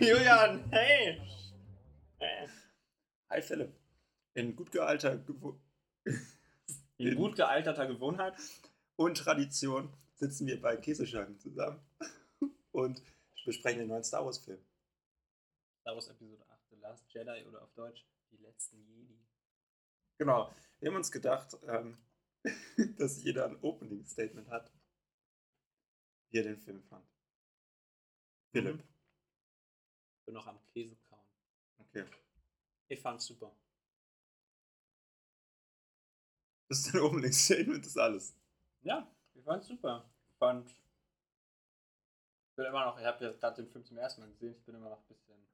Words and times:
Julian, 0.00 0.64
hey! 0.72 1.20
hey. 2.18 2.48
Hi 3.28 3.42
Philipp. 3.42 3.74
In 4.32 4.56
gut 4.56 4.72
gealter 4.72 5.18
Gewo 5.18 5.60
In 6.96 7.16
gut 7.16 7.36
gealterter 7.36 7.86
Gewohnheit. 7.86 8.34
und 8.96 9.18
Tradition 9.18 9.92
sitzen 10.14 10.46
wir 10.46 10.58
bei 10.58 10.78
Käseschanken 10.78 11.38
zusammen 11.38 11.84
und 12.72 13.02
besprechen 13.44 13.80
den 13.80 13.88
neuen 13.88 14.02
Star 14.02 14.24
Wars 14.24 14.38
Film. 14.38 14.64
Star 15.82 15.94
Wars 15.94 16.08
Episode 16.08 16.46
8, 16.48 16.60
The 16.70 16.76
Last 16.76 17.04
Jedi 17.12 17.44
oder 17.46 17.62
auf 17.62 17.74
Deutsch 17.74 18.06
Die 18.30 18.38
letzten 18.38 18.82
Jedi. 18.82 19.20
Genau. 20.16 20.50
Wir 20.78 20.88
haben 20.88 20.96
uns 20.96 21.12
gedacht, 21.12 21.58
ähm, 21.68 21.98
dass 22.96 23.22
jeder 23.22 23.44
ein 23.44 23.58
Opening 23.60 24.06
Statement 24.06 24.48
hat, 24.48 24.72
wie 26.30 26.38
er 26.38 26.44
den 26.44 26.58
Film 26.58 26.82
fand. 26.84 27.06
Philipp. 28.52 28.89
Bin 30.30 30.36
noch 30.36 30.46
am 30.46 30.64
Käse 30.66 30.94
kauen. 31.08 31.26
Okay. 31.78 32.06
Ich 32.86 33.00
fand's 33.00 33.26
super. 33.26 33.52
Das 36.68 36.78
ist 36.78 36.94
dein 36.94 37.00
Opening 37.00 37.32
Statement, 37.32 37.84
das 37.84 37.90
ist 37.90 37.98
alles. 37.98 38.36
Ja, 38.82 39.12
ich 39.34 39.42
fand's 39.42 39.66
super. 39.66 40.08
Ich 40.28 40.36
fand. 40.36 40.70
Ich 40.70 42.54
bin 42.54 42.64
immer 42.64 42.84
noch, 42.84 42.96
ich 43.00 43.04
habe 43.04 43.24
ja 43.24 43.32
gerade 43.32 43.60
den 43.60 43.72
Film 43.72 43.84
zum 43.84 43.98
ersten 43.98 44.20
Mal 44.20 44.30
gesehen, 44.30 44.54
ich 44.54 44.64
bin 44.64 44.76
immer 44.76 44.90
noch 44.90 45.00
ein 45.00 45.08
bisschen 45.08 45.48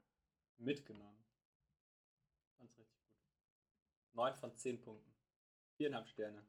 mitgenommen. 0.59 1.25
Fand's 2.59 2.77
richtig 2.77 3.01
gut. 3.01 3.17
9 4.13 4.35
von 4.35 4.55
10 4.55 4.83
Punkten. 4.83 5.11
4,5 5.79 6.07
Sterne. 6.09 6.47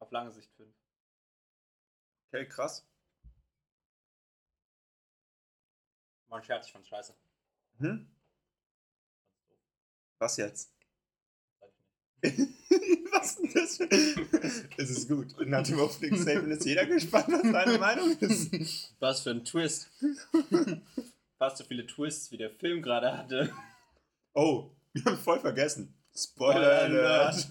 Auf 0.00 0.10
lange 0.10 0.32
Sicht 0.32 0.52
5. 0.54 0.74
Okay, 2.26 2.48
krass. 2.48 2.84
War 6.26 6.38
ein 6.38 6.42
Scherz, 6.42 6.66
ich 6.66 6.72
fand's 6.72 6.88
scheiße. 6.88 7.29
Hm? 7.80 8.06
Was 10.18 10.36
jetzt? 10.36 10.70
Was 12.22 13.36
denn 13.36 13.50
das? 13.54 13.76
für- 13.78 13.88
Es 14.76 14.90
ist 14.90 15.08
gut. 15.08 15.34
Nach 15.46 15.62
dem 15.66 15.78
Opening 15.80 16.20
Statement 16.20 16.52
ist 16.52 16.66
jeder 16.66 16.84
gespannt, 16.86 17.28
was 17.28 17.42
deine 17.42 17.78
Meinung 17.78 18.16
ist. 18.18 18.94
Was 19.00 19.22
für 19.22 19.30
ein 19.30 19.44
Twist. 19.44 19.90
Fast 21.38 21.56
so 21.56 21.64
viele 21.64 21.86
Twists, 21.86 22.30
wie 22.30 22.36
der 22.36 22.50
Film 22.50 22.82
gerade 22.82 23.16
hatte. 23.16 23.52
Oh, 24.34 24.70
wir 24.92 25.04
haben 25.06 25.16
voll 25.18 25.40
vergessen. 25.40 25.94
Spoiler 26.14 26.82
Alert. 26.82 27.46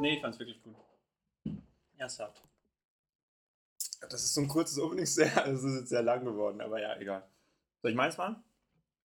Nee, 0.00 0.14
ich 0.16 0.20
fand's 0.20 0.38
wirklich 0.38 0.62
gut. 0.62 0.74
Ernsthaft. 1.96 2.42
Das 4.00 4.22
ist 4.24 4.34
so 4.34 4.40
ein 4.40 4.48
kurzes 4.48 4.78
Opening 4.78 5.06
Statement. 5.06 5.46
Das 5.46 5.62
ist 5.64 5.80
jetzt 5.80 5.88
sehr 5.88 6.02
lang 6.02 6.24
geworden, 6.24 6.60
aber 6.60 6.80
ja, 6.80 6.96
egal. 6.98 7.26
Soll 7.82 7.90
ich 7.92 7.96
meins 7.96 8.16
machen? 8.16 8.42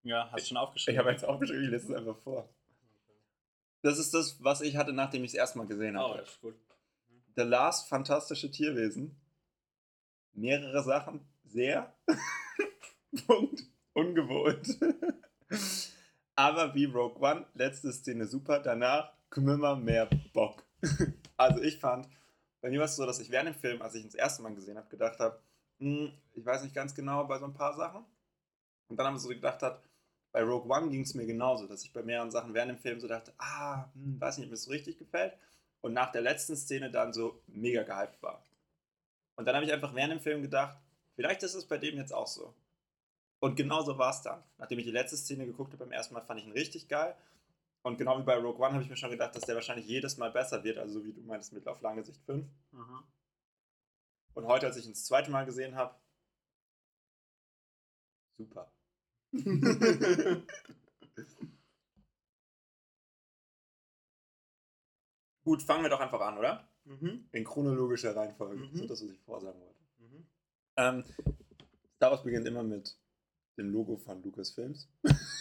Ja, 0.03 0.29
hast 0.31 0.43
du 0.43 0.47
schon 0.49 0.57
Ich 0.57 0.61
aufgeschrieben? 0.61 0.99
habe 0.99 1.11
jetzt 1.11 1.25
aufgeschrieben, 1.25 1.63
ich 1.65 1.69
lese 1.69 1.91
es 1.93 1.97
einfach 1.99 2.17
vor. 2.17 2.49
Das 3.83 3.97
ist 3.97 4.13
das, 4.13 4.43
was 4.43 4.61
ich 4.61 4.77
hatte, 4.77 4.93
nachdem 4.93 5.23
ich 5.23 5.31
es 5.31 5.35
erstmal 5.35 5.65
gesehen 5.67 5.97
Oh, 5.97 6.01
habe. 6.09 6.19
das 6.19 6.29
ist 6.29 6.41
gut. 6.41 6.55
The 7.35 7.43
Last 7.43 7.87
Fantastische 7.89 8.51
Tierwesen. 8.51 9.15
Mehrere 10.33 10.83
Sachen. 10.83 11.21
Sehr. 11.45 11.93
Punkt. 13.27 13.63
Ungewohnt. 13.93 14.77
Aber 16.35 16.73
wie 16.75 16.85
Rogue 16.85 17.19
One, 17.21 17.45
letzte 17.53 17.91
Szene 17.91 18.25
super. 18.27 18.59
Danach 18.59 19.13
Kümmer 19.29 19.75
mehr 19.75 20.09
Bock. 20.33 20.63
Also 21.37 21.61
ich 21.61 21.77
fand, 21.79 22.07
bei 22.61 22.69
mir 22.69 22.79
war 22.79 22.85
es 22.85 22.95
so, 22.95 23.05
dass 23.05 23.19
ich 23.19 23.31
während 23.31 23.49
dem 23.49 23.59
Film, 23.59 23.81
als 23.81 23.95
ich 23.95 24.03
ihn 24.03 24.07
das 24.07 24.15
erste 24.15 24.41
Mal 24.43 24.53
gesehen 24.53 24.77
habe, 24.77 24.87
gedacht 24.89 25.19
habe, 25.19 25.39
hm, 25.79 26.11
ich 26.33 26.45
weiß 26.45 26.63
nicht 26.63 26.75
ganz 26.75 26.93
genau 26.93 27.25
bei 27.25 27.39
so 27.39 27.45
ein 27.45 27.53
paar 27.53 27.75
Sachen. 27.75 28.05
Und 28.87 28.97
dann 28.97 29.07
haben 29.07 29.15
wir 29.15 29.19
so 29.19 29.29
gedacht 29.29 29.61
hat, 29.63 29.81
bei 30.31 30.43
Rogue 30.43 30.69
One 30.69 30.89
ging 30.89 31.01
es 31.01 31.13
mir 31.13 31.25
genauso, 31.25 31.67
dass 31.67 31.83
ich 31.83 31.91
bei 31.91 32.03
mehreren 32.03 32.31
Sachen 32.31 32.53
während 32.53 32.71
dem 32.71 32.77
Film 32.77 32.99
so 32.99 33.07
dachte, 33.07 33.33
ah, 33.37 33.89
hm, 33.93 34.21
weiß 34.21 34.37
nicht, 34.37 34.45
ob 34.45 34.51
mir 34.51 34.55
das 34.55 34.63
so 34.63 34.71
richtig 34.71 34.97
gefällt. 34.97 35.33
Und 35.81 35.93
nach 35.93 36.11
der 36.11 36.21
letzten 36.21 36.55
Szene 36.55 36.91
dann 36.91 37.11
so 37.11 37.41
mega 37.47 37.83
gehypt 37.83 38.21
war. 38.21 38.43
Und 39.35 39.45
dann 39.45 39.55
habe 39.55 39.65
ich 39.65 39.73
einfach 39.73 39.95
während 39.95 40.13
dem 40.13 40.19
Film 40.19 40.41
gedacht, 40.43 40.77
vielleicht 41.15 41.41
ist 41.41 41.55
es 41.55 41.65
bei 41.65 41.79
dem 41.79 41.97
jetzt 41.97 42.13
auch 42.13 42.27
so. 42.27 42.53
Und 43.39 43.55
genau 43.55 43.81
so 43.81 43.97
war 43.97 44.11
es 44.11 44.21
dann. 44.21 44.43
Nachdem 44.59 44.77
ich 44.77 44.85
die 44.85 44.91
letzte 44.91 45.17
Szene 45.17 45.47
geguckt 45.47 45.73
habe 45.73 45.83
beim 45.83 45.91
ersten 45.91 46.13
Mal, 46.13 46.21
fand 46.21 46.39
ich 46.39 46.45
ihn 46.45 46.51
richtig 46.51 46.87
geil. 46.87 47.15
Und 47.83 47.97
genau 47.97 48.19
wie 48.19 48.23
bei 48.23 48.35
Rogue 48.35 48.59
One 48.63 48.73
habe 48.73 48.83
ich 48.83 48.89
mir 48.89 48.95
schon 48.95 49.09
gedacht, 49.09 49.35
dass 49.35 49.43
der 49.43 49.55
wahrscheinlich 49.55 49.87
jedes 49.87 50.17
Mal 50.17 50.31
besser 50.31 50.63
wird. 50.63 50.77
Also 50.77 50.99
so 50.99 51.05
wie 51.05 51.13
du 51.13 51.21
meinst, 51.21 51.51
mit 51.51 51.67
auf 51.67 51.81
lange 51.81 52.03
Sicht 52.03 52.21
5. 52.25 52.45
Mhm. 52.71 53.03
Und 54.33 54.45
heute, 54.45 54.67
als 54.67 54.77
ich 54.77 54.85
ihn 54.85 54.93
das 54.93 55.05
zweite 55.05 55.31
Mal 55.31 55.45
gesehen 55.45 55.75
habe, 55.75 55.95
super. 58.37 58.71
Gut, 65.43 65.63
fangen 65.63 65.83
wir 65.83 65.89
doch 65.89 65.99
einfach 65.99 66.21
an, 66.21 66.37
oder? 66.37 66.69
Mhm. 66.85 67.27
In 67.31 67.43
chronologischer 67.43 68.15
Reihenfolge. 68.15 68.63
Mhm. 68.63 68.75
So 68.75 68.85
das, 68.85 69.01
was 69.03 69.09
ich 69.09 69.19
vorsagen 69.21 69.59
wollte. 69.59 69.79
Mhm. 69.97 70.27
Ähm, 70.77 71.03
Star 71.95 72.11
Wars 72.11 72.23
beginnt 72.23 72.47
immer 72.47 72.63
mit 72.63 72.95
dem 73.57 73.71
Logo 73.71 73.97
von 73.97 74.21
Lucasfilms. 74.21 74.87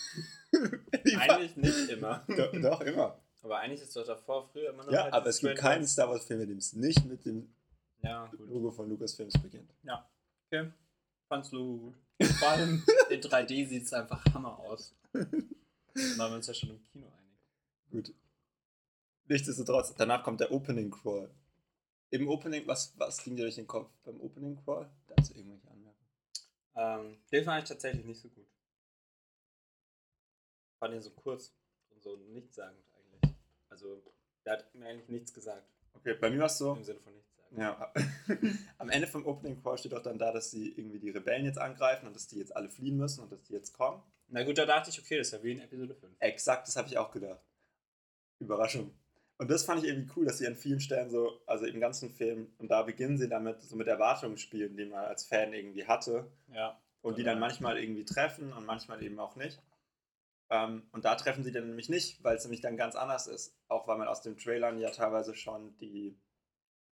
Eigentlich 1.18 1.56
nicht 1.56 1.88
immer. 1.90 2.24
doch, 2.36 2.52
doch, 2.52 2.80
immer. 2.82 3.18
Aber 3.42 3.58
eigentlich 3.58 3.80
ist 3.80 3.96
doch 3.96 4.04
davor 4.04 4.48
früher 4.48 4.70
immer 4.70 4.84
nur. 4.84 4.92
Ja, 4.92 5.04
halt 5.04 5.14
aber 5.14 5.28
es 5.28 5.40
gibt 5.40 5.56
keinen. 5.56 5.86
Star 5.86 6.08
Wars 6.10 6.26
Film, 6.26 6.42
in 6.42 6.48
dem 6.48 6.58
es 6.58 6.74
nicht 6.74 7.04
mit 7.06 7.24
dem 7.24 7.50
Ja. 8.02 8.30
Logo 8.38 8.70
von 8.70 8.88
Lucasfilms 8.88 9.34
beginnt. 9.40 9.72
Okay. 10.46 10.70
Fand's 11.28 11.50
gut. 11.50 11.94
Vor 12.38 12.48
allem 12.48 12.84
in 13.10 13.20
3D 13.20 13.68
sieht 13.68 13.84
es 13.84 13.92
einfach 13.92 14.22
Hammer 14.34 14.58
aus. 14.58 14.94
Da 15.12 15.20
waren 15.20 16.32
wir 16.32 16.36
uns 16.36 16.46
ja 16.48 16.54
schon 16.54 16.70
im 16.70 16.82
Kino 16.82 17.06
einig. 17.06 17.38
Gut. 17.90 18.14
Nichtsdestotrotz, 19.26 19.94
danach 19.94 20.22
kommt 20.24 20.40
der 20.40 20.52
Opening 20.52 20.90
Crawl. 20.90 21.30
Im 22.10 22.28
Opening, 22.28 22.66
was, 22.66 22.92
was 22.98 23.22
ging 23.22 23.36
dir 23.36 23.42
durch 23.42 23.54
den 23.54 23.66
Kopf 23.66 23.88
beim 24.04 24.20
Opening 24.20 24.56
Crawl? 24.56 24.90
Dazu 25.06 25.34
irgendwelche 25.34 25.70
Anmerkungen? 25.70 26.08
Ähm, 26.74 27.16
den 27.30 27.44
fand 27.44 27.62
ich 27.62 27.68
tatsächlich 27.68 28.04
nicht 28.04 28.20
so 28.20 28.28
gut. 28.28 28.46
Fand 30.80 30.94
ihn 30.94 31.02
so 31.02 31.10
kurz 31.10 31.54
und 31.90 32.02
so 32.02 32.16
nichtssagend 32.16 32.82
eigentlich. 32.94 33.36
Also, 33.68 34.02
der 34.44 34.54
hat 34.54 34.74
mir 34.74 34.86
eigentlich 34.86 35.08
nichts 35.08 35.32
gesagt. 35.32 35.62
Okay, 35.92 36.14
bei 36.14 36.30
mir 36.30 36.40
war 36.40 36.46
es 36.46 36.58
so. 36.58 36.74
Im 36.74 36.82
Sinne 36.82 37.00
von 37.00 37.12
nichtssagend. 37.12 37.58
Ja. 37.58 37.92
Am 38.78 38.88
Ende 38.88 39.06
vom 39.06 39.26
Opening 39.26 39.62
Crawl 39.62 39.76
steht 39.76 39.92
auch 39.92 40.02
dann 40.02 40.18
da, 40.18 40.32
dass 40.32 40.50
sie 40.50 40.70
irgendwie 40.70 40.98
die 40.98 41.10
Rebellen 41.10 41.44
jetzt 41.44 41.58
angreifen 41.58 42.06
und 42.06 42.16
dass 42.16 42.26
die 42.26 42.38
jetzt 42.38 42.56
alle 42.56 42.70
fliehen 42.70 42.96
müssen 42.96 43.22
und 43.22 43.30
dass 43.30 43.42
die 43.42 43.52
jetzt 43.52 43.74
kommen. 43.74 44.02
Na 44.28 44.42
gut, 44.42 44.56
da 44.56 44.64
dachte 44.64 44.90
ich, 44.90 44.98
okay, 44.98 45.18
das 45.18 45.28
ist 45.28 45.32
ja 45.34 45.42
wie 45.42 45.52
in 45.52 45.60
Episode 45.60 45.94
5. 45.94 46.12
Exakt, 46.20 46.66
das 46.66 46.76
habe 46.76 46.88
ich 46.88 46.96
auch 46.96 47.10
gedacht. 47.10 47.40
Überraschung. 48.38 48.94
Und 49.36 49.50
das 49.50 49.64
fand 49.64 49.82
ich 49.82 49.88
irgendwie 49.88 50.12
cool, 50.16 50.24
dass 50.24 50.38
sie 50.38 50.46
an 50.46 50.54
vielen 50.54 50.80
Stellen 50.80 51.10
so, 51.10 51.40
also 51.46 51.66
im 51.66 51.80
ganzen 51.80 52.10
Film, 52.10 52.52
und 52.58 52.70
da 52.70 52.82
beginnen 52.82 53.18
sie 53.18 53.28
damit, 53.28 53.62
so 53.62 53.74
mit 53.74 53.88
Erwartungen 53.88 54.38
spielen, 54.38 54.76
die 54.76 54.84
man 54.84 55.04
als 55.04 55.24
Fan 55.24 55.52
irgendwie 55.52 55.86
hatte. 55.86 56.30
Ja. 56.52 56.78
Und 57.02 57.18
die 57.18 57.24
dann 57.24 57.40
manchmal 57.40 57.78
irgendwie 57.78 58.04
treffen 58.04 58.52
und 58.52 58.66
manchmal 58.66 59.02
eben 59.02 59.18
auch 59.18 59.36
nicht. 59.36 59.58
Ähm, 60.50 60.88
und 60.92 61.04
da 61.04 61.14
treffen 61.14 61.44
sie 61.44 61.52
dann 61.52 61.68
nämlich 61.68 61.88
nicht, 61.88 62.22
weil 62.24 62.36
es 62.36 62.44
nämlich 62.44 62.60
dann 62.60 62.76
ganz 62.76 62.96
anders 62.96 63.26
ist. 63.26 63.56
Auch 63.68 63.86
weil 63.86 63.98
man 63.98 64.08
aus 64.08 64.20
den 64.20 64.36
Trailern 64.36 64.78
ja 64.78 64.90
teilweise 64.90 65.34
schon 65.34 65.76
die 65.78 66.18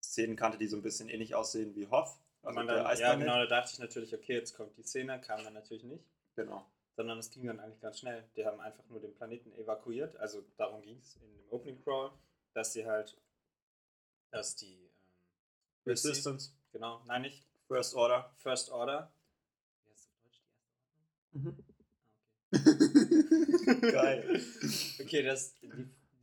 Szenen 0.00 0.36
kannte, 0.36 0.58
die 0.58 0.68
so 0.68 0.76
ein 0.76 0.82
bisschen 0.82 1.08
ähnlich 1.08 1.34
aussehen 1.34 1.74
wie 1.74 1.88
Hoff. 1.88 2.20
Also 2.42 2.54
man 2.54 2.68
dann, 2.68 2.98
ja, 2.98 3.14
genau, 3.16 3.34
da 3.34 3.46
dachte 3.46 3.72
ich 3.72 3.78
natürlich, 3.80 4.14
okay, 4.14 4.34
jetzt 4.34 4.54
kommt 4.54 4.76
die 4.76 4.84
Szene, 4.84 5.20
kam 5.20 5.42
dann 5.42 5.54
natürlich 5.54 5.84
nicht. 5.84 6.04
genau. 6.36 6.64
Sondern 6.96 7.18
es 7.18 7.30
ging 7.30 7.46
dann 7.46 7.60
eigentlich 7.60 7.80
ganz 7.80 8.00
schnell. 8.00 8.28
Die 8.36 8.44
haben 8.44 8.58
einfach 8.60 8.84
nur 8.88 9.00
den 9.00 9.14
Planeten 9.14 9.52
evakuiert. 9.52 10.16
Also 10.16 10.44
darum 10.56 10.82
ging 10.82 10.98
es 10.98 11.16
in 11.16 11.32
dem 11.32 11.50
Opening 11.50 11.82
Crawl, 11.84 12.10
dass 12.54 12.72
sie 12.72 12.86
halt, 12.86 13.16
dass 14.30 14.56
die 14.56 14.84
ähm, 14.84 14.90
Resistance, 15.86 16.52
Genau, 16.72 17.02
nein, 17.06 17.22
nicht 17.22 17.46
First 17.66 17.94
Order. 17.94 18.30
First 18.36 18.70
Order. 18.70 19.12
Wie 19.84 19.90
heißt 19.90 20.00
es 20.00 20.08
auf 20.08 20.18
Deutsch? 20.22 20.42
Die 20.42 20.58
erste 20.58 20.82
Ordnung? 20.86 21.64
Ah, 21.68 21.77
Geil. 23.80 24.42
okay. 25.00 25.22
dass 25.22 25.54
die, 25.54 25.70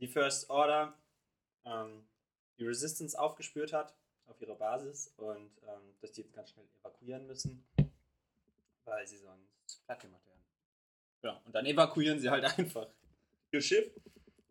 die 0.00 0.08
First 0.08 0.50
Order 0.50 0.94
ähm, 1.64 2.04
die 2.58 2.66
Resistance 2.66 3.18
aufgespürt 3.18 3.72
hat 3.72 3.94
auf 4.26 4.40
ihrer 4.40 4.54
Basis 4.54 5.12
und 5.16 5.50
ähm, 5.66 5.94
dass 6.00 6.12
die 6.12 6.22
jetzt 6.22 6.32
ganz 6.32 6.50
schnell 6.50 6.66
evakuieren 6.80 7.26
müssen, 7.26 7.64
weil 8.84 9.06
sie 9.06 9.18
sonst 9.18 9.84
platt 9.84 10.00
gemacht 10.00 10.26
werden. 10.26 10.42
Ja, 11.22 11.42
und 11.44 11.54
dann 11.54 11.66
evakuieren 11.66 12.18
sie 12.20 12.30
halt 12.30 12.44
einfach 12.58 12.88
ihr 13.52 13.60
Schiff 13.60 13.90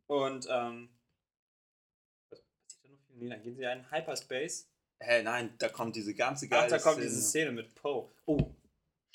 und 0.07 0.47
ähm, 0.49 0.89
was 2.29 2.41
passiert 2.41 2.83
da 2.83 2.89
noch 2.89 2.99
viel? 3.01 3.17
Nee, 3.17 3.29
dann 3.29 3.41
gehen 3.43 3.55
sie 3.55 3.61
ja 3.63 3.73
in 3.73 3.91
Hyperspace 3.91 4.67
Hä, 4.99 5.23
nein, 5.23 5.53
da 5.57 5.69
kommt 5.69 5.95
diese 5.95 6.13
ganze 6.13 6.47
geile 6.47 6.65
Ach, 6.65 6.69
da 6.69 6.79
kommt 6.79 6.95
Szene. 6.95 7.09
diese 7.09 7.21
Szene 7.21 7.51
mit 7.51 7.75
Poe. 7.75 8.09
Oh, 8.25 8.54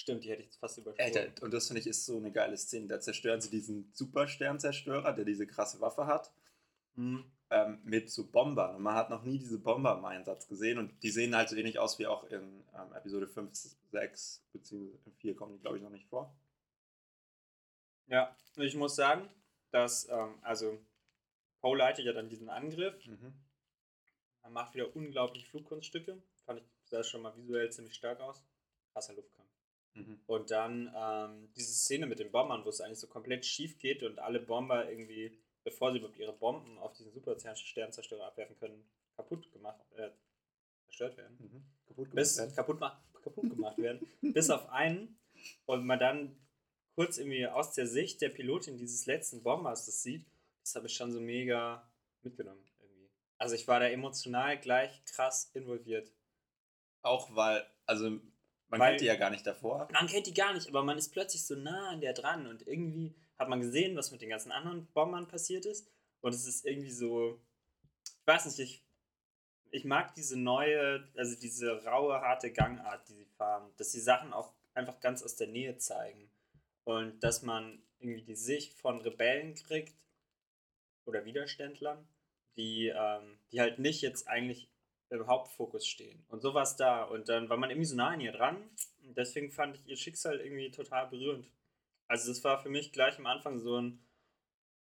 stimmt, 0.00 0.24
die 0.24 0.30
hätte 0.30 0.42
ich 0.42 0.48
jetzt 0.48 0.58
fast 0.58 0.78
übersprungen. 0.78 1.16
Alter, 1.16 1.42
und 1.42 1.52
das 1.52 1.66
finde 1.66 1.80
ich 1.80 1.86
ist 1.86 2.04
so 2.06 2.16
eine 2.16 2.32
geile 2.32 2.56
Szene. 2.56 2.88
Da 2.88 3.00
zerstören 3.00 3.40
sie 3.40 3.50
diesen 3.50 3.90
Supersternzerstörer, 3.92 5.12
der 5.12 5.24
diese 5.24 5.46
krasse 5.46 5.80
Waffe 5.80 6.06
hat. 6.06 6.32
Hm. 6.96 7.24
ähm, 7.50 7.80
mit 7.84 8.10
so 8.10 8.30
Bombern. 8.30 8.76
Und 8.76 8.82
man 8.82 8.94
hat 8.94 9.10
noch 9.10 9.22
nie 9.22 9.38
diese 9.38 9.58
Bomber 9.58 9.96
im 9.96 10.04
Einsatz 10.04 10.48
gesehen 10.48 10.78
und 10.78 11.02
die 11.02 11.10
sehen 11.10 11.34
halt 11.34 11.48
so 11.48 11.56
ähnlich 11.56 11.78
aus 11.78 11.98
wie 11.98 12.06
auch 12.06 12.24
in 12.24 12.64
ähm, 12.74 12.92
Episode 12.94 13.26
5, 13.28 13.52
6 13.90 14.44
beziehungsweise 14.52 14.98
in 15.06 15.14
4 15.14 15.36
kommen 15.36 15.54
die, 15.54 15.60
glaube 15.60 15.76
ich, 15.76 15.82
noch 15.82 15.90
nicht 15.90 16.08
vor. 16.08 16.36
Ja, 18.06 18.36
ich 18.56 18.74
muss 18.74 18.96
sagen, 18.96 19.28
dass, 19.70 20.08
ähm, 20.08 20.34
also, 20.42 20.78
Poe 21.60 21.76
leitet 21.76 22.04
ja 22.04 22.12
dann 22.12 22.28
diesen 22.28 22.50
Angriff. 22.50 23.06
Mhm. 23.06 23.34
Er 24.42 24.50
macht 24.50 24.74
wieder 24.74 24.94
unglaublich 24.94 25.48
Flugkunststücke. 25.48 26.20
Fand 26.44 26.60
ich, 26.60 26.66
sah 26.86 27.04
schon 27.04 27.22
mal 27.22 27.36
visuell 27.36 27.70
ziemlich 27.70 27.94
stark 27.94 28.20
aus. 28.20 28.44
Krasser 28.92 29.14
Luftkampf. 29.14 29.39
Mhm. 29.94 30.20
Und 30.26 30.50
dann 30.50 30.92
ähm, 30.94 31.52
diese 31.56 31.72
Szene 31.72 32.06
mit 32.06 32.18
den 32.18 32.30
Bombern, 32.30 32.64
wo 32.64 32.68
es 32.68 32.80
eigentlich 32.80 33.00
so 33.00 33.08
komplett 33.08 33.44
schief 33.44 33.78
geht 33.78 34.02
und 34.02 34.18
alle 34.18 34.40
Bomber 34.40 34.88
irgendwie, 34.88 35.38
bevor 35.64 35.92
sie 35.92 35.98
überhaupt 35.98 36.18
ihre 36.18 36.32
Bomben 36.32 36.78
auf 36.78 36.92
diesen 36.92 37.12
Super-Sternzerstörer 37.12 38.26
abwerfen 38.26 38.56
können, 38.58 38.84
kaputt 39.16 39.50
gemacht, 39.52 39.80
äh, 39.96 40.10
zerstört 40.84 41.16
werden. 41.16 41.36
Mhm. 41.40 41.64
Kaputt 41.86 42.14
Bis 42.14 42.36
gemacht 42.36 42.56
werden. 42.56 42.78
kaputt, 42.78 43.22
kaputt 43.22 43.50
gemacht 43.50 43.78
werden. 43.78 44.06
bis 44.34 44.50
auf 44.50 44.68
einen. 44.70 45.18
Und 45.66 45.86
man 45.86 45.98
dann 45.98 46.36
kurz 46.94 47.18
irgendwie 47.18 47.46
aus 47.46 47.72
der 47.72 47.86
Sicht 47.86 48.20
der 48.20 48.28
Pilotin 48.28 48.76
dieses 48.76 49.06
letzten 49.06 49.42
Bombers 49.42 49.86
das 49.86 50.02
sieht, 50.02 50.26
das 50.62 50.74
habe 50.74 50.86
ich 50.86 50.94
schon 50.94 51.12
so 51.12 51.20
mega 51.20 51.90
mitgenommen 52.22 52.62
irgendwie. 52.78 53.10
Also 53.38 53.54
ich 53.54 53.66
war 53.66 53.80
da 53.80 53.88
emotional 53.88 54.58
gleich 54.60 55.02
krass 55.06 55.50
involviert. 55.54 56.12
Auch 57.02 57.34
weil, 57.34 57.66
also 57.86 58.20
man 58.70 58.80
kennt 58.80 59.00
die 59.00 59.06
ja 59.06 59.16
gar 59.16 59.30
nicht 59.30 59.46
davor. 59.46 59.88
Man 59.92 60.06
kennt 60.06 60.26
die 60.26 60.34
gar 60.34 60.52
nicht, 60.52 60.68
aber 60.68 60.82
man 60.82 60.96
ist 60.96 61.10
plötzlich 61.10 61.44
so 61.44 61.54
nah 61.56 61.90
an 61.90 62.00
der 62.00 62.12
dran 62.12 62.46
und 62.46 62.66
irgendwie 62.66 63.14
hat 63.38 63.48
man 63.48 63.60
gesehen, 63.60 63.96
was 63.96 64.12
mit 64.12 64.22
den 64.22 64.30
ganzen 64.30 64.52
anderen 64.52 64.86
Bombern 64.92 65.26
passiert 65.26 65.66
ist. 65.66 65.90
Und 66.20 66.34
es 66.34 66.46
ist 66.46 66.66
irgendwie 66.66 66.90
so, 66.90 67.40
ich 68.04 68.26
weiß 68.26 68.46
nicht, 68.46 68.58
ich, 68.58 68.84
ich 69.70 69.84
mag 69.84 70.14
diese 70.14 70.38
neue, 70.38 71.08
also 71.16 71.38
diese 71.38 71.84
raue, 71.84 72.20
harte 72.20 72.52
Gangart, 72.52 73.08
die 73.08 73.14
sie 73.14 73.24
fahren, 73.24 73.70
dass 73.78 73.92
die 73.92 74.00
Sachen 74.00 74.32
auch 74.32 74.52
einfach 74.74 75.00
ganz 75.00 75.22
aus 75.22 75.36
der 75.36 75.46
Nähe 75.48 75.78
zeigen. 75.78 76.30
Und 76.84 77.20
dass 77.20 77.42
man 77.42 77.82
irgendwie 77.98 78.22
die 78.22 78.36
Sicht 78.36 78.74
von 78.74 79.00
Rebellen 79.00 79.54
kriegt 79.54 79.94
oder 81.06 81.24
Widerständlern, 81.24 82.06
die, 82.56 82.88
ähm, 82.88 83.38
die 83.52 83.60
halt 83.60 83.78
nicht 83.78 84.02
jetzt 84.02 84.28
eigentlich 84.28 84.68
im 85.10 85.26
Hauptfokus 85.26 85.86
stehen. 85.86 86.24
Und 86.28 86.40
sowas 86.40 86.76
da. 86.76 87.04
Und 87.04 87.28
dann 87.28 87.48
war 87.48 87.56
man 87.56 87.70
irgendwie 87.70 87.86
so 87.86 87.96
nah 87.96 88.08
an 88.08 88.20
ihr 88.20 88.32
dran. 88.32 88.56
Und 89.04 89.16
deswegen 89.16 89.50
fand 89.50 89.76
ich 89.76 89.86
ihr 89.86 89.96
Schicksal 89.96 90.40
irgendwie 90.40 90.70
total 90.70 91.08
berührend. 91.08 91.50
Also 92.06 92.30
das 92.32 92.42
war 92.44 92.62
für 92.62 92.70
mich 92.70 92.92
gleich 92.92 93.18
am 93.18 93.26
Anfang 93.26 93.58
so 93.58 93.80
ein 93.80 94.00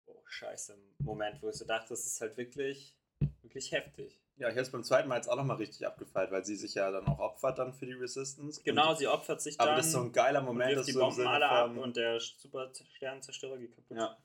Oh, 0.10 0.24
scheiße, 0.26 0.76
Moment, 1.00 1.42
wo 1.42 1.50
ich 1.50 1.56
so 1.56 1.66
dachte, 1.66 1.90
das 1.90 2.06
ist 2.06 2.20
halt 2.22 2.36
wirklich, 2.38 2.96
wirklich 3.42 3.72
heftig. 3.72 4.20
Ja, 4.38 4.48
ich 4.48 4.54
habe 4.54 4.62
es 4.62 4.72
beim 4.72 4.84
zweiten 4.84 5.10
Mal 5.10 5.18
jetzt 5.18 5.28
auch 5.28 5.36
nochmal 5.36 5.58
richtig 5.58 5.86
abgefeilt, 5.86 6.32
weil 6.32 6.46
sie 6.46 6.56
sich 6.56 6.74
ja 6.76 6.90
dann 6.92 7.06
auch 7.08 7.20
opfert 7.20 7.60
dann 7.60 7.74
für 7.74 7.86
die 7.86 7.94
Resistance. 7.94 8.62
Genau, 8.64 8.96
sie 8.96 9.08
opfert 9.08 9.42
sich 9.42 9.58
dann. 9.58 9.68
aber 9.68 9.78
das 9.78 9.88
ist 9.88 9.92
so 9.92 10.02
ein 10.02 10.14
geiler 10.14 10.42
Moment, 10.42 10.78
dass 10.78 10.86
die 10.86 10.94
so 10.94 11.02
Bomben 11.02 11.28
alle 11.28 11.50
ab 11.50 11.76
und 11.76 11.98
der 11.98 12.20
Super-Sternenzerstörer 12.20 13.58
geht 13.58 13.76
kaputt. 13.76 13.98
Ja, 13.98 14.18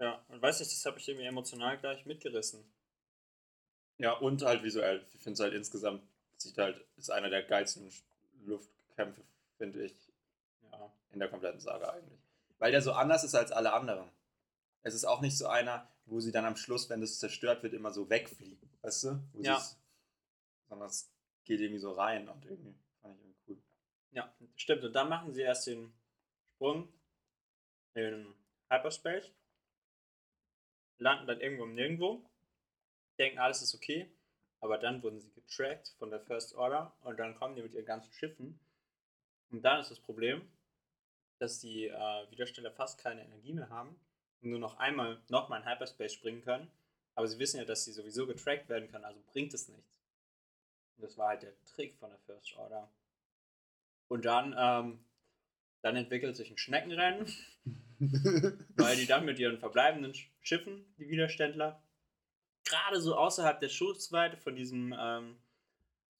ja. 0.00 0.24
Und 0.28 0.42
weiß 0.42 0.58
nicht, 0.58 0.72
das 0.72 0.84
habe 0.86 0.98
ich 0.98 1.08
irgendwie 1.08 1.26
emotional 1.26 1.78
gleich 1.78 2.04
mitgerissen. 2.04 2.64
Ja, 3.98 4.12
und 4.12 4.42
halt 4.42 4.62
visuell. 4.62 5.04
Ich 5.14 5.20
finde 5.22 5.34
es 5.34 5.40
halt 5.40 5.54
insgesamt, 5.54 6.02
sieht 6.36 6.58
halt, 6.58 6.84
ist 6.96 7.10
einer 7.10 7.30
der 7.30 7.42
geilsten 7.42 7.90
Luftkämpfe, 8.44 9.22
finde 9.56 9.84
ich, 9.84 9.94
Ja. 10.72 10.92
in 11.10 11.18
der 11.20 11.28
kompletten 11.28 11.60
Saga 11.60 11.90
eigentlich. 11.90 12.20
Weil 12.58 12.72
der 12.72 12.82
so 12.82 12.92
anders 12.92 13.24
ist 13.24 13.34
als 13.34 13.52
alle 13.52 13.72
anderen. 13.72 14.10
Es 14.82 14.94
ist 14.94 15.04
auch 15.04 15.20
nicht 15.20 15.36
so 15.38 15.46
einer, 15.46 15.88
wo 16.06 16.20
sie 16.20 16.32
dann 16.32 16.44
am 16.44 16.56
Schluss, 16.56 16.90
wenn 16.90 17.00
das 17.00 17.18
zerstört 17.18 17.62
wird, 17.62 17.72
immer 17.72 17.92
so 17.92 18.10
wegfliegen. 18.10 18.68
Weißt 18.82 19.04
du? 19.04 19.20
Wo 19.32 19.42
Ja. 19.42 19.62
Sondern 20.68 20.88
es 20.88 21.10
geht 21.44 21.60
irgendwie 21.60 21.80
so 21.80 21.92
rein 21.92 22.28
und 22.28 22.44
irgendwie 22.44 22.74
fand 23.00 23.14
ich 23.16 23.20
irgendwie 23.22 23.38
cool. 23.48 23.62
Ja, 24.12 24.34
stimmt. 24.56 24.84
Und 24.84 24.92
dann 24.94 25.08
machen 25.08 25.32
sie 25.32 25.42
erst 25.42 25.66
den 25.66 25.92
Sprung 26.54 26.88
in 27.94 28.34
Hyperspace, 28.68 29.30
landen 30.98 31.26
dann 31.26 31.40
irgendwo 31.40 31.64
im 31.64 31.74
Nirgendwo, 31.74 32.24
denken, 33.18 33.38
alles 33.38 33.62
ist 33.62 33.74
okay, 33.74 34.10
aber 34.60 34.78
dann 34.78 35.02
wurden 35.02 35.20
sie 35.20 35.30
getrackt 35.32 35.94
von 35.98 36.10
der 36.10 36.20
First 36.20 36.54
Order 36.54 36.94
und 37.02 37.18
dann 37.18 37.34
kommen 37.34 37.54
die 37.56 37.62
mit 37.62 37.74
ihren 37.74 37.84
ganzen 37.86 38.12
Schiffen. 38.12 38.58
Und 39.50 39.62
dann 39.62 39.80
ist 39.80 39.90
das 39.90 40.00
Problem, 40.00 40.50
dass 41.38 41.60
die 41.60 41.86
äh, 41.88 42.30
Widersteller 42.30 42.72
fast 42.72 42.98
keine 42.98 43.24
Energie 43.24 43.52
mehr 43.52 43.68
haben 43.68 43.94
und 44.40 44.50
nur 44.50 44.58
noch 44.58 44.78
einmal 44.78 45.20
nochmal 45.28 45.60
in 45.60 45.68
Hyperspace 45.68 46.12
springen 46.14 46.42
können. 46.42 46.70
Aber 47.14 47.28
sie 47.28 47.38
wissen 47.38 47.58
ja, 47.58 47.64
dass 47.64 47.84
sie 47.84 47.92
sowieso 47.92 48.26
getrackt 48.26 48.68
werden 48.68 48.90
können, 48.90 49.04
also 49.04 49.20
bringt 49.32 49.54
es 49.54 49.68
nichts. 49.68 50.00
Und 50.96 51.02
das 51.04 51.16
war 51.18 51.28
halt 51.28 51.42
der 51.42 51.52
Trick 51.64 51.96
von 51.96 52.10
der 52.10 52.18
First 52.20 52.56
Order. 52.56 52.90
Und 54.08 54.24
dann, 54.24 54.54
ähm, 54.58 55.04
dann 55.82 55.96
entwickelt 55.96 56.36
sich 56.36 56.50
ein 56.50 56.58
Schneckenrennen, 56.58 57.26
weil 58.76 58.96
die 58.96 59.06
dann 59.06 59.24
mit 59.24 59.38
ihren 59.38 59.58
verbleibenden 59.58 60.12
Sch- 60.12 60.28
Schiffen, 60.40 60.84
die 60.98 61.08
Widerständler, 61.08 61.82
gerade 62.64 63.00
so 63.00 63.16
außerhalb 63.16 63.60
der 63.60 63.68
Schussweite 63.68 64.36
von 64.36 64.56
diesem 64.56 64.94
ähm, 64.98 65.36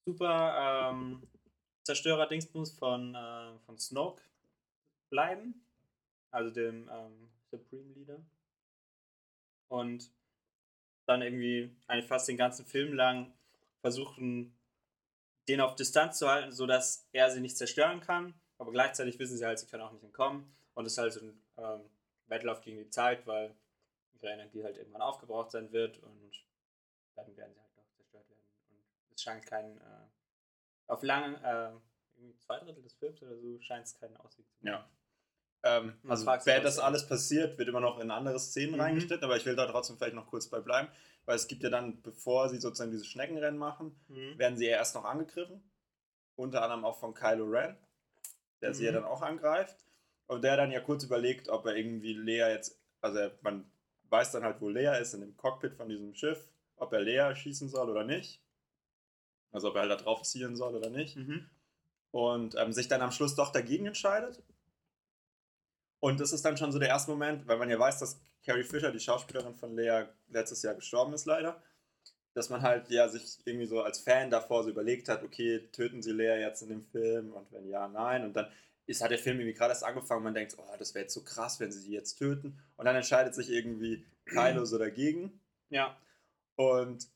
super 0.05 0.91
ähm, 0.91 1.23
Zerstörer-Dingsbums 1.83 2.71
von, 2.77 3.15
äh, 3.15 3.57
von 3.65 3.77
Snoke 3.77 4.21
bleiben. 5.09 5.65
Also 6.31 6.51
dem 6.51 6.89
ähm, 6.91 7.29
Supreme 7.51 7.93
Leader. 7.93 8.19
Und 9.69 10.09
dann 11.05 11.21
irgendwie 11.21 11.75
eigentlich 11.87 12.07
fast 12.07 12.27
den 12.27 12.37
ganzen 12.37 12.65
Film 12.65 12.93
lang 12.93 13.33
versuchen, 13.81 14.57
den 15.47 15.61
auf 15.61 15.75
Distanz 15.75 16.17
zu 16.17 16.27
halten, 16.27 16.51
sodass 16.51 17.07
er 17.11 17.29
sie 17.29 17.41
nicht 17.41 17.57
zerstören 17.57 18.01
kann. 18.01 18.33
Aber 18.57 18.71
gleichzeitig 18.71 19.19
wissen 19.19 19.37
sie 19.37 19.45
halt, 19.45 19.59
sie 19.59 19.67
können 19.67 19.83
auch 19.83 19.91
nicht 19.91 20.03
entkommen. 20.03 20.55
Und 20.73 20.85
es 20.85 20.93
ist 20.93 20.97
halt 20.97 21.13
so 21.13 21.21
ein 21.21 21.41
ähm, 21.57 21.81
Wettlauf 22.27 22.61
gegen 22.61 22.77
die 22.77 22.89
Zeit, 22.89 23.25
weil 23.27 23.55
ihre 24.15 24.33
Energie 24.33 24.63
halt 24.63 24.77
irgendwann 24.77 25.01
aufgebraucht 25.01 25.51
sein 25.51 25.71
wird 25.71 25.97
und 25.99 26.31
dann 27.15 27.35
werden 27.37 27.53
sie 27.53 27.59
halt 27.61 27.77
doch 27.77 27.89
zerstört 27.95 28.29
werden. 28.29 28.43
Und 28.69 29.13
es 29.15 29.21
scheint 29.21 29.45
kein, 29.45 29.77
äh, 29.77 30.07
auf 30.87 31.03
lange, 31.03 31.37
äh, 31.37 32.17
irgendwie 32.17 32.37
zwei 32.39 32.59
Drittel 32.59 32.83
des 32.83 32.93
Films 32.93 33.21
oder 33.21 33.37
so, 33.37 33.59
scheint 33.61 33.85
es 33.85 33.93
keinen 33.95 34.17
Ausweg 34.17 34.45
zu 34.49 34.57
geben. 34.59 34.67
Ja. 34.73 34.89
Ähm, 35.63 35.99
also, 36.07 36.25
was 36.27 36.43
das 36.45 36.77
alles 36.79 37.07
passiert, 37.07 37.57
wird 37.57 37.67
immer 37.69 37.79
noch 37.79 37.99
in 37.99 38.11
andere 38.11 38.39
Szenen 38.39 38.75
Mhm. 38.75 38.81
reingeschnitten, 38.81 39.23
aber 39.23 39.35
ich 39.35 39.45
will 39.45 39.55
da 39.55 39.65
trotzdem 39.65 39.97
vielleicht 39.97 40.13
noch 40.13 40.27
kurz 40.27 40.47
bei 40.47 40.59
bleiben, 40.59 40.89
weil 41.25 41.35
es 41.35 41.47
gibt 41.47 41.63
ja 41.63 41.69
dann, 41.69 42.01
bevor 42.03 42.49
sie 42.49 42.59
sozusagen 42.59 42.91
dieses 42.91 43.07
Schneckenrennen 43.07 43.57
machen, 43.57 43.99
Mhm. 44.07 44.37
werden 44.37 44.57
sie 44.57 44.65
ja 44.67 44.77
erst 44.77 44.93
noch 44.95 45.05
angegriffen. 45.05 45.71
Unter 46.35 46.61
anderem 46.61 46.85
auch 46.85 46.99
von 46.99 47.13
Kylo 47.13 47.45
Ren, 47.45 47.77
der 48.61 48.73
sie 48.73 48.85
ja 48.85 48.91
Mhm. 48.91 48.95
dann 48.95 49.05
auch 49.05 49.21
angreift. 49.21 49.77
Und 50.27 50.43
der 50.43 50.57
dann 50.57 50.71
ja 50.71 50.81
kurz 50.81 51.03
überlegt, 51.03 51.49
ob 51.49 51.65
er 51.65 51.75
irgendwie 51.75 52.13
Lea 52.13 52.49
jetzt, 52.51 52.79
also 53.01 53.31
man 53.41 53.69
weiß 54.09 54.31
dann 54.31 54.43
halt, 54.43 54.61
wo 54.61 54.69
Lea 54.69 54.99
ist, 55.01 55.13
in 55.13 55.21
dem 55.21 55.35
Cockpit 55.37 55.73
von 55.75 55.89
diesem 55.89 56.13
Schiff, 56.13 56.49
ob 56.77 56.93
er 56.93 57.01
Lea 57.01 57.35
schießen 57.35 57.69
soll 57.69 57.89
oder 57.89 58.03
nicht. 58.03 58.41
Also 59.51 59.69
ob 59.69 59.75
er 59.75 59.81
halt 59.81 59.91
da 59.91 59.95
drauf 59.95 60.23
zielen 60.23 60.55
soll 60.55 60.75
oder 60.75 60.89
nicht 60.89 61.15
Mhm. 61.15 61.49
und 62.11 62.55
ähm, 62.57 62.73
sich 62.73 62.87
dann 62.87 63.01
am 63.01 63.11
Schluss 63.11 63.35
doch 63.35 63.51
dagegen 63.51 63.85
entscheidet. 63.85 64.41
Und 65.99 66.19
das 66.19 66.33
ist 66.33 66.43
dann 66.45 66.57
schon 66.57 66.71
so 66.71 66.79
der 66.79 66.89
erste 66.89 67.11
Moment, 67.11 67.47
weil 67.47 67.57
man 67.57 67.69
ja 67.69 67.79
weiß, 67.79 67.99
dass 67.99 68.19
Carrie 68.45 68.63
Fisher, 68.63 68.91
die 68.91 68.99
Schauspielerin 68.99 69.55
von 69.55 69.75
Lea, 69.75 70.05
letztes 70.29 70.61
Jahr 70.61 70.75
gestorben 70.75 71.13
ist 71.13 71.25
leider, 71.25 71.61
dass 72.33 72.49
man 72.49 72.61
halt 72.61 72.89
ja 72.91 73.07
sich 73.07 73.39
irgendwie 73.45 73.65
so 73.65 73.81
als 73.81 73.99
Fan 73.99 74.29
davor 74.29 74.63
so 74.63 74.69
überlegt 74.69 75.07
hat, 75.09 75.23
okay, 75.23 75.67
töten 75.71 76.03
sie 76.03 76.11
Lea 76.11 76.39
jetzt 76.41 76.61
in 76.61 76.69
dem 76.69 76.83
Film 76.85 77.31
und 77.33 77.51
wenn 77.51 77.67
ja, 77.69 77.87
nein. 77.87 78.25
Und 78.25 78.33
dann 78.33 78.47
ist, 78.87 79.01
hat 79.01 79.11
der 79.11 79.17
Film 79.19 79.39
irgendwie 79.39 79.57
gerade 79.57 79.71
erst 79.71 79.83
angefangen, 79.83 80.23
man 80.23 80.33
denkt, 80.33 80.55
oh, 80.57 80.75
das 80.77 80.93
wäre 80.93 81.03
jetzt 81.05 81.13
so 81.13 81.23
krass, 81.23 81.59
wenn 81.59 81.71
sie 81.71 81.87
die 81.87 81.93
jetzt 81.93 82.15
töten. 82.15 82.59
Und 82.77 82.85
dann 82.85 82.95
entscheidet 82.95 83.33
sich 83.35 83.49
irgendwie 83.49 84.05
Kylo 84.25 84.65
so 84.65 84.77
dagegen. 84.77 85.41
Ja, 85.69 85.97
Und 86.55 87.07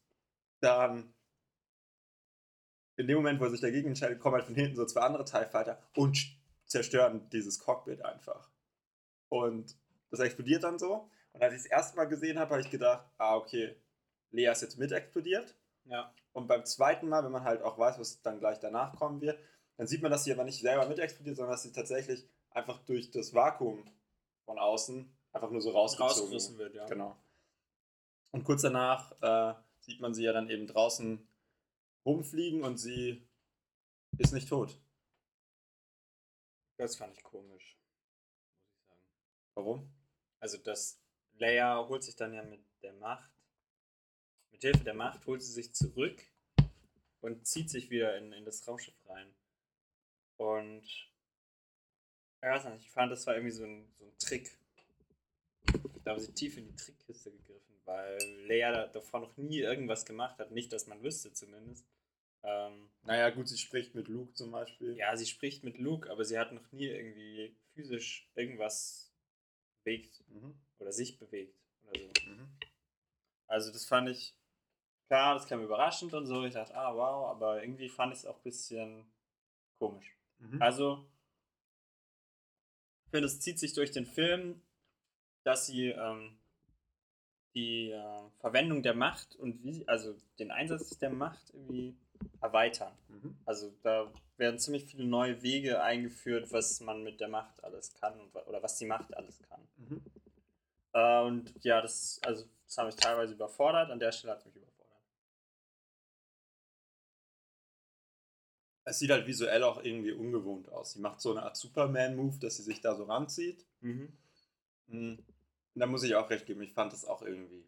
dann, 0.62 1.14
in 2.98 3.08
dem 3.08 3.18
Moment, 3.18 3.40
wo 3.40 3.46
er 3.46 3.52
sich 3.52 3.62
dagegen 3.62 3.90
entscheidet, 3.90 4.20
kommen 4.20 4.36
halt 4.36 4.46
von 4.46 4.56
hinten 4.56 4.76
so 4.76 4.86
zwei 4.86 5.02
andere 5.02 5.24
TIE 5.26 5.46
Fighter 5.50 5.82
und 5.96 6.38
zerstören 6.66 7.30
dieses 7.30 7.60
Cockpit 7.60 8.04
einfach. 8.04 8.50
Und 9.30 9.78
das 10.10 10.20
explodiert 10.20 10.64
dann 10.64 10.80
so. 10.80 11.10
Und 11.34 11.42
als 11.44 11.54
ich 11.54 11.62
das 11.64 11.72
erste 11.72 11.96
Mal 11.98 12.06
gesehen 12.06 12.40
habe, 12.40 12.52
habe 12.52 12.62
ich 12.62 12.72
gedacht, 12.72 13.08
ah, 13.18 13.36
okay, 13.36 13.76
Lea 14.32 14.48
ist 14.52 14.62
jetzt 14.62 14.78
mit 14.78 14.92
explodiert. 14.92 15.56
ja. 15.86 16.14
Und 16.32 16.48
beim 16.48 16.64
zweiten 16.64 17.10
Mal, 17.10 17.24
wenn 17.24 17.32
man 17.32 17.44
halt 17.44 17.62
auch 17.64 17.78
weiß, 17.78 18.00
was 18.00 18.22
dann 18.22 18.40
gleich 18.40 18.60
danach 18.60 18.96
kommen 18.96 19.20
wird, 19.20 19.40
dann 19.80 19.88
sieht 19.88 20.02
man, 20.02 20.12
dass 20.12 20.26
sie 20.26 20.34
aber 20.34 20.44
nicht 20.44 20.60
selber 20.60 20.86
mit 20.88 21.00
explodiert, 21.00 21.38
sondern 21.38 21.54
dass 21.54 21.64
sie 21.64 21.72
tatsächlich 21.72 22.28
einfach 22.52 22.80
durch 22.86 23.12
das 23.12 23.34
Vakuum 23.34 23.90
von 24.44 24.60
außen 24.60 25.10
einfach 25.32 25.50
nur 25.50 25.62
so 25.62 25.72
rausgezogen 25.72 26.20
rausgerissen 26.20 26.58
wird, 26.58 26.76
ja. 26.76 26.86
Genau. 26.88 27.16
Und 28.32 28.44
kurz 28.44 28.62
danach 28.62 29.14
äh, 29.22 29.56
sieht 29.80 30.02
man 30.02 30.14
sie 30.14 30.24
ja 30.24 30.34
dann 30.34 30.50
eben 30.50 30.68
draußen 30.68 31.26
rumfliegen 32.06 32.64
und 32.64 32.78
sie 32.78 33.26
ist 34.18 34.34
nicht 34.34 34.50
tot. 34.50 34.78
Das 36.78 36.98
fand 36.98 37.14
ich 37.16 37.24
komisch, 37.24 37.80
muss 38.58 38.74
ich 38.74 38.88
sagen. 38.90 39.02
Warum? 39.54 39.94
Also 40.40 40.58
das 40.58 41.02
Leia 41.38 41.88
holt 41.88 42.04
sich 42.04 42.18
dann 42.18 42.34
ja 42.34 42.44
mit 42.44 42.62
der 42.84 42.94
Macht 42.94 43.32
mit 44.52 44.62
Hilfe 44.62 44.84
der 44.84 44.94
Macht 44.94 45.26
holt 45.26 45.42
sie 45.42 45.54
sich 45.54 45.74
zurück 45.74 46.22
und 47.22 47.48
zieht 47.48 47.70
sich 47.70 47.90
wieder 47.90 48.18
in, 48.18 48.34
in 48.34 48.44
das 48.44 48.68
Raumschiff 48.68 48.96
rein. 49.08 49.34
Und 50.40 50.84
ich 50.86 51.12
weiß 52.42 52.66
nicht, 52.66 52.86
ich 52.86 52.92
fand, 52.92 53.12
das 53.12 53.28
war 53.28 53.36
irgendwie 53.36 53.52
so 53.52 53.66
ein, 53.66 53.92
so 53.98 54.06
ein 54.06 54.18
Trick. 54.18 54.58
Da 56.04 56.12
haben 56.12 56.20
sie 56.22 56.32
tief 56.34 56.58
in 56.58 56.66
die 56.68 56.76
Trickkiste 56.76 57.32
gegriffen, 57.32 57.76
weil 57.84 58.18
Leia 58.48 58.88
davor 58.88 59.20
noch 59.20 59.36
nie 59.36 59.60
irgendwas 59.60 60.06
gemacht 60.06 60.40
hat. 60.40 60.52
Nicht, 60.52 60.72
dass 60.72 60.88
man 60.88 61.04
wüsste 61.04 61.34
zumindest. 61.34 61.86
Ähm, 62.44 62.90
Naja, 63.04 63.30
gut, 63.32 63.50
sie 63.50 63.58
spricht 63.58 63.96
mit 63.96 64.08
Luke 64.08 64.34
zum 64.34 64.52
Beispiel. 64.52 64.96
ja, 64.96 65.16
sie 65.18 65.26
spricht 65.26 65.66
mit 65.66 65.78
Luke, 65.78 66.10
aber 66.10 66.24
sie 66.24 66.40
hat 66.40 66.54
noch 66.54 66.72
nie 66.72 66.86
irgendwie 66.88 67.54
physisch 67.74 68.30
irgendwas 68.36 69.12
bewegt 69.84 70.24
Mhm. 70.30 70.58
oder 70.80 70.94
sich 70.94 71.20
bewegt 71.20 71.60
oder 71.84 72.00
so. 72.00 72.30
Mhm. 72.30 72.48
Also 73.48 73.74
das 73.74 73.86
fand 73.86 74.08
ich, 74.08 74.34
klar, 75.08 75.34
das 75.34 75.48
kam 75.48 75.62
überraschend 75.62 76.14
und 76.14 76.26
so. 76.28 76.46
Ich 76.46 76.54
dachte, 76.54 76.74
ah 76.76 76.96
wow, 76.96 77.30
aber 77.30 77.62
irgendwie 77.62 77.90
fand 77.90 78.14
ich 78.14 78.20
es 78.20 78.26
auch 78.26 78.38
ein 78.38 78.44
bisschen 78.44 79.12
komisch. 79.80 80.16
Mhm. 80.40 80.62
Also, 80.62 81.06
ich 83.06 83.12
finde, 83.12 83.28
es 83.28 83.40
zieht 83.40 83.60
sich 83.60 83.74
durch 83.74 83.92
den 83.92 84.06
Film, 84.06 84.62
dass 85.44 85.66
sie 85.66 85.88
ähm, 85.88 86.38
die 87.56 87.92
äh, 87.92 88.30
Verwendung 88.40 88.84
der 88.84 88.94
Macht 88.94 89.36
und 89.36 89.64
wie, 89.64 89.88
also 89.88 90.16
den 90.38 90.52
Einsatz 90.52 90.98
der 90.98 91.10
Macht 91.10 91.52
irgendwie 91.54 91.98
erweitern. 92.42 92.94
Mhm. 93.08 93.38
Also 93.46 93.74
da 93.82 94.12
werden 94.38 94.60
ziemlich 94.60 94.86
viele 94.86 95.06
neue 95.06 95.42
Wege 95.42 95.82
eingeführt, 95.82 96.52
was 96.52 96.80
man 96.82 97.04
mit 97.04 97.20
der 97.20 97.28
Macht 97.28 97.64
alles 97.64 97.94
kann 97.96 98.20
und, 98.20 98.36
oder 98.36 98.62
was 98.62 98.78
die 98.78 98.86
Macht 98.86 99.16
alles 99.16 99.42
kann. 99.50 99.62
Mhm. 99.78 100.02
Äh, 100.94 101.22
und 101.22 101.54
ja, 101.64 101.82
das, 101.82 102.20
also, 102.24 102.46
das 102.66 102.78
hat 102.78 102.86
mich 102.86 102.96
teilweise 102.96 103.34
überfordert, 103.34 103.90
an 103.90 104.00
der 104.00 104.12
Stelle 104.12 104.34
hat 104.34 104.40
es 104.40 104.46
mich 104.46 104.56
überfordert. 104.56 104.69
Es 108.90 109.00
sieht 109.00 109.12
halt 109.12 109.28
visuell 109.28 109.64
auch 109.64 109.84
irgendwie 109.84 110.12
ungewohnt 110.12 110.70
aus. 110.70 110.94
Sie 110.94 111.00
macht 111.00 111.22
so 111.22 111.32
eine 111.32 111.44
Art 111.44 111.58
Superman-Move, 111.58 112.40
dass 112.40 112.58
sie 112.58 112.64
sich 112.64 112.82
da 112.82 112.96
so 112.96 113.04
ranzieht. 113.04 113.66
Mhm. 113.82 114.14
Und 114.88 115.24
da 115.76 115.86
muss 115.86 116.04
ich 116.04 116.16
auch 116.16 116.30
recht 116.30 116.46
geben, 116.46 116.62
ich 116.62 116.74
fand 116.74 116.92
das 116.92 117.06
auch 117.06 117.22
irgendwie 117.22 117.64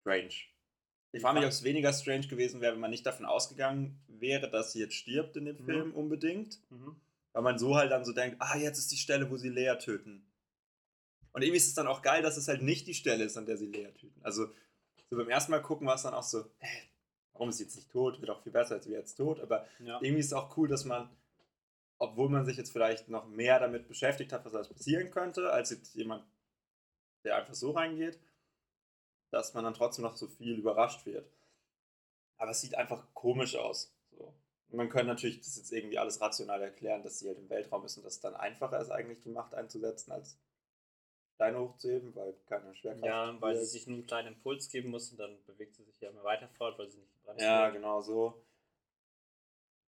strange. 0.00 0.34
Ich 1.12 1.22
frage 1.22 1.38
mich, 1.38 1.46
ob 1.46 1.52
es 1.52 1.62
weniger 1.64 1.92
strange 1.92 2.26
gewesen 2.26 2.60
wäre, 2.60 2.74
wenn 2.74 2.80
man 2.80 2.90
nicht 2.90 3.06
davon 3.06 3.24
ausgegangen 3.24 3.98
wäre, 4.06 4.50
dass 4.50 4.72
sie 4.72 4.80
jetzt 4.80 4.94
stirbt 4.94 5.36
in 5.36 5.46
dem 5.46 5.56
Mhm. 5.56 5.64
Film 5.64 5.94
unbedingt. 5.94 6.60
Mhm. 6.70 6.96
Weil 7.32 7.42
man 7.42 7.58
so 7.58 7.76
halt 7.76 7.90
dann 7.90 8.04
so 8.04 8.12
denkt, 8.12 8.36
ah, 8.40 8.56
jetzt 8.56 8.78
ist 8.78 8.92
die 8.92 8.96
Stelle, 8.96 9.30
wo 9.30 9.36
sie 9.36 9.48
Lea 9.48 9.74
töten. 9.78 10.26
Und 11.32 11.42
irgendwie 11.42 11.58
ist 11.58 11.68
es 11.68 11.74
dann 11.74 11.86
auch 11.86 12.02
geil, 12.02 12.22
dass 12.22 12.36
es 12.36 12.48
halt 12.48 12.62
nicht 12.62 12.86
die 12.86 12.94
Stelle 12.94 13.24
ist, 13.24 13.36
an 13.36 13.46
der 13.46 13.56
sie 13.56 13.66
Lea 13.66 13.88
töten. 13.92 14.20
Also 14.22 14.46
so 15.10 15.16
beim 15.16 15.28
ersten 15.28 15.52
Mal 15.52 15.60
gucken 15.62 15.86
war 15.86 15.94
es 15.96 16.02
dann 16.02 16.14
auch 16.14 16.22
so, 16.22 16.44
hä, 16.58 16.82
warum 17.36 17.50
ist 17.50 17.58
sie 17.58 17.64
jetzt 17.64 17.76
nicht 17.76 17.90
tot? 17.90 18.20
Wird 18.20 18.30
auch 18.30 18.42
viel 18.42 18.52
besser, 18.52 18.74
als 18.76 18.84
sie 18.84 18.92
jetzt 18.92 19.14
tot. 19.14 19.40
Aber 19.40 19.66
Ja. 19.78 19.98
irgendwie 20.00 20.20
ist 20.20 20.26
es 20.26 20.32
auch 20.32 20.56
cool, 20.56 20.68
dass 20.68 20.84
man, 20.84 21.08
obwohl 21.98 22.28
man 22.28 22.44
sich 22.44 22.56
jetzt 22.56 22.72
vielleicht 22.72 23.08
noch 23.08 23.26
mehr 23.26 23.58
damit 23.60 23.88
beschäftigt 23.88 24.32
hat, 24.32 24.44
was 24.44 24.54
alles 24.54 24.68
passieren 24.68 25.10
könnte, 25.10 25.50
als 25.52 25.70
jetzt 25.70 25.94
jemand, 25.94 26.24
der 27.24 27.36
einfach 27.36 27.54
so 27.54 27.72
reingeht, 27.72 28.18
dass 29.30 29.54
man 29.54 29.64
dann 29.64 29.74
trotzdem 29.74 30.04
noch 30.04 30.16
so 30.16 30.28
viel 30.28 30.56
überrascht 30.58 31.04
wird. 31.06 31.30
Aber 32.38 32.50
es 32.52 32.60
sieht 32.60 32.74
einfach 32.74 33.06
komisch 33.14 33.56
aus. 33.56 33.94
So. 34.12 34.34
Man 34.68 34.88
könnte 34.88 35.08
natürlich 35.08 35.38
das 35.38 35.56
jetzt 35.56 35.72
irgendwie 35.72 35.98
alles 35.98 36.20
rational 36.20 36.62
erklären, 36.62 37.02
dass 37.02 37.18
sie 37.18 37.28
halt 37.28 37.38
im 37.38 37.48
Weltraum 37.48 37.84
ist 37.84 37.96
und 37.96 38.04
dass 38.04 38.14
es 38.14 38.20
dann 38.20 38.34
einfacher 38.34 38.80
ist, 38.80 38.90
eigentlich 38.90 39.20
die 39.22 39.30
Macht 39.30 39.54
einzusetzen, 39.54 40.12
als 40.12 40.38
Steine 41.36 41.60
hochzuheben, 41.60 42.14
weil 42.14 42.34
keine 42.46 42.74
Schwerkraft. 42.74 43.04
Ja, 43.04 43.40
weil 43.40 43.56
sie 43.56 43.66
sich 43.66 43.86
nur 43.86 43.98
einen 43.98 44.06
kleinen 44.06 44.28
Impuls 44.34 44.70
geben 44.70 44.90
muss 44.90 45.10
und 45.12 45.18
dann 45.18 45.44
bewegt 45.44 45.76
sie 45.76 45.84
sich 45.84 46.00
ja 46.00 46.08
immer 46.10 46.24
weiter 46.24 46.48
fort, 46.48 46.78
weil 46.78 46.90
sie 46.90 46.98
nicht 46.98 47.15
Ja, 47.38 47.70
genau 47.70 48.00
so. 48.02 48.42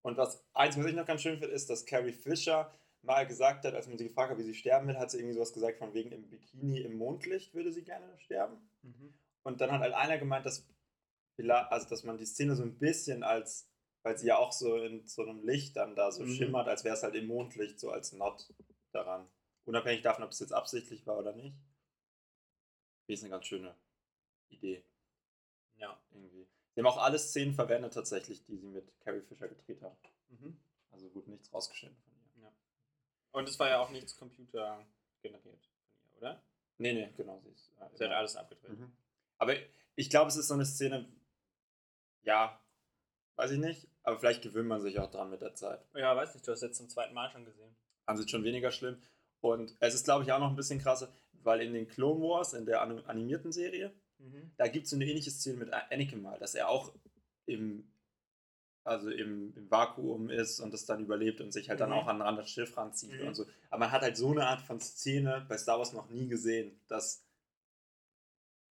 Und 0.02 0.16
was 0.16 0.45
eins, 0.54 0.76
was 0.78 0.87
ich 0.87 0.95
noch 0.95 1.07
ganz 1.07 1.23
schön 1.23 1.38
finde, 1.38 1.54
ist, 1.54 1.68
dass 1.71 1.87
Carrie 1.87 2.12
Fisher 2.12 2.73
mal 3.02 3.26
gesagt 3.26 3.64
hat, 3.64 3.75
als 3.75 3.87
man 3.87 3.99
sie 3.99 4.09
gefragt 4.09 4.30
hat, 4.30 4.38
wie 4.38 4.42
sie 4.42 4.54
sterben 4.54 4.88
will, 4.88 4.99
hat 4.99 5.11
sie 5.11 5.18
irgendwie 5.18 5.35
sowas 5.35 5.52
gesagt, 5.52 5.78
von 5.78 5.95
wegen 5.95 6.12
im 6.12 6.28
Bikini 6.28 6.80
im 6.80 6.97
Mondlicht 6.97 7.54
würde 7.54 7.73
sie 7.73 7.85
gerne 7.85 8.18
sterben. 8.18 8.71
Mhm. 8.83 9.14
Und 9.45 9.61
dann 9.61 9.71
hat 9.71 9.80
halt 9.80 9.95
einer 9.95 10.18
gemeint, 10.18 10.47
dass, 10.47 10.66
also 11.38 11.88
dass 11.88 12.04
man 12.04 12.18
die 12.18 12.26
Szene 12.26 12.57
so 12.57 12.62
ein 12.62 12.78
bisschen 12.78 13.23
als, 13.23 13.71
weil 14.02 14.18
sie 14.18 14.26
ja 14.28 14.38
auch 14.38 14.52
so 14.52 14.76
in 14.76 15.07
so 15.07 15.23
einem 15.23 15.45
Licht 15.45 15.76
dann 15.76 15.95
da 15.95 16.11
so 16.11 16.25
Mhm. 16.25 16.35
schimmert, 16.35 16.68
als 16.68 16.85
wäre 16.85 16.95
es 16.97 17.02
halt 17.02 17.14
im 17.14 17.26
Mondlicht, 17.26 17.78
so 17.78 17.90
als 17.90 18.12
Not 18.12 18.52
daran. 18.92 19.28
Unabhängig 19.64 20.02
davon, 20.02 20.25
ob 20.25 20.30
es 20.30 20.40
jetzt 20.40 20.52
absichtlich 20.52 21.07
war 21.07 21.18
oder 21.18 21.33
nicht. 21.35 21.57
Die 23.09 23.12
ist 23.14 23.23
eine 23.23 23.30
ganz 23.30 23.47
schöne 23.47 23.75
Idee. 24.50 24.85
Sie 26.78 26.85
haben 26.85 26.92
auch 26.92 27.02
alle 27.02 27.18
Szenen 27.18 27.54
verwendet 27.54 27.92
tatsächlich, 27.92 28.44
die 28.44 28.56
sie 28.56 28.68
mit 28.68 28.85
Carrie 29.00 29.20
Fisher 29.23 29.49
gedreht 29.49 29.82
haben. 29.82 29.97
Mhm. 30.28 30.56
Also 30.92 31.08
gut, 31.08 31.26
nichts 31.26 31.52
rausgeschnitten 31.52 31.99
von 32.04 32.12
ihr. 32.40 32.52
Und 33.32 33.49
es 33.49 33.58
war 33.58 33.68
ja 33.68 33.80
auch 33.80 33.90
nichts 33.90 34.16
Computer 34.16 34.87
generiert 35.20 35.58
von 35.61 35.75
ihr, 36.12 36.16
oder? 36.18 36.42
Nee, 36.76 36.92
nee, 36.92 37.12
genau. 37.16 37.40
Sie, 37.40 37.49
ist, 37.49 37.73
äh, 37.80 37.97
Sie 37.97 38.04
hat 38.04 38.12
alles 38.12 38.37
abgedreht. 38.37 38.78
Mhm. 38.78 38.92
Aber 39.38 39.54
ich 39.97 40.08
glaube, 40.08 40.28
es 40.28 40.37
ist 40.37 40.47
so 40.47 40.54
eine 40.54 40.64
Szene, 40.64 41.08
ja, 42.23 42.61
weiß 43.35 43.50
ich 43.50 43.58
nicht, 43.58 43.88
aber 44.04 44.20
vielleicht 44.20 44.42
gewöhnt 44.42 44.68
man 44.68 44.80
sich 44.80 45.00
auch 45.00 45.11
dran 45.11 45.30
mit 45.30 45.40
der 45.40 45.56
Zeit. 45.56 45.85
Ja, 45.97 46.14
weiß 46.14 46.35
nicht, 46.35 46.47
du 46.47 46.52
hast 46.52 46.62
jetzt 46.62 46.76
zum 46.76 46.88
zweiten 46.88 47.12
Mal 47.12 47.28
schon 47.32 47.44
gesehen. 47.44 47.75
Fand 48.04 48.20
es 48.20 48.30
schon 48.30 48.44
weniger 48.44 48.70
schlimm. 48.70 49.02
Und 49.40 49.76
es 49.80 49.94
ist, 49.94 50.04
glaube 50.04 50.23
ich, 50.23 50.30
auch 50.30 50.38
noch 50.38 50.50
ein 50.50 50.54
bisschen 50.56 50.78
krasser, 50.78 51.12
weil 51.42 51.61
in 51.61 51.73
den 51.73 51.88
Clone 51.88 52.20
Wars, 52.20 52.52
in 52.52 52.66
der 52.66 52.82
anim- 52.82 53.04
animierten 53.06 53.50
Serie, 53.50 53.92
Mhm. 54.18 54.50
da 54.56 54.66
gibt 54.68 54.84
es 54.84 54.90
so 54.90 54.96
eine 54.96 55.06
ähnliche 55.06 55.30
Szene 55.30 55.58
mit 55.58 55.72
Anakin 55.72 56.22
mal, 56.22 56.38
dass 56.38 56.54
er 56.54 56.68
auch 56.68 56.92
im, 57.46 57.90
also 58.84 59.10
im, 59.10 59.54
im 59.56 59.70
Vakuum 59.70 60.30
ist 60.30 60.60
und 60.60 60.72
das 60.72 60.87
dann 60.87 61.00
überlebt 61.02 61.40
und 61.40 61.52
sich 61.52 61.68
halt 61.68 61.80
dann 61.80 61.90
Mhm. 61.90 61.96
auch 61.96 62.06
an 62.08 62.20
ein 62.22 62.28
anderes 62.28 62.50
Schiff 62.50 62.76
ranzieht 62.76 63.20
Mhm. 63.20 63.28
und 63.28 63.34
so. 63.34 63.46
Aber 63.70 63.80
man 63.80 63.92
hat 63.92 64.02
halt 64.02 64.16
so 64.16 64.30
eine 64.32 64.46
Art 64.46 64.60
von 64.62 64.80
Szene 64.80 65.46
bei 65.48 65.56
Star 65.58 65.78
Wars 65.78 65.92
noch 65.92 66.08
nie 66.10 66.26
gesehen, 66.28 66.80
dass 66.88 67.25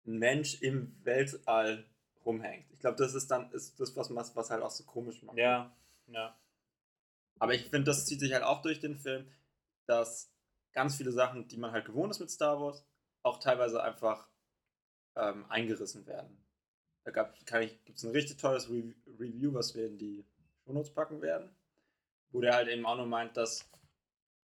ein 0.06 0.18
Mensch 0.18 0.62
im 0.62 0.96
Weltall 1.04 1.86
rumhängt. 2.26 2.66
Ich 2.72 2.80
glaube, 2.80 2.98
das 2.98 3.14
ist 3.14 3.30
dann 3.32 3.52
ist 3.52 3.80
das, 3.80 3.96
was, 3.96 4.14
was 4.14 4.36
was 4.36 4.50
halt 4.50 4.64
auch 4.64 4.72
so 4.72 4.84
komisch 4.84 5.22
macht. 5.24 5.38
Ja, 5.38 5.76
ja. 6.08 6.36
Aber 7.38 7.54
ich 7.54 7.64
finde, 7.64 7.84
das 7.86 8.06
zieht 8.06 8.20
sich 8.20 8.34
halt 8.34 8.44
auch 8.44 8.62
durch 8.62 8.80
den 8.80 8.98
Film, 8.98 9.32
dass 9.86 10.30
ganz 10.74 10.98
viele 10.98 11.12
Sachen, 11.12 11.48
die 11.48 11.58
man 11.58 11.72
halt 11.72 11.86
gewohnt 11.86 12.12
ist 12.12 12.20
mit 12.20 12.30
Star 12.30 12.60
Wars, 12.60 12.84
auch 13.24 13.40
teilweise 13.40 13.82
einfach 13.82 14.28
ähm, 15.20 15.46
eingerissen 15.50 16.06
werden. 16.08 16.38
Da 17.04 17.24
gibt 17.24 17.98
es 17.98 18.04
ein 18.04 18.12
richtig 18.12 18.38
tolles 18.38 18.70
Re 18.70 18.94
Review, 19.20 19.54
was 19.54 19.76
wir 19.76 19.88
in 19.88 19.98
die 19.98 20.26
Shownotes 20.66 20.94
packen 20.94 21.22
werden, 21.22 21.50
wo 22.32 22.42
der 22.42 22.54
halt 22.54 22.68
eben 22.68 22.86
auch 22.86 22.98
nur 22.98 23.08
meint, 23.08 23.36
dass 23.36 23.68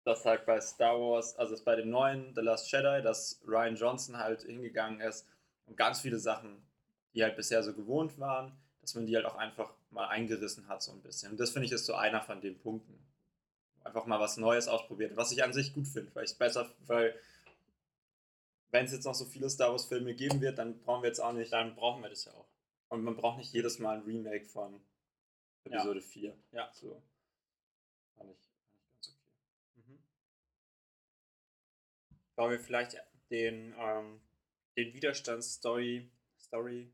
das 0.04 0.24
halt 0.24 0.46
bei 0.46 0.60
Star 0.60 0.98
Wars, 1.00 1.36
also 1.36 1.56
bei 1.64 1.76
dem 1.76 1.90
neuen 1.90 2.34
The 2.34 2.40
Last 2.40 2.70
Jedi, 2.70 3.02
dass 3.02 3.40
Ryan 3.46 3.76
Johnson 3.76 4.18
halt 4.18 4.42
hingegangen 4.42 5.00
ist 5.00 5.26
und 5.66 5.76
ganz 5.76 6.00
viele 6.00 6.18
Sachen, 6.18 6.62
die 7.14 7.22
halt 7.22 7.36
bisher 7.36 7.62
so 7.62 7.72
gewohnt 7.72 8.18
waren, 8.18 8.52
dass 8.80 8.94
man 8.94 9.06
die 9.06 9.16
halt 9.16 9.26
auch 9.26 9.36
einfach 9.36 9.72
mal 9.90 10.08
eingerissen 10.08 10.68
hat 10.68 10.82
so 10.82 10.92
ein 10.92 11.02
bisschen. 11.02 11.32
Und 11.32 11.40
das 11.40 11.50
finde 11.50 11.66
ich 11.66 11.72
ist 11.72 11.86
so 11.86 11.94
einer 11.94 12.22
von 12.22 12.40
den 12.40 12.58
Punkten. 12.58 12.98
Einfach 13.82 14.06
mal 14.06 14.20
was 14.20 14.36
Neues 14.36 14.68
ausprobiert, 14.68 15.16
was 15.16 15.32
ich 15.32 15.42
an 15.42 15.52
sich 15.52 15.72
gut 15.72 15.88
finde, 15.88 16.14
weil 16.14 16.24
ich 16.24 16.32
es 16.32 16.36
besser, 16.36 16.70
weil 16.86 17.14
wenn 18.70 18.84
es 18.86 18.92
jetzt 18.92 19.04
noch 19.04 19.14
so 19.14 19.24
viele 19.24 19.48
Star 19.50 19.70
Wars 19.72 19.86
Filme 19.86 20.14
geben 20.14 20.40
wird, 20.40 20.58
dann 20.58 20.80
brauchen 20.80 21.02
wir 21.02 21.08
jetzt 21.08 21.20
auch 21.20 21.32
nicht, 21.32 21.52
Dann 21.52 21.74
brauchen 21.74 22.02
wir 22.02 22.08
das 22.10 22.24
ja 22.24 22.32
auch. 22.32 22.48
und 22.88 23.02
man 23.02 23.16
braucht 23.16 23.38
nicht 23.38 23.52
jedes 23.52 23.78
Mal 23.78 23.96
ein 23.98 24.02
Remake 24.04 24.44
von 24.46 24.80
Episode 25.64 26.00
4. 26.00 26.36
Ja. 26.52 26.70
So. 26.72 27.02
Fand 28.16 28.30
ich, 28.30 28.38
fand 28.38 28.78
ich 28.78 28.90
ganz 28.92 29.08
okay. 29.08 29.18
Mhm. 29.76 29.98
Wollen 32.36 32.50
wir 32.52 32.60
vielleicht 32.60 32.96
den, 33.30 33.74
ähm, 33.78 34.20
den 34.76 34.94
Widerstandsstory 34.94 36.10
Story 36.40 36.92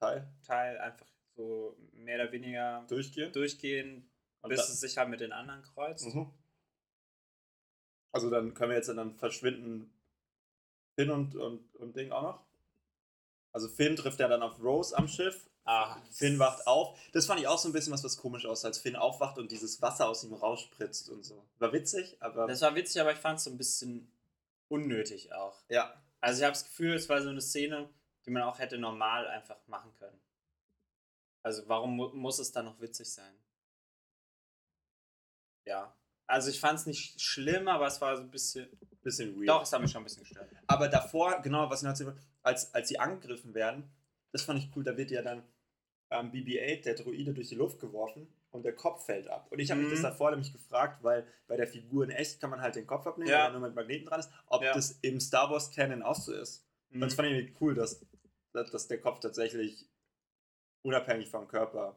Teil 0.00 0.32
Teil 0.42 0.78
einfach 0.78 1.06
so 1.34 1.76
mehr 1.92 2.16
oder 2.22 2.32
weniger 2.32 2.84
durchgehen. 2.88 3.32
durchgehen, 3.32 4.10
Und 4.42 4.48
bis 4.50 4.58
da- 4.66 4.72
es 4.72 4.80
sich 4.80 4.96
halt 4.96 5.08
mit 5.10 5.20
den 5.20 5.32
anderen 5.32 5.62
kreuzt? 5.62 6.06
Mhm. 6.14 6.32
Also 8.12 8.30
dann 8.30 8.54
können 8.54 8.70
wir 8.70 8.76
jetzt 8.78 8.88
dann 8.88 9.14
verschwinden 9.16 9.92
Finn 10.96 11.10
und, 11.10 11.36
und, 11.36 11.74
und 11.76 11.94
Ding 11.94 12.10
auch 12.10 12.22
noch. 12.22 12.40
Also 13.52 13.68
Finn 13.68 13.96
trifft 13.96 14.18
ja 14.18 14.28
dann 14.28 14.42
auf 14.42 14.60
Rose 14.62 14.96
am 14.96 15.06
Schiff. 15.06 15.48
Ah, 15.64 16.00
Finn 16.12 16.38
wacht 16.38 16.66
auf. 16.66 16.98
Das 17.12 17.26
fand 17.26 17.40
ich 17.40 17.48
auch 17.48 17.58
so 17.58 17.68
ein 17.68 17.72
bisschen 17.72 17.92
was, 17.92 18.04
was 18.04 18.16
komisch 18.16 18.46
aussah, 18.46 18.68
als 18.68 18.78
Finn 18.78 18.96
aufwacht 18.96 19.38
und 19.38 19.50
dieses 19.50 19.82
Wasser 19.82 20.08
aus 20.08 20.24
ihm 20.24 20.32
rausspritzt 20.32 21.08
und 21.10 21.24
so. 21.24 21.44
War 21.58 21.72
witzig, 21.72 22.16
aber 22.20 22.46
Das 22.46 22.60
war 22.60 22.74
witzig, 22.74 23.00
aber 23.00 23.12
ich 23.12 23.18
fand 23.18 23.38
es 23.38 23.44
so 23.44 23.50
ein 23.50 23.58
bisschen 23.58 24.10
unnötig 24.68 25.32
auch. 25.32 25.56
ja. 25.68 25.94
Also 26.20 26.40
ich 26.40 26.44
habe 26.44 26.54
das 26.54 26.64
Gefühl, 26.64 26.94
es 26.94 27.08
war 27.08 27.20
so 27.22 27.28
eine 27.28 27.40
Szene, 27.42 27.88
die 28.24 28.30
man 28.30 28.42
auch 28.42 28.58
hätte 28.58 28.78
normal 28.78 29.28
einfach 29.28 29.56
machen 29.68 29.92
können. 29.98 30.18
Also 31.42 31.62
warum 31.68 31.94
mu 31.94 32.08
muss 32.08 32.38
es 32.38 32.50
dann 32.50 32.64
noch 32.64 32.80
witzig 32.80 33.12
sein? 33.12 33.32
Ja. 35.66 35.94
Also 36.26 36.50
ich 36.50 36.58
fand 36.58 36.80
es 36.80 36.86
nicht 36.86 37.20
schlimm, 37.20 37.68
aber 37.68 37.86
es 37.86 38.00
war 38.00 38.16
so 38.16 38.22
ein 38.22 38.30
bisschen... 38.30 38.68
Bisschen 39.06 39.36
weird. 39.36 39.48
Doch, 39.48 39.62
es 39.62 39.72
hat 39.72 39.80
mich 39.80 39.92
schon 39.92 40.00
ein 40.02 40.04
bisschen 40.04 40.24
gestört. 40.24 40.50
Aber 40.66 40.88
davor, 40.88 41.40
genau, 41.40 41.70
was 41.70 41.84
als, 42.42 42.74
als 42.74 42.88
sie 42.88 42.98
angegriffen 42.98 43.54
werden, 43.54 43.88
das 44.32 44.42
fand 44.42 44.58
ich 44.58 44.68
cool, 44.74 44.82
da 44.82 44.96
wird 44.96 45.12
ja 45.12 45.22
dann 45.22 45.44
ähm, 46.10 46.32
BB-8, 46.32 46.82
der 46.82 46.94
Droide, 46.96 47.32
durch 47.32 47.48
die 47.48 47.54
Luft 47.54 47.78
geworfen 47.78 48.26
und 48.50 48.64
der 48.64 48.74
Kopf 48.74 49.04
fällt 49.06 49.28
ab. 49.28 49.46
Und 49.50 49.60
ich 49.60 49.70
habe 49.70 49.80
mich 49.80 49.90
das 49.90 50.00
Mhm. 50.00 50.04
davor 50.04 50.30
nämlich 50.32 50.52
gefragt, 50.52 51.04
weil 51.04 51.24
bei 51.46 51.56
der 51.56 51.68
Figur 51.68 52.02
in 52.02 52.10
echt 52.10 52.40
kann 52.40 52.50
man 52.50 52.60
halt 52.60 52.74
den 52.74 52.86
Kopf 52.88 53.06
abnehmen, 53.06 53.30
Ja. 53.30 53.38
weil 53.38 53.44
er 53.46 53.52
nur 53.52 53.60
mit 53.68 53.76
Magneten 53.76 54.06
dran 54.06 54.18
ist, 54.18 54.30
ob 54.46 54.62
Ja. 54.64 54.72
das 54.74 54.98
im 55.02 55.20
Star 55.20 55.50
Wars 55.52 55.70
Canon 55.70 56.02
auch 56.02 56.16
so 56.16 56.32
ist. 56.32 56.66
Und 56.92 57.00
das 57.00 57.12
Mhm. 57.12 57.16
fand 57.16 57.28
ich 57.28 57.60
cool, 57.60 57.74
dass, 57.74 58.04
dass 58.52 58.70
dass 58.72 58.88
der 58.88 59.00
Kopf 59.00 59.20
tatsächlich 59.20 59.88
unabhängig 60.82 61.28
vom 61.30 61.46
Körper 61.46 61.96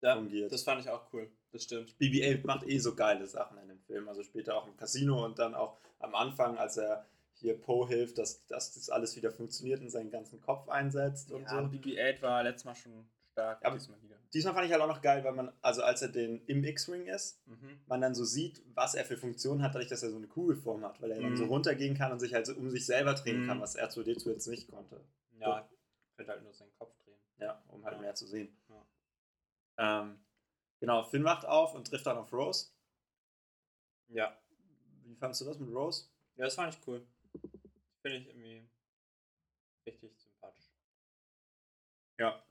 Ja, 0.00 0.16
fungiert. 0.16 0.50
das 0.52 0.62
fand 0.64 0.80
ich 0.80 0.88
auch 0.90 1.12
cool. 1.12 1.30
Das 1.54 1.62
stimmt. 1.62 1.94
BB-8 2.00 2.44
macht 2.46 2.66
eh 2.66 2.78
so 2.78 2.96
geile 2.96 3.26
Sachen 3.28 3.56
in 3.58 3.68
dem 3.68 3.78
Film. 3.80 4.08
Also 4.08 4.24
später 4.24 4.56
auch 4.56 4.66
im 4.66 4.76
Casino 4.76 5.24
und 5.24 5.38
dann 5.38 5.54
auch 5.54 5.78
am 6.00 6.14
Anfang, 6.16 6.58
als 6.58 6.76
er 6.76 7.06
hier 7.34 7.56
Poe 7.60 7.86
hilft, 7.86 8.18
dass, 8.18 8.44
dass 8.46 8.74
das 8.74 8.90
alles 8.90 9.14
wieder 9.14 9.30
funktioniert 9.30 9.80
und 9.80 9.88
seinen 9.88 10.10
ganzen 10.10 10.40
Kopf 10.40 10.68
einsetzt 10.68 11.30
und 11.30 11.42
Ja, 11.44 11.50
so. 11.62 11.68
BB-8 11.68 12.22
war 12.22 12.42
letztes 12.42 12.64
Mal 12.64 12.74
schon 12.74 13.06
stark. 13.30 13.64
Aber- 13.64 13.76
diesmal 13.78 14.02
wieder. 14.02 14.16
Diesmal 14.32 14.52
fand 14.54 14.66
ich 14.66 14.72
halt 14.72 14.82
auch 14.82 14.88
noch 14.88 15.00
geil, 15.00 15.22
weil 15.22 15.32
man, 15.32 15.52
also 15.62 15.84
als 15.84 16.02
er 16.02 16.08
den 16.08 16.44
im 16.46 16.64
X-Wing 16.64 17.06
ist, 17.06 17.40
Mhm. 17.46 17.78
man 17.86 18.00
dann 18.00 18.16
so 18.16 18.24
sieht, 18.24 18.60
was 18.74 18.96
er 18.96 19.04
für 19.04 19.16
Funktionen 19.16 19.62
hat, 19.62 19.76
dadurch, 19.76 19.88
dass 19.90 20.02
er 20.02 20.10
so 20.10 20.16
eine 20.16 20.26
Kugelform 20.26 20.84
hat, 20.84 21.00
weil 21.00 21.12
er 21.12 21.20
dann 21.20 21.30
Mhm. 21.34 21.36
so 21.36 21.44
runtergehen 21.44 21.96
kann 21.96 22.10
und 22.10 22.18
sich 22.18 22.34
halt 22.34 22.46
so 22.46 22.54
um 22.56 22.68
sich 22.68 22.84
selber 22.84 23.14
drehen 23.14 23.44
Mhm. 23.44 23.46
kann, 23.46 23.60
was 23.60 23.76
R2D2 23.78 24.30
jetzt 24.32 24.48
nicht 24.48 24.68
konnte. 24.68 25.00
Ja, 25.38 25.68
könnte 26.16 26.32
halt 26.32 26.42
nur 26.42 26.52
seinen 26.52 26.72
Kopf 26.78 26.96
drehen. 27.04 27.18
Ja, 27.38 27.62
um 27.68 27.84
halt 27.84 27.94
Ja. 27.94 28.00
mehr 28.00 28.14
zu 28.16 28.26
sehen. 28.26 28.56
Ja. 28.68 28.86
Ähm, 30.02 30.18
genau, 30.84 31.02
Finn 31.04 31.24
wacht 31.24 31.46
auf 31.46 31.74
und 31.74 31.86
trifft 31.86 32.04
dann 32.04 32.18
auf 32.18 32.30
Rose. 32.30 32.66
Ja. 34.08 34.36
Wie 35.04 35.14
fandest 35.16 35.40
du 35.40 35.46
das 35.46 35.58
mit 35.58 35.74
Rose? 35.74 36.08
Ja, 36.36 36.44
das 36.44 36.56
fand 36.56 36.74
ich 36.74 36.86
cool. 36.86 37.06
Finde 38.02 38.18
ich 38.18 38.28
irgendwie 38.28 38.68
richtig 39.86 40.12
sympathisch. 40.18 40.66
Ja. 42.18 42.42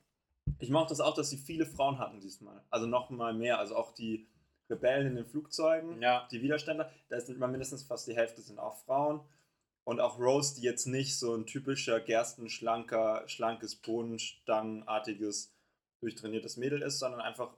Ich 0.58 0.72
mochte 0.72 0.90
das 0.90 1.00
auch, 1.00 1.14
dass 1.14 1.30
sie 1.30 1.38
viele 1.38 1.68
Frauen 1.68 2.00
hatten 2.00 2.20
diesmal. 2.22 2.64
Also 2.72 2.88
noch 2.88 3.12
mal 3.12 3.34
mehr. 3.34 3.60
Also 3.60 3.76
auch 3.76 3.94
die 3.94 4.28
Rebellen 4.68 5.08
in 5.08 5.16
den 5.16 5.26
Flugzeugen, 5.26 6.02
Ja. 6.02 6.28
die 6.32 6.42
Widerständler, 6.42 6.92
da 7.10 7.20
sind 7.20 7.38
mal 7.38 7.48
mindestens 7.48 7.84
fast 7.84 8.08
die 8.08 8.16
Hälfte 8.16 8.42
sind 8.42 8.58
auch 8.58 8.78
Frauen. 8.78 9.22
Und 9.84 10.00
auch 10.00 10.18
Rose, 10.18 10.56
die 10.56 10.62
jetzt 10.62 10.88
nicht 10.88 11.20
so 11.20 11.36
ein 11.36 11.46
typischer 11.46 12.00
gerstenschlanker, 12.00 13.28
schlankes, 13.28 13.76
bohnenstangenartiges, 13.76 15.54
durchtrainiertes 16.00 16.58
Mädel 16.58 16.82
ist, 16.82 16.98
sondern 17.00 17.22
einfach 17.22 17.56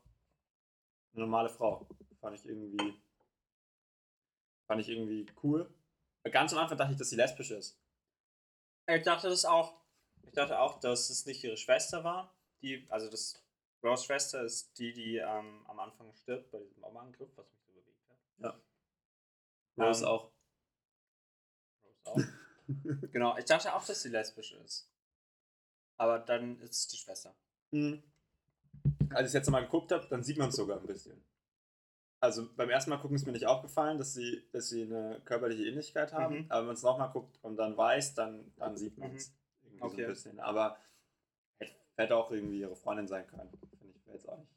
eine 1.16 1.26
normale 1.26 1.50
Frau. 1.50 1.88
Fand 2.22 2.38
ich 2.38 2.46
irgendwie. 2.46 3.02
Fand 4.68 4.82
ich 4.82 4.90
irgendwie 4.90 5.26
cool. 5.44 5.74
Ganz 6.24 6.54
am 6.54 6.60
Anfang 6.60 6.78
dachte 6.78 6.94
ich, 6.94 6.98
dass 6.98 7.10
sie 7.10 7.16
lesbisch 7.16 7.52
ist. 7.52 7.80
Ich 8.88 9.04
dachte 9.04 9.30
das 9.30 9.46
auch. 9.46 9.80
Ich 10.24 10.34
dachte 10.34 10.60
auch, 10.60 10.80
dass 10.80 11.10
es 11.10 11.26
nicht 11.26 11.44
ihre 11.44 11.58
Schwester 11.58 12.04
war. 12.04 12.36
Die, 12.62 12.86
also 12.90 13.10
das 13.10 13.44
Rose 13.84 14.06
Schwester 14.06 14.42
ist 14.44 14.78
die, 14.80 14.94
die 14.94 15.18
ähm, 15.18 15.64
am 15.68 15.80
Anfang 15.80 16.12
stirbt 16.14 16.52
bei 16.52 16.60
diesem 16.60 16.82
Bombenangriff, 16.82 17.30
was 17.36 17.52
mich 17.52 17.62
so 17.62 17.74
bewegt 17.74 18.10
hat. 18.10 18.62
Rose 19.78 20.04
Ähm, 20.04 20.10
auch. 20.10 20.32
Rose 22.06 22.06
auch. 22.06 23.12
genau, 23.12 23.38
ich 23.38 23.46
dachte 23.46 23.74
auch, 23.76 23.86
dass 23.86 24.02
sie 24.02 24.10
lesbisch 24.10 24.54
ist. 24.54 24.90
Aber 25.98 26.20
dann 26.20 26.60
ist 26.62 26.72
es 26.76 26.88
die 26.88 26.98
Schwester. 26.98 27.36
Mhm. 27.72 28.04
Als 29.12 29.22
ich 29.22 29.28
es 29.28 29.34
jetzt 29.34 29.50
mal 29.50 29.62
geguckt 29.62 29.92
habe, 29.92 30.06
dann 30.10 30.24
sieht 30.24 30.38
man 30.38 30.50
es 30.50 30.56
sogar 30.56 30.80
ein 30.80 30.86
bisschen. 30.88 31.24
Also 32.20 32.50
beim 32.56 32.70
ersten 32.70 32.90
Mal 32.90 32.98
gucken 32.98 33.16
ist 33.16 33.26
mir 33.26 33.34
nicht 33.34 33.46
aufgefallen, 33.46 33.98
dass 33.98 34.14
sie, 34.14 34.44
dass 34.52 34.70
sie 34.70 34.84
eine 34.84 35.22
körperliche 35.26 35.66
Ähnlichkeit 35.66 36.12
haben. 36.14 36.40
Mhm. 36.40 36.46
Aber 36.50 36.62
wenn 36.62 36.68
man 36.68 36.76
es 36.76 36.84
nochmal 36.84 37.10
guckt 37.12 37.38
und 37.44 37.56
dann 37.58 37.78
weiß, 37.78 38.16
dann, 38.16 38.52
dann 38.58 38.78
sieht 38.78 38.98
man 38.98 39.16
es 39.16 39.28
so 39.80 39.86
Okay. 39.86 40.04
ein 40.06 40.10
bisschen. 40.10 40.40
Aber 40.40 40.78
hätte, 41.98 42.16
auch 42.16 42.32
irgendwie 42.32 42.60
ihre 42.60 42.76
Freundin 42.76 43.08
sein 43.08 43.28
können. 43.28 43.50
Finde 43.80 43.94
ich 43.96 44.06
wäre 44.06 44.18
jetzt 44.18 44.28
auch 44.28 44.38
nicht. 44.38 44.50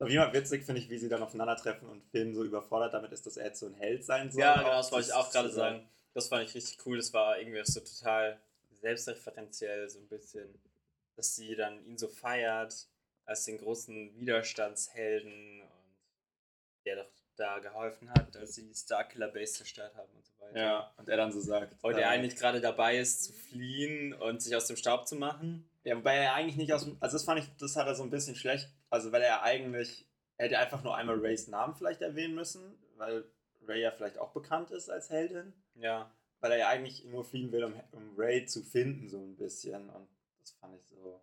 Auf 0.00 0.08
jeden 0.08 0.22
Fall 0.22 0.32
witzig 0.32 0.64
finde 0.64 0.80
ich, 0.80 0.90
wie 0.90 0.98
sie 0.98 1.08
dann 1.08 1.22
aufeinandertreffen 1.22 1.88
und 1.88 2.02
Finn 2.10 2.34
so 2.34 2.42
überfordert 2.44 2.94
damit 2.94 3.12
ist, 3.12 3.26
dass 3.26 3.36
er 3.36 3.46
jetzt 3.46 3.60
so 3.60 3.66
ein 3.66 3.74
Held 3.74 4.04
sein 4.04 4.30
soll. 4.30 4.40
Ja, 4.42 4.56
genau, 4.56 4.70
das 4.70 4.90
wollte 4.92 5.08
ich 5.08 5.14
auch 5.14 5.30
gerade 5.30 5.48
so- 5.50 5.56
sagen. 5.56 5.88
Das 6.14 6.28
fand 6.28 6.44
ich 6.48 6.54
richtig 6.54 6.84
cool. 6.86 6.96
Das 6.96 7.12
war 7.12 7.38
irgendwie 7.38 7.60
so 7.64 7.80
total 7.80 8.40
selbstreferenziell, 8.72 9.88
so 9.90 9.98
ein 9.98 10.06
bisschen, 10.08 10.48
dass 11.16 11.36
sie 11.36 11.54
dann 11.54 11.84
ihn 11.86 11.98
so 11.98 12.08
feiert 12.08 12.88
als 13.24 13.44
den 13.44 13.58
großen 13.58 14.18
Widerstandshelden 14.18 15.62
und 15.62 15.96
der 16.84 16.96
doch 16.96 17.10
da 17.36 17.58
geholfen 17.58 18.10
hat, 18.10 18.36
als 18.36 18.54
sie 18.54 18.66
die 18.68 18.74
Starkiller 18.74 19.28
Base 19.28 19.54
zerstört 19.54 19.94
haben 19.96 20.10
und 20.14 20.24
so 20.24 20.32
weiter. 20.38 20.58
Ja, 20.58 20.94
und 20.96 21.08
er 21.08 21.16
dann 21.16 21.32
so 21.32 21.40
sagt. 21.40 21.74
Und 21.82 21.96
er 21.96 22.10
eigentlich 22.10 22.36
gerade 22.36 22.60
dabei 22.60 22.98
ist 22.98 23.24
zu 23.24 23.32
fliehen 23.32 24.12
und 24.14 24.42
sich 24.42 24.54
aus 24.54 24.66
dem 24.66 24.76
Staub 24.76 25.06
zu 25.08 25.16
machen. 25.16 25.68
Ja, 25.82 25.96
wobei 25.96 26.16
er 26.16 26.34
eigentlich 26.34 26.56
nicht 26.56 26.72
aus 26.72 26.84
dem. 26.84 26.96
Also, 27.00 27.16
das 27.16 27.24
fand 27.24 27.40
ich, 27.40 27.46
das 27.58 27.76
hat 27.76 27.86
er 27.86 27.94
so 27.94 28.02
ein 28.02 28.10
bisschen 28.10 28.36
schlecht. 28.36 28.68
Also, 28.90 29.12
weil 29.12 29.22
er 29.22 29.42
eigentlich. 29.42 30.06
Er 30.36 30.46
hätte 30.46 30.58
einfach 30.58 30.82
nur 30.82 30.96
einmal 30.96 31.18
Rays 31.18 31.46
Namen 31.46 31.76
vielleicht 31.76 32.02
erwähnen 32.02 32.34
müssen, 32.34 32.76
weil 32.96 33.24
Ray 33.66 33.82
ja 33.82 33.92
vielleicht 33.92 34.18
auch 34.18 34.32
bekannt 34.32 34.72
ist 34.72 34.90
als 34.90 35.10
Heldin. 35.10 35.52
Ja. 35.76 36.10
Weil 36.40 36.52
er 36.52 36.58
ja 36.58 36.68
eigentlich 36.68 37.04
nur 37.04 37.24
fliehen 37.24 37.52
will, 37.52 37.64
um, 37.64 37.74
um 37.92 38.14
Ray 38.16 38.44
zu 38.44 38.62
finden, 38.62 39.08
so 39.08 39.18
ein 39.18 39.36
bisschen. 39.36 39.88
Und 39.90 40.08
das 40.44 40.52
fand 40.58 40.76
ich 40.76 40.86
so. 40.86 41.22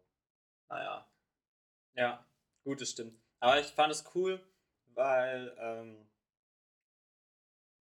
Naja. 0.70 1.08
Ja, 1.94 2.26
gut, 2.64 2.82
das 2.82 2.90
stimmt. 2.92 3.20
Aber 3.40 3.60
ich 3.60 3.68
fand 3.68 3.92
es 3.92 4.04
cool, 4.16 4.42
weil 4.88 5.56
ähm, 5.60 6.08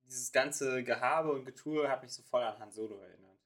dieses 0.05 0.33
ganze 0.33 0.83
Gehabe 0.85 1.33
und 1.33 1.45
Getue 1.45 1.89
hat 1.89 2.03
mich 2.03 2.13
so 2.13 2.23
voll 2.23 2.43
an 2.43 2.59
Han 2.59 2.73
Solo 2.73 2.99
erinnert. 2.99 3.39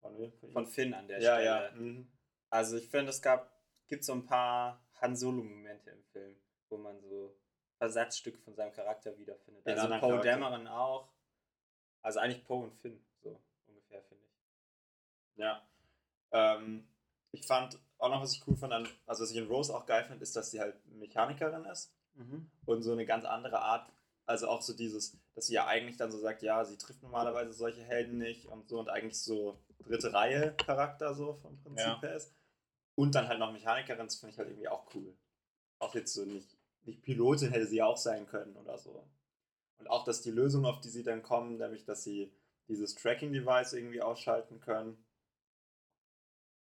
Von? 0.00 0.32
Von 0.52 0.66
Finn 0.66 0.94
an 0.94 1.06
der 1.06 1.20
ja, 1.20 1.34
Stelle. 1.34 1.44
ja. 1.44 1.70
Mhm. 1.72 2.10
Also 2.50 2.76
ich 2.76 2.88
finde, 2.88 3.10
es 3.10 3.22
gab, 3.22 3.50
gibt 3.86 4.04
so 4.04 4.12
ein 4.12 4.26
paar 4.26 4.84
Han 5.00 5.16
Solo-Momente 5.16 5.90
im 5.90 6.02
Film, 6.04 6.36
wo 6.68 6.76
man 6.76 7.00
so 7.02 7.36
Versatzstücke 7.78 8.38
von 8.38 8.54
seinem 8.54 8.72
Charakter 8.72 9.16
wiederfindet. 9.16 9.66
In 9.66 9.78
Also 9.78 9.98
Poe. 9.98 10.20
Dameron 10.20 10.66
auch. 10.66 11.08
Also 12.02 12.18
eigentlich 12.18 12.44
Poe 12.44 12.64
und 12.64 12.74
Finn, 12.74 13.04
so 13.20 13.40
ungefähr, 13.66 14.02
finde 14.02 14.24
ich. 14.24 15.38
Ja. 15.38 15.68
Ähm, 16.32 16.88
ich 17.32 17.46
fand 17.46 17.78
auch 17.98 18.08
noch, 18.10 18.22
was 18.22 18.32
ich 18.34 18.46
cool 18.46 18.56
fand, 18.56 18.72
an, 18.72 18.88
also 19.06 19.22
was 19.22 19.30
ich 19.30 19.36
in 19.36 19.46
Rose 19.46 19.74
auch 19.74 19.86
geil 19.86 20.04
finde, 20.04 20.22
ist, 20.22 20.34
dass 20.36 20.50
sie 20.50 20.60
halt 20.60 20.74
Mechanikerin 20.86 21.64
ist. 21.64 21.92
und 22.66 22.82
so 22.82 22.92
eine 22.92 23.06
ganz 23.06 23.24
andere 23.24 23.58
Art, 23.60 23.90
also 24.26 24.46
auch 24.48 24.60
so 24.62 24.74
dieses, 24.74 25.16
dass 25.34 25.46
sie 25.46 25.54
ja 25.54 25.66
eigentlich 25.66 25.96
dann 25.96 26.12
so 26.12 26.18
sagt, 26.18 26.42
ja, 26.42 26.62
sie 26.64 26.76
trifft 26.76 27.02
normalerweise 27.02 27.52
solche 27.54 27.82
Helden 27.82 28.18
nicht 28.18 28.44
und 28.46 28.68
so 28.68 28.78
und 28.80 28.90
eigentlich 28.90 29.18
so 29.18 29.58
dritte 29.78 30.12
Reihe 30.12 30.52
Charakter 30.56 31.14
so 31.14 31.34
vom 31.34 31.58
Prinzip 31.62 31.86
Ja. 31.86 32.00
her 32.02 32.14
ist. 32.16 32.34
Und 32.94 33.14
dann 33.14 33.28
halt 33.28 33.38
noch 33.38 33.52
Mechanikerin, 33.52 34.06
das 34.06 34.16
finde 34.16 34.32
ich 34.34 34.38
halt 34.38 34.48
irgendwie 34.50 34.68
auch 34.68 34.84
cool. 34.94 35.16
Auch 35.78 35.94
jetzt 35.94 36.12
so 36.12 36.24
nicht, 36.26 36.54
nicht 36.84 37.02
Pilotin 37.02 37.50
hätte 37.50 37.66
sie 37.66 37.76
ja 37.76 37.86
auch 37.86 37.96
sein 37.96 38.26
können 38.26 38.54
oder 38.56 38.76
so. 38.78 39.02
Und 39.78 39.88
auch, 39.88 40.04
dass 40.04 40.20
die 40.20 40.30
Lösung, 40.30 40.66
auf 40.66 40.80
die 40.80 40.90
sie 40.90 41.02
dann 41.02 41.22
kommen, 41.22 41.56
nämlich, 41.56 41.84
dass 41.86 42.04
sie 42.04 42.30
dieses 42.68 42.94
Tracking-Device 42.94 43.72
irgendwie 43.72 44.02
ausschalten 44.02 44.60
können, 44.60 45.02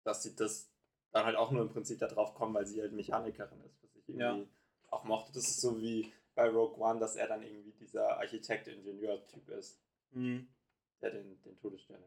dass 0.03 0.23
sie 0.23 0.35
das 0.35 0.69
dann 1.11 1.25
halt 1.25 1.35
auch 1.35 1.51
nur 1.51 1.61
im 1.63 1.69
Prinzip 1.69 1.99
darauf 1.99 2.33
kommen, 2.35 2.53
weil 2.53 2.65
sie 2.67 2.81
halt 2.81 2.93
Mechanikerin 2.93 3.61
ist, 3.65 3.81
was 3.83 3.95
ich 3.95 4.09
irgendwie 4.09 4.41
Ja. 4.41 4.47
auch 4.89 5.03
mochte. 5.03 5.31
Das 5.33 5.43
ist 5.47 5.61
so 5.61 5.79
wie 5.81 6.13
bei 6.35 6.47
Rogue 6.49 6.77
One, 6.79 6.99
dass 6.99 7.15
er 7.15 7.27
dann 7.27 7.41
irgendwie 7.43 7.71
dieser 7.71 8.17
Architekt-Ingenieur-Typ 8.17 9.49
ist, 9.49 9.79
Mhm. 10.11 10.47
der 11.01 11.11
den, 11.11 11.41
den 11.43 11.57
Todesstern 11.59 12.03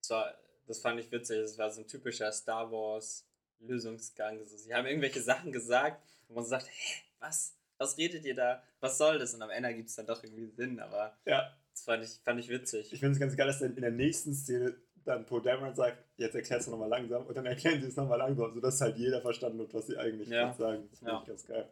Das, 0.00 0.10
war, 0.10 0.34
das 0.66 0.78
fand 0.80 1.00
ich 1.00 1.10
witzig. 1.10 1.40
Das 1.42 1.58
war 1.58 1.70
so 1.70 1.80
ein 1.80 1.86
typischer 1.86 2.30
Star 2.32 2.70
Wars 2.70 3.26
Lösungsgang. 3.60 4.46
So, 4.46 4.56
sie 4.56 4.74
haben 4.74 4.86
irgendwelche 4.86 5.22
Sachen 5.22 5.52
gesagt, 5.52 6.02
wo 6.28 6.34
man 6.34 6.44
sagt, 6.44 6.66
hä, 6.68 7.02
was? 7.20 7.54
Was 7.78 7.96
redet 7.98 8.24
ihr 8.24 8.34
da? 8.34 8.62
Was 8.80 8.96
soll 8.98 9.18
das? 9.18 9.34
Und 9.34 9.42
am 9.42 9.50
Ende 9.50 9.74
gibt 9.74 9.88
es 9.90 9.96
dann 9.96 10.06
doch 10.06 10.22
irgendwie 10.22 10.46
Sinn, 10.48 10.80
aber 10.80 11.16
Ja, 11.26 11.54
das 11.72 11.82
fand 11.82 12.02
ich, 12.04 12.10
fand 12.24 12.40
ich 12.40 12.48
witzig. 12.48 12.92
ich 12.92 13.00
finde 13.00 13.12
es 13.14 13.20
ganz 13.20 13.36
geil, 13.36 13.46
dass 13.46 13.58
dann 13.58 13.74
in 13.76 13.82
der 13.82 13.90
nächsten 13.90 14.34
Szene 14.34 14.74
dann 15.06 15.24
Poe 15.24 15.40
Dameron 15.40 15.74
sagt, 15.74 15.98
jetzt 16.16 16.34
erklärst 16.34 16.66
du 16.66 16.72
nochmal 16.72 16.88
langsam 16.88 17.24
und 17.26 17.34
dann 17.36 17.46
erklären 17.46 17.80
sie 17.80 17.88
es 17.88 17.96
nochmal 17.96 18.18
langsam, 18.18 18.52
sodass 18.52 18.80
halt 18.80 18.96
jeder 18.96 19.20
verstanden 19.20 19.60
hat, 19.60 19.72
was 19.72 19.86
sie 19.86 19.96
eigentlich 19.96 20.28
Ja. 20.28 20.52
sagen. 20.54 20.88
Das 20.90 20.98
finde 20.98 21.12
Ja. 21.12 21.20
ich 21.20 21.26
ganz 21.28 21.46
geil. 21.46 21.68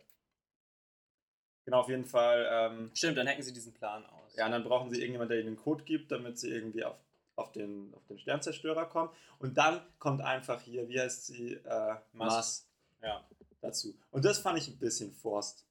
Genau, 1.64 1.81
auf 1.81 1.88
jeden 1.88 2.05
Fall. 2.05 2.47
Ähm, 2.51 2.90
Stimmt, 2.94 3.16
dann 3.16 3.27
hacken 3.27 3.42
sie 3.42 3.53
diesen 3.53 3.73
Plan 3.73 4.05
aus. 4.07 4.37
Ja, 4.37 4.47
und 4.47 4.53
dann 4.53 4.64
brauchen 4.64 4.90
sie 4.90 4.97
irgendjemanden, 5.01 5.31
der 5.31 5.40
ihnen 5.44 5.55
den 5.55 5.62
Code 5.62 5.83
gibt, 5.85 6.12
damit 6.12 6.38
sie 6.38 6.51
irgendwie 6.51 6.85
auf, 6.85 6.97
auf, 7.37 7.53
den, 7.53 7.92
auf 7.94 8.07
den 8.07 8.18
Sternzerstörer 8.18 8.85
kommen. 8.87 9.11
Und 9.38 9.57
dann 9.57 9.81
kommt 9.99 10.20
einfach 10.20 10.61
hier, 10.61 10.88
wie 10.88 11.01
heißt 11.01 11.27
sie? 11.27 11.55
Äh, 11.55 11.97
Mars 12.12 12.68
Ja. 13.03 13.25
dazu. 13.62 13.94
Und 14.11 14.25
das 14.25 14.38
fand 14.38 14.59
ich 14.59 14.68
ein 14.68 14.79
bisschen 14.79 15.12
forst. 15.12 15.64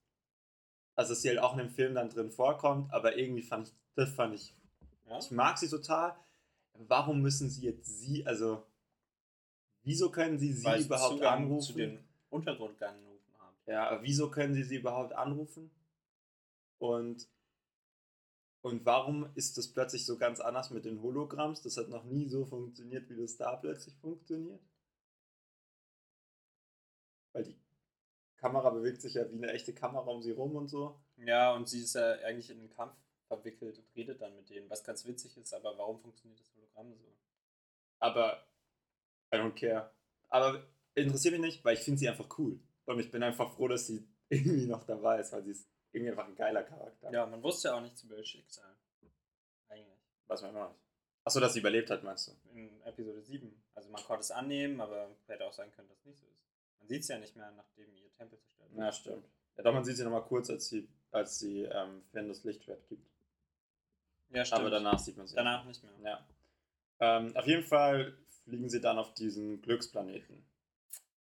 Also, 0.95 1.13
dass 1.13 1.21
sie 1.21 1.30
halt 1.30 1.39
auch 1.39 1.54
in 1.54 1.60
dem 1.60 1.69
Film 1.69 1.95
dann 1.95 2.10
drin 2.10 2.32
vorkommt, 2.32 2.91
aber 2.93 3.17
irgendwie 3.17 3.41
fand 3.41 3.67
ich, 3.67 3.73
das 3.95 4.10
fand 4.13 4.36
ich, 4.36 4.54
ja? 5.08 5.19
ich 5.19 5.32
mag 5.32 5.58
sie 5.58 5.67
total 5.69 6.15
warum 6.73 7.21
müssen 7.21 7.49
sie 7.49 7.65
jetzt 7.65 7.99
sie, 7.99 8.25
also 8.25 8.63
wieso 9.83 10.12
können 10.12 10.39
sie 10.39 10.53
sie 10.53 10.65
Weil 10.65 10.81
überhaupt 10.81 11.13
Zugang 11.13 11.43
anrufen? 11.43 11.65
Zu 11.65 11.73
den 11.73 12.03
Untergrundgang 12.29 12.95
haben. 13.39 13.57
Ja, 13.65 14.01
wieso 14.01 14.29
können 14.29 14.53
sie 14.53 14.63
sie 14.63 14.77
überhaupt 14.77 15.13
anrufen? 15.13 15.69
Und, 16.79 17.27
und 18.62 18.86
warum 18.86 19.29
ist 19.36 19.57
das 19.57 19.67
plötzlich 19.67 20.05
so 20.05 20.17
ganz 20.17 20.39
anders 20.39 20.71
mit 20.71 20.86
den 20.86 21.01
Hologramms? 21.01 21.62
Das 21.62 21.77
hat 21.77 21.89
noch 21.89 22.03
nie 22.03 22.27
so 22.27 22.45
funktioniert, 22.45 23.09
wie 23.09 23.17
das 23.17 23.38
da 23.38 23.55
plötzlich 23.55 23.95
funktioniert. 23.95 24.62
Weil 27.33 27.45
die 27.45 27.55
Kamera 28.38 28.69
bewegt 28.69 29.01
sich 29.01 29.13
ja 29.13 29.29
wie 29.31 29.38
eine 29.38 29.51
echte 29.51 29.73
Kamera 29.73 30.09
um 30.09 30.21
sie 30.21 30.31
rum 30.31 30.55
und 30.55 30.67
so. 30.67 30.99
Ja, 31.17 31.53
und 31.53 31.69
sie 31.69 31.81
ist 31.81 31.95
ja 31.95 32.12
eigentlich 32.25 32.49
in 32.49 32.59
den 32.59 32.69
Kampf 32.69 32.95
verwickelt 33.36 33.78
und 33.78 33.96
redet 33.96 34.22
dann 34.22 34.36
mit 34.36 34.50
denen, 34.50 34.69
was 34.69 34.84
ganz 34.84 35.06
witzig 35.06 35.38
ist, 35.38 35.54
aber 35.54 35.78
warum 35.78 36.00
funktioniert 36.00 36.39
das 36.39 36.54
Hologramm 36.56 36.93
so? 36.96 37.13
Aber 38.00 38.46
I 39.34 39.38
don't 39.38 39.54
care. 39.54 39.91
Aber 40.30 40.63
interessiert 40.96 41.34
mich 41.34 41.41
nicht, 41.41 41.65
weil 41.65 41.76
ich 41.76 41.82
finde 41.82 42.00
sie 42.00 42.10
einfach 42.10 42.28
cool. 42.38 42.60
Und 42.86 43.00
ich 43.00 43.10
bin 43.10 43.24
einfach 43.24 43.54
froh, 43.56 43.67
dass 43.67 43.88
sie 43.88 44.08
irgendwie 44.30 44.65
noch 44.65 44.84
dabei 44.86 45.19
ist, 45.19 45.32
weil 45.32 45.43
sie 45.43 45.52
ist 45.52 45.67
irgendwie 45.91 46.12
einfach 46.12 46.28
ein 46.28 46.36
geiler 46.36 46.63
Charakter. 46.63 47.12
Ja, 47.12 47.26
man 47.26 47.41
wusste 47.41 47.69
ja 47.69 47.76
auch 47.76 47.82
nichts 47.82 48.04
über 48.04 48.17
ihr 48.17 48.26
Schicksal. 48.26 48.76
Eigentlich. 49.69 50.00
Was 50.28 50.41
man 50.41 50.52
immer 50.52 50.69
nicht. 50.69 50.80
Achso, 51.26 51.39
dass 51.39 51.54
sie 51.54 51.60
überlebt 51.60 51.89
hat, 51.89 52.04
meinst 52.04 52.28
du? 52.28 52.50
In 52.54 52.82
Episode 52.82 53.22
7. 53.22 53.63
Also 53.76 53.89
man 53.89 54.04
konnte 54.04 54.22
es 54.22 54.32
annehmen, 54.32 54.82
aber 54.82 55.15
hätte 55.28 55.46
auch 55.46 55.54
sein 55.54 55.72
können, 55.72 55.88
dass 55.88 56.00
es 56.00 56.06
nicht 56.06 56.19
so 56.19 56.26
ist. 56.26 56.43
Man 56.80 56.88
sieht 56.89 57.02
es 57.04 57.08
ja 57.08 57.17
nicht 57.17 57.36
mehr, 57.36 57.50
nachdem 57.52 57.96
ihr 57.96 58.12
Tempel 58.13 58.38
zerstört 58.39 58.69
Ja, 58.76 58.91
stimmt. 58.91 59.26
Ja, 59.56 59.63
doch, 59.63 59.74
man 59.74 59.86
sieht 59.86 59.96
sie 59.96 60.04
nochmal 60.04 60.26
kurz, 60.26 60.50
als 60.50 60.67
sie, 60.67 60.89
als 61.12 61.39
sie 61.39 61.62
ähm, 61.62 62.04
Finn 62.12 62.28
das 62.28 62.43
Lichtschwert 62.43 62.88
gibt. 62.89 63.08
Ja, 64.34 64.46
stimmt. 64.46 64.62
Aber 64.62 64.69
danach 64.69 65.00
sieht 65.00 65.17
man 65.17 65.28
sie. 65.28 65.36
Danach 65.36 65.63
nicht 65.65 65.84
mehr. 65.84 65.91
Ja. 66.04 66.28
Ähm, 67.00 67.36
auf 67.36 67.46
jeden 67.46 67.63
Fall 67.63 68.17
fliegen 68.43 68.69
sie 68.69 68.82
dann 68.82 68.98
auf 68.98 69.13
diesen 69.13 69.62
Glücksplaneten. 69.62 70.46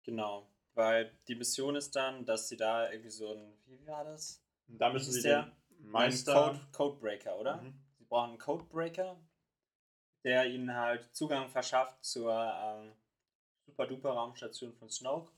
Genau. 0.04 0.48
Weil 0.74 1.12
die 1.28 1.34
Mission 1.34 1.76
ist 1.76 1.94
dann, 1.94 2.24
dass 2.24 2.48
sie 2.48 2.56
da 2.56 2.90
irgendwie 2.90 3.10
so 3.10 3.34
ein, 3.34 3.58
wie 3.66 3.86
war 3.86 4.04
das? 4.04 4.42
Und 4.68 4.78
da 4.78 4.90
müssen 4.90 5.12
sie 5.12 5.22
der 5.22 5.52
den 5.70 5.90
Meister. 5.90 6.32
Code, 6.32 6.60
Codebreaker, 6.72 7.38
oder? 7.38 7.56
Mhm. 7.56 7.74
Sie 7.98 8.04
brauchen 8.04 8.30
einen 8.30 8.38
Codebreaker, 8.38 9.20
der 10.24 10.46
ihnen 10.46 10.74
halt 10.74 11.14
Zugang 11.14 11.48
verschafft 11.48 12.02
zur 12.04 12.32
ähm, 12.32 12.92
Super-Duper-Raumstation 13.66 14.72
von 14.72 14.88
Snoke. 14.88 15.30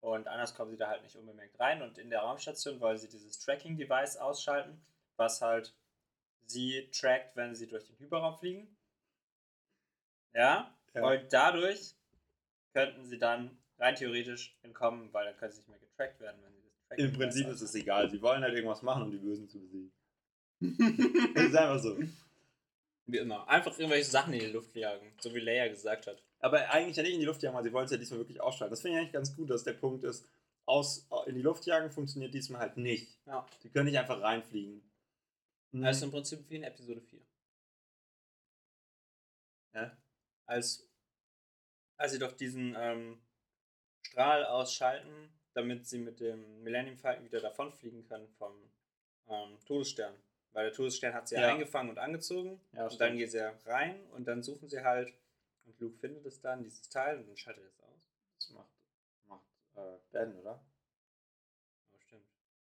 Und 0.00 0.26
anders 0.26 0.54
kommen 0.54 0.70
sie 0.70 0.76
da 0.76 0.88
halt 0.88 1.02
nicht 1.02 1.16
unbemerkt 1.16 1.60
rein. 1.60 1.82
Und 1.82 1.98
in 1.98 2.10
der 2.10 2.20
Raumstation 2.20 2.80
wollen 2.80 2.98
sie 2.98 3.08
dieses 3.08 3.38
Tracking-Device 3.38 4.16
ausschalten, 4.16 4.84
was 5.16 5.42
halt 5.42 5.76
sie 6.46 6.88
trackt, 6.90 7.36
wenn 7.36 7.54
sie 7.54 7.66
durch 7.66 7.84
den 7.86 7.98
Hyperraum 7.98 8.38
fliegen. 8.38 8.76
Ja? 10.34 10.74
Ja. 10.94 11.02
Und 11.02 11.32
dadurch 11.32 11.94
könnten 12.72 13.04
sie 13.04 13.18
dann 13.18 13.56
rein 13.78 13.94
theoretisch 13.94 14.56
entkommen, 14.62 15.12
weil 15.12 15.26
dann 15.26 15.36
können 15.36 15.52
sie 15.52 15.58
nicht 15.58 15.68
mehr 15.68 15.78
getrackt 15.78 16.20
werden, 16.20 16.40
wenn 16.42 16.54
sie 16.54 16.62
das 16.62 16.88
Tracking 16.88 17.04
Im 17.06 17.12
Prinzip 17.12 17.48
ist 17.48 17.60
es 17.60 17.74
egal. 17.74 18.10
Sie 18.10 18.22
wollen 18.22 18.42
halt 18.42 18.54
irgendwas 18.54 18.82
machen, 18.82 19.02
um 19.02 19.10
die 19.10 19.18
Bösen 19.18 19.48
zu 19.48 19.60
besiegen. 19.60 19.92
Das 21.34 21.44
ist 21.44 21.56
einfach 21.56 21.80
so. 21.80 21.98
Wie 23.06 23.18
immer. 23.18 23.48
Einfach 23.48 23.76
irgendwelche 23.78 24.08
Sachen 24.08 24.32
in 24.32 24.40
die 24.40 24.52
Luft 24.52 24.76
jagen, 24.76 25.12
so 25.18 25.34
wie 25.34 25.40
Leia 25.40 25.66
gesagt 25.68 26.06
hat. 26.06 26.22
Aber 26.38 26.70
eigentlich 26.70 26.96
ja 26.96 27.02
nicht 27.02 27.14
in 27.14 27.20
die 27.20 27.26
Luft 27.26 27.42
jagen, 27.42 27.56
weil 27.56 27.64
sie 27.64 27.72
wollen 27.72 27.86
es 27.86 27.90
ja 27.90 27.96
diesmal 27.96 28.20
wirklich 28.20 28.40
ausschalten. 28.40 28.70
Das 28.70 28.80
finde 28.80 28.96
ich 28.96 29.00
eigentlich 29.00 29.12
ganz 29.12 29.34
gut, 29.34 29.50
dass 29.50 29.64
der 29.64 29.72
Punkt 29.72 30.04
ist, 30.04 30.28
aus, 30.64 31.08
in 31.26 31.34
die 31.34 31.42
Luft 31.42 31.66
jagen 31.66 31.90
funktioniert 31.90 32.32
diesmal 32.32 32.60
halt 32.60 32.76
nicht. 32.76 33.18
Ja. 33.26 33.44
Sie 33.60 33.68
können 33.68 33.86
nicht 33.86 33.98
einfach 33.98 34.20
reinfliegen. 34.20 34.82
Mhm. 35.72 35.84
Also 35.84 36.04
im 36.04 36.10
Prinzip 36.10 36.48
wie 36.48 36.56
in 36.56 36.64
Episode 36.64 37.00
4. 37.00 37.20
Ja. 39.74 39.96
Als, 40.46 40.86
als 41.96 42.12
sie 42.12 42.18
doch 42.18 42.32
diesen 42.32 42.76
ähm, 42.78 43.22
Strahl 44.02 44.44
ausschalten, 44.44 45.32
damit 45.54 45.86
sie 45.86 45.98
mit 45.98 46.20
dem 46.20 46.62
Millennium 46.62 46.98
Falcon 46.98 47.24
wieder 47.24 47.40
davonfliegen 47.40 48.06
können 48.06 48.28
vom 48.38 48.70
ähm, 49.28 49.58
Todesstern. 49.64 50.14
Weil 50.52 50.66
der 50.66 50.74
Todesstern 50.74 51.14
hat 51.14 51.28
sie 51.28 51.36
ja. 51.36 51.42
Ja. 51.42 51.48
eingefangen 51.48 51.90
und 51.90 51.98
angezogen. 51.98 52.60
Ja, 52.72 52.86
und 52.86 53.00
dann 53.00 53.16
geht 53.16 53.30
sie 53.30 53.38
ja 53.38 53.54
rein 53.64 54.04
und 54.10 54.26
dann 54.26 54.42
suchen 54.42 54.68
sie 54.68 54.82
halt, 54.82 55.14
und 55.64 55.78
Luke 55.80 55.96
findet 55.98 56.26
es 56.26 56.40
dann, 56.40 56.62
dieses 56.62 56.88
Teil, 56.90 57.18
und 57.18 57.28
dann 57.28 57.36
schaltet 57.36 57.64
es 57.64 57.80
aus. 57.80 58.10
Das 58.36 58.50
macht, 58.50 58.70
macht 59.26 59.46
äh, 59.76 59.98
Ben, 60.10 60.36
oder? 60.36 60.62
Oh, 61.94 61.98
stimmt. 61.98 62.26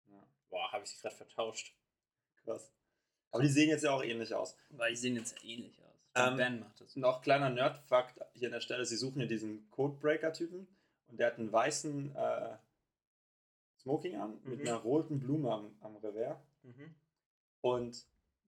Ja. 0.08 0.26
Boah, 0.50 0.72
habe 0.72 0.84
ich 0.84 0.90
sie 0.90 1.00
gerade 1.00 1.16
vertauscht. 1.16 1.74
Krass. 2.44 2.70
Aber 3.30 3.42
die 3.42 3.48
sehen 3.48 3.68
jetzt 3.68 3.84
ja 3.84 3.92
auch 3.92 4.02
ähnlich 4.02 4.34
aus. 4.34 4.56
Weil 4.70 4.90
die 4.90 4.96
sehen 4.96 5.16
jetzt 5.16 5.36
ähnlich 5.44 5.78
aus. 5.82 5.86
Ähm, 6.16 6.36
ben 6.36 6.60
macht 6.60 6.80
das. 6.80 6.96
Noch 6.96 7.22
kleiner 7.22 7.50
Nerd-Fakt 7.50 8.20
hier 8.34 8.48
an 8.48 8.52
der 8.52 8.60
Stelle: 8.60 8.84
Sie 8.84 8.96
suchen 8.96 9.20
ja 9.20 9.26
diesen 9.26 9.70
Codebreaker-Typen 9.70 10.66
und 11.08 11.20
der 11.20 11.28
hat 11.28 11.38
einen 11.38 11.52
weißen 11.52 12.14
äh, 12.16 12.56
Smoking 13.80 14.16
an 14.16 14.38
mit 14.44 14.60
Mhm. 14.60 14.66
einer 14.68 14.76
roten 14.78 15.20
Blume 15.20 15.50
am, 15.52 15.74
am 15.80 15.96
Revers. 15.96 16.38
Mhm. 16.62 16.94
Und 17.62 18.04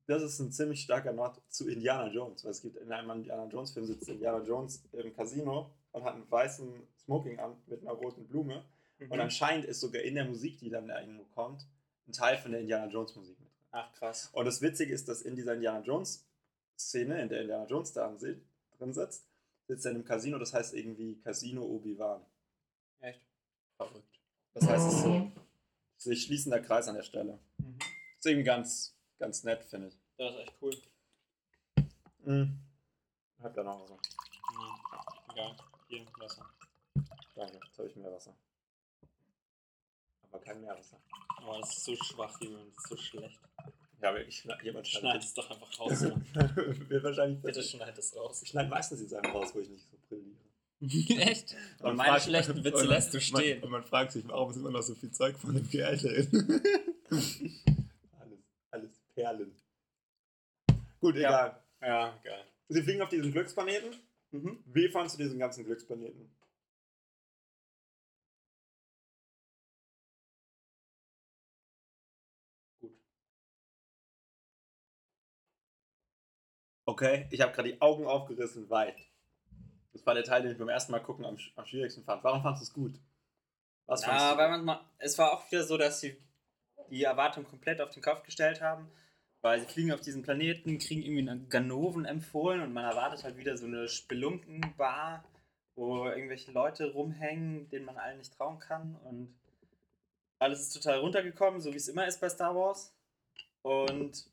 das 0.07 0.23
ist 0.23 0.41
ein 0.41 0.51
ziemlich 0.53 0.83
starker 0.83 1.13
Nord 1.13 1.41
zu 1.49 1.69
Indiana 1.69 2.09
Jones, 2.09 2.45
weil 2.45 2.51
es 2.51 2.61
gibt 2.63 2.77
in 2.77 2.91
einem 2.93 3.11
Indiana 3.11 3.47
Jones-Film 3.47 3.87
sitzt 3.87 4.09
Indiana 4.09 4.43
Jones 4.43 4.83
im 4.93 5.15
Casino 5.15 5.71
und 5.93 6.05
hat 6.05 6.15
einen 6.15 6.29
weißen 6.31 6.69
Smoking 7.05 7.39
an 7.39 7.57
mit 7.67 7.83
einer 7.83 7.93
roten 7.93 8.27
Blume. 8.27 8.65
Mhm. 8.99 9.11
Und 9.13 9.21
anscheinend 9.21 9.65
ist 9.67 9.81
sogar 9.81 10.03
in 10.03 10.17
der 10.17 10.25
Musik, 10.25 10.59
die 10.59 10.71
dann 10.71 10.89
da 10.89 11.01
irgendwo 11.01 11.25
kommt, 11.35 11.65
ein 12.09 12.13
Teil 12.13 12.37
von 12.37 12.51
der 12.51 12.61
Indiana 12.61 12.91
Jones-Musik 12.91 13.39
mit. 13.41 13.49
Ach, 13.73 13.91
krass. 13.95 14.29
Und 14.33 14.45
das 14.45 14.61
Witzige 14.61 14.93
ist, 14.93 15.09
dass 15.09 15.23
in 15.23 15.35
dieser 15.35 15.55
Indiana 15.55 15.81
Jones-Szene, 15.81 17.23
in 17.23 17.29
der 17.29 17.41
Indiana 17.41 17.67
Jones 17.67 17.93
da 17.93 18.15
drin 18.79 18.93
sitzt, 18.93 19.27
sitzt 19.67 19.87
er 19.87 19.93
in 19.93 19.97
einem 19.97 20.05
Casino, 20.05 20.39
das 20.39 20.53
heißt 20.53 20.75
irgendwie 20.75 21.19
Casino 21.21 21.65
Obi-Wan. 21.65 22.25
Echt? 23.01 23.21
Verrückt. 23.77 24.21
Das 24.53 24.69
heißt, 24.69 24.89
es 24.89 24.95
ist 24.95 25.03
so 25.03 25.33
sich 25.97 26.25
schließender 26.25 26.61
Kreis 26.61 26.87
an 26.89 26.97
der 26.97 27.03
Stelle. 27.03 27.39
Mhm. 27.57 27.79
Ist 28.19 28.27
irgendwie 28.27 28.45
ganz, 28.45 28.95
ganz 29.19 29.43
nett, 29.45 29.65
finde 29.65 29.89
ich. 29.89 29.99
Das 30.19 30.35
ist 30.35 30.41
echt 30.41 30.55
cool. 30.61 30.77
Mhm. 32.25 32.59
Hab 33.41 33.55
da 33.55 33.63
noch 33.63 33.81
Wasser. 33.81 33.97
Mhm. 33.97 35.33
Egal. 35.33 35.57
Hier, 35.89 36.07
Wasser. 36.19 36.47
Danke, 37.35 37.59
jetzt 37.65 37.79
habe 37.79 37.89
ich 37.89 37.97
mehr 37.97 38.13
Wasser. 38.13 38.37
Aber 40.33 40.43
kein 40.43 40.61
Meerwasser. 40.61 40.99
Aber 41.37 41.59
das 41.61 41.77
ist 41.77 41.85
so 41.85 41.95
schwach, 41.97 42.41
ist 42.41 42.89
so 42.89 42.97
schlecht. 42.97 43.39
Ja, 44.01 44.09
aber 44.09 44.21
ich 44.27 44.39
schneid, 44.39 44.61
jemand 44.65 44.89
Schneid 44.89 45.01
schneidet. 45.03 45.23
es 45.25 45.35
doch 45.35 45.49
einfach 45.51 45.79
raus. 45.79 46.01
Wird 46.89 47.05
wahrscheinlich 47.05 47.41
Bitte 47.41 47.63
schneid 47.63 47.97
es 47.97 48.17
raus. 48.17 48.43
Ich 48.43 48.49
schneide 48.49 48.69
meistens 48.69 48.99
die 49.01 49.07
Sachen 49.07 49.31
raus, 49.31 49.51
wo 49.55 49.61
ich 49.61 49.69
nicht 49.69 49.85
so 49.89 49.97
brilliere. 50.09 50.39
Echt? 51.31 51.55
Und 51.79 51.85
Man 51.85 51.97
meine 51.97 52.11
fragt- 52.15 52.25
schlechten 52.25 52.65
Witze 52.65 52.79
und- 52.83 52.89
lässt 52.89 53.15
du 53.15 53.21
stehen. 53.21 53.59
Man, 53.61 53.65
und 53.67 53.71
man 53.71 53.85
fragt 53.85 54.11
sich, 54.13 54.27
warum 54.27 54.51
ist 54.51 54.57
immer 54.57 54.71
noch 54.73 54.83
so 54.83 54.95
viel 54.97 55.13
Zeug 55.13 55.39
von 55.39 55.55
dem 55.55 55.69
Gehälter 55.71 56.09
alles, 58.21 58.41
alles 58.71 58.91
Perlen. 59.15 59.55
Gut, 61.01 61.17
Ja. 61.17 61.29
egal. 61.29 61.63
Ja, 61.83 62.19
geil. 62.25 62.45
Sie 62.69 62.83
fliegen 62.83 63.03
auf 63.03 63.09
diesen 63.09 63.31
Glücksplaneten. 63.33 63.91
Mhm. 64.31 64.63
Wie 64.67 64.89
fandest 64.89 65.19
du 65.19 65.23
diesen 65.25 65.39
ganzen 65.39 65.65
Glücksplaneten? 65.65 66.31
Okay, 76.93 77.27
ich 77.31 77.41
habe 77.41 77.53
gerade 77.53 77.73
die 77.73 77.81
Augen 77.81 78.07
aufgerissen, 78.07 78.69
weit. 78.69 78.99
Das 79.95 80.05
war 80.05 80.13
der 80.13 80.25
Teil, 80.25 80.43
den 80.43 80.53
ich 80.53 80.59
beim 80.59 80.69
ersten 80.69 80.93
Mal 80.93 81.01
gucken 81.01 81.25
am, 81.25 81.39
am 81.57 81.65
schwierigsten 81.65 82.05
fand. 82.05 82.23
Warum 82.23 82.43
fandest 82.43 82.65
du 82.65 82.65
es 82.67 82.75
gut? 82.75 83.01
Was 83.87 84.03
du 84.03 84.09
weil 84.09 84.51
man 84.51 84.63
mal, 84.63 84.81
es 84.99 85.17
war 85.17 85.33
auch 85.33 85.51
wieder 85.51 85.65
so, 85.65 85.79
dass 85.79 86.01
sie 86.01 86.15
die 86.91 87.03
Erwartung 87.03 87.45
komplett 87.45 87.81
auf 87.81 87.89
den 87.89 88.03
Kopf 88.03 88.25
gestellt 88.25 88.61
haben, 88.61 88.91
weil 89.41 89.59
sie 89.61 89.65
fliegen 89.65 89.93
auf 89.93 90.03
diesen 90.03 90.23
Planeten, 90.23 90.79
kriegen 90.79 91.01
irgendwie 91.01 91.31
einen 91.31 91.49
Ganoven 91.49 92.05
empfohlen 92.05 92.61
und 92.61 92.75
man 92.75 92.85
erwartet 92.85 93.25
halt 93.25 93.39
wieder 93.39 93.57
so 93.57 93.65
eine 93.65 93.89
Spelunkenbar, 93.89 95.25
wo 95.75 96.09
irgendwelche 96.09 96.53
Leute 96.53 96.93
rumhängen, 96.93 97.71
denen 97.71 97.87
man 97.87 97.97
allen 97.97 98.19
nicht 98.19 98.35
trauen 98.35 98.59
kann 98.59 98.97
und 99.05 99.35
alles 100.39 100.61
ist 100.61 100.75
total 100.75 100.99
runtergekommen, 100.99 101.63
so 101.63 101.73
wie 101.73 101.79
es 101.79 101.89
immer 101.89 102.07
ist 102.07 102.21
bei 102.21 102.29
Star 102.29 102.55
Wars. 102.55 102.95
Und 103.63 104.27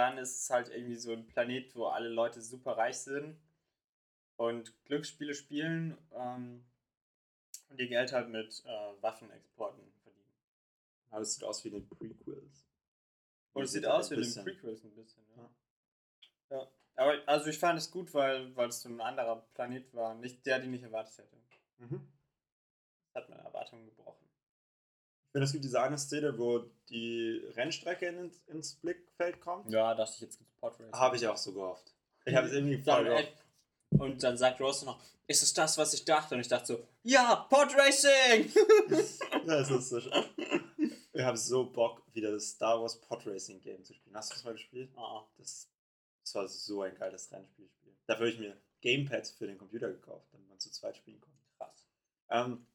dann 0.00 0.18
ist 0.18 0.42
es 0.42 0.50
halt 0.50 0.68
irgendwie 0.68 0.96
so 0.96 1.12
ein 1.12 1.26
Planet, 1.26 1.74
wo 1.76 1.86
alle 1.86 2.08
Leute 2.08 2.40
super 2.40 2.76
reich 2.76 2.98
sind 2.98 3.38
und 4.36 4.72
Glücksspiele 4.86 5.34
spielen 5.34 5.98
ähm, 6.12 6.64
und 7.68 7.78
ihr 7.78 7.88
Geld 7.88 8.12
halt 8.12 8.28
mit 8.28 8.64
äh, 8.64 9.02
Waffenexporten 9.02 9.80
verdienen. 10.02 10.34
Aber 11.10 11.22
es 11.22 11.34
sieht 11.34 11.44
aus 11.44 11.64
wie 11.64 11.68
in 11.68 11.74
den 11.74 11.88
Prequels. 11.88 12.66
Und 13.52 13.64
es 13.64 13.72
sieht 13.72 13.86
aus 13.86 14.10
wie 14.10 14.14
in 14.14 14.22
den. 14.22 14.44
Prequels 14.44 14.84
ein 14.84 14.94
bisschen. 14.94 15.22
Ja. 15.36 15.50
ja. 16.50 16.70
Aber 16.96 17.16
also 17.26 17.46
ich 17.46 17.58
fand 17.58 17.78
es 17.78 17.90
gut, 17.90 18.12
weil, 18.14 18.54
weil 18.56 18.68
es 18.68 18.80
so 18.80 18.88
ein 18.88 19.00
anderer 19.00 19.46
Planet 19.54 19.92
war. 19.94 20.14
Nicht 20.14 20.44
der, 20.46 20.60
den 20.60 20.74
ich 20.74 20.82
erwartet 20.82 21.18
hätte. 21.18 21.36
Mhm. 21.78 22.08
Das 23.12 23.22
hat 23.22 23.30
meine 23.30 23.42
Erwartungen 23.42 23.84
gebrochen. 23.86 23.99
Ich 25.30 25.32
finde, 25.32 25.44
es 25.46 25.52
gibt 25.52 25.64
diese 25.64 25.80
eine 25.80 25.96
Szene, 25.96 26.36
wo 26.36 26.64
die 26.88 27.40
Rennstrecke 27.54 28.06
in, 28.06 28.32
ins 28.48 28.74
Blickfeld 28.74 29.40
kommt. 29.40 29.70
Ja, 29.70 29.94
dachte 29.94 30.12
ich, 30.16 30.20
jetzt 30.22 30.38
gibt's 30.38 30.52
Podracing. 30.60 30.92
Habe 30.92 31.16
ich 31.16 31.28
auch 31.28 31.36
so 31.36 31.52
gehofft. 31.52 31.94
Ich 32.24 32.34
habe 32.34 32.48
es 32.48 32.52
irgendwie 32.52 32.78
voll 32.78 33.04
Dann, 33.04 33.04
gehofft. 33.04 33.32
äh, 33.92 33.96
und 33.98 34.22
dann 34.24 34.36
sagt 34.36 34.60
Rose 34.60 34.84
noch, 34.84 35.00
ist 35.28 35.42
es 35.44 35.54
das, 35.54 35.78
was 35.78 35.94
ich 35.94 36.04
dachte? 36.04 36.34
Und 36.34 36.40
ich 36.40 36.48
dachte 36.48 36.66
so, 36.66 36.88
ja, 37.04 37.46
Podracing! 37.48 38.52
Das 39.46 39.70
ist 39.70 39.88
so 39.88 40.00
schön. 40.00 40.24
Ich 41.12 41.22
habe 41.22 41.36
so 41.36 41.64
Bock, 41.70 42.02
wieder 42.12 42.32
das 42.32 42.48
Star 42.50 42.80
Wars 42.80 43.00
Podracing 43.00 43.60
Game 43.60 43.84
zu 43.84 43.94
spielen. 43.94 44.16
Hast 44.16 44.30
du 44.30 44.34
das 44.34 44.44
mal 44.44 44.52
gespielt? 44.54 44.90
Ah, 44.96 45.22
Das, 45.38 45.68
das 46.24 46.34
war 46.34 46.48
so 46.48 46.82
ein 46.82 46.94
geiles 46.96 47.30
Rennspielspiel. 47.30 47.94
Dafür 48.06 48.26
habe 48.26 48.34
ich 48.34 48.40
mir 48.40 48.56
Gamepads 48.80 49.30
für 49.30 49.46
den 49.46 49.58
Computer 49.58 49.88
gekauft, 49.90 50.26
damit 50.32 50.48
man 50.48 50.58
zu 50.58 50.70
zweit 50.72 50.96
spielen 50.96 51.20
konnte. 51.20 51.38
krass. 51.56 51.86
Ähm, 52.30 52.66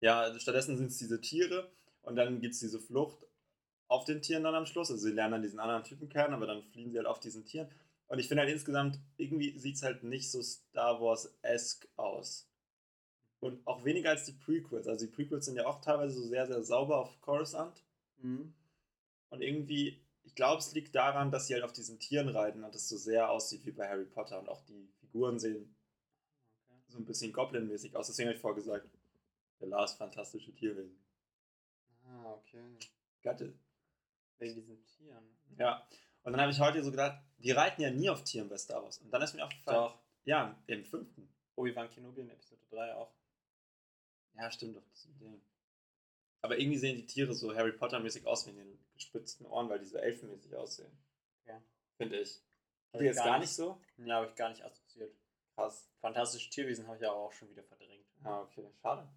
Ja, 0.00 0.38
stattdessen 0.38 0.76
sind 0.76 0.88
es 0.88 0.98
diese 0.98 1.20
Tiere 1.20 1.70
und 2.02 2.16
dann 2.16 2.40
gibt 2.40 2.54
es 2.54 2.60
diese 2.60 2.80
Flucht 2.80 3.26
auf 3.88 4.04
den 4.04 4.22
Tieren 4.22 4.44
dann 4.44 4.54
am 4.54 4.66
Schluss. 4.66 4.90
Also 4.90 5.06
sie 5.06 5.12
lernen 5.12 5.32
dann 5.32 5.42
diesen 5.42 5.58
anderen 5.60 5.84
Typen 5.84 6.08
kennen, 6.08 6.34
aber 6.34 6.46
dann 6.46 6.62
fliehen 6.62 6.90
sie 6.90 6.98
halt 6.98 7.06
auf 7.06 7.20
diesen 7.20 7.44
Tieren. 7.44 7.68
Und 8.06 8.18
ich 8.18 8.28
finde 8.28 8.42
halt 8.42 8.52
insgesamt, 8.52 8.98
irgendwie 9.16 9.58
sieht 9.58 9.76
es 9.76 9.82
halt 9.82 10.02
nicht 10.02 10.30
so 10.30 10.42
Star 10.42 11.00
Wars-esque 11.00 11.88
aus. 11.96 12.48
Und 13.40 13.64
auch 13.66 13.84
weniger 13.84 14.10
als 14.10 14.24
die 14.24 14.32
Prequels. 14.32 14.88
Also 14.88 15.06
die 15.06 15.12
Prequels 15.12 15.44
sind 15.44 15.56
ja 15.56 15.66
auch 15.66 15.80
teilweise 15.80 16.14
so 16.20 16.26
sehr, 16.26 16.46
sehr 16.46 16.62
sauber 16.62 16.98
auf 16.98 17.20
Coruscant. 17.20 17.84
Mhm. 18.18 18.54
Und 19.30 19.42
irgendwie, 19.42 20.00
ich 20.24 20.34
glaube, 20.34 20.60
es 20.60 20.72
liegt 20.72 20.94
daran, 20.94 21.30
dass 21.30 21.46
sie 21.46 21.54
halt 21.54 21.64
auf 21.64 21.72
diesen 21.72 21.98
Tieren 21.98 22.28
reiten 22.28 22.64
und 22.64 22.74
es 22.74 22.88
so 22.88 22.96
sehr 22.96 23.30
aussieht 23.30 23.64
wie 23.66 23.72
bei 23.72 23.88
Harry 23.88 24.06
Potter. 24.06 24.40
Und 24.40 24.48
auch 24.48 24.62
die 24.64 24.88
Figuren 25.00 25.38
sehen 25.38 25.74
Okay. 26.70 26.92
so 26.92 26.98
ein 26.98 27.04
bisschen 27.04 27.32
Goblin-mäßig 27.32 27.94
aus. 27.96 28.06
Deswegen 28.08 28.28
habe 28.28 28.36
ich 28.36 28.40
vorgesagt, 28.40 28.88
der 29.60 29.68
Lars 29.68 29.94
fantastische 29.94 30.54
Tierwesen. 30.54 30.98
Ah, 32.06 32.32
okay. 32.32 32.78
Gatte. 33.22 33.52
Wegen 34.38 34.54
diesen 34.54 34.84
Tieren. 34.84 35.36
Ja. 35.58 35.86
Und 36.22 36.32
dann 36.32 36.40
habe 36.40 36.52
ich 36.52 36.60
heute 36.60 36.82
so 36.82 36.90
gedacht, 36.90 37.20
die 37.38 37.50
reiten 37.50 37.80
ja 37.82 37.90
nie 37.90 38.08
auf 38.10 38.22
Tieren 38.24 38.48
bei 38.48 38.56
Star 38.56 38.82
Wars. 38.82 38.98
Und 38.98 39.10
dann 39.10 39.22
ist 39.22 39.34
mir 39.34 39.44
aufgefallen, 39.44 39.76
Doch. 39.76 39.98
ja, 40.24 40.56
im 40.66 40.84
fünften. 40.84 41.28
Obi-Wan 41.56 41.90
Kenobi 41.90 42.20
in 42.20 42.30
Episode 42.30 42.62
3 42.70 42.94
auch. 42.94 43.12
Ja, 44.34 44.50
stimmt 44.50 44.76
doch. 44.76 44.82
Aber 46.40 46.56
irgendwie 46.58 46.78
sehen 46.78 46.96
die 46.96 47.06
Tiere 47.06 47.34
so 47.34 47.54
Harry 47.56 47.72
Potter-mäßig 47.72 48.24
aus 48.26 48.46
wie 48.46 48.50
in 48.50 48.56
den 48.58 48.78
gespitzten 48.94 49.44
Ohren, 49.46 49.68
weil 49.68 49.80
die 49.80 49.86
so 49.86 49.98
elfenmäßig 49.98 50.54
aussehen. 50.54 50.96
Ja. 51.46 51.60
Finde 51.96 52.20
ich. 52.20 52.40
Hab 52.92 53.00
jetzt 53.00 53.16
gar 53.16 53.24
gar 53.26 53.38
nicht- 53.38 53.48
nicht 53.48 53.56
so? 53.56 53.80
Ja, 53.96 54.14
habe 54.16 54.26
ich 54.28 54.34
gar 54.36 54.48
nicht 54.50 54.62
assoziiert. 54.64 55.12
Krass. 55.56 55.90
Fantastische 56.00 56.48
Tierwesen 56.50 56.86
habe 56.86 56.96
ich 56.98 57.04
aber 57.06 57.16
auch 57.16 57.32
schon 57.32 57.50
wieder 57.50 57.64
verdrängt. 57.64 58.06
Ah, 58.22 58.42
okay. 58.42 58.70
Schade. 58.80 59.08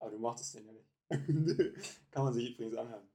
Aber 0.00 0.10
du 0.10 0.18
mochtest 0.18 0.54
den 0.54 0.66
ja 0.66 0.72
nicht. 0.72 0.86
Kann 2.10 2.24
man 2.24 2.32
sich 2.34 2.50
übrigens 2.50 2.76
anhören. 2.76 3.08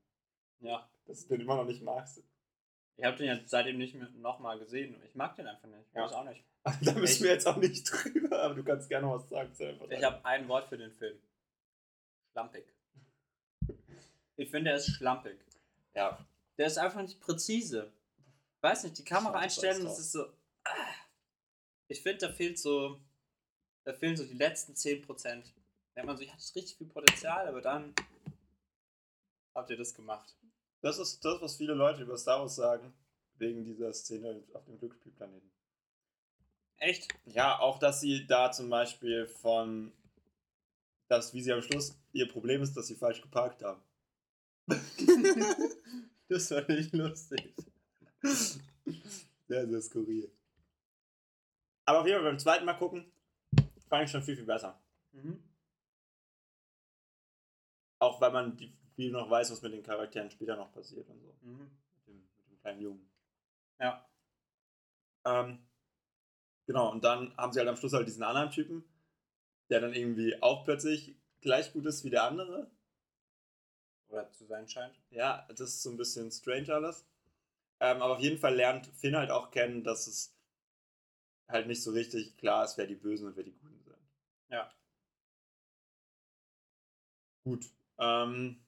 Ja. 0.62 0.90
Dass 1.06 1.22
du 1.28 1.30
den 1.30 1.42
immer 1.42 1.58
noch 1.58 1.66
nicht 1.66 1.82
magst. 1.84 2.24
Ich 2.98 3.04
habe 3.04 3.18
den 3.18 3.28
ja 3.28 3.40
seitdem 3.46 3.78
nicht 3.78 3.96
nochmal 4.16 4.58
gesehen. 4.60 4.96
Ich 5.04 5.16
mag 5.16 5.36
den 5.36 5.48
einfach 5.48 5.68
nicht. 5.68 5.86
Ich 5.90 5.96
Ja. 5.96 6.04
weiß 6.06 6.14
auch 6.14 6.24
nicht. 6.24 6.44
da 6.64 6.94
müssen 6.94 7.04
Echt? 7.04 7.22
wir 7.22 7.32
jetzt 7.32 7.48
auch 7.48 7.58
nicht 7.58 7.84
drüber, 7.92 8.42
aber 8.42 8.56
du 8.56 8.64
kannst 8.64 8.90
gerne 8.90 9.10
was 9.10 9.28
sagen. 9.30 9.52
Ich 9.90 10.04
habe 10.04 10.24
ein 10.26 10.48
Wort 10.48 10.68
für 10.70 10.78
den 10.78 10.92
Film. 10.94 11.20
Schlampig. 12.32 12.66
Ich 14.38 14.50
finde, 14.50 14.72
er 14.72 14.78
ist 14.78 14.88
schlampig. 14.96 15.38
Ja. 15.94 16.26
Der 16.58 16.68
ist 16.68 16.78
einfach 16.78 17.02
nicht 17.02 17.20
präzise. 17.20 17.92
Weiß 18.62 18.84
nicht, 18.84 18.98
die 18.98 19.04
Kamera 19.04 19.40
einstellen 19.40 19.86
es 19.86 20.00
ist 20.00 20.12
so. 20.14 20.26
ah. 20.64 20.72
Ich 21.88 22.02
finde, 22.02 22.28
da 22.28 22.34
fehlt 22.34 22.58
so. 22.58 23.00
Da 23.86 23.94
fehlen 23.94 24.18
so 24.18 24.26
die 24.26 24.34
letzten 24.34 24.74
10%. 24.74 25.44
Denkt 25.96 26.08
man 26.08 26.18
so, 26.18 26.24
ich 26.24 26.32
hatte 26.32 26.56
richtig 26.56 26.78
viel 26.78 26.88
Potenzial, 26.88 27.48
aber 27.48 27.62
dann 27.62 27.94
habt 29.54 29.70
ihr 29.70 29.78
das 29.78 29.94
gemacht. 29.94 30.36
Das 30.82 31.00
ist 31.00 31.24
das, 31.24 31.42
was 31.42 31.56
viele 31.56 31.74
Leute 31.74 32.04
über 32.04 32.18
Star 32.18 32.42
Wars 32.42 32.56
sagen, 32.56 32.94
wegen 33.38 33.64
dieser 33.64 33.94
Szene 33.94 34.44
auf 34.54 34.66
dem 34.66 34.78
Glücksspielplaneten. 34.78 35.50
Echt? 36.78 37.08
Ja, 37.26 37.60
auch 37.60 37.80
dass 37.80 38.02
sie 38.02 38.28
da 38.28 38.52
zum 38.52 38.70
Beispiel 38.70 39.28
von, 39.28 39.94
dass 41.08 41.34
wie 41.34 41.42
sie 41.42 41.54
am 41.54 41.62
Schluss 41.62 41.98
ihr 42.12 42.28
Problem 42.28 42.62
ist, 42.62 42.76
dass 42.76 42.88
sie 42.88 42.96
falsch 42.96 43.22
geparkt 43.22 43.64
haben. 43.64 43.82
Das 46.28 46.50
war 46.50 46.68
nicht 46.68 46.92
lustig. 46.94 47.54
Sehr, 48.24 49.68
sehr 49.68 49.82
skurril. 49.82 50.32
Aber 51.86 52.00
auf 52.00 52.08
jeden 52.08 52.18
Fall 52.18 52.32
beim 52.32 52.40
zweiten 52.40 52.66
Mal 52.66 52.74
gucken, 52.74 53.06
fand 53.88 54.06
ich 54.06 54.12
schon 54.12 54.24
viel, 54.24 54.36
viel 54.36 54.46
besser. 54.46 54.82
Mhm. 55.12 55.44
Auch 58.06 58.22
weil 58.22 58.32
man 58.32 58.56
viel 58.96 59.12
noch 59.12 59.32
weiß, 59.32 59.52
was 59.52 59.64
mit 59.64 59.74
den 59.74 59.82
Charakteren 59.82 60.30
später 60.30 60.56
noch 60.56 60.72
passiert 60.72 61.10
und 61.10 61.20
so. 61.22 61.36
Mhm. 61.42 61.72
Mit 61.96 62.08
dem, 62.08 62.30
mit 62.38 62.48
dem 62.52 62.60
kleinen 62.60 62.82
Jungen. 62.82 63.10
Ja. 63.80 64.08
Ähm, 65.26 65.68
genau, 66.68 66.92
und 66.92 67.04
dann 67.04 67.36
haben 67.36 67.52
sie 67.52 67.58
halt 67.58 67.68
am 67.68 67.78
Schluss 67.78 67.94
halt 67.94 68.08
diesen 68.08 68.22
anderen 68.22 68.52
Typen, 68.52 68.84
der 69.72 69.80
dann 69.80 69.96
irgendwie 69.96 70.40
auch 70.44 70.64
plötzlich 70.66 71.16
gleich 71.42 71.74
gut 71.74 71.88
ist 71.88 72.04
wie 72.04 72.12
der 72.12 72.26
andere. 72.26 72.70
Oder 74.10 74.32
zu 74.34 74.46
sein 74.46 74.68
scheint. 74.70 74.96
Ja, 75.10 75.48
das 75.50 75.62
ist 75.62 75.82
so 75.82 75.90
ein 75.90 75.98
bisschen 75.98 76.32
strange 76.32 76.72
alles. 76.72 77.08
Ähm, 77.80 78.04
aber 78.04 78.14
auf 78.14 78.22
jeden 78.22 78.38
Fall 78.38 78.54
lernt 78.54 78.86
Finn 78.86 79.16
halt 79.18 79.32
auch 79.32 79.50
kennen, 79.50 79.84
dass 79.84 80.06
es 80.06 80.38
halt 81.48 81.66
nicht 81.66 81.82
so 81.82 81.90
richtig 81.90 82.38
klar 82.38 82.66
ist, 82.66 82.78
wer 82.78 82.86
die 82.86 82.96
Bösen 82.96 83.26
und 83.26 83.36
wer 83.36 83.44
die 83.44 83.58
Guten 83.58 83.82
sind. 83.84 83.98
Ja. 84.50 84.72
Gut. 87.44 87.66
Ähm, 87.98 88.64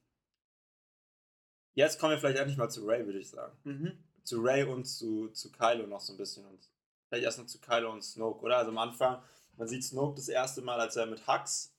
jetzt 1.74 2.00
kommen 2.00 2.14
wir 2.14 2.20
vielleicht 2.20 2.38
endlich 2.40 2.58
mal 2.58 2.70
zu 2.70 2.86
Ray, 2.86 3.06
würde 3.06 3.20
ich 3.20 3.30
sagen. 3.30 3.58
Mhm. 3.64 4.04
Zu 4.24 4.42
Ray 4.42 4.64
und 4.64 4.86
zu, 4.86 5.30
zu 5.30 5.52
Kylo 5.52 5.88
noch 5.88 6.02
so 6.02 6.14
ein 6.14 6.18
bisschen. 6.18 6.46
Und 6.46 6.70
vielleicht 7.08 7.26
erst 7.26 7.40
noch 7.40 7.46
zu 7.46 7.60
Kylo 7.60 7.92
und 7.92 8.04
Snoke, 8.04 8.42
oder? 8.44 8.58
Also 8.58 8.72
am 8.72 8.78
Anfang, 8.78 9.22
man 9.58 9.68
sieht 9.68 9.84
Snoke 9.84 10.16
das 10.16 10.28
erste 10.30 10.62
Mal, 10.62 10.80
als 10.80 10.96
er 10.96 11.06
mit 11.06 11.26
Hux 11.28 11.74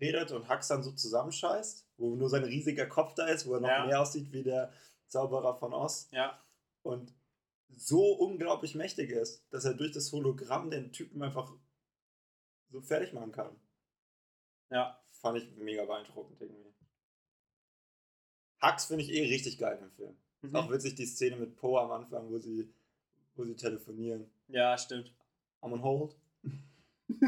redet 0.00 0.32
und 0.32 0.48
Hux 0.48 0.68
dann 0.68 0.82
so 0.82 0.92
zusammenscheißt, 0.92 1.86
wo 1.96 2.16
nur 2.16 2.28
sein 2.28 2.44
riesiger 2.44 2.86
Kopf 2.86 3.14
da 3.14 3.26
ist, 3.28 3.46
wo 3.46 3.54
er 3.54 3.60
noch 3.60 3.68
Ja. 3.68 3.86
mehr 3.86 4.00
aussieht 4.00 4.32
wie 4.32 4.42
der 4.42 4.72
Zauberer 5.06 5.54
von 5.56 5.72
Oz. 5.72 6.08
Ja. 6.10 6.42
Und 6.82 7.14
so 7.68 8.12
unglaublich 8.12 8.74
mächtig 8.74 9.10
ist, 9.10 9.46
dass 9.50 9.64
er 9.64 9.74
durch 9.74 9.92
das 9.92 10.10
Hologramm 10.12 10.70
den 10.70 10.92
Typen 10.92 11.22
einfach 11.22 11.52
so 12.70 12.80
fertig 12.82 13.12
machen 13.12 13.32
kann. 13.32 13.54
Ja. 14.70 15.01
Fand 15.22 15.38
ich 15.38 15.48
mega 15.56 15.84
beeindruckend 15.84 16.40
irgendwie. 16.40 16.74
Hux 18.60 18.86
finde 18.86 19.04
ich 19.04 19.12
eh 19.12 19.28
richtig 19.28 19.58
geil 19.58 19.78
im 19.80 19.92
Film. 19.92 20.16
Mhm. 20.42 20.56
Auch 20.56 20.68
witzig 20.70 20.96
die 20.96 21.06
Szene 21.06 21.36
mit 21.36 21.56
Poe 21.56 21.80
am 21.80 21.92
Anfang, 21.92 22.28
wo 22.30 22.38
sie, 22.38 22.74
wo 23.34 23.44
sie 23.44 23.56
telefonieren. 23.56 24.30
Ja, 24.48 24.76
stimmt. 24.76 25.14
I'm 25.62 25.72
on 25.72 25.82
hold. 25.82 26.16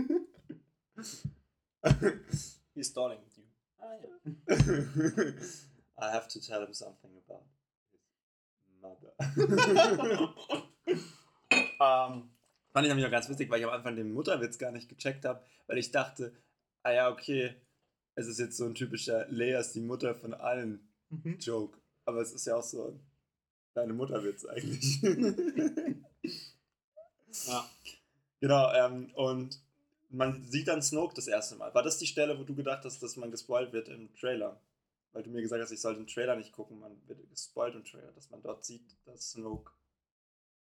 He's 2.75 2.89
stalling 2.89 3.21
with 3.25 3.37
you. 3.37 3.45
Ah, 3.79 3.95
ja. 3.95 4.09
I 5.97 6.11
have 6.11 6.27
to 6.29 6.41
tell 6.41 6.61
him 6.63 6.75
something 6.75 7.17
about 7.17 7.45
his 8.67 8.77
mother. 8.81 9.13
Ähm, 11.81 12.31
Fand 12.71 12.87
ich 12.87 12.89
nämlich 12.89 13.07
auch 13.07 13.11
ganz 13.11 13.29
witzig, 13.29 13.51
weil 13.51 13.61
ich 13.61 13.67
am 13.67 13.73
Anfang 13.73 13.95
den 13.95 14.13
Mutterwitz 14.13 14.59
gar 14.59 14.73
nicht 14.73 14.89
gecheckt 14.89 15.25
habe, 15.25 15.45
weil 15.67 15.79
ich 15.79 15.93
dachte, 15.93 16.35
ah 16.83 16.91
ja, 16.91 17.09
okay, 17.11 17.55
es 18.15 18.27
ist 18.27 18.39
jetzt 18.39 18.57
so 18.57 18.65
ein 18.65 18.75
typischer 18.75 19.27
Leia 19.31 19.61
ist 19.61 19.73
die 19.73 19.81
Mutter 19.81 20.15
von 20.15 20.35
allen 20.35 20.89
Joke. 21.41 21.79
Aber 22.05 22.21
es 22.21 22.33
ist 22.33 22.47
ja 22.47 22.57
auch 22.57 22.63
so 22.63 22.89
ein 22.89 23.01
deine 23.75 23.93
Mutterwitz 23.93 24.45
eigentlich. 24.45 25.03
ja. 27.47 27.71
genau, 28.41 28.73
ähm, 28.73 29.11
und 29.15 29.61
man 30.11 30.45
sieht 30.45 30.69
dann 30.69 30.81
Snoke 30.83 31.15
das 31.15 31.27
erste 31.27 31.57
Mal. 31.57 31.75
War 31.75 31.83
das 31.83 31.99
die 31.99 32.07
Stelle, 32.07 32.39
wo 32.39 32.45
du 32.45 32.55
gedacht 32.55 32.85
hast, 32.85 33.03
dass 33.03 33.17
man 33.17 33.33
gespoilt 33.33 33.73
wird 33.73 33.89
im 33.89 34.15
Trailer? 34.15 34.61
Weil 35.13 35.25
du 35.25 35.31
mir 35.31 35.43
gesagt 35.43 35.63
hast, 35.63 35.73
ich 35.73 35.81
soll 35.81 35.97
den 35.97 36.07
Trailer 36.07 36.37
nicht 36.37 36.53
gucken, 36.53 36.79
man 36.79 36.97
wird 37.09 37.29
gespoilt 37.31 37.75
im 37.75 37.85
Trailer, 37.85 38.13
dass 38.13 38.31
man 38.31 38.43
dort 38.43 38.65
sieht, 38.65 38.97
dass 39.07 39.33
Snoke 39.33 39.73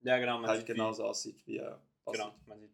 ja, 0.03 0.17
genau. 0.17 0.39
Man 0.39 0.49
halt 0.49 0.61
sieht, 0.61 0.69
wie- 0.69 0.73
genauso 0.73 1.05
aussieht, 1.05 1.45
wie 1.45 1.57
er 1.57 1.79
aussieht. 2.05 2.21
Genau, 2.23 2.35
man 2.47 2.59
sieht. 2.59 2.71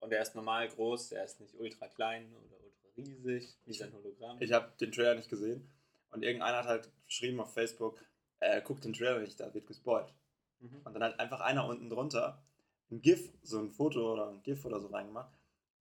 Und 0.00 0.12
er 0.12 0.22
ist 0.22 0.34
normal 0.34 0.68
groß, 0.68 1.12
er 1.12 1.24
ist 1.24 1.40
nicht 1.40 1.54
ultra 1.54 1.88
klein 1.88 2.32
oder 2.34 2.56
ultra 2.64 2.67
riesig, 2.98 3.56
wie 3.64 3.72
sein 3.72 3.92
Hologramm. 3.92 4.40
Ich 4.40 4.52
habe 4.52 4.72
den 4.80 4.92
Trailer 4.92 5.14
nicht 5.14 5.30
gesehen 5.30 5.70
und 6.10 6.22
irgendeiner 6.22 6.58
hat 6.58 6.66
halt 6.66 6.92
geschrieben 7.06 7.40
auf 7.40 7.52
Facebook, 7.54 7.98
äh, 8.40 8.60
guck 8.62 8.80
den 8.80 8.92
Trailer 8.92 9.20
nicht, 9.20 9.38
da 9.40 9.52
wird 9.54 9.66
gespoilt. 9.66 10.12
Mhm. 10.60 10.82
Und 10.84 10.94
dann 10.94 11.02
hat 11.02 11.20
einfach 11.20 11.40
einer 11.40 11.66
unten 11.66 11.88
drunter 11.88 12.42
ein 12.90 13.02
GIF, 13.02 13.32
so 13.42 13.58
ein 13.58 13.70
Foto 13.70 14.12
oder 14.12 14.28
ein 14.30 14.42
GIF 14.42 14.64
oder 14.64 14.80
so 14.80 14.88
reingemacht, 14.88 15.32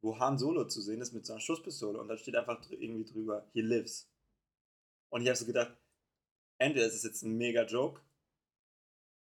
wo 0.02 0.20
Han 0.20 0.38
Solo 0.38 0.66
zu 0.68 0.82
sehen 0.82 1.02
ist 1.02 1.14
mit 1.14 1.26
so 1.26 1.34
einer 1.34 1.40
Schusspistole 1.40 2.00
und 2.00 2.08
da 2.08 2.18
steht 2.18 2.36
einfach 2.36 2.62
dr- 2.62 2.80
irgendwie 2.80 3.06
drüber, 3.06 3.48
he 3.54 3.62
lives. 3.62 4.10
Und 5.10 5.22
ich 5.22 5.28
habe 5.28 5.38
so 5.38 5.46
gedacht, 5.46 5.76
entweder 6.58 6.86
ist 6.86 6.96
es 6.96 7.04
jetzt 7.04 7.24
ein 7.24 7.38
mega 7.38 7.64
Joke 7.66 8.02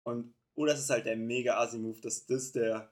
und 0.04 0.34
oder 0.56 0.74
es 0.74 0.80
ist 0.80 0.90
halt 0.90 1.06
der 1.06 1.18
mega 1.18 1.60
Assi-Move, 1.60 2.00
dass 2.02 2.26
das 2.26 2.54
der, 2.54 2.90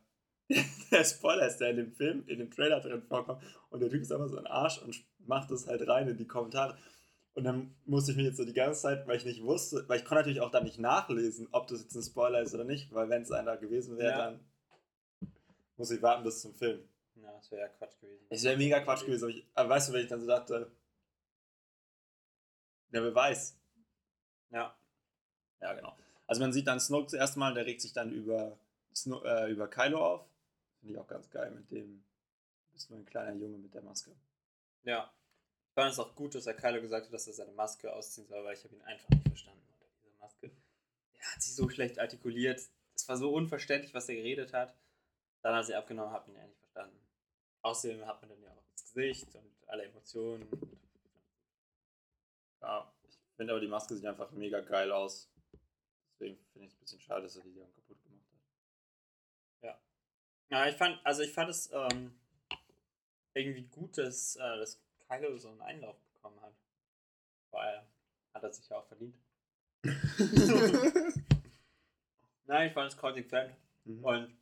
der 0.92 1.04
Spoiler 1.04 1.48
ist, 1.48 1.58
der 1.58 1.70
in 1.72 1.78
dem 1.78 1.92
Film, 1.94 2.24
in 2.28 2.40
dem 2.40 2.52
Trailer 2.52 2.80
drin 2.82 3.02
vorkommt 3.02 3.44
und 3.70 3.80
der 3.80 3.90
Typ 3.90 4.02
ist 4.02 4.12
einfach 4.12 4.28
so 4.28 4.38
ein 4.38 4.48
Arsch 4.48 4.80
und 4.82 5.04
macht 5.20 5.52
das 5.52 5.68
halt 5.68 5.88
rein 5.88 6.08
in 6.08 6.18
die 6.18 6.28
Kommentare. 6.28 6.78
Und 7.34 7.46
dann 7.46 7.76
musste 7.86 8.12
ich 8.12 8.18
mich 8.18 8.28
jetzt 8.28 8.38
so 8.38 8.46
die 8.46 8.54
ganze 8.54 8.82
Zeit, 8.82 9.08
weil 9.08 9.18
ich 9.18 9.26
nicht 9.26 9.42
wusste, 9.44 9.88
weil 9.88 9.98
ich 9.98 10.06
konnte 10.06 10.22
natürlich 10.22 10.42
auch 10.42 10.52
dann 10.52 10.66
nicht 10.66 10.80
nachlesen, 10.80 11.48
ob 11.52 11.68
das 11.68 11.82
jetzt 11.82 11.96
ein 11.96 12.04
Spoiler 12.04 12.42
ist 12.42 12.54
oder 12.54 12.64
nicht, 12.64 12.94
weil 12.94 13.10
wenn 13.10 13.24
es 13.24 13.32
einer 13.32 13.58
gewesen 13.58 13.98
wäre, 13.98 14.12
Ja. 14.12 14.18
dann 14.26 14.40
muss 15.78 15.90
ich 15.90 16.02
warten 16.02 16.24
bis 16.24 16.42
zum 16.42 16.54
Film. 16.54 16.88
Ja, 17.16 17.32
das 17.32 17.50
wäre 17.52 17.62
ja 17.64 17.68
Quatsch 17.70 18.00
gewesen. 18.00 18.26
Es 18.30 18.44
wäre 18.44 18.58
mega 18.58 18.80
Quatsch 18.82 19.06
gewesen, 19.06 19.24
aber, 19.24 19.32
ich, 19.34 19.48
aber 19.56 19.70
weißt 19.70 19.90
du, 19.90 19.94
wenn 19.94 20.02
ich 20.04 20.10
dann 20.10 20.22
so 20.22 20.28
dachte, 20.28 20.72
der 22.92 23.02
Beweis. 23.02 23.58
Ja. 24.52 24.76
Ja, 25.62 25.74
genau. 25.74 25.98
Also 26.28 26.42
man 26.42 26.54
sieht 26.54 26.68
dann 26.68 26.80
Snoke 26.80 27.06
das 27.06 27.14
erste 27.14 27.40
Mal, 27.40 27.54
der 27.54 27.66
regt 27.66 27.82
sich 27.82 27.94
dann 27.94 28.12
über, 28.12 28.58
Sno 28.94 29.24
äh, 29.24 29.52
über 29.52 29.68
Kylo 29.68 30.06
auf. 30.06 30.26
Finde 30.84 30.96
ich 30.96 31.00
auch 31.00 31.08
ganz 31.08 31.30
geil 31.30 31.50
mit 31.52 31.72
dem, 31.72 32.04
bist 32.74 32.90
nur 32.90 33.00
ein 33.00 33.06
kleiner 33.06 33.34
Junge 33.38 33.58
mit 33.58 33.74
der 33.74 33.84
Maske. 33.84 34.14
Ja. 34.84 35.14
Ich 35.70 35.74
fand 35.76 35.94
es 35.94 35.98
auch 35.98 36.14
gut, 36.14 36.36
dass 36.36 36.46
er 36.46 36.56
Kylo 36.56 36.82
gesagt 36.82 37.06
hat, 37.06 37.14
dass 37.14 37.26
er 37.26 37.32
seine 37.32 37.54
Maske 37.54 37.94
ausziehen 37.94 38.28
soll, 38.28 38.44
weil 38.44 38.54
ich 38.58 38.66
habe 38.66 38.76
ihn 38.76 38.82
einfach 38.82 39.10
nicht 39.10 39.26
verstanden 39.26 39.66
unter 39.72 39.86
dieser 39.96 40.18
Maske. 40.20 40.52
Er 41.14 41.32
hat 41.32 41.42
sich 41.42 41.56
so 41.56 41.70
schlecht 41.70 42.00
artikuliert. 42.00 42.60
Es 42.96 43.08
war 43.08 43.16
so 43.16 43.34
unverständlich, 43.34 43.94
was 43.94 44.10
er 44.10 44.16
geredet 44.16 44.52
hat. 44.52 44.76
Dann, 45.42 45.56
als 45.56 45.70
er 45.70 45.80
abgenommen 45.80 46.12
hat, 46.12 46.28
ihn 46.28 46.34
nicht 46.34 46.60
verstanden. 46.60 47.00
Außerdem 47.62 48.06
hat 48.06 48.22
man 48.22 48.32
dann 48.32 48.44
ja 48.44 48.52
auch 48.52 48.66
das 48.74 48.84
Gesicht 48.84 49.34
und 49.36 49.56
alle 49.68 49.84
Emotionen. 49.84 50.46
Ja, 52.60 52.94
ich 53.08 53.18
finde 53.38 53.54
aber 53.54 53.62
die 53.62 53.70
Maske 53.70 53.96
sieht 53.96 54.06
einfach 54.06 54.32
mega 54.32 54.60
geil 54.60 54.92
aus. 54.92 55.32
Deswegen 56.12 56.38
finde 56.52 56.68
ich 56.68 56.74
es 56.74 56.78
ein 56.78 56.82
bisschen 56.82 57.00
schade, 57.00 57.24
dass 57.24 57.38
er 57.38 57.44
die 57.44 57.54
gemacht 57.54 57.72
hat. 57.78 57.83
Ja, 60.54 60.68
ich 60.68 60.76
fand, 60.76 61.04
also 61.04 61.24
ich 61.24 61.34
fand 61.34 61.50
es 61.50 61.72
ähm, 61.74 62.14
irgendwie 63.34 63.64
gut, 63.64 63.98
dass, 63.98 64.36
äh, 64.36 64.58
dass 64.60 64.80
Kylo 65.10 65.36
so 65.40 65.50
einen 65.50 65.62
Einlauf 65.62 65.98
bekommen 66.14 66.40
hat. 66.44 66.54
Weil 67.50 67.82
hat 68.36 68.44
er 68.44 68.54
sich 68.54 68.70
ja 68.70 68.78
auch 68.78 68.86
verdient. 68.86 69.18
Nein, 72.46 72.68
ich 72.68 72.74
fand 72.74 72.92
es 72.92 72.98
konsequent. 72.98 73.56
Mhm. 73.86 74.06
Und 74.06 74.38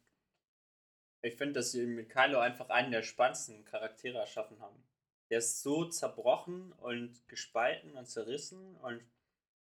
ich 1.22 1.38
finde, 1.38 1.54
dass 1.54 1.72
sie 1.72 1.86
mit 1.86 2.10
Kylo 2.10 2.40
einfach 2.40 2.68
einen 2.68 2.92
der 2.92 3.04
spannendsten 3.04 3.64
Charaktere 3.64 4.18
erschaffen 4.18 4.60
haben. 4.60 4.84
Der 5.30 5.38
ist 5.38 5.62
so 5.62 5.86
zerbrochen 5.86 6.74
und 6.74 7.26
gespalten 7.30 7.96
und 7.96 8.06
zerrissen 8.08 8.76
und 8.82 9.02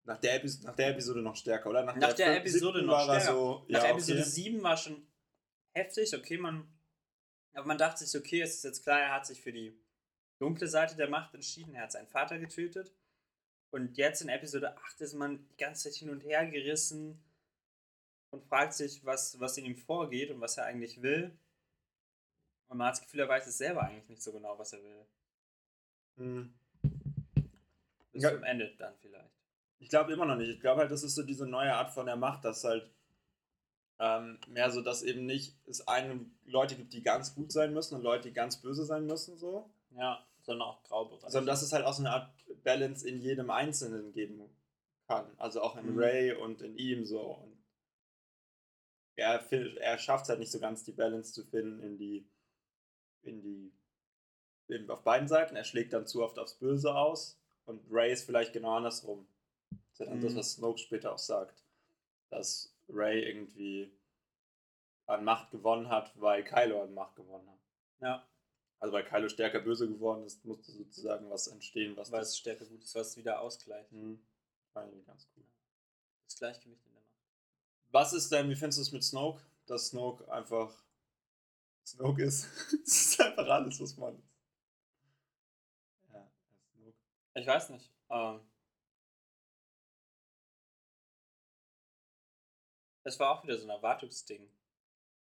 Nach 0.05 0.17
der, 0.17 0.43
nach 0.63 0.75
der 0.75 0.87
Episode 0.87 1.21
noch 1.21 1.35
stärker, 1.35 1.69
oder? 1.69 1.83
Nach 1.83 1.93
der 1.93 2.07
fünften, 2.07 2.31
Episode 2.31 2.81
noch 2.81 3.07
er 3.07 3.19
stärker. 3.19 3.31
So, 3.31 3.65
nach 3.67 3.83
ja, 3.83 3.91
Episode 3.91 4.21
okay. 4.21 4.29
7 4.29 4.63
war 4.63 4.75
schon 4.75 5.05
heftig, 5.73 6.15
okay, 6.15 6.37
man. 6.37 6.67
Aber 7.53 7.67
man 7.67 7.77
dachte 7.77 8.05
sich, 8.05 8.19
okay, 8.19 8.41
es 8.41 8.55
ist 8.55 8.63
jetzt 8.63 8.83
klar, 8.83 8.99
er 8.99 9.13
hat 9.13 9.25
sich 9.25 9.41
für 9.41 9.51
die 9.51 9.77
dunkle 10.39 10.67
Seite 10.67 10.95
der 10.95 11.09
Macht 11.09 11.33
entschieden, 11.33 11.75
er 11.75 11.83
hat 11.83 11.91
seinen 11.91 12.07
Vater 12.07 12.39
getötet. 12.39 12.93
Und 13.71 13.97
jetzt 13.97 14.21
in 14.21 14.29
Episode 14.29 14.77
8 14.77 15.01
ist 15.01 15.13
man 15.13 15.47
die 15.49 15.57
ganze 15.57 15.83
Zeit 15.89 15.95
hin 15.99 16.09
und 16.09 16.21
her 16.21 16.45
gerissen 16.45 17.21
und 18.31 18.43
fragt 18.45 18.73
sich, 18.73 19.03
was, 19.05 19.39
was 19.39 19.57
in 19.57 19.65
ihm 19.65 19.77
vorgeht 19.77 20.31
und 20.31 20.41
was 20.41 20.57
er 20.57 20.65
eigentlich 20.65 21.01
will. 21.01 21.37
Und 22.67 22.77
man 22.77 22.87
hat 22.87 22.95
das 22.95 23.01
Gefühl, 23.01 23.21
er 23.21 23.29
weiß 23.29 23.47
es 23.47 23.57
selber 23.57 23.83
eigentlich 23.83 24.07
nicht 24.09 24.21
so 24.23 24.31
genau, 24.31 24.57
was 24.57 24.73
er 24.73 24.83
will. 24.83 25.05
Hm. 26.17 26.53
Bis 28.13 28.23
Ja. 28.23 28.31
zum 28.33 28.43
Ende 28.43 28.73
dann 28.77 28.95
vielleicht. 28.99 29.31
Ich 29.79 29.89
glaube 29.89 30.13
immer 30.13 30.25
noch 30.25 30.35
nicht. 30.37 30.49
Ich 30.49 30.59
glaube 30.59 30.81
halt, 30.81 30.91
das 30.91 31.03
ist 31.03 31.15
so 31.15 31.23
diese 31.23 31.45
neue 31.47 31.73
Art 31.73 31.91
von 31.91 32.05
der 32.05 32.15
Macht, 32.15 32.45
dass 32.45 32.63
halt 32.63 32.89
ähm, 34.01 34.39
mehr 34.47 34.71
so, 34.71 34.81
dass 34.81 35.03
eben 35.03 35.27
nicht 35.27 35.55
es 35.67 35.87
eine 35.87 36.25
Leute 36.45 36.75
gibt, 36.75 36.91
die 36.91 37.03
ganz 37.03 37.35
gut 37.35 37.51
sein 37.51 37.71
müssen 37.71 37.93
und 37.95 38.01
Leute, 38.01 38.29
die 38.29 38.33
ganz 38.33 38.57
böse 38.57 38.83
sein 38.83 39.05
müssen, 39.05 39.37
so. 39.37 39.69
Ja, 39.91 40.25
sondern 40.41 40.67
auch 40.67 40.81
Graubereich. 40.83 41.31
Sondern 41.31 41.45
dass 41.53 41.61
es 41.61 41.71
halt 41.71 41.85
auch 41.85 41.93
so 41.93 42.01
eine 42.01 42.11
Art 42.11 42.31
Balance 42.63 43.07
in 43.07 43.21
jedem 43.21 43.51
Einzelnen 43.51 44.11
geben 44.11 44.41
kann. 45.07 45.27
Also 45.37 45.61
auch 45.61 45.77
in 45.77 45.93
Mhm. 45.93 45.99
Ray 45.99 46.33
und 46.33 46.63
in 46.63 46.77
ihm 46.77 47.05
so. 47.05 47.21
Und 47.21 47.55
er, 49.17 49.39
er 49.51 49.97
schafft 49.99 50.23
es 50.23 50.29
halt 50.29 50.39
nicht 50.39 50.51
so 50.51 50.59
ganz, 50.59 50.83
die 50.83 50.93
Balance 50.93 51.31
zu 51.33 51.43
finden 51.45 51.79
in 51.83 51.97
die, 51.99 52.25
in 53.21 53.41
die, 53.43 53.71
in, 54.67 54.89
auf 54.89 55.03
beiden 55.03 55.27
Seiten. 55.27 55.55
Er 55.55 55.63
schlägt 55.63 55.93
dann 55.93 56.07
zu 56.07 56.23
oft 56.23 56.39
aufs 56.39 56.55
Böse 56.55 56.95
aus. 56.95 57.37
Und 57.65 57.83
Ray 57.91 58.11
ist 58.11 58.23
vielleicht 58.25 58.53
genau 58.53 58.77
andersrum. 58.77 59.27
Das 59.69 59.79
ist 59.93 59.99
ja 59.99 60.05
dann 60.07 60.21
das, 60.21 60.33
Mhm. 60.33 60.37
was 60.37 60.51
Snoke 60.53 60.79
später 60.79 61.13
auch 61.13 61.19
sagt. 61.19 61.63
Dass 62.31 62.70
Ray 62.93 63.23
irgendwie 63.23 63.91
an 65.07 65.23
Macht 65.23 65.51
gewonnen 65.51 65.89
hat, 65.89 66.19
weil 66.19 66.43
Kylo 66.43 66.83
an 66.83 66.93
Macht 66.93 67.15
gewonnen 67.15 67.49
hat. 67.49 67.59
ja, 68.01 68.27
Also 68.79 68.93
weil 68.93 69.03
Kylo 69.05 69.29
stärker 69.29 69.59
böse 69.59 69.87
geworden 69.87 70.23
ist, 70.25 70.45
musste 70.45 70.71
sozusagen 70.71 71.29
was 71.29 71.47
entstehen, 71.47 71.97
was 71.97 72.11
weil 72.11 72.21
es 72.21 72.37
Stärke 72.37 72.65
gut 72.65 72.83
ist, 72.83 72.95
was 72.95 73.17
wieder 73.17 73.41
ausgleicht. 73.41 73.91
Hm, 73.91 74.23
fand 74.73 74.93
ich 74.93 75.05
ganz 75.05 75.27
cool. 75.35 75.43
Das 76.27 76.37
Gleichgewicht 76.37 76.85
in 76.85 76.93
der 76.93 77.01
Macht. 77.01 77.11
Was 77.89 78.13
ist 78.13 78.31
denn, 78.31 78.49
wie 78.49 78.55
findest 78.55 78.79
du 78.79 78.83
es 78.83 78.91
mit 78.91 79.03
Snoke? 79.03 79.41
Dass 79.65 79.87
Snoke 79.87 80.31
einfach 80.31 80.73
Snoke 81.85 82.23
ist. 82.23 82.47
Es 82.85 83.01
ist 83.11 83.21
einfach 83.21 83.47
alles, 83.47 83.79
was 83.81 83.97
man 83.97 84.15
ist. 84.17 84.31
Ja, 86.13 86.31
Snoke. 86.73 86.97
Ich 87.35 87.47
weiß 87.47 87.69
nicht. 87.71 87.91
Ähm, 88.09 88.39
es 93.03 93.19
war 93.19 93.31
auch 93.31 93.43
wieder 93.43 93.57
so 93.57 93.65
ein 93.65 93.69
Erwartungsding. 93.69 94.49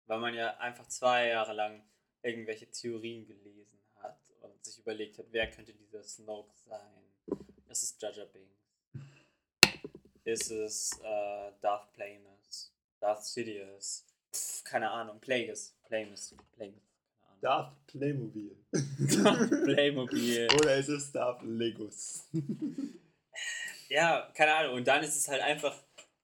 Weil 0.05 0.19
man 0.19 0.33
ja 0.33 0.57
einfach 0.57 0.87
zwei 0.87 1.27
Jahre 1.27 1.53
lang 1.53 1.83
irgendwelche 2.23 2.69
Theorien 2.71 3.27
gelesen 3.27 3.79
hat 3.97 4.19
und 4.41 4.65
sich 4.65 4.79
überlegt 4.79 5.17
hat, 5.19 5.27
wer 5.31 5.49
könnte 5.49 5.73
dieser 5.73 6.03
Snoke 6.03 6.51
sein? 6.65 7.39
Ist 7.69 7.83
es 7.83 7.95
Jar 7.99 8.25
Binks? 8.25 9.07
Ist 10.23 10.51
es 10.51 10.99
äh, 11.03 11.51
Darth 11.61 11.91
Plagueis? 11.93 12.73
Darth 12.99 13.23
Sidious? 13.23 14.05
Pff, 14.33 14.63
keine 14.63 14.89
Ahnung. 14.89 15.19
Plagueis. 15.19 15.75
Plagueis. 15.83 16.35
Plagueis. 16.53 16.81
Darth 17.41 17.87
Playmobil. 17.87 18.55
Playmobil. 19.63 20.47
Oder 20.59 20.75
ist 20.75 20.89
es 20.89 21.11
Darth 21.11 21.41
Legos? 21.43 22.27
Ja, 23.89 24.31
keine 24.35 24.53
Ahnung. 24.53 24.75
Und 24.75 24.87
dann 24.87 25.03
ist 25.03 25.15
es 25.15 25.27
halt 25.27 25.41
einfach, 25.41 25.75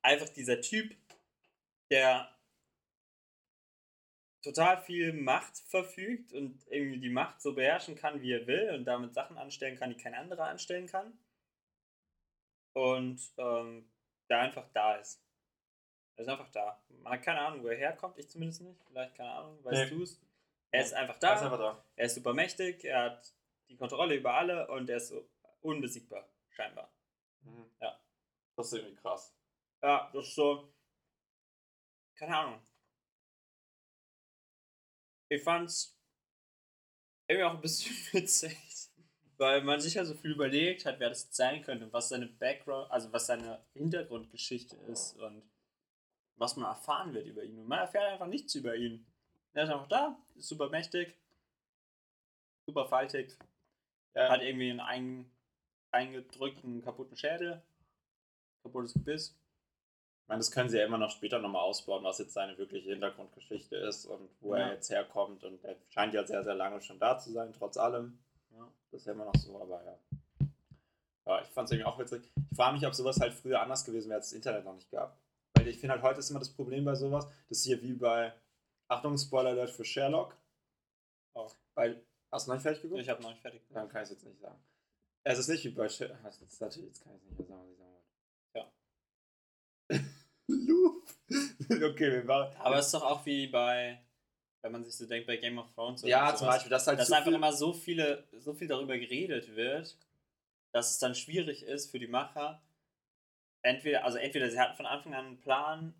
einfach 0.03 0.29
dieser 0.29 0.61
Typ, 0.61 0.95
der 1.91 2.29
total 4.43 4.77
viel 4.77 5.13
Macht 5.13 5.57
verfügt 5.57 6.33
und 6.33 6.65
irgendwie 6.69 6.99
die 6.99 7.09
Macht 7.09 7.41
so 7.41 7.53
beherrschen 7.55 7.95
kann, 7.95 8.21
wie 8.21 8.31
er 8.31 8.45
will 8.47 8.71
und 8.75 8.85
damit 8.85 9.13
Sachen 9.13 9.37
anstellen 9.37 9.77
kann, 9.77 9.89
die 9.89 9.97
kein 9.97 10.13
anderer 10.13 10.45
anstellen 10.45 10.87
kann. 10.87 11.17
Und 12.73 13.21
ähm, 13.37 13.89
der 14.29 14.39
einfach 14.39 14.67
da 14.73 14.95
ist. 14.95 15.21
Er 16.17 16.23
ist 16.23 16.29
einfach 16.29 16.49
da. 16.51 16.83
Man 16.89 17.13
hat 17.13 17.23
keine 17.23 17.39
Ahnung, 17.41 17.63
wo 17.63 17.67
er 17.67 17.77
herkommt, 17.77 18.17
ich 18.17 18.29
zumindest 18.29 18.61
nicht. 18.61 18.79
Vielleicht, 18.87 19.15
keine 19.15 19.31
Ahnung, 19.31 19.63
weißt 19.63 19.91
Nee. 19.91 19.97
du 19.97 20.03
es? 20.03 20.21
Er 20.71 20.81
ist 20.81 20.93
einfach 20.93 21.17
Da 21.19 21.29
da. 21.29 21.35
ist 21.35 21.41
einfach 21.41 21.57
da. 21.59 21.85
Er 21.95 22.05
ist 22.05 22.15
super 22.15 22.33
mächtig, 22.33 22.83
er 22.85 23.03
hat 23.03 23.33
die 23.69 23.77
Kontrolle 23.77 24.15
über 24.15 24.33
alle 24.35 24.67
und 24.67 24.89
er 24.89 24.97
ist 24.97 25.07
so 25.09 25.27
unbesiegbar, 25.61 26.27
scheinbar. 26.49 26.91
Mhm. 27.41 27.65
Ja. 27.81 27.99
Das 28.55 28.67
ist 28.67 28.73
irgendwie 28.73 28.95
krass. 28.95 29.35
Ja, 29.81 30.09
das 30.13 30.27
ist 30.27 30.35
so. 30.35 30.71
Keine 32.15 32.37
Ahnung. 32.37 32.59
Ich 35.29 35.43
fand's 35.43 35.97
irgendwie 37.27 37.43
auch 37.45 37.55
ein 37.55 37.61
bisschen 37.61 37.95
witzig, 38.13 38.57
weil 39.37 39.61
man 39.63 39.79
sich 39.79 39.95
ja 39.95 40.05
so 40.05 40.13
viel 40.13 40.31
überlegt 40.31 40.85
hat, 40.85 40.99
wer 40.99 41.09
das 41.09 41.35
sein 41.35 41.61
könnte 41.63 41.85
und 41.85 41.93
was 41.93 42.09
seine 42.09 42.27
Background, 42.27 42.89
also 42.91 43.11
was 43.11 43.27
seine 43.27 43.63
Hintergrundgeschichte 43.73 44.75
ist 44.87 45.17
und 45.19 45.43
was 46.37 46.55
man 46.55 46.65
erfahren 46.69 47.13
wird 47.13 47.27
über 47.27 47.43
ihn. 47.43 47.59
Und 47.59 47.67
man 47.67 47.79
erfährt 47.79 48.05
einfach 48.05 48.27
nichts 48.27 48.55
über 48.55 48.75
ihn. 48.75 49.05
Er 49.53 49.63
ist 49.63 49.69
einfach 49.69 49.87
da, 49.87 50.17
ist 50.35 50.47
super 50.49 50.69
mächtig, 50.69 51.15
super 52.65 52.87
faltig, 52.87 53.37
Ja, 54.13 54.29
hat 54.29 54.41
irgendwie 54.41 54.69
einen 54.69 54.79
ein, 54.81 55.31
eingedrückten, 55.91 56.81
kaputten 56.81 57.17
Schädel, 57.17 57.61
kaputtes 58.63 58.93
Gebiss. 58.93 59.37
Ich 60.25 60.29
meine, 60.29 60.39
das 60.39 60.49
können 60.49 60.69
sie 60.69 60.79
ja 60.79 60.85
immer 60.85 60.97
noch 60.97 61.11
später 61.11 61.37
nochmal 61.37 61.61
ausbauen, 61.61 62.03
was 62.03 62.17
jetzt 62.17 62.33
seine 62.33 62.57
wirkliche 62.57 62.89
Hintergrundgeschichte 62.89 63.75
ist 63.75 64.07
und 64.07 64.27
wo 64.41 64.55
Ja. 64.55 64.63
er 64.63 64.73
jetzt 64.73 64.89
herkommt. 64.89 65.43
Und 65.43 65.63
er 65.63 65.75
scheint 65.89 66.15
ja 66.15 66.25
sehr, 66.25 66.43
sehr 66.43 66.55
lange 66.55 66.81
schon 66.81 66.97
da 66.97 67.19
zu 67.19 67.31
sein, 67.31 67.53
trotz 67.53 67.77
allem. 67.77 68.17
Ja. 68.49 68.67
Das 68.89 69.01
ist 69.01 69.05
ja 69.05 69.13
immer 69.13 69.25
noch 69.25 69.35
so, 69.35 69.61
aber 69.61 69.83
ja. 69.83 69.99
Ja, 71.27 71.41
ich 71.43 71.47
fand 71.49 71.67
es 71.67 71.73
irgendwie 71.73 71.85
auch 71.85 71.99
witzig. 71.99 72.31
Ich 72.51 72.57
frage 72.57 72.73
mich, 72.75 72.87
ob 72.87 72.95
sowas 72.95 73.19
halt 73.19 73.33
früher 73.33 73.61
anders 73.61 73.85
gewesen 73.85 74.09
wäre, 74.09 74.17
als 74.17 74.25
es 74.25 74.31
das 74.31 74.37
Internet 74.37 74.65
noch 74.65 74.73
nicht 74.73 74.89
gab. 74.89 75.15
Weil 75.53 75.67
ich 75.67 75.77
finde 75.79 75.93
halt, 75.93 76.01
heute 76.01 76.19
ist 76.21 76.31
immer 76.31 76.39
das 76.39 76.49
Problem 76.53 76.85
bei 76.85 76.95
sowas, 76.95 77.27
das 77.47 77.59
ist 77.59 77.65
hier 77.65 77.79
wie 77.83 77.93
bei, 77.93 78.33
Achtung, 78.87 79.15
Spoiler 79.19 79.51
Alert 79.51 79.69
für 79.69 79.85
Sherlock. 79.85 80.35
Oh. 81.35 81.51
Weil, 81.75 82.03
hast 82.31 82.47
du 82.47 82.49
noch 82.49 82.55
nicht 82.55 82.63
fertig 82.63 82.81
geguckt? 82.81 83.01
Ich 83.01 83.09
habe 83.09 83.21
noch 83.21 83.29
nicht 83.29 83.41
fertig. 83.43 83.61
Dann 83.69 83.89
kann 83.89 84.01
ich 84.01 84.09
es 84.09 84.15
jetzt 84.15 84.25
nicht 84.25 84.39
sagen. 84.39 84.59
Es 85.23 85.37
ist 85.37 85.49
nicht 85.49 85.63
wie 85.65 85.69
bei 85.69 85.87
Sherlock. 85.87 86.17
Natürlich, 86.23 86.87
jetzt 86.87 87.03
kann 87.03 87.15
ich 87.15 87.21
es 87.21 87.29
nicht 87.29 87.37
mehr 87.37 87.47
sagen, 87.47 87.61
was 87.61 87.69
ich 87.71 87.77
sagen 87.77 87.91
wollte. 87.91 88.05
Ja. 88.55 88.71
Loop. 90.47 91.09
okay, 91.83 92.11
wir 92.11 92.23
machen. 92.23 92.55
Aber 92.59 92.77
es 92.77 92.87
ist 92.87 92.93
doch 92.93 93.03
auch 93.03 93.25
wie 93.25 93.47
bei, 93.47 94.01
wenn 94.61 94.71
man 94.71 94.83
sich 94.83 94.95
so 94.95 95.05
denkt, 95.05 95.27
bei 95.27 95.37
Game 95.37 95.57
of 95.57 95.73
Thrones 95.73 96.03
oder 96.03 96.09
ja, 96.09 96.25
sowas, 96.27 96.39
zum 96.39 96.47
Beispiel, 96.47 96.69
dass 96.69 96.87
halt 96.87 96.99
dass 96.99 97.11
einfach 97.11 97.31
immer 97.31 97.53
so 97.53 97.73
viele, 97.73 98.27
so 98.39 98.53
viel 98.53 98.67
darüber 98.67 98.97
geredet 98.97 99.55
wird, 99.55 99.97
dass 100.71 100.91
es 100.91 100.99
dann 100.99 101.15
schwierig 101.15 101.63
ist 101.63 101.91
für 101.91 101.99
die 101.99 102.07
Macher. 102.07 102.61
Entweder, 103.61 104.03
also 104.05 104.17
entweder 104.17 104.49
sie 104.49 104.59
hatten 104.59 104.75
von 104.75 104.85
Anfang 104.85 105.13
an 105.13 105.25
einen 105.25 105.39
Plan, 105.39 105.93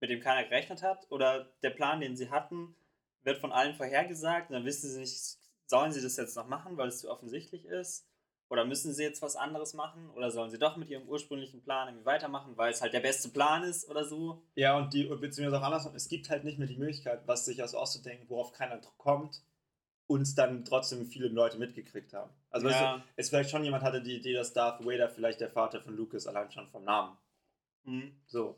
mit 0.00 0.10
dem 0.10 0.20
keiner 0.20 0.44
gerechnet 0.44 0.82
hat, 0.82 1.06
oder 1.10 1.52
der 1.62 1.70
Plan, 1.70 2.00
den 2.00 2.16
sie 2.16 2.30
hatten, 2.30 2.76
wird 3.22 3.38
von 3.38 3.52
allen 3.52 3.74
vorhergesagt, 3.74 4.50
und 4.50 4.54
dann 4.54 4.64
wissen 4.64 4.90
sie 4.90 5.00
nicht, 5.00 5.38
sollen 5.66 5.92
sie 5.92 6.02
das 6.02 6.16
jetzt 6.16 6.36
noch 6.36 6.46
machen, 6.46 6.76
weil 6.76 6.88
es 6.88 7.00
zu 7.00 7.10
offensichtlich 7.10 7.64
ist? 7.64 8.06
Oder 8.48 8.64
müssen 8.64 8.92
sie 8.92 9.02
jetzt 9.02 9.22
was 9.22 9.36
anderes 9.36 9.74
machen? 9.74 10.10
Oder 10.10 10.30
sollen 10.30 10.50
sie 10.50 10.58
doch 10.58 10.76
mit 10.76 10.88
ihrem 10.88 11.08
ursprünglichen 11.08 11.62
Plan 11.62 11.88
irgendwie 11.88 12.06
weitermachen, 12.06 12.56
weil 12.56 12.72
es 12.72 12.82
halt 12.82 12.92
der 12.92 13.00
beste 13.00 13.28
Plan 13.30 13.62
ist 13.64 13.88
oder 13.88 14.04
so? 14.04 14.42
Ja, 14.54 14.76
und 14.76 14.92
die, 14.92 15.04
beziehungsweise 15.04 15.58
auch 15.58 15.66
andersrum, 15.66 15.94
es 15.94 16.08
gibt 16.08 16.28
halt 16.30 16.44
nicht 16.44 16.58
mehr 16.58 16.68
die 16.68 16.76
Möglichkeit, 16.76 17.26
was 17.26 17.44
sich 17.44 17.62
also 17.62 17.78
auszudenken, 17.78 18.28
worauf 18.28 18.52
keiner 18.52 18.80
kommt, 18.98 19.42
uns 20.06 20.34
dann 20.34 20.64
trotzdem 20.64 21.06
viele 21.06 21.28
Leute 21.28 21.58
mitgekriegt 21.58 22.12
haben. 22.12 22.30
Also 22.50 22.66
weißt 22.66 22.80
Ja. 22.80 22.96
du, 22.98 23.02
es 23.16 23.30
vielleicht 23.30 23.50
schon 23.50 23.64
jemand 23.64 23.82
hatte 23.82 24.02
die 24.02 24.16
Idee, 24.16 24.34
dass 24.34 24.52
Darth 24.52 24.84
Vader 24.84 25.08
vielleicht 25.08 25.40
der 25.40 25.50
Vater 25.50 25.80
von 25.80 25.96
Luke 25.96 26.16
ist, 26.16 26.26
allein 26.26 26.52
schon 26.52 26.68
vom 26.68 26.84
Namen. 26.84 27.16
Mhm. 27.84 28.14
So. 28.26 28.56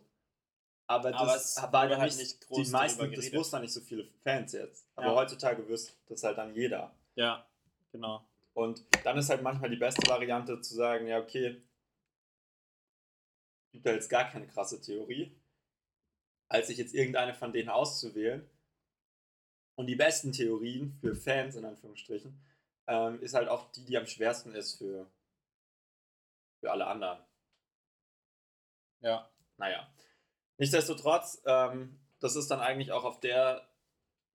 Aber 0.89 1.15
Aber 1.15 1.33
das 1.33 1.57
es 1.57 1.63
war 1.73 1.89
dann 1.89 2.01
halt 2.01 2.17
nicht, 2.17 2.47
groß 2.47 2.67
die 2.67 2.71
meisten, 2.71 3.13
das 3.13 3.33
wussten 3.33 3.61
nicht 3.61 3.73
so 3.73 3.81
viele 3.81 4.07
Fans 4.23 4.53
jetzt. 4.53 4.89
Aber 4.95 5.09
Ja. 5.09 5.15
heutzutage 5.15 5.67
wüsste 5.69 5.93
das 6.09 6.23
halt 6.23 6.39
dann 6.39 6.55
jeder. 6.55 6.95
Ja, 7.17 7.47
genau. 7.93 8.25
Und 8.57 8.87
dann 9.05 9.19
ist 9.19 9.29
halt 9.29 9.43
manchmal 9.43 9.69
die 9.69 9.77
beste 9.77 10.09
Variante 10.09 10.59
zu 10.63 10.75
sagen, 10.75 11.07
ja, 11.09 11.19
okay, 11.19 11.63
gibt 13.71 13.85
da 13.85 13.93
jetzt 13.93 14.09
gar 14.09 14.31
keine 14.31 14.47
krasse 14.47 14.81
Theorie, 14.81 15.39
als 16.49 16.69
sich 16.69 16.79
jetzt 16.79 16.95
irgendeine 16.95 17.35
von 17.35 17.53
denen 17.53 17.69
auszuwählen. 17.69 18.49
Und 19.75 19.89
die 19.89 19.95
besten 19.95 20.33
Theorien 20.33 20.97
für 21.03 21.15
Fans, 21.15 21.55
in 21.57 21.67
Anführungsstrichen, 21.67 22.41
ähm, 22.87 23.21
ist 23.21 23.35
halt 23.35 23.51
auch 23.51 23.71
die, 23.73 23.85
die 23.85 23.99
am 23.99 24.07
schwersten 24.07 24.55
ist 24.55 24.79
für, 24.79 25.07
für 26.61 26.71
alle 26.71 26.87
anderen. 26.87 27.19
Ja. 29.01 29.31
Naja. 29.59 29.87
Nichtsdestotrotz, 30.57 31.43
ähm, 31.45 32.01
das 32.21 32.37
ist 32.37 32.51
dann 32.51 32.61
eigentlich 32.61 32.91
auch 32.91 33.05
auf 33.05 33.21
der 33.21 33.66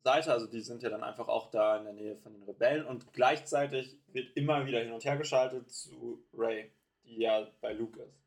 Seite, 0.03 0.31
also 0.31 0.47
die 0.47 0.61
sind 0.61 0.81
ja 0.81 0.89
dann 0.89 1.03
einfach 1.03 1.27
auch 1.27 1.51
da 1.51 1.77
in 1.77 1.83
der 1.83 1.93
Nähe 1.93 2.17
von 2.17 2.33
den 2.33 2.43
Rebellen 2.43 2.85
und 2.85 3.13
gleichzeitig 3.13 3.97
wird 4.07 4.35
immer 4.35 4.65
wieder 4.65 4.79
hin 4.79 4.93
und 4.93 5.05
her 5.05 5.17
geschaltet 5.17 5.71
zu 5.71 6.25
Ray, 6.33 6.71
die 7.05 7.17
ja 7.17 7.47
bei 7.61 7.73
Luke 7.73 8.01
ist. 8.01 8.21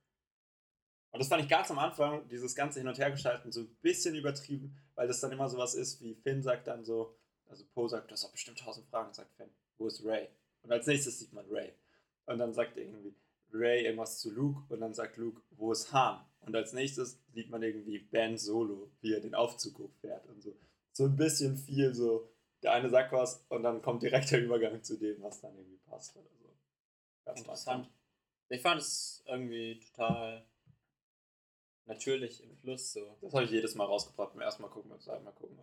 Und 1.11 1.21
das 1.21 1.29
fand 1.29 1.43
ich 1.43 1.49
ganz 1.49 1.71
am 1.71 1.79
Anfang, 1.79 2.27
dieses 2.29 2.55
ganze 2.55 2.81
Hin- 2.81 2.89
und 2.89 2.99
Hergeschalten, 2.99 3.53
so 3.53 3.61
ein 3.61 3.77
bisschen 3.83 4.15
übertrieben, 4.15 4.77
weil 4.95 5.07
das 5.07 5.21
dann 5.21 5.33
immer 5.33 5.49
sowas 5.49 5.75
ist, 5.75 6.01
wie 6.01 6.15
Finn 6.15 6.43
sagt 6.43 6.67
dann 6.67 6.85
so, 6.85 7.17
also 7.47 7.65
Poe 7.73 7.89
sagt, 7.89 8.11
du 8.11 8.13
hast 8.13 8.25
doch 8.25 8.33
bestimmt 8.33 8.59
tausend 8.59 8.89
Fragen, 8.89 9.13
sagt 9.13 9.33
Finn, 9.37 9.51
wo 9.79 9.87
ist 9.87 10.05
Ray? 10.05 10.29
Und 10.63 10.73
als 10.73 10.87
nächstes 10.87 11.19
sieht 11.19 11.33
man 11.33 11.47
Ray. 11.51 11.73
Und 12.27 12.39
dann 12.39 12.53
sagt 12.53 12.77
irgendwie 12.77 13.15
Ray 13.53 13.85
irgendwas 13.85 14.19
zu 14.19 14.33
Luke 14.33 14.63
und 14.73 14.81
dann 14.81 14.95
sagt 14.95 15.17
Luke, 15.17 15.41
wo 15.51 15.73
ist 15.73 15.93
Han? 15.93 16.21
Und 16.41 16.55
als 16.57 16.73
nächstes 16.73 17.21
sieht 17.33 17.51
man 17.51 17.63
irgendwie 17.63 17.99
Ben 17.99 18.37
Solo, 18.37 18.91
wie 19.01 19.15
er 19.15 19.21
den 19.21 19.35
Aufzug 19.35 19.79
hochfährt 19.79 20.27
und 20.27 20.43
so. 20.43 20.57
So 20.95 21.05
ein 21.05 21.17
bisschen 21.17 21.57
viel 21.57 21.93
so, 21.93 22.31
der 22.63 22.73
eine 22.73 22.89
sagt 22.89 23.13
was 23.13 23.45
und 23.49 23.63
dann 23.65 23.83
kommt 23.83 24.03
direkt 24.03 24.31
der 24.31 24.43
Übergang 24.43 24.83
zu 24.83 24.97
dem, 24.97 25.21
was 25.23 25.41
dann 25.41 25.57
irgendwie 25.57 25.79
passt 25.79 26.17
oder 26.17 26.31
so. 26.41 26.57
Am 27.27 27.37
Interessant. 27.37 27.91
Ich 28.49 28.63
fand 28.63 28.81
es 28.81 29.23
irgendwie 29.27 29.81
total 29.81 30.47
natürlich 31.87 32.43
im 32.43 32.57
Fluss 32.57 32.93
so. 32.93 33.19
Das 33.21 33.35
habe 33.35 33.45
ich 33.45 33.51
jedes 33.51 33.75
Mal 33.75 33.85
rausgebracht, 33.85 34.33
beim 34.33 34.43
ersten 34.43 34.63
Mal 34.63 34.69
gucken, 34.69 34.91
beim 34.91 35.01
zweiten 35.01 35.25
Mal 35.25 35.33
gucken. 35.33 35.59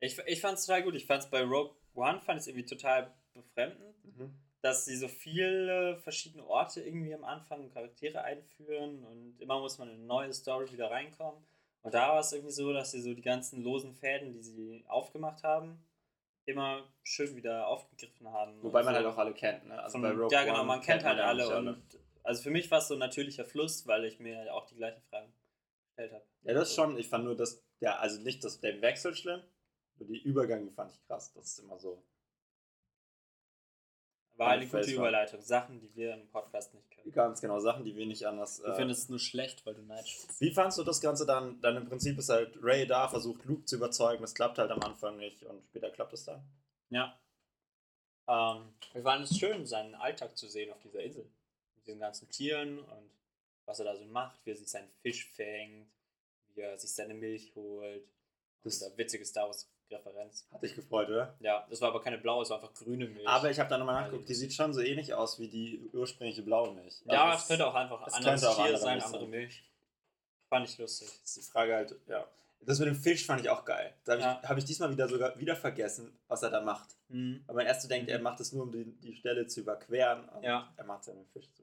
Ich, 0.00 0.18
ich 0.26 0.40
fand 0.40 0.58
es 0.58 0.66
total 0.66 0.82
gut. 0.82 0.94
Ich 0.94 1.06
fand 1.06 1.22
es 1.22 1.30
bei 1.30 1.42
Rogue 1.42 1.74
One 1.94 2.20
fand 2.20 2.40
ich 2.40 2.48
irgendwie 2.48 2.66
total 2.66 3.12
befremdend, 3.34 4.04
Mhm. 4.04 4.34
dass 4.62 4.84
sie 4.84 4.96
so 4.96 5.08
viele 5.08 5.96
verschiedene 5.98 6.44
Orte 6.46 6.82
irgendwie 6.82 7.14
am 7.14 7.24
Anfang 7.24 7.70
Charaktere 7.70 8.22
einführen 8.22 9.04
und 9.04 9.40
immer 9.40 9.60
muss 9.60 9.78
man 9.78 9.88
in 9.88 9.94
eine 9.94 10.04
neue 10.04 10.32
Story 10.32 10.70
wieder 10.72 10.90
reinkommen. 10.90 11.44
Und 11.88 11.94
da 11.94 12.10
war 12.10 12.20
es 12.20 12.32
irgendwie 12.34 12.52
so, 12.52 12.70
dass 12.70 12.90
sie 12.90 13.00
so 13.00 13.14
die 13.14 13.22
ganzen 13.22 13.62
losen 13.62 13.94
Fäden, 13.94 14.34
die 14.34 14.42
sie 14.42 14.84
aufgemacht 14.88 15.42
haben, 15.42 15.82
immer 16.44 16.86
schön 17.02 17.34
wieder 17.34 17.66
aufgegriffen 17.66 18.30
haben. 18.30 18.62
Wobei 18.62 18.82
man 18.82 18.92
so. 18.92 18.98
halt 18.98 19.06
auch 19.06 19.16
alle 19.16 19.32
kennt, 19.32 19.66
ne? 19.66 19.82
Also 19.82 19.92
Von, 19.92 20.02
bei 20.02 20.10
Rogue 20.10 20.28
ja, 20.30 20.44
genau, 20.44 20.64
man 20.64 20.82
kennt 20.82 21.02
halt 21.02 21.16
ja 21.16 21.24
alle. 21.24 21.56
Und 21.56 21.82
also 22.24 22.42
für 22.42 22.50
mich 22.50 22.70
war 22.70 22.80
es 22.80 22.88
so 22.88 22.94
ein 22.94 23.00
natürlicher 23.00 23.46
Fluss, 23.46 23.86
weil 23.86 24.04
ich 24.04 24.20
mir 24.20 24.44
ja 24.44 24.52
auch 24.52 24.66
die 24.66 24.74
gleichen 24.74 25.00
Fragen 25.08 25.32
gestellt 25.86 26.12
habe. 26.12 26.24
Ja, 26.42 26.52
das 26.52 26.74
schon. 26.74 26.98
Ich 26.98 27.08
fand 27.08 27.24
nur, 27.24 27.34
dass 27.34 27.64
der, 27.80 27.98
also 28.00 28.20
nicht 28.20 28.44
das, 28.44 28.60
der 28.60 28.82
Wechsel 28.82 29.14
schlimm, 29.14 29.40
nur 29.96 30.08
die 30.08 30.20
Übergänge 30.20 30.70
fand 30.70 30.92
ich 30.92 31.02
krass. 31.06 31.32
Das 31.32 31.52
ist 31.52 31.60
immer 31.60 31.78
so. 31.78 32.02
War 34.38 34.50
eine 34.50 34.66
gute 34.66 34.90
Überleitung. 34.90 35.42
Sachen, 35.42 35.80
die 35.80 35.92
wir 35.96 36.14
im 36.14 36.28
Podcast 36.28 36.72
nicht 36.72 36.88
können. 36.92 37.10
Ganz 37.10 37.40
genau, 37.40 37.58
Sachen, 37.58 37.84
die 37.84 37.96
wir 37.96 38.06
nicht 38.06 38.24
anders. 38.26 38.62
Du 38.62 38.72
findest 38.74 39.04
es 39.04 39.08
nur 39.08 39.18
schlecht, 39.18 39.66
weil 39.66 39.74
du 39.74 39.82
Nightshade 39.82 40.32
Wie 40.38 40.52
fandst 40.52 40.78
du 40.78 40.84
das 40.84 41.00
Ganze 41.00 41.26
dann? 41.26 41.60
Dann 41.60 41.76
im 41.76 41.88
Prinzip 41.88 42.16
ist 42.18 42.28
halt 42.28 42.56
Ray 42.62 42.86
da, 42.86 43.08
versucht 43.08 43.44
Luke 43.44 43.64
zu 43.64 43.76
überzeugen. 43.76 44.22
Das 44.22 44.34
klappt 44.34 44.58
halt 44.58 44.70
am 44.70 44.80
Anfang 44.80 45.16
nicht 45.16 45.42
und 45.42 45.64
später 45.66 45.90
klappt 45.90 46.12
es 46.12 46.24
dann. 46.24 46.42
Ja. 46.90 47.18
Ähm, 48.28 48.72
wir 48.92 49.02
fanden 49.02 49.24
es 49.24 49.36
schön, 49.36 49.66
seinen 49.66 49.94
Alltag 49.96 50.36
zu 50.36 50.46
sehen 50.48 50.72
auf 50.72 50.80
dieser 50.82 51.02
Insel. 51.02 51.28
Mit 51.76 51.86
diesen 51.86 52.00
ganzen 52.00 52.28
Tieren 52.30 52.78
und 52.78 53.10
was 53.64 53.80
er 53.80 53.86
da 53.86 53.96
so 53.96 54.04
macht, 54.04 54.38
wie 54.44 54.50
er 54.50 54.56
sich 54.56 54.68
seinen 54.68 54.90
Fisch 55.02 55.26
fängt, 55.30 55.88
wie 56.54 56.60
er 56.60 56.78
sich 56.78 56.92
seine 56.92 57.14
Milch 57.14 57.54
holt. 57.56 58.06
Das- 58.62 58.82
ist 58.82 58.98
witzige 58.98 59.24
Star 59.24 59.48
Wars-Referenz. 59.90 60.46
Hat 60.52 60.62
dich 60.62 60.74
gefreut, 60.74 61.08
oder? 61.08 61.34
Ja, 61.40 61.66
das 61.70 61.80
war 61.80 61.88
aber 61.88 62.02
keine 62.02 62.18
blaue, 62.18 62.42
es 62.42 62.50
war 62.50 62.58
einfach 62.62 62.74
grüne 62.74 63.06
Milch. 63.06 63.26
Aber 63.28 63.50
ich 63.50 63.58
habe 63.58 63.68
da 63.70 63.78
nochmal 63.78 64.02
nachgeguckt, 64.02 64.28
die 64.28 64.32
das- 64.32 64.40
sieht 64.40 64.52
schon 64.52 64.72
so 64.72 64.80
ähnlich 64.80 65.14
aus 65.14 65.38
wie 65.38 65.48
die 65.48 65.88
ursprüngliche 65.92 66.42
blaue 66.42 66.72
Milch. 66.74 67.00
ja, 67.06 67.24
Also 67.30 67.42
es 67.42 67.48
könnte 67.48 67.66
auch 67.66 67.74
einfach 67.74 68.00
anderes 68.12 68.44
auch 68.44 68.54
Tier 68.56 68.64
andere 68.66 68.78
sein, 68.80 69.02
andere. 69.02 69.26
Milch. 69.26 69.62
Fand 70.48 70.68
ich 70.68 70.78
lustig. 70.78 71.08
ist 71.22 71.36
die 71.36 71.42
Frage 71.42 71.74
halt, 71.74 71.94
ja. 72.06 72.26
Das 72.60 72.78
mit 72.80 72.88
dem 72.88 72.96
Fisch 72.96 73.24
fand 73.24 73.40
ich 73.40 73.48
auch 73.50 73.64
geil. 73.64 73.94
Da 74.04 74.12
habe 74.12 74.22
Ja. 74.22 74.40
ich, 74.42 74.48
hab 74.48 74.58
ich 74.58 74.64
diesmal 74.64 74.90
wieder 74.90 75.08
sogar 75.08 75.38
wieder 75.38 75.54
vergessen, 75.54 76.18
was 76.26 76.42
er 76.42 76.50
da 76.50 76.60
macht. 76.60 76.96
Mhm. 77.08 77.44
Weil 77.46 77.54
man 77.56 77.66
erst 77.66 77.82
so 77.82 77.88
denkt, 77.88 78.10
er 78.10 78.18
macht 78.18 78.40
es 78.40 78.52
nur, 78.52 78.64
um 78.64 78.72
die, 78.72 78.84
die 79.00 79.14
Stelle 79.14 79.46
zu 79.46 79.60
überqueren. 79.60 80.28
Und 80.30 80.42
Ja. 80.42 80.72
Er 80.76 80.84
macht 80.84 81.02
es 81.02 81.06
ja, 81.06 81.12
um 81.12 81.20
den 81.20 81.28
Fisch 81.28 81.48
zu 81.52 81.62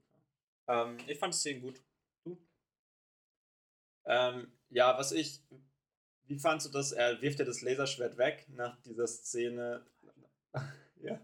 fangen. 0.67 0.99
Ähm, 0.99 1.09
ich 1.09 1.19
fand 1.19 1.33
es 1.33 1.43
den 1.43 1.61
gut. 1.61 1.81
Ähm, 4.05 4.51
ja, 4.69 4.97
was 4.97 5.11
ich. 5.11 5.41
Wie 6.27 6.39
fandst 6.39 6.67
du 6.67 6.71
das? 6.71 6.91
Er 6.91 7.21
wirft 7.21 7.39
ja 7.39 7.45
das 7.45 7.61
Laserschwert 7.61 8.17
weg 8.17 8.45
nach 8.55 8.77
dieser 8.81 9.07
Szene. 9.07 9.85
ja. 11.03 11.19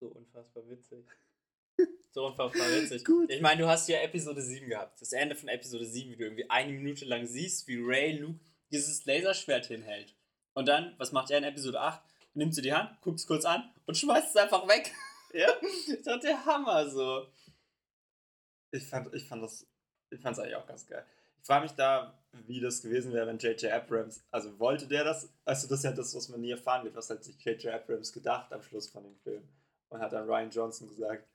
So 0.00 0.06
unfassbar 0.08 0.68
witzig. 0.68 1.06
So 2.12 2.26
unfassbar 2.26 2.70
witzig. 2.70 3.04
Gut. 3.04 3.28
Ich 3.28 3.40
meine, 3.40 3.62
du 3.62 3.66
hast 3.66 3.88
ja 3.88 3.98
Episode 4.00 4.40
7 4.40 4.68
gehabt. 4.68 5.00
Das 5.00 5.12
Ende 5.12 5.34
von 5.34 5.48
Episode 5.48 5.84
7, 5.84 6.12
wie 6.12 6.16
du 6.16 6.22
irgendwie 6.22 6.48
eine 6.48 6.72
Minute 6.72 7.04
lang 7.06 7.26
siehst, 7.26 7.66
wie 7.66 7.82
Ray 7.82 8.18
Luke 8.18 8.38
dieses 8.70 9.04
Laserschwert 9.04 9.66
hinhält. 9.66 10.14
Und 10.52 10.68
dann, 10.68 10.94
was 10.98 11.10
macht 11.10 11.32
er 11.32 11.38
in 11.38 11.44
Episode 11.44 11.80
8? 11.80 12.00
Nimmt 12.34 12.54
sie 12.54 12.62
die 12.62 12.72
Hand, 12.72 13.00
guckt 13.00 13.18
es 13.18 13.26
kurz 13.26 13.44
an 13.44 13.68
und 13.86 13.96
schmeißt 13.96 14.28
es 14.28 14.36
einfach 14.36 14.66
weg. 14.68 14.92
Ja. 15.32 15.48
Das 15.96 16.06
war 16.06 16.18
der 16.20 16.46
Hammer 16.46 16.88
so. 16.88 17.26
Ich 18.70 18.86
fand, 18.86 19.12
ich 19.12 19.26
fand 19.26 19.42
das. 19.42 19.66
Ich 20.10 20.20
fand 20.20 20.36
es 20.36 20.42
eigentlich 20.42 20.56
auch 20.56 20.66
ganz 20.66 20.86
geil. 20.86 21.04
Ich 21.44 21.46
frage 21.46 21.64
mich 21.64 21.72
da, 21.72 22.18
wie 22.46 22.58
das 22.58 22.80
gewesen 22.80 23.12
wäre, 23.12 23.26
wenn 23.26 23.36
J.J. 23.36 23.70
Abrams, 23.70 24.24
also 24.30 24.58
wollte 24.58 24.88
der 24.88 25.04
das, 25.04 25.28
also 25.44 25.68
das 25.68 25.80
ist 25.80 25.84
ja 25.84 25.92
das, 25.92 26.14
was 26.14 26.30
man 26.30 26.40
nie 26.40 26.52
erfahren 26.52 26.84
wird, 26.84 26.96
was 26.96 27.10
hat 27.10 27.22
sich 27.22 27.36
J.J. 27.44 27.70
Abrams 27.70 28.14
gedacht 28.14 28.50
am 28.50 28.62
Schluss 28.62 28.88
von 28.88 29.04
dem 29.04 29.14
Film. 29.18 29.46
Und 29.90 30.00
hat 30.00 30.14
dann 30.14 30.26
Ryan 30.26 30.48
Johnson 30.48 30.88
gesagt, 30.88 31.28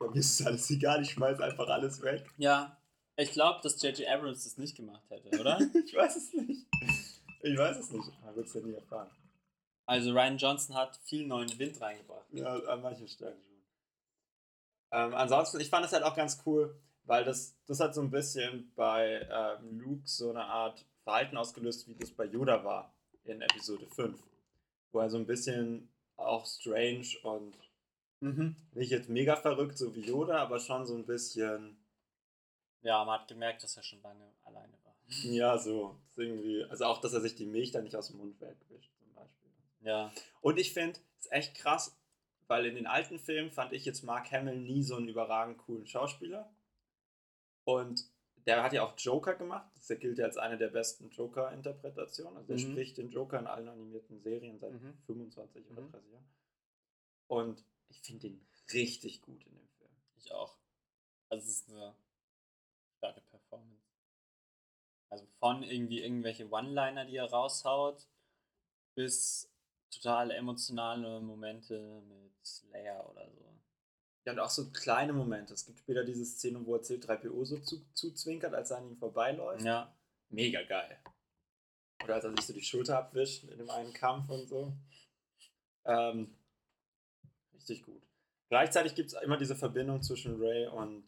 ja, 0.00 0.06
mir 0.06 0.20
ist 0.20 0.46
alles 0.46 0.70
egal, 0.70 1.02
ich 1.02 1.10
schmeiß 1.10 1.40
einfach 1.40 1.68
alles 1.68 2.00
weg. 2.02 2.24
Ja, 2.36 2.80
ich 3.16 3.32
glaube, 3.32 3.58
dass 3.64 3.82
J.J. 3.82 4.08
Abrams 4.08 4.44
das 4.44 4.58
nicht 4.58 4.76
gemacht 4.76 5.02
hätte, 5.10 5.40
oder? 5.40 5.58
ich 5.84 5.92
weiß 5.92 6.14
es 6.14 6.32
nicht. 6.34 6.64
Ich 7.42 7.58
weiß 7.58 7.78
es 7.78 7.90
nicht. 7.90 8.12
Man 8.24 8.36
wird 8.36 8.46
es 8.46 8.54
ja 8.54 8.60
nie 8.60 8.74
erfahren. 8.74 9.10
also 9.86 10.12
Ryan 10.12 10.38
Johnson 10.38 10.76
hat 10.76 11.00
viel 11.02 11.26
neuen 11.26 11.58
Wind 11.58 11.80
reingebracht. 11.80 12.26
Ja, 12.30 12.54
an 12.60 12.80
manchen 12.80 13.08
Stellen 13.08 13.42
schon. 13.42 13.58
Ähm, 14.92 15.14
ansonsten, 15.14 15.58
ich 15.58 15.68
fand 15.68 15.84
es 15.84 15.92
halt 15.92 16.04
auch 16.04 16.14
ganz 16.14 16.40
cool, 16.46 16.80
weil 17.08 17.24
das, 17.24 17.56
das 17.66 17.80
hat 17.80 17.94
so 17.94 18.02
ein 18.02 18.10
bisschen 18.10 18.70
bei 18.76 19.26
ähm, 19.30 19.80
Luke 19.80 20.02
so 20.06 20.30
eine 20.30 20.44
Art 20.44 20.84
Verhalten 21.02 21.36
ausgelöst, 21.36 21.88
wie 21.88 21.94
das 21.94 22.10
bei 22.12 22.26
Yoda 22.26 22.62
war 22.64 22.94
in 23.24 23.40
Episode 23.42 23.86
5. 23.86 24.22
Wo 24.92 25.00
er 25.00 25.10
so 25.10 25.16
ein 25.18 25.26
bisschen 25.26 25.88
auch 26.16 26.46
strange 26.46 27.06
und 27.22 27.54
Mhm. 28.20 28.56
nicht 28.74 28.90
jetzt 28.90 29.08
mega 29.08 29.36
verrückt, 29.36 29.78
so 29.78 29.94
wie 29.94 30.00
Yoda, 30.00 30.38
aber 30.38 30.58
schon 30.58 30.84
so 30.86 30.96
ein 30.96 31.06
bisschen, 31.06 31.76
Ja, 32.82 33.04
man 33.04 33.20
hat 33.20 33.28
gemerkt, 33.28 33.62
dass 33.62 33.76
er 33.76 33.84
schon 33.84 34.02
lange 34.02 34.32
alleine 34.44 34.72
war. 34.84 34.96
ja, 35.24 35.56
so 35.56 35.96
irgendwie, 36.16 36.64
also 36.64 36.86
auch, 36.86 37.00
dass 37.00 37.12
er 37.12 37.20
sich 37.20 37.36
die 37.36 37.46
Milch 37.46 37.70
dann 37.70 37.84
nicht 37.84 37.94
aus 37.94 38.08
dem 38.08 38.18
Mund 38.18 38.40
wegwischt, 38.40 38.90
zum 38.98 39.14
Beispiel. 39.14 39.50
Ja. 39.82 40.12
Und 40.40 40.58
ich 40.58 40.72
finde, 40.72 40.98
es 41.20 41.26
ist 41.26 41.32
echt 41.32 41.54
krass, 41.54 41.96
weil 42.48 42.66
in 42.66 42.74
den 42.74 42.88
alten 42.88 43.20
Filmen 43.20 43.52
fand 43.52 43.72
ich 43.72 43.84
jetzt 43.84 44.02
Mark 44.02 44.32
Hamill 44.32 44.56
nie 44.58 44.82
so 44.82 44.96
einen 44.96 45.08
überragend 45.08 45.58
coolen 45.58 45.86
Schauspieler. 45.86 46.50
Und 47.68 48.10
der 48.46 48.62
hat 48.62 48.72
ja 48.72 48.82
auch 48.82 48.94
Joker 48.96 49.34
gemacht. 49.34 49.70
Das 49.74 49.88
gilt 50.00 50.16
ja 50.16 50.24
als 50.24 50.38
eine 50.38 50.56
der 50.56 50.68
besten 50.68 51.10
Joker-Interpretationen. 51.10 52.38
Also 52.38 52.54
er 52.54 52.58
Mhm. 52.58 52.70
spricht 52.72 52.96
den 52.96 53.10
Joker 53.10 53.38
in 53.38 53.46
allen 53.46 53.68
animierten 53.68 54.22
Serien 54.22 54.58
seit 54.58 54.72
Mhm. 54.72 54.96
25 55.04 55.68
oder 55.70 55.82
Mhm. 55.82 55.90
30 55.92 56.12
Jahren. 56.12 56.30
Und 57.26 57.62
ich 57.90 58.00
finde 58.00 58.28
ihn 58.28 58.48
richtig 58.72 59.20
gut 59.20 59.44
in 59.44 59.54
dem 59.54 59.68
Film. 59.68 59.90
Ich 60.16 60.32
auch. 60.32 60.56
Also 61.28 61.44
es 61.44 61.60
ist 61.60 61.68
eine 61.68 61.94
starke 62.96 63.20
Performance. 63.20 63.84
Also 65.10 65.26
von 65.38 65.62
irgendwie 65.62 66.00
irgendwelche 66.00 66.48
One-Liner, 66.50 67.04
die 67.04 67.16
er 67.16 67.30
raushaut, 67.30 68.08
bis 68.94 69.52
total 69.90 70.30
emotionale 70.30 71.20
Momente 71.20 72.00
mit 72.08 72.62
Leia 72.72 73.04
oder 73.04 73.30
so. 73.30 73.47
Ja, 74.28 74.32
und 74.32 74.40
auch 74.40 74.50
so 74.50 74.70
kleine 74.72 75.14
Momente. 75.14 75.54
Es 75.54 75.64
gibt 75.64 75.78
später 75.78 76.04
diese 76.04 76.26
Szene, 76.26 76.60
wo 76.66 76.74
er 76.74 76.82
C3PO 76.82 77.46
so 77.46 77.56
zu, 77.60 77.82
zuzwinkert, 77.94 78.52
als 78.52 78.70
er 78.70 78.76
an 78.76 78.90
ihm 78.90 78.98
vorbeiläuft. 78.98 79.64
Ja. 79.64 79.90
Mega 80.28 80.62
geil. 80.64 81.02
Oder 82.04 82.16
als 82.16 82.24
er 82.24 82.32
sich 82.32 82.46
so 82.46 82.52
die 82.52 82.62
Schulter 82.62 82.98
abwischt 82.98 83.44
in 83.44 83.56
dem 83.56 83.70
einen 83.70 83.94
Kampf 83.94 84.28
und 84.28 84.46
so. 84.46 84.74
Ähm, 85.86 86.36
richtig 87.54 87.86
gut. 87.86 88.02
Gleichzeitig 88.50 88.94
gibt 88.94 89.14
es 89.14 89.22
immer 89.22 89.38
diese 89.38 89.56
Verbindung 89.56 90.02
zwischen 90.02 90.38
Ray 90.38 90.66
und 90.66 91.06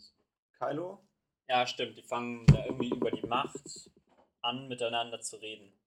Kylo. 0.55 1.07
Ja, 1.47 1.67
stimmt. 1.67 1.99
Die 1.99 2.03
fangen 2.03 2.47
da 2.47 2.65
irgendwie 2.65 2.89
über 2.89 3.11
die 3.11 3.27
Macht 3.27 3.91
an, 4.41 4.67
miteinander 4.67 5.21
zu 5.21 5.37
reden. 5.37 5.79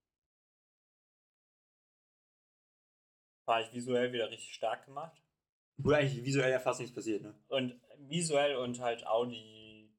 War 3.46 3.62
ich 3.62 3.74
visuell 3.74 4.14
wieder 4.14 4.30
richtig 4.30 4.54
stark 4.54 4.86
gemacht. 4.86 5.23
Wo 5.78 5.92
eigentlich 5.92 6.24
visuell 6.24 6.52
ja 6.52 6.60
fast 6.60 6.80
nichts 6.80 6.96
passiert, 6.96 7.22
ne? 7.24 7.34
Und 7.48 7.80
visuell 7.98 8.56
und 8.58 8.80
halt 8.80 9.06
Audi. 9.08 9.90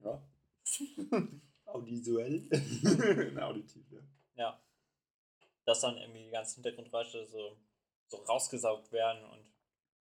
Ja. 0.00 0.22
Audivisuell. 1.64 2.48
Auditiv, 3.40 3.84
ja. 3.90 4.00
Ja. 4.36 4.62
Dass 5.64 5.80
dann 5.80 5.96
irgendwie 5.98 6.24
die 6.24 6.30
ganzen 6.30 6.56
Hintergrundgeräusche 6.56 7.26
so, 7.26 7.56
so 8.06 8.16
rausgesaugt 8.18 8.92
werden 8.92 9.24
und 9.24 9.44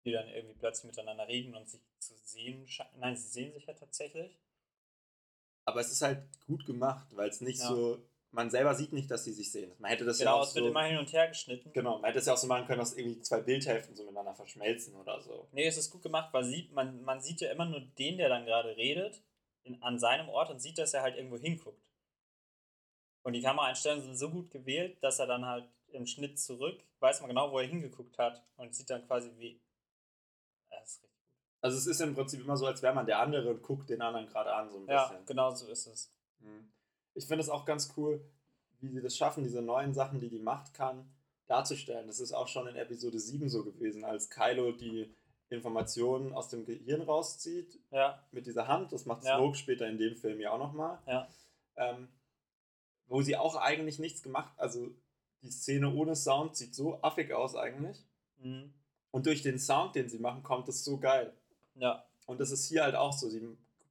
die 0.05 0.11
dann 0.11 0.27
irgendwie 0.29 0.55
plötzlich 0.55 0.85
miteinander 0.91 1.27
reden 1.27 1.55
und 1.55 1.69
sich 1.69 1.81
zu 1.99 2.15
sehen 2.23 2.67
scheinen. 2.67 2.99
Nein, 2.99 3.17
sie 3.17 3.27
sehen 3.27 3.53
sich 3.53 3.65
ja 3.65 3.73
tatsächlich. 3.73 4.37
Aber 5.65 5.81
es 5.81 5.91
ist 5.91 6.01
halt 6.01 6.23
gut 6.45 6.65
gemacht, 6.65 7.07
weil 7.15 7.29
es 7.29 7.41
nicht 7.41 7.59
Ja. 7.59 7.67
so. 7.67 8.01
Man 8.37 8.51
selber 8.51 8.75
sieht 8.75 8.93
nicht, 8.93 9.09
dass 9.09 9.23
sie 9.23 9.33
sich 9.33 9.51
sehen. 9.51 9.71
Man 9.79 9.89
hätte 9.89 10.05
das 10.05 10.19
ja 10.19 10.25
Genau, 10.25 10.37
auch 10.37 10.43
es 10.47 10.53
wird 10.53 10.65
so. 10.65 10.69
immer 10.69 10.83
hin 10.83 10.99
und 10.99 11.11
her 11.11 11.27
geschnitten. 11.27 11.73
Genau, 11.73 11.97
man 11.97 12.05
hätte 12.05 12.19
es 12.19 12.27
ja 12.27 12.33
auch 12.33 12.37
so 12.37 12.45
machen 12.45 12.67
können, 12.67 12.77
dass 12.77 12.93
irgendwie 12.95 13.19
zwei 13.21 13.41
Bildhälften 13.41 13.95
so 13.95 14.03
miteinander 14.03 14.35
verschmelzen 14.35 14.93
oder 14.95 15.19
so. 15.19 15.47
Nee, 15.53 15.65
es 15.65 15.75
ist 15.75 15.89
gut 15.89 16.03
gemacht, 16.03 16.31
weil 16.33 16.43
sieht, 16.43 16.71
man, 16.71 17.01
man 17.01 17.19
sieht 17.19 17.41
ja 17.41 17.51
immer 17.51 17.65
nur 17.65 17.79
den, 17.81 18.17
der 18.19 18.29
dann 18.29 18.45
gerade 18.45 18.77
redet, 18.77 19.23
in, 19.63 19.81
an 19.81 19.97
seinem 19.97 20.29
Ort 20.29 20.51
und 20.51 20.59
sieht, 20.59 20.77
dass 20.77 20.93
er 20.93 21.01
halt 21.01 21.15
irgendwo 21.17 21.39
hinguckt. 21.39 21.81
Und 23.23 23.33
die 23.33 23.41
Kameraeinstellungen 23.41 24.05
sind 24.05 24.17
so 24.17 24.29
gut 24.29 24.51
gewählt, 24.51 25.01
dass 25.01 25.17
er 25.17 25.25
dann 25.25 25.47
halt 25.47 25.67
im 25.87 26.05
Schnitt 26.05 26.39
zurück, 26.39 26.79
weiß 26.99 27.21
man 27.21 27.29
genau, 27.29 27.51
wo 27.51 27.57
er 27.57 27.65
hingeguckt 27.65 28.19
hat 28.19 28.45
und 28.57 28.75
sieht 28.75 28.91
dann 28.91 29.03
quasi 29.07 29.31
wie. 29.39 29.59
Das 30.69 30.91
ist 30.91 31.03
richtig 31.03 31.23
gut. 31.25 31.41
Also 31.61 31.77
es 31.77 31.87
ist 31.87 32.01
im 32.01 32.13
Prinzip 32.13 32.41
immer 32.41 32.55
so, 32.55 32.67
als 32.67 32.83
wäre 32.83 32.93
man 32.93 33.07
der 33.07 33.17
andere 33.19 33.49
und 33.49 33.63
guckt 33.63 33.89
den 33.89 34.01
anderen 34.03 34.27
gerade 34.27 34.53
an, 34.53 34.69
so 34.69 34.77
ein 34.77 34.87
Ja, 34.87 35.07
bisschen. 35.07 35.25
genau 35.25 35.49
so 35.55 35.65
ist 35.71 35.87
es. 35.87 36.13
Mhm. 36.37 36.71
Ich 37.17 37.25
finde 37.25 37.41
es 37.43 37.49
auch 37.49 37.65
ganz 37.65 37.93
cool, 37.97 38.21
wie 38.79 38.89
sie 38.89 39.01
das 39.01 39.17
schaffen, 39.17 39.43
diese 39.43 39.61
neuen 39.61 39.93
Sachen, 39.93 40.19
die 40.19 40.29
die 40.29 40.39
Macht 40.39 40.73
kann, 40.73 41.09
darzustellen. 41.47 42.07
Das 42.07 42.19
ist 42.19 42.31
auch 42.33 42.47
schon 42.47 42.67
in 42.67 42.75
Episode 42.75 43.19
7 43.19 43.49
so 43.49 43.63
gewesen, 43.63 44.03
als 44.03 44.29
Kylo 44.29 44.71
die 44.71 45.13
Informationen 45.49 46.33
aus 46.33 46.49
dem 46.49 46.65
Gehirn 46.65 47.01
rauszieht 47.01 47.79
Ja, 47.89 48.21
mit 48.31 48.45
dieser 48.45 48.67
Hand. 48.67 48.91
Das 48.91 49.05
macht 49.05 49.23
Ja. 49.23 49.37
Snoke 49.37 49.55
später 49.57 49.87
in 49.87 49.97
dem 49.97 50.15
Film 50.15 50.39
ja 50.39 50.51
auch 50.51 50.59
nochmal. 50.59 50.99
Ja. 51.07 51.27
Ähm, 51.77 52.07
wo 53.07 53.21
sie 53.21 53.37
auch 53.37 53.55
eigentlich 53.55 53.97
nichts 53.99 54.21
gemacht, 54.21 54.51
also 54.57 54.89
die 55.41 55.49
Szene 55.51 55.93
ohne 55.93 56.15
Sound 56.15 56.55
sieht 56.57 56.75
so 56.75 57.01
affig 57.01 57.33
aus 57.33 57.55
eigentlich. 57.55 58.03
mhm. 58.39 58.73
Und 59.09 59.25
durch 59.25 59.41
den 59.41 59.57
Sound, 59.57 59.95
den 59.95 60.09
sie 60.09 60.19
machen, 60.19 60.43
kommt 60.43 60.67
es 60.67 60.83
so 60.83 60.97
geil. 60.99 61.33
ja, 61.75 62.05
Und 62.27 62.39
das 62.39 62.51
ist 62.51 62.67
hier 62.67 62.83
halt 62.83 62.93
auch 62.95 63.13
so. 63.13 63.29
Sie 63.29 63.41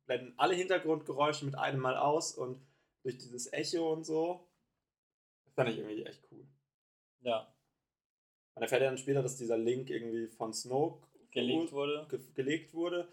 blenden 0.04 0.34
alle 0.36 0.54
Hintergrundgeräusche 0.54 1.44
mit 1.46 1.56
einem 1.56 1.80
Mal 1.80 1.96
aus 1.96 2.32
und 2.32 2.60
durch 3.06 3.18
dieses 3.18 3.52
Echo 3.52 3.92
und 3.92 4.04
so. 4.04 4.48
Das 5.44 5.54
fand 5.54 5.70
ich 5.70 5.78
irgendwie 5.78 6.04
echt 6.04 6.20
cool. 6.32 6.44
ja. 7.20 7.52
Man 8.54 8.62
erfährt 8.62 8.82
ja 8.82 8.88
dann 8.88 8.98
später, 8.98 9.22
dass 9.22 9.36
dieser 9.36 9.58
Link 9.58 9.90
irgendwie 9.90 10.26
von 10.26 10.52
Snoke 10.52 11.06
Gelegt 11.30 11.72
wurde, 11.72 12.06
ge 12.08 12.18
gelegt 12.34 12.72
wurde. 12.72 13.06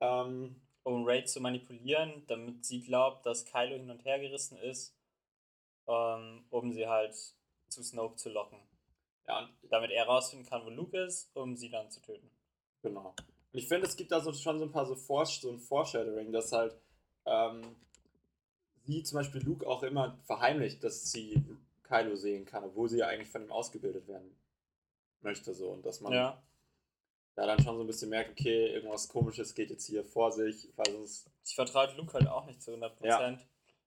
Ähm, 0.00 0.60
um 0.84 1.04
Ray 1.04 1.24
zu 1.24 1.40
manipulieren, 1.40 2.24
damit 2.26 2.64
sie 2.64 2.82
glaubt, 2.82 3.26
dass 3.26 3.44
Kylo 3.44 3.76
hin 3.76 3.90
und 3.90 4.04
her 4.04 4.18
gerissen 4.20 4.56
ist, 4.58 4.96
ähm, 5.88 6.44
um 6.50 6.72
sie 6.72 6.86
halt 6.86 7.14
zu 7.68 7.82
Snoke 7.82 8.16
zu 8.16 8.30
locken. 8.30 8.58
ja, 9.26 9.40
und, 9.40 9.50
Damit 9.70 9.90
er 9.90 10.06
rausfinden 10.06 10.48
kann, 10.48 10.64
wo 10.64 10.70
Luke 10.70 10.96
ist, 10.96 11.34
um 11.36 11.56
sie 11.56 11.70
dann 11.70 11.90
zu 11.90 12.00
töten. 12.00 12.30
genau. 12.82 13.14
Und 13.52 13.58
ich 13.58 13.68
finde, 13.68 13.86
es 13.86 13.96
gibt 13.96 14.12
da 14.12 14.20
so, 14.20 14.32
schon 14.32 14.58
so 14.58 14.64
ein 14.64 14.72
paar 14.72 14.86
so, 14.86 14.94
Vor 14.94 15.26
so 15.26 15.50
ein 15.50 15.58
Foreshadowing, 15.58 16.32
dass 16.32 16.52
halt 16.52 16.76
ähm, 17.24 17.76
sie 18.84 19.02
zum 19.02 19.16
Beispiel 19.18 19.42
Luke 19.42 19.66
auch 19.66 19.82
immer 19.82 20.18
verheimlicht, 20.24 20.82
dass 20.84 21.10
sie 21.10 21.42
Kylo 21.82 22.16
sehen 22.16 22.44
kann, 22.44 22.64
obwohl 22.64 22.88
sie 22.88 22.98
ja 22.98 23.08
eigentlich 23.08 23.28
von 23.28 23.42
ihm 23.42 23.52
ausgebildet 23.52 24.06
werden 24.08 24.34
möchte. 25.20 25.54
So. 25.54 25.70
Und 25.70 25.84
dass 25.84 26.00
man 26.00 26.12
Ja. 26.12 26.42
da 27.34 27.46
dann 27.46 27.62
schon 27.62 27.76
so 27.76 27.82
ein 27.82 27.86
bisschen 27.86 28.10
merkt, 28.10 28.30
okay, 28.38 28.68
irgendwas 28.68 29.08
komisches 29.08 29.54
geht 29.54 29.70
jetzt 29.70 29.86
hier 29.86 30.04
vor 30.04 30.32
sich, 30.32 30.68
weil 30.76 30.92
sonst. 30.92 31.30
Ich 31.44 31.54
vertraue 31.54 31.92
Luke 31.96 32.12
halt 32.14 32.28
auch 32.28 32.46
nicht 32.46 32.62
zu 32.62 32.72
100%. 32.72 33.38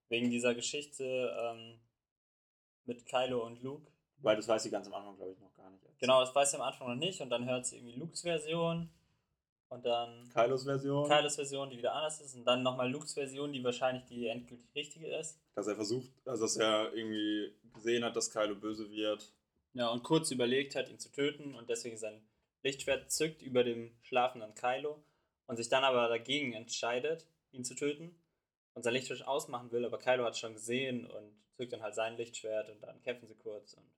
Wegen 0.10 0.30
dieser 0.30 0.56
Geschichte 0.56 1.04
ähm, 1.38 1.80
mit 2.86 3.06
Kylo 3.06 3.46
und 3.46 3.62
Luke. 3.62 3.92
Weil 4.20 4.36
das 4.38 4.48
weiß 4.48 4.64
sie 4.64 4.70
ganz 4.72 4.88
am 4.88 4.94
Anfang, 4.94 5.16
glaube 5.18 5.34
ich, 5.34 5.40
noch 5.40 5.54
gar 5.56 5.70
nicht. 5.70 5.84
Genau, 6.00 6.22
das 6.22 6.34
weiß 6.34 6.52
sie 6.52 6.58
am 6.58 6.64
Anfang 6.64 6.88
noch 6.88 6.96
nicht. 6.96 7.20
Und 7.22 7.30
dann 7.30 7.46
hört 7.46 7.66
sie 7.66 7.78
irgendwie 7.78 7.96
Lukes 8.00 8.22
Version. 8.22 8.90
Und 9.70 9.86
dann 9.86 10.30
Kylos 10.34 10.64
Version, 10.64 11.10
Kylos 11.10 11.36
Version, 11.36 11.70
die 11.70 11.78
wieder 11.78 11.94
anders 11.94 12.22
ist. 12.22 12.36
Und 12.36 12.46
dann 12.46 12.64
nochmal 12.64 12.90
Lukes 12.90 13.14
Version, 13.14 13.52
die 13.52 13.64
wahrscheinlich 13.64 14.06
die 14.06 14.28
endgültig 14.28 14.74
richtige 14.74 15.08
ist. 15.18 15.40
dass 15.56 15.68
er 15.68 15.76
versucht, 15.76 16.10
also 16.26 16.46
dass 16.46 16.56
er 16.56 16.94
irgendwie 16.94 17.54
gesehen 17.74 18.04
hat, 18.06 18.16
dass 18.16 18.32
Kylo 18.32 18.56
böse 18.56 18.90
wird. 18.90 19.34
Ja, 19.74 19.90
und 19.90 20.04
kurz 20.04 20.32
überlegt 20.32 20.76
hat, 20.76 20.90
ihn 20.90 21.00
zu 21.00 21.12
töten. 21.12 21.54
Und 21.54 21.70
deswegen 21.70 21.98
sein 21.98 22.22
Lichtschwert 22.64 23.12
zückt 23.12 23.42
über 23.42 23.64
dem 23.64 23.92
schlafenden 24.04 24.56
Kylo. 24.56 25.04
Und 25.48 25.58
sich 25.58 25.70
dann 25.70 25.84
aber 25.84 26.08
dagegen 26.08 26.54
entscheidet, 26.54 27.28
ihn 27.52 27.66
zu 27.66 27.76
töten. 27.76 28.16
Und 28.74 28.84
sein 28.84 28.94
Lichtschwert 28.94 29.28
ausmachen 29.28 29.72
will. 29.72 29.86
Aber 29.86 30.00
Kylo 30.00 30.24
hat 30.24 30.34
es 30.34 30.40
schon 30.40 30.54
gesehen 30.54 31.06
und 31.06 31.36
zückt 31.58 31.74
dann 31.74 31.82
halt 31.82 31.96
sein 31.96 32.16
Lichtschwert. 32.16 32.70
Und 32.70 32.82
dann 32.82 33.02
kämpfen 33.02 33.28
sie 33.28 33.36
kurz. 33.36 33.74
Und 33.74 33.92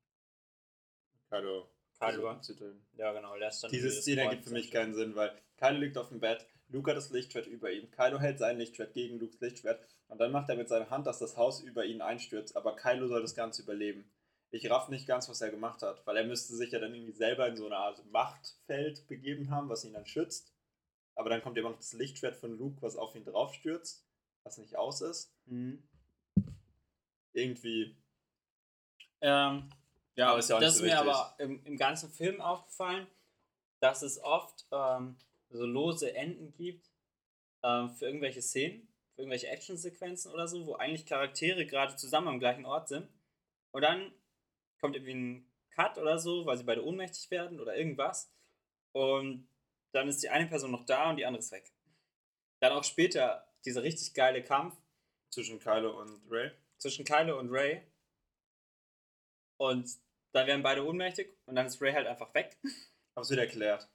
Kylo. 1.30 1.70
Kylo, 1.99 2.33
töten. 2.35 2.85
ja 2.97 3.11
genau, 3.13 3.35
Diese 3.37 3.67
dieses 3.69 4.01
Szene 4.01 4.23
ergibt 4.23 4.45
für 4.45 4.53
mich 4.53 4.71
keinen 4.71 4.93
Sinn, 4.93 5.15
weil 5.15 5.31
Kylo 5.57 5.79
liegt 5.79 5.97
auf 5.97 6.09
dem 6.09 6.19
Bett, 6.19 6.45
Luke 6.69 6.89
hat 6.89 6.97
das 6.97 7.09
Lichtschwert 7.09 7.47
über 7.47 7.71
ihm, 7.71 7.89
Kylo 7.91 8.19
hält 8.19 8.39
sein 8.39 8.57
Lichtschwert 8.57 8.93
gegen 8.93 9.19
Lukes 9.19 9.39
Lichtschwert 9.41 9.85
und 10.07 10.19
dann 10.19 10.31
macht 10.31 10.49
er 10.49 10.55
mit 10.55 10.69
seiner 10.69 10.89
Hand, 10.89 11.07
dass 11.07 11.19
das 11.19 11.35
Haus 11.37 11.61
über 11.61 11.85
ihn 11.85 12.01
einstürzt, 12.01 12.55
aber 12.55 12.75
Kylo 12.75 13.07
soll 13.07 13.21
das 13.21 13.35
Ganze 13.35 13.63
überleben. 13.63 14.09
Ich 14.51 14.69
raff 14.69 14.89
nicht 14.89 15.07
ganz, 15.07 15.29
was 15.29 15.41
er 15.41 15.51
gemacht 15.51 15.83
hat, 15.83 16.05
weil 16.07 16.17
er 16.17 16.25
müsste 16.25 16.55
sich 16.55 16.71
ja 16.71 16.79
dann 16.79 16.93
irgendwie 16.95 17.13
selber 17.13 17.47
in 17.47 17.55
so 17.55 17.65
eine 17.67 17.77
Art 17.77 18.03
Machtfeld 18.11 19.07
begeben 19.07 19.51
haben, 19.51 19.69
was 19.69 19.85
ihn 19.85 19.93
dann 19.93 20.07
schützt. 20.07 20.51
Aber 21.13 21.29
dann 21.29 21.43
kommt 21.43 21.57
immer 21.57 21.69
noch 21.69 21.77
das 21.77 21.93
Lichtschwert 21.93 22.35
von 22.35 22.57
Luke, 22.57 22.81
was 22.81 22.95
auf 22.95 23.13
ihn 23.15 23.25
draufstürzt, 23.25 24.03
was 24.43 24.57
nicht 24.57 24.75
aus 24.75 25.01
ist. 25.01 25.31
Mhm. 25.45 25.83
Irgendwie, 27.33 27.95
Ähm, 29.21 29.69
ja, 30.20 30.30
Aber 30.32 30.39
ist 30.39 30.49
ja 30.49 30.57
auch 30.57 30.59
das 30.59 30.74
ist 30.74 30.80
so 30.80 30.84
mir 30.84 30.91
wichtig. 30.91 31.07
aber 31.07 31.36
im, 31.39 31.65
im 31.65 31.78
ganzen 31.78 32.09
Film 32.11 32.41
aufgefallen, 32.41 33.07
dass 33.80 34.01
es 34.01 34.22
oft 34.22 34.65
ähm, 34.72 35.17
so 35.49 35.65
lose 35.65 36.13
Enden 36.13 36.51
gibt 36.53 36.91
ähm, 37.63 37.89
für 37.91 38.05
irgendwelche 38.05 38.41
Szenen, 38.41 38.88
für 39.15 39.22
irgendwelche 39.22 39.47
Actionsequenzen 39.47 40.32
oder 40.32 40.47
so, 40.47 40.65
wo 40.65 40.76
eigentlich 40.76 41.05
Charaktere 41.05 41.65
gerade 41.65 41.95
zusammen 41.95 42.28
am 42.28 42.39
gleichen 42.39 42.65
Ort 42.65 42.89
sind. 42.89 43.07
Und 43.72 43.82
dann 43.82 44.13
kommt 44.82 44.95
irgendwie 44.95 45.15
ein 45.15 45.51
Cut 45.72 45.97
oder 45.97 46.20
so, 46.20 46.45
weil 46.45 46.57
sie 46.57 46.65
beide 46.65 46.86
ohnmächtig 46.86 47.32
werden 47.32 47.59
oder 47.59 47.76
irgendwas. 47.78 48.30
Und 48.91 49.47
dann 49.93 50.09
ist 50.09 50.22
die 50.22 50.30
eine 50.30 50.47
Person 50.47 50.72
noch 50.72 50.86
da 50.86 51.09
und 51.09 51.15
die 51.15 51.26
andere 51.26 51.39
ist 51.39 51.51
weg. 51.51 51.72
Dann 52.59 52.74
auch 52.74 52.84
später 52.84 53.47
dieser 53.63 53.84
richtig 53.84 54.13
geile 54.13 54.43
Kampf 54.43 54.76
zwischen 55.30 55.59
Kylo 55.59 55.97
und 56.01 56.22
Ray. 56.30 56.51
zwischen 56.78 57.05
Kylo 57.05 57.39
und 57.39 57.49
Ray. 57.51 57.82
Und 59.57 59.89
dann 60.32 60.47
werden 60.47 60.63
beide 60.63 60.86
ohnmächtig 60.86 61.36
und 61.45 61.55
dann 61.55 61.65
ist 61.67 61.82
Ray 61.82 61.93
halt 61.93 62.07
einfach 62.07 62.34
weg. 62.34 62.57
Aber 63.15 63.23
es 63.23 63.30
wird 63.30 63.39
erklärt. 63.39 63.89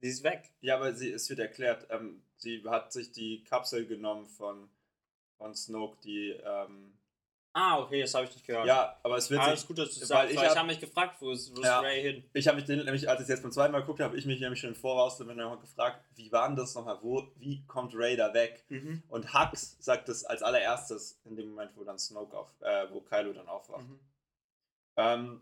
Sie 0.00 0.08
ist 0.08 0.22
weg. 0.24 0.50
Ja, 0.60 0.76
aber 0.76 0.94
sie, 0.94 1.10
es 1.10 1.28
wird 1.30 1.38
erklärt. 1.38 1.86
Ähm, 1.90 2.22
sie 2.36 2.62
hat 2.68 2.92
sich 2.92 3.12
die 3.12 3.42
Kapsel 3.44 3.86
genommen 3.86 4.26
von, 4.26 4.68
von 5.38 5.54
Snoke, 5.54 5.98
die. 6.02 6.30
Ähm, 6.30 6.92
Ah, 7.58 7.78
okay, 7.80 8.02
das 8.02 8.12
habe 8.12 8.26
ich 8.26 8.34
nicht 8.34 8.46
gehört. 8.46 8.66
ja, 8.66 9.00
aber 9.02 9.16
es 9.16 9.30
wird 9.30 9.40
Alles 9.40 9.60
sich. 9.60 9.66
gut, 9.68 9.78
dass 9.78 9.94
du 9.94 10.00
weil 10.00 10.06
sagst, 10.06 10.30
ich 10.34 10.36
ich 10.42 10.46
hab- 10.46 10.56
habe 10.58 10.66
mich 10.66 10.78
gefragt, 10.78 11.16
wo 11.22 11.30
ist, 11.30 11.56
wo 11.56 11.60
ist 11.62 11.64
Ja. 11.66 11.80
Ray 11.80 12.02
hin? 12.02 12.24
Ich 12.34 12.46
habe 12.48 12.56
mich 12.56 12.66
den, 12.66 12.84
nämlich, 12.84 13.08
als 13.08 13.20
ich 13.20 13.22
es 13.22 13.28
jetzt 13.30 13.42
beim 13.44 13.50
zweiten 13.50 13.72
Mal 13.72 13.80
geguckt 13.80 14.00
habe, 14.00 14.10
habe 14.10 14.18
ich 14.18 14.26
mich 14.26 14.40
nämlich 14.40 14.60
schon 14.60 14.68
im 14.68 14.76
Voraus 14.76 15.18
nochmal 15.18 15.56
gefragt, 15.58 16.04
wie 16.16 16.30
war 16.30 16.48
denn 16.48 16.56
das 16.58 16.74
nochmal? 16.74 16.98
Wo, 17.00 17.26
wie 17.36 17.64
kommt 17.66 17.94
Ray 17.94 18.14
da 18.14 18.34
weg? 18.34 18.62
Mhm. 18.68 19.02
Und 19.08 19.32
Hux 19.32 19.78
sagt 19.80 20.10
es 20.10 20.26
als 20.26 20.42
allererstes 20.42 21.18
in 21.24 21.34
dem 21.34 21.48
Moment, 21.48 21.74
wo 21.76 21.84
dann 21.84 21.98
Snoke 21.98 22.36
auf, 22.36 22.52
äh, 22.60 22.90
wo 22.90 23.00
Kylo 23.00 23.32
dann 23.32 23.48
aufwacht. 23.48 23.86
Mhm. 23.88 24.00
Ähm, 24.96 25.40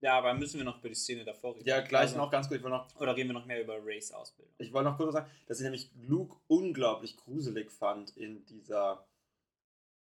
Ja, 0.00 0.16
aber 0.16 0.32
müssen 0.34 0.58
wir 0.58 0.64
noch 0.64 0.78
über 0.78 0.88
die 0.90 0.94
Szene 0.94 1.24
davor 1.24 1.56
reden? 1.56 1.66
ja, 1.66 1.80
gleich 1.80 2.02
Also- 2.02 2.18
noch 2.18 2.30
ganz 2.30 2.46
kurz, 2.46 2.58
ich 2.58 2.62
wollte 2.62 2.76
noch 2.76 3.00
Oder 3.00 3.16
reden 3.16 3.30
wir 3.30 3.34
noch 3.34 3.46
mehr 3.46 3.60
über 3.60 3.84
Rays 3.84 4.12
Ausbildung? 4.12 4.54
Ich 4.58 4.72
wollte 4.72 4.90
noch 4.90 4.96
kurz 4.96 5.12
sagen, 5.12 5.28
dass 5.48 5.58
ich 5.58 5.64
nämlich 5.64 5.90
Luke 5.96 6.36
unglaublich 6.46 7.16
gruselig 7.16 7.68
fand 7.72 8.16
in 8.16 8.46
dieser, 8.46 9.04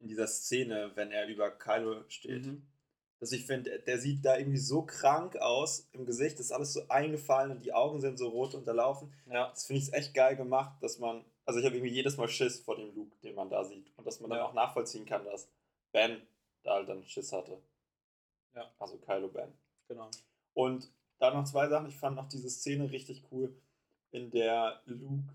in 0.01 0.09
dieser 0.09 0.27
Szene, 0.27 0.93
wenn 0.95 1.11
er 1.11 1.27
über 1.29 1.51
Kylo 1.51 2.03
steht. 2.09 2.47
Mhm. 2.47 2.66
Dass 3.20 3.33
ich 3.33 3.45
finde, 3.47 3.79
der 3.81 3.99
sieht 3.99 4.25
da 4.25 4.37
irgendwie 4.39 4.57
so 4.59 4.83
krank 4.87 5.37
aus 5.37 5.89
im 5.93 6.05
Gesicht, 6.07 6.41
ist 6.41 6.51
alles 6.51 6.72
so 6.72 6.89
eingefallen 6.89 7.51
und 7.53 7.64
die 7.64 7.72
Augen 7.75 8.01
sind 8.01 8.18
so 8.18 8.29
rot 8.29 8.55
unterlaufen. 8.55 9.12
Ja, 9.27 9.51
Das 9.51 9.66
finde 9.66 9.83
ich 9.83 9.93
echt 9.93 10.14
geil 10.14 10.35
gemacht, 10.37 10.83
dass 10.83 10.99
man, 10.99 11.25
also 11.45 11.61
ich 11.61 11.66
habe 11.66 11.77
irgendwie 11.77 11.95
jedes 11.95 12.16
Mal 12.16 12.29
Schiss 12.29 12.61
vor 12.61 12.77
dem 12.77 12.95
Luke, 12.95 13.16
den 13.22 13.35
man 13.35 13.51
da 13.51 13.64
sieht. 13.64 13.93
Und 13.99 14.07
dass 14.07 14.18
man 14.20 14.31
dann 14.31 14.39
Ja. 14.41 14.47
auch 14.47 14.55
nachvollziehen 14.55 15.05
kann, 15.07 15.25
dass 15.27 15.47
Ben 15.93 16.22
da 16.64 16.75
halt 16.77 16.89
dann 16.89 17.05
Schiss 17.05 17.33
hatte. 17.33 17.62
Ja. 18.55 18.70
Also 18.78 18.96
Kylo 18.98 19.28
Ben. 19.28 19.52
Genau. 19.88 20.11
Und 20.55 20.90
dann 21.18 21.34
noch 21.34 21.44
zwei 21.44 21.68
Sachen. 21.68 21.88
Ich 21.88 21.96
fand 21.96 22.16
noch 22.16 22.28
diese 22.28 22.50
Szene 22.50 22.90
richtig 22.90 23.24
cool, 23.30 23.55
in 24.11 24.30
der 24.30 24.80
Luke 24.86 25.34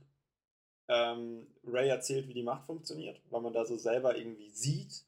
ähm, 0.87 1.47
Ray 1.65 1.89
erzählt, 1.89 2.27
wie 2.27 2.33
die 2.33 2.43
Macht 2.43 2.65
funktioniert, 2.65 3.21
weil 3.29 3.41
man 3.41 3.53
da 3.53 3.65
so 3.65 3.77
selber 3.77 4.17
irgendwie 4.17 4.49
sieht. 4.49 5.05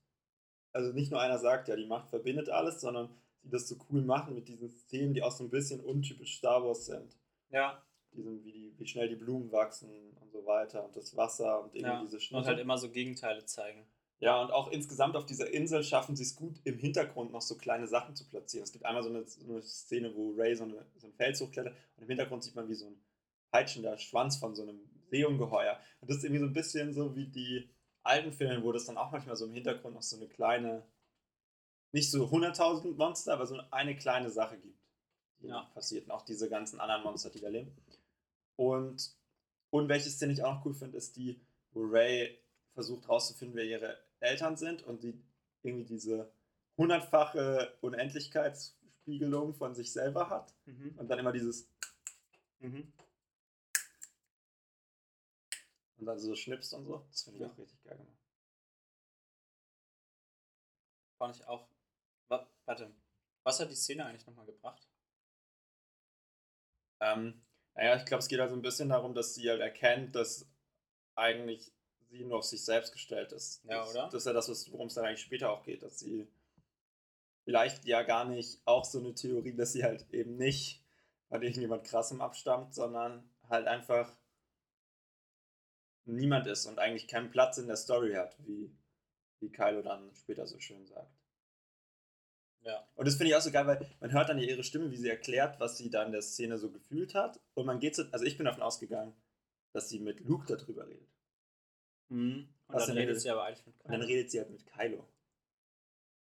Also 0.73 0.93
nicht 0.93 1.11
nur 1.11 1.19
einer 1.19 1.39
sagt, 1.39 1.67
ja, 1.67 1.75
die 1.75 1.87
Macht 1.87 2.09
verbindet 2.09 2.49
alles, 2.49 2.81
sondern 2.81 3.09
sie 3.41 3.49
das 3.49 3.67
so 3.67 3.75
cool 3.89 4.01
machen 4.01 4.35
mit 4.35 4.47
diesen 4.47 4.69
Szenen, 4.69 5.13
die 5.13 5.23
auch 5.23 5.31
so 5.31 5.43
ein 5.43 5.49
bisschen 5.49 5.81
untypisch 5.81 6.37
Star 6.37 6.63
Wars 6.63 6.85
sind. 6.85 7.17
Ja. 7.49 7.81
Diesen, 8.13 8.43
wie, 8.43 8.51
die, 8.51 8.73
wie 8.77 8.87
schnell 8.87 9.09
die 9.09 9.15
Blumen 9.15 9.51
wachsen 9.51 9.89
und 10.21 10.31
so 10.31 10.45
weiter 10.45 10.85
und 10.85 10.95
das 10.95 11.15
Wasser 11.15 11.63
und 11.63 11.73
irgendwie 11.73 11.93
ja. 11.93 12.01
diese 12.01 12.19
Schnitte. 12.19 12.39
Und 12.41 12.47
halt 12.47 12.59
immer 12.59 12.77
so 12.77 12.89
Gegenteile 12.89 13.45
zeigen. 13.45 13.85
Ja, 14.21 14.39
und 14.39 14.51
auch 14.51 14.71
insgesamt 14.71 15.15
auf 15.15 15.25
dieser 15.25 15.51
Insel 15.51 15.83
schaffen 15.83 16.15
sie 16.15 16.21
es 16.21 16.35
gut, 16.35 16.61
im 16.63 16.77
Hintergrund 16.77 17.31
noch 17.31 17.41
so 17.41 17.57
kleine 17.57 17.87
Sachen 17.87 18.15
zu 18.15 18.23
platzieren. 18.27 18.63
Es 18.63 18.71
gibt 18.71 18.85
einmal 18.85 19.01
so 19.01 19.09
eine, 19.09 19.25
so 19.25 19.43
eine 19.43 19.63
Szene, 19.63 20.15
wo 20.15 20.33
Ray 20.37 20.55
so, 20.55 20.63
eine, 20.63 20.85
so 20.97 21.07
ein 21.07 21.13
Fels 21.13 21.41
hochklettert 21.41 21.75
und 21.97 22.03
im 22.03 22.07
Hintergrund 22.07 22.43
sieht 22.43 22.55
man 22.55 22.69
wie 22.69 22.75
so 22.75 22.85
ein 22.85 23.01
peitschender 23.49 23.97
Schwanz 23.97 24.37
von 24.37 24.53
so 24.53 24.61
einem 24.61 24.79
Seeungeheuer. 25.09 25.79
Und 26.01 26.09
das 26.09 26.17
ist 26.17 26.23
irgendwie 26.23 26.39
so 26.39 26.45
ein 26.45 26.53
bisschen 26.53 26.93
so 26.93 27.15
wie 27.15 27.25
die 27.25 27.67
alten 28.03 28.31
Filme, 28.31 28.63
wo 28.63 28.71
das 28.71 28.85
dann 28.85 28.97
auch 28.97 29.11
manchmal 29.11 29.35
so 29.35 29.45
im 29.45 29.53
Hintergrund 29.53 29.95
noch 29.95 30.03
so 30.03 30.17
eine 30.17 30.27
kleine, 30.27 30.83
nicht 31.91 32.11
so 32.11 32.25
100.000 32.25 32.95
Monster, 32.95 33.33
aber 33.33 33.47
so 33.47 33.59
eine 33.71 33.95
kleine 33.95 34.29
Sache 34.29 34.59
gibt, 34.59 34.79
die 35.41 35.47
ja. 35.47 35.63
passiert. 35.73 36.05
Und 36.05 36.11
auch 36.11 36.21
diese 36.21 36.47
ganzen 36.47 36.79
anderen 36.79 37.01
Monster, 37.01 37.31
die 37.31 37.41
da 37.41 37.49
leben. 37.49 37.75
Und, 38.55 39.15
und 39.71 39.89
welche 39.89 40.11
Szene 40.11 40.33
ich 40.33 40.43
auch 40.43 40.57
noch 40.57 40.65
cool 40.65 40.75
finde, 40.75 40.97
ist 40.97 41.17
die, 41.17 41.41
wo 41.71 41.81
Ray 41.81 42.37
versucht 42.73 43.09
rauszufinden, 43.09 43.57
wer 43.57 43.65
ihre 43.65 43.97
Eltern 44.21 44.55
sind 44.55 44.83
und 44.83 45.03
die 45.03 45.21
irgendwie 45.63 45.85
diese 45.85 46.31
hundertfache 46.77 47.77
Unendlichkeitsspiegelung 47.81 49.53
von 49.53 49.75
sich 49.75 49.91
selber 49.91 50.29
hat 50.29 50.55
mhm. 50.65 50.95
und 50.97 51.07
dann 51.09 51.19
immer 51.19 51.31
dieses 51.31 51.69
mhm. 52.59 52.91
und 55.97 56.05
dann 56.05 56.19
so 56.19 56.35
schnippst 56.35 56.73
und 56.73 56.85
so. 56.85 57.05
Das 57.09 57.23
finde 57.23 57.37
ich 57.39 57.41
ja. 57.45 57.51
auch 57.51 57.57
richtig 57.57 57.83
geil 57.83 57.97
gemacht. 57.97 58.17
Fand 61.17 61.35
ich 61.35 61.47
auch. 61.47 61.67
Warte, 62.65 62.89
was 63.43 63.59
hat 63.59 63.69
die 63.69 63.75
Szene 63.75 64.05
eigentlich 64.05 64.25
nochmal 64.25 64.45
gebracht? 64.45 64.87
Ähm, 67.01 67.41
naja, 67.73 67.97
ich 67.97 68.05
glaube, 68.05 68.19
es 68.19 68.27
geht 68.27 68.39
also 68.39 68.55
ein 68.55 68.61
bisschen 68.61 68.89
darum, 68.89 69.13
dass 69.13 69.33
sie 69.33 69.49
halt 69.49 69.61
erkennt, 69.61 70.15
dass 70.15 70.47
eigentlich 71.15 71.73
sie 72.11 72.25
nur 72.25 72.39
auf 72.39 72.45
sich 72.45 72.63
selbst 72.63 72.91
gestellt 72.91 73.31
ist. 73.31 73.63
Ja, 73.65 73.85
oder? 73.87 74.05
Das 74.05 74.15
ist 74.15 74.25
ja 74.25 74.33
das, 74.33 74.71
worum 74.71 74.87
es 74.87 74.93
dann 74.93 75.05
eigentlich 75.05 75.21
später 75.21 75.51
auch 75.51 75.63
geht, 75.63 75.81
dass 75.81 75.99
sie 75.99 76.27
vielleicht 77.43 77.85
ja 77.85 78.03
gar 78.03 78.25
nicht 78.25 78.61
auch 78.65 78.85
so 78.85 78.99
eine 78.99 79.15
Theorie, 79.15 79.55
dass 79.55 79.73
sie 79.73 79.83
halt 79.83 80.05
eben 80.11 80.35
nicht 80.37 80.83
von 81.29 81.41
irgendjemand 81.41 81.85
krassem 81.85 82.21
abstammt, 82.21 82.75
sondern 82.75 83.29
halt 83.49 83.67
einfach 83.67 84.15
niemand 86.05 86.47
ist 86.47 86.65
und 86.65 86.79
eigentlich 86.79 87.07
keinen 87.07 87.31
Platz 87.31 87.57
in 87.57 87.67
der 87.67 87.77
Story 87.77 88.13
hat, 88.13 88.35
wie, 88.45 88.75
wie 89.39 89.51
Kylo 89.51 89.81
dann 89.81 90.13
später 90.15 90.45
so 90.45 90.59
schön 90.59 90.85
sagt. 90.85 91.15
Ja. 92.63 92.85
Und 92.95 93.07
das 93.07 93.15
finde 93.15 93.29
ich 93.29 93.35
auch 93.35 93.41
so 93.41 93.51
geil, 93.51 93.65
weil 93.65 93.89
man 94.01 94.11
hört 94.11 94.29
dann 94.29 94.37
ja 94.37 94.47
ihre 94.47 94.63
Stimme, 94.63 94.91
wie 94.91 94.97
sie 94.97 95.09
erklärt, 95.09 95.59
was 95.59 95.77
sie 95.77 95.89
da 95.89 96.03
in 96.03 96.11
der 96.11 96.21
Szene 96.21 96.57
so 96.57 96.69
gefühlt 96.69 97.15
hat. 97.15 97.39
Und 97.55 97.65
man 97.65 97.79
geht 97.79 97.95
so, 97.95 98.03
also 98.11 98.25
ich 98.25 98.37
bin 98.37 98.45
davon 98.45 98.61
ausgegangen, 98.61 99.15
dass 99.71 99.89
sie 99.89 99.99
mit 99.99 100.19
Luke 100.19 100.45
darüber 100.45 100.87
redet. 100.87 101.07
Mhm. 102.11 102.53
Und 102.67 102.75
Was 102.75 102.87
dann 102.87 102.97
redet 102.97 103.21
sie 103.21 103.29
aber 103.29 103.45
eigentlich 103.45 103.65
mit 103.65 103.79
Kylo. 103.79 103.93
Und 103.93 103.99
dann 103.99 104.07
redet 104.07 104.31
sie 104.31 104.39
halt 104.39 104.49
mit 104.49 104.65
Kylo. 104.65 105.07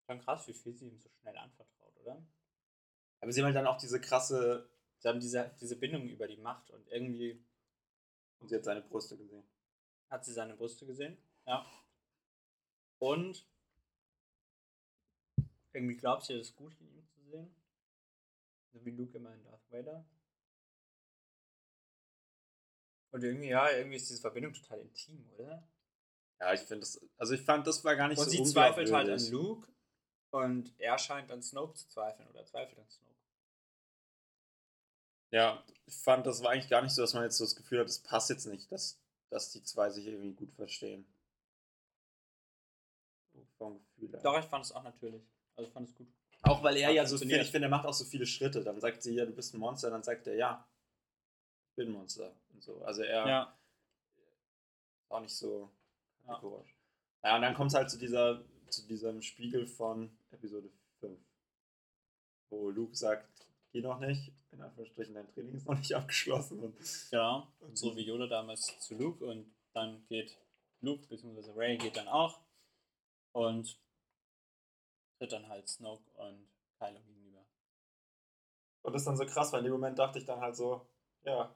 Schon 0.06 0.20
krass, 0.20 0.46
wie 0.46 0.54
viel 0.54 0.74
sie 0.74 0.86
ihm 0.86 0.98
so 0.98 1.08
schnell 1.20 1.36
anvertraut, 1.36 1.96
oder? 2.00 2.24
Aber 3.20 3.32
sie 3.32 3.40
haben 3.40 3.46
halt 3.46 3.56
dann 3.56 3.66
auch 3.66 3.78
diese 3.78 4.00
krasse. 4.00 4.68
Sie 4.98 5.08
haben 5.08 5.20
diese, 5.20 5.54
diese 5.60 5.76
Bindung 5.76 6.08
über 6.08 6.28
die 6.28 6.36
Macht 6.36 6.70
und 6.70 6.88
irgendwie. 6.88 7.44
Und 8.38 8.48
sie 8.48 8.56
hat 8.56 8.64
seine 8.64 8.82
Brüste 8.82 9.16
gesehen. 9.16 9.44
Hat 10.08 10.24
sie 10.24 10.32
seine 10.32 10.54
Brüste 10.54 10.86
gesehen? 10.86 11.18
Ja. 11.46 11.66
Und 12.98 13.44
irgendwie 15.72 15.96
glaubt 15.96 16.24
sie, 16.24 16.34
es 16.34 16.50
ist 16.50 16.56
gut 16.56 16.78
in 16.80 16.88
ihm 16.94 17.08
zu 17.08 17.20
sehen. 17.24 17.54
So 18.72 18.84
wie 18.84 18.90
Luke 18.90 19.16
immer 19.16 19.34
in 19.34 19.42
Darth 19.42 19.70
Vader. 19.70 20.04
Und 23.10 23.24
irgendwie, 23.24 23.48
ja, 23.48 23.70
irgendwie 23.70 23.96
ist 23.96 24.08
diese 24.08 24.20
Verbindung 24.20 24.54
total 24.54 24.80
intim, 24.80 25.28
oder? 25.36 25.68
Ja, 26.42 26.52
ich 26.54 26.60
finde 26.62 26.80
das, 26.80 27.00
also 27.18 27.34
ich 27.34 27.42
fand, 27.42 27.68
das 27.68 27.84
war 27.84 27.94
gar 27.94 28.08
nicht 28.08 28.18
und 28.18 28.24
so 28.24 28.30
sie 28.30 28.42
zweifelt 28.42 28.90
halt 28.90 29.08
an 29.08 29.30
Luke 29.30 29.68
und 30.30 30.74
er 30.76 30.98
scheint 30.98 31.30
an 31.30 31.40
Snoke 31.40 31.74
zu 31.74 31.86
zweifeln 31.86 32.28
oder 32.30 32.44
zweifelt 32.44 32.80
an 32.80 32.90
Snoke. 32.90 33.14
Ja, 35.30 35.64
ich 35.86 35.94
fand, 35.94 36.26
das 36.26 36.42
war 36.42 36.50
eigentlich 36.50 36.68
gar 36.68 36.82
nicht 36.82 36.96
so, 36.96 37.02
dass 37.02 37.14
man 37.14 37.22
jetzt 37.22 37.38
so 37.38 37.44
das 37.44 37.54
Gefühl 37.54 37.78
hat, 37.78 37.86
das 37.86 38.00
passt 38.00 38.28
jetzt 38.28 38.46
nicht, 38.46 38.72
dass, 38.72 39.00
dass 39.30 39.52
die 39.52 39.62
zwei 39.62 39.88
sich 39.90 40.04
irgendwie 40.04 40.32
gut 40.32 40.52
verstehen. 40.52 41.06
Vom 43.56 43.78
Gefühl 43.78 44.10
her. 44.10 44.22
Doch, 44.22 44.36
ich 44.36 44.46
fand 44.46 44.64
es 44.64 44.72
auch 44.72 44.82
natürlich. 44.82 45.22
Also 45.54 45.68
ich 45.68 45.72
fand 45.72 45.90
es 45.90 45.94
gut. 45.94 46.08
Auch 46.42 46.60
weil 46.64 46.76
er 46.76 46.90
ja 46.90 47.06
so 47.06 47.18
viel, 47.18 47.40
ich 47.40 47.52
finde, 47.52 47.68
er 47.68 47.70
macht 47.70 47.86
auch 47.86 47.94
so 47.94 48.04
viele 48.04 48.26
Schritte. 48.26 48.64
Dann 48.64 48.80
sagt 48.80 49.00
sie, 49.04 49.14
ja, 49.14 49.24
du 49.24 49.32
bist 49.32 49.54
ein 49.54 49.60
Monster, 49.60 49.90
dann 49.90 50.02
sagt 50.02 50.26
er, 50.26 50.34
ja, 50.34 50.68
ich 51.68 51.76
bin 51.76 51.90
ein 51.90 51.92
Monster. 51.92 52.34
Und 52.52 52.64
so. 52.64 52.82
Also 52.82 53.02
er 53.02 53.28
ja. 53.28 53.58
auch 55.08 55.20
nicht 55.20 55.36
so 55.36 55.70
Ja. 56.26 56.40
ja, 57.24 57.36
und 57.36 57.42
dann 57.42 57.54
kommt 57.54 57.70
es 57.70 57.76
halt 57.76 57.90
zu 57.90 57.98
dieser, 57.98 58.44
zu 58.68 58.86
diesem 58.86 59.22
Spiegel 59.22 59.66
von 59.66 60.16
Episode 60.30 60.70
5. 61.00 61.18
Wo 62.50 62.70
Luke 62.70 62.94
sagt, 62.94 63.28
geh 63.72 63.80
noch 63.80 63.98
nicht, 63.98 64.32
in 64.52 64.60
Anführungsstrichen, 64.60 65.14
dein 65.14 65.28
Training 65.28 65.54
ist 65.54 65.66
noch 65.66 65.78
nicht 65.78 65.94
abgeschlossen. 65.96 66.60
Und, 66.60 67.10
ja, 67.10 67.46
und 67.60 67.76
so 67.76 67.96
wie 67.96 68.02
Yoda 68.02 68.26
damals 68.26 68.78
zu 68.78 68.94
Luke 68.94 69.24
und 69.24 69.52
dann 69.72 70.06
geht 70.06 70.38
Luke 70.80 71.06
bzw. 71.08 71.52
Ray 71.54 71.78
geht 71.78 71.96
dann 71.96 72.08
auch 72.08 72.40
und 73.32 73.78
tritt 75.18 75.32
dann 75.32 75.48
halt 75.48 75.68
Snoke 75.68 76.04
und 76.16 76.48
Kylo 76.78 77.00
gegenüber. 77.00 77.44
Und 78.82 78.92
das 78.92 79.02
ist 79.02 79.06
dann 79.06 79.16
so 79.16 79.26
krass, 79.26 79.52
weil 79.52 79.60
in 79.60 79.66
dem 79.66 79.72
Moment 79.72 79.98
dachte 79.98 80.18
ich 80.18 80.24
dann 80.24 80.40
halt 80.40 80.56
so, 80.56 80.86
ja, 81.22 81.54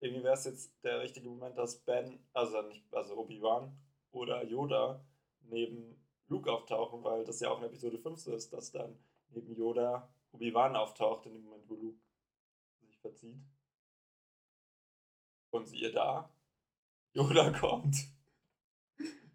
irgendwie 0.00 0.24
wäre 0.24 0.34
es 0.34 0.44
jetzt 0.44 0.72
der 0.82 1.00
richtige 1.00 1.28
Moment, 1.28 1.56
dass 1.56 1.78
Ben, 1.80 2.18
also 2.32 2.62
nicht, 2.62 2.82
also 2.92 3.16
Obi-Wan 3.16 3.76
oder 4.12 4.44
Yoda 4.44 5.04
neben 5.42 5.96
Luke 6.28 6.50
auftauchen, 6.50 7.04
weil 7.04 7.24
das 7.24 7.40
ja 7.40 7.50
auch 7.50 7.58
in 7.58 7.64
Episode 7.64 7.98
5 7.98 8.18
so 8.18 8.34
ist, 8.34 8.52
dass 8.52 8.72
dann 8.72 8.98
neben 9.28 9.54
Yoda 9.54 10.08
Obi-Wan 10.32 10.76
auftaucht 10.76 11.26
in 11.26 11.34
dem 11.34 11.44
Moment, 11.44 11.68
wo 11.68 11.74
Luke 11.74 11.98
sich 12.80 12.98
verzieht. 12.98 13.38
Und 15.50 15.66
siehe 15.66 15.90
da, 15.90 16.28
Yoda 17.12 17.50
kommt. 17.58 17.96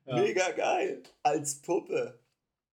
Ja. 0.06 0.16
Mega 0.16 0.52
geil. 0.52 1.04
Als 1.24 1.62
Puppe. 1.62 2.20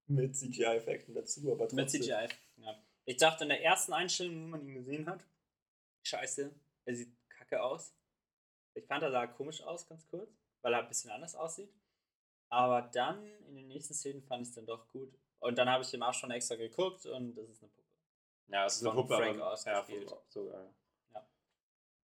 Mit 0.07 0.37
CGI-Effekten 0.37 1.15
dazu, 1.15 1.53
aber 1.53 1.69
trotzdem. 1.69 1.77
Mit 1.77 1.91
CGI-Effekten, 1.91 2.63
ja. 2.63 2.83
Ich 3.05 3.19
dachte 3.19 3.45
in 3.45 3.51
der 3.51 3.63
ersten 3.63 3.93
Einstellung, 3.93 4.45
wo 4.45 4.49
man 4.49 4.67
ihn 4.67 4.75
gesehen 4.75 5.07
hat, 5.07 5.25
scheiße, 6.03 6.51
er 6.85 6.95
sieht 6.95 7.15
kacke 7.29 7.63
aus. 7.63 7.95
Ich 8.75 8.87
fand, 8.87 9.03
er 9.03 9.11
sah 9.11 9.27
komisch 9.27 9.63
aus, 9.63 9.87
ganz 9.87 10.07
kurz, 10.09 10.31
weil 10.63 10.73
er 10.73 10.81
ein 10.81 10.89
bisschen 10.89 11.11
anders 11.11 11.35
aussieht. 11.35 11.73
Aber 12.51 12.83
dann 12.83 13.25
in 13.47 13.57
den 13.57 13.69
nächsten 13.69 13.95
Szenen 13.95 14.23
fand 14.23 14.43
ich 14.43 14.49
es 14.49 14.55
dann 14.55 14.67
doch 14.67 14.89
gut. 14.89 15.13
Und 15.41 15.59
dann 15.59 15.69
habe 15.69 15.83
ich 15.83 15.91
dem 15.91 16.03
auch 16.03 16.15
schon 16.15 16.31
extra 16.31 16.57
geguckt 16.57 17.07
und 17.07 17.35
das 17.35 17.49
ist 17.49 17.63
eine 17.63 17.71
Puppe. 17.71 17.89
Ja, 18.49 18.67
es 18.67 18.77
ist 18.77 18.87
eine 18.87 18.95
Puppe. 18.95 19.17
Frank 19.17 19.41
aber, 19.41 19.53
ausgespielt. 19.53 20.11
Ja, 20.11 20.17
sogar. 20.29 20.75
Ja. 21.13 21.29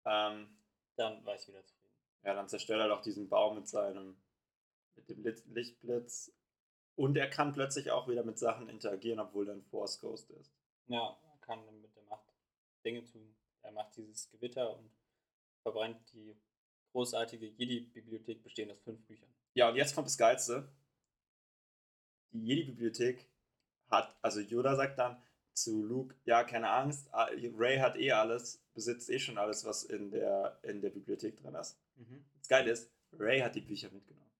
Ähm, 0.05 0.57
dann 0.95 1.25
war 1.25 1.35
ich 1.35 1.47
wieder 1.47 1.63
zufrieden. 1.63 1.95
Ja, 2.23 2.33
dann 2.33 2.49
zerstört 2.49 2.81
er 2.81 2.89
doch 2.89 3.01
diesen 3.01 3.29
Baum 3.29 3.55
mit 3.55 3.67
seinem, 3.67 4.17
mit 4.95 5.09
dem 5.09 5.23
Lichtblitz. 5.53 6.33
Und 6.95 7.15
er 7.17 7.29
kann 7.29 7.53
plötzlich 7.53 7.89
auch 7.91 8.07
wieder 8.07 8.23
mit 8.23 8.37
Sachen 8.37 8.67
interagieren, 8.67 9.19
obwohl 9.19 9.47
er 9.47 9.55
ein 9.55 9.63
Force 9.63 9.99
Ghost 10.01 10.29
ist. 10.31 10.51
Ja, 10.87 11.17
er 11.23 11.37
kann 11.41 11.63
mit 11.81 11.95
der 11.95 12.03
Macht 12.03 12.25
Dinge 12.83 13.05
tun. 13.05 13.35
Er 13.61 13.71
macht 13.71 13.95
dieses 13.95 14.29
Gewitter 14.29 14.77
und 14.77 14.91
verbrennt 15.61 16.11
die 16.11 16.35
großartige 16.91 17.47
Jedi-Bibliothek 17.47 18.43
bestehend 18.43 18.73
aus 18.73 18.81
fünf 18.81 19.05
Büchern. 19.05 19.33
Ja, 19.53 19.69
und 19.69 19.75
jetzt 19.75 19.95
kommt 19.95 20.07
das 20.07 20.17
Geilste. 20.17 20.67
Die 22.31 22.45
Jedi-Bibliothek 22.45 23.27
hat, 23.89 24.15
also 24.21 24.39
Yoda 24.39 24.75
sagt 24.75 24.97
dann 24.97 25.21
zu 25.53 25.83
Luke, 25.83 26.15
ja, 26.23 26.43
keine 26.43 26.69
Angst, 26.69 27.09
Ray 27.11 27.79
hat 27.79 27.97
eh 27.97 28.13
alles, 28.13 28.63
besitzt 28.73 29.09
eh 29.09 29.19
schon 29.19 29.37
alles, 29.37 29.65
was 29.65 29.83
in 29.83 30.11
der, 30.11 30.57
in 30.63 30.81
der 30.81 30.89
Bibliothek 30.89 31.37
drin 31.41 31.55
ist. 31.55 31.77
Mhm. 31.95 32.23
Das 32.39 32.47
Geile 32.47 32.71
ist, 32.71 32.89
Ray 33.11 33.41
hat 33.41 33.55
die 33.55 33.61
Bücher 33.61 33.89
mitgenommen. 33.91 34.31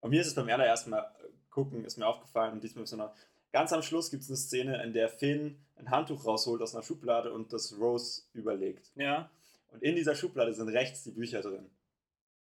Und 0.00 0.10
mir 0.10 0.22
ist 0.22 0.28
es 0.28 0.34
beim 0.34 0.48
allerersten 0.48 0.90
Mal 0.90 1.14
gucken, 1.50 1.84
ist 1.84 1.98
mir 1.98 2.06
aufgefallen, 2.06 2.54
und 2.54 2.64
diesmal 2.64 2.84
ist 2.84 2.92
es 2.92 2.98
noch, 2.98 3.14
Ganz 3.52 3.70
am 3.74 3.82
Schluss 3.82 4.10
gibt 4.10 4.22
es 4.22 4.30
eine 4.30 4.38
Szene, 4.38 4.82
in 4.82 4.94
der 4.94 5.10
Finn 5.10 5.58
ein 5.76 5.90
Handtuch 5.90 6.24
rausholt 6.24 6.62
aus 6.62 6.74
einer 6.74 6.82
Schublade 6.82 7.32
und 7.32 7.52
das 7.52 7.78
Rose 7.78 8.22
überlegt. 8.32 8.90
Ja. 8.96 9.30
Und 9.68 9.82
in 9.82 9.94
dieser 9.94 10.14
Schublade 10.14 10.54
sind 10.54 10.70
rechts 10.70 11.04
die 11.04 11.10
Bücher 11.10 11.42
drin. 11.42 11.70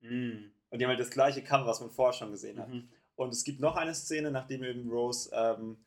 Mm. 0.01 0.51
Und 0.69 0.79
die 0.79 0.85
haben 0.85 0.89
halt 0.89 0.99
das 0.99 1.09
gleiche 1.09 1.43
Cover, 1.43 1.65
was 1.65 1.81
man 1.81 1.89
vorher 1.89 2.13
schon 2.13 2.31
gesehen 2.31 2.59
hat. 2.59 2.69
Mhm. 2.69 2.87
Und 3.15 3.33
es 3.33 3.43
gibt 3.43 3.59
noch 3.59 3.75
eine 3.75 3.93
Szene, 3.95 4.29
nachdem 4.31 4.63
eben 4.63 4.89
Rose 4.89 5.29
ähm, 5.33 5.77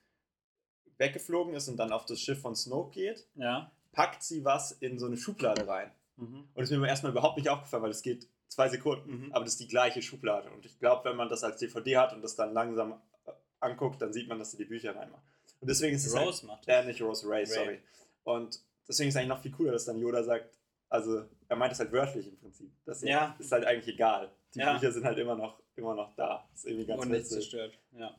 weggeflogen 0.99 1.55
ist 1.55 1.69
und 1.69 1.77
dann 1.77 1.93
auf 1.93 2.05
das 2.07 2.21
Schiff 2.21 2.41
von 2.41 2.55
Snoke 2.55 2.91
geht, 2.93 3.27
Ja. 3.35 3.71
packt 3.93 4.23
sie 4.23 4.45
was 4.45 4.73
in 4.73 4.99
so 4.99 5.07
eine 5.07 5.17
Schublade 5.17 5.67
rein. 5.67 5.91
Mhm. 6.17 6.41
Und 6.55 6.57
das 6.57 6.71
ist 6.71 6.77
mir 6.79 6.87
erstmal 6.89 7.13
überhaupt 7.13 7.37
nicht 7.39 7.49
aufgefallen, 7.49 7.83
weil 7.83 7.91
es 7.91 8.03
geht 8.03 8.29
zwei 8.49 8.69
Sekunden, 8.69 9.27
Mhm. 9.27 9.33
aber 9.33 9.45
das 9.45 9.55
ist 9.55 9.61
die 9.61 9.69
gleiche 9.69 10.03
Schublade. 10.03 10.51
Und 10.51 10.67
ich 10.67 10.79
glaube, 10.79 11.09
wenn 11.09 11.17
man 11.17 11.29
das 11.29 11.43
als 11.45 11.59
DVD 11.59 11.97
hat 11.97 12.13
und 12.13 12.23
das 12.23 12.37
dann 12.37 12.53
langsam 12.53 12.93
äh, 13.27 13.31
anguckt, 13.61 14.03
dann 14.03 14.13
sieht 14.13 14.29
man, 14.29 14.39
dass 14.39 14.51
sie 14.51 14.59
die 14.59 14.65
Bücher 14.67 14.95
reinmacht. 14.95 15.23
Und 15.61 15.71
deswegen 15.71 15.95
ist 15.95 16.05
es 16.07 16.15
halt, 16.15 16.27
Rose 16.27 16.45
macht 16.47 16.67
äh, 16.69 16.85
nicht 16.85 17.01
Rose 17.01 17.27
Ray, 17.27 17.45
Ray. 17.45 17.47
sorry. 17.47 17.79
Und 18.25 18.61
deswegen 18.89 19.09
ist 19.09 19.15
es 19.15 19.19
eigentlich 19.19 19.29
noch 19.29 19.41
viel 19.43 19.53
cooler, 19.53 19.73
dass 19.73 19.85
dann 19.85 19.99
Yoda 19.99 20.23
sagt, 20.23 20.59
also 20.89 21.25
er 21.53 21.57
meint 21.57 21.73
es 21.75 21.81
halt 21.81 21.93
wörtlich 21.93 22.27
im 22.27 22.39
Prinzip. 22.39 22.73
Das 22.87 23.03
Ja. 23.03 23.37
ist 23.39 23.53
halt 23.53 23.67
eigentlich 23.67 23.95
egal. 23.95 24.33
Die 24.55 24.61
Ja. 24.61 24.73
Bücher 24.73 24.91
sind 24.91 25.05
halt 25.05 25.19
immer 25.19 25.35
noch, 25.35 25.61
immer 25.77 25.95
noch 25.95 26.15
da. 26.17 26.49
Das 26.51 26.61
ist 26.61 26.65
irgendwie 26.65 26.87
ganz 26.87 27.03
und 27.03 27.11
nicht 27.11 27.27
zerstört. 27.27 27.79
Ja. 27.91 28.19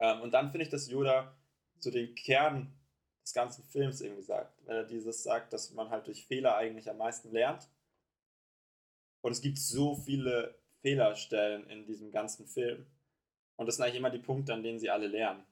Ähm, 0.00 0.22
und 0.22 0.32
dann 0.32 0.50
finde 0.50 0.64
ich, 0.64 0.68
dass 0.68 0.90
Yoda 0.90 1.32
so 1.78 1.92
den 1.92 2.12
Kern 2.16 2.72
des 3.22 3.34
ganzen 3.34 3.62
Films 3.62 4.00
irgendwie 4.00 4.22
sagt. 4.22 4.52
Wenn 4.66 4.74
er 4.74 4.84
dieses 4.84 5.22
sagt, 5.22 5.52
dass 5.52 5.70
man 5.70 5.90
halt 5.90 6.08
durch 6.08 6.26
Fehler 6.26 6.56
eigentlich 6.56 6.90
am 6.90 6.96
meisten 6.98 7.30
lernt. 7.30 7.68
Und 9.20 9.30
es 9.30 9.40
gibt 9.40 9.58
so 9.58 9.94
viele 9.94 10.58
Fehlerstellen 10.82 11.68
in 11.70 11.86
diesem 11.86 12.10
ganzen 12.10 12.46
Film. 12.48 12.84
Und 13.54 13.66
das 13.66 13.76
sind 13.76 13.84
eigentlich 13.84 13.98
immer 13.98 14.10
die 14.10 14.18
Punkte, 14.18 14.54
an 14.54 14.64
denen 14.64 14.80
sie 14.80 14.90
alle 14.90 15.06
lernen. 15.06 15.46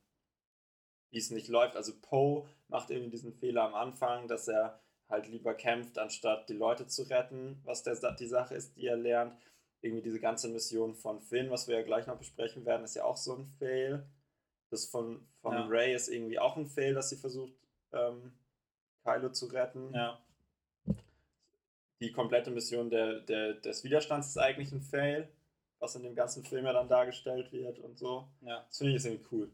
Wie 1.11 1.19
es 1.19 1.31
nicht 1.31 1.47
läuft. 1.47 1.77
Also 1.77 1.93
Poe 2.01 2.49
macht 2.67 2.91
irgendwie 2.91 3.11
diesen 3.11 3.33
Fehler 3.35 3.63
am 3.63 3.75
Anfang, 3.75 4.27
dass 4.27 4.49
er 4.49 4.81
halt 5.09 5.27
lieber 5.29 5.55
kämpft, 5.55 5.99
anstatt 5.99 6.49
die 6.49 6.55
Leute 6.55 6.87
zu 6.87 7.03
retten, 7.05 7.61
was 7.65 7.83
der, 7.83 7.95
die 8.13 8.27
Sache 8.27 8.55
ist, 8.55 8.77
die 8.77 8.87
er 8.87 8.97
lernt. 8.97 9.35
Irgendwie 9.81 10.03
diese 10.03 10.21
ganze 10.21 10.49
Mission 10.49 10.95
von 10.95 11.21
Finn, 11.21 11.51
was 11.51 11.69
wir 11.69 11.77
ja 11.77 11.83
gleich 11.83 12.07
noch 12.07 12.19
besprechen 12.19 12.67
werden, 12.67 12.85
ist 12.85 12.97
ja 12.97 13.05
auch 13.05 13.17
so 13.17 13.35
ein 13.35 13.47
Fail. 13.47 14.05
Das 14.71 14.87
von, 14.87 15.27
von 15.41 15.53
Ja. 15.55 15.67
Ray 15.67 15.95
ist 15.95 16.09
irgendwie 16.09 16.39
auch 16.39 16.57
ein 16.57 16.67
Fail, 16.67 16.95
dass 16.95 17.11
sie 17.11 17.17
versucht, 17.17 17.55
ähm, 17.93 18.33
Kylo 19.05 19.31
zu 19.31 19.47
retten. 19.47 19.95
Ja. 19.95 20.21
Die 22.01 22.13
komplette 22.13 22.51
Mission 22.51 22.91
der, 22.91 23.21
der, 23.21 23.55
des 23.55 23.83
Widerstands 23.83 24.29
ist 24.29 24.39
eigentlich 24.39 24.73
ein 24.73 24.83
Fail, 24.83 25.29
was 25.79 25.95
in 25.95 26.03
dem 26.03 26.15
ganzen 26.15 26.45
Film 26.45 26.67
ja 26.67 26.73
dann 26.73 26.89
dargestellt 26.89 27.53
wird 27.53 27.79
und 27.79 27.99
so. 27.99 28.29
Ja. 28.43 28.65
Das 28.67 28.79
finde 28.79 28.91
ich 28.91 29.03
jetzt 29.03 29.07
irgendwie 29.07 29.29
cool. 29.33 29.51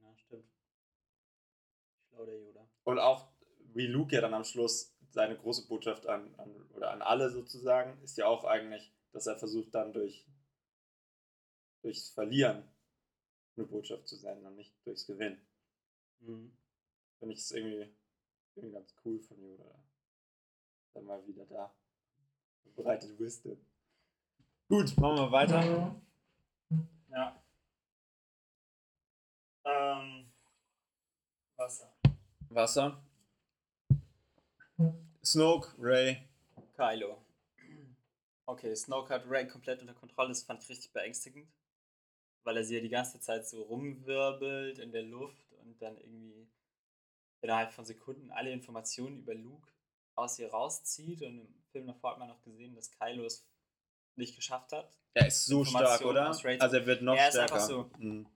Ja, 0.00 0.16
stimmt. 0.16 0.44
Schlau 2.08 2.26
der 2.26 2.38
Yoda. 2.38 2.68
Und 2.84 2.98
auch 2.98 3.28
wie 3.74 3.86
Luke 3.86 4.14
ja 4.14 4.20
dann 4.20 4.34
am 4.34 4.44
Schluss 4.44 4.96
seine 5.10 5.36
große 5.36 5.68
Botschaft 5.68 6.06
an, 6.06 6.34
an 6.38 6.50
oder 6.72 6.90
an 6.90 7.02
alle 7.02 7.30
sozusagen, 7.30 8.02
ist 8.02 8.16
ja 8.16 8.26
auch 8.26 8.44
eigentlich, 8.44 8.92
dass 9.12 9.26
er 9.26 9.36
versucht 9.36 9.74
dann 9.74 9.92
durch 9.92 10.26
durchs 11.82 12.10
Verlieren 12.10 12.64
eine 13.56 13.66
Botschaft 13.66 14.08
zu 14.08 14.16
senden 14.16 14.46
und 14.46 14.56
nicht 14.56 14.74
durchs 14.84 15.06
Gewinnen. 15.06 15.46
Mhm. 16.20 16.56
Finde 17.18 17.34
ich 17.34 17.40
es 17.40 17.52
irgendwie, 17.52 17.94
irgendwie 18.54 18.74
ganz 18.74 18.94
cool 19.04 19.20
von 19.20 19.40
Yoda. 19.40 19.84
Dann 20.94 21.04
mal 21.04 21.24
wieder 21.26 21.44
da. 21.46 21.74
Bereitet 22.74 23.18
Wisdom. 23.18 23.58
Gut, 24.68 24.96
machen 24.96 25.18
wir 25.18 25.30
weiter. 25.30 26.00
Ja. 27.10 27.44
Ähm. 29.64 30.32
Wasser. 31.56 31.94
Wasser. 32.48 33.04
Snoke, 35.24 35.74
Ray. 35.78 36.28
Kylo. 36.76 37.18
Okay, 38.46 38.74
Snoke 38.74 39.12
hat 39.12 39.24
Ray 39.28 39.46
komplett 39.48 39.80
unter 39.80 39.94
Kontrolle. 39.94 40.28
Das 40.28 40.42
fand 40.42 40.62
ich 40.62 40.68
richtig 40.68 40.92
beängstigend. 40.92 41.48
Weil 42.44 42.58
er 42.58 42.64
sie 42.64 42.74
ja 42.76 42.80
die 42.82 42.90
ganze 42.90 43.20
Zeit 43.20 43.48
so 43.48 43.62
rumwirbelt 43.62 44.78
in 44.78 44.92
der 44.92 45.02
Luft 45.02 45.52
und 45.62 45.80
dann 45.80 45.96
irgendwie 45.96 46.46
innerhalb 47.40 47.72
von 47.72 47.86
Sekunden 47.86 48.30
alle 48.30 48.52
Informationen 48.52 49.18
über 49.18 49.34
Luke 49.34 49.68
aus 50.14 50.38
ihr 50.38 50.50
rauszieht. 50.50 51.22
Und 51.22 51.38
im 51.40 51.64
Film 51.72 51.86
davor 51.86 52.12
hat 52.12 52.18
man 52.18 52.28
noch 52.28 52.42
gesehen, 52.42 52.74
dass 52.74 52.90
Kylo 52.90 53.24
es 53.24 53.46
nicht 54.16 54.36
geschafft 54.36 54.72
hat. 54.72 54.94
Er 55.14 55.28
ist 55.28 55.46
so 55.46 55.64
stark, 55.64 56.04
oder? 56.04 56.26
Also 56.26 56.76
er 56.76 56.86
wird 56.86 57.02
noch 57.02 57.16
Er 57.16 57.28
ist 57.28 57.34
stärker. 57.34 57.54
einfach 57.54 57.66
so. 57.66 57.90
Mhm. 57.98 58.26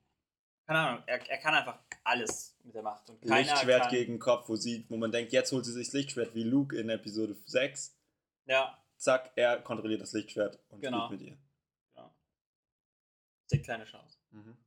Keine 0.69 0.81
Ahnung, 0.81 1.03
er, 1.07 1.31
er 1.31 1.39
kann 1.39 1.55
einfach 1.55 1.79
alles 2.05 2.55
mit 2.63 2.75
der 2.75 2.83
Macht. 2.83 3.09
Und 3.09 3.25
Lichtschwert 3.25 3.85
kann, 3.85 3.91
gegen 3.91 4.19
Kopf, 4.19 4.51
wo, 4.51 4.55
sie, 4.55 4.85
wo 4.91 4.99
man 4.99 5.11
denkt, 5.11 5.33
jetzt 5.33 5.51
holt 5.51 5.65
sie 5.65 5.73
sich 5.73 5.87
das 5.87 5.95
Lichtschwert 5.95 6.35
wie 6.35 6.43
Luke 6.43 6.79
in 6.79 6.91
Episode 6.91 7.35
6. 7.47 7.97
Ja, 8.45 8.79
Zack, 8.99 9.33
er 9.37 9.63
kontrolliert 9.63 10.03
das 10.03 10.13
Lichtschwert 10.13 10.59
und 10.69 10.83
Genau. 10.83 11.07
spielt 11.07 11.21
mit 11.23 11.31
ihr. 11.31 11.39
ja. 11.97 12.15
Seht 13.47 13.65
keine 13.65 13.87
Chance. 13.87 14.19
Mhm. 14.31 14.59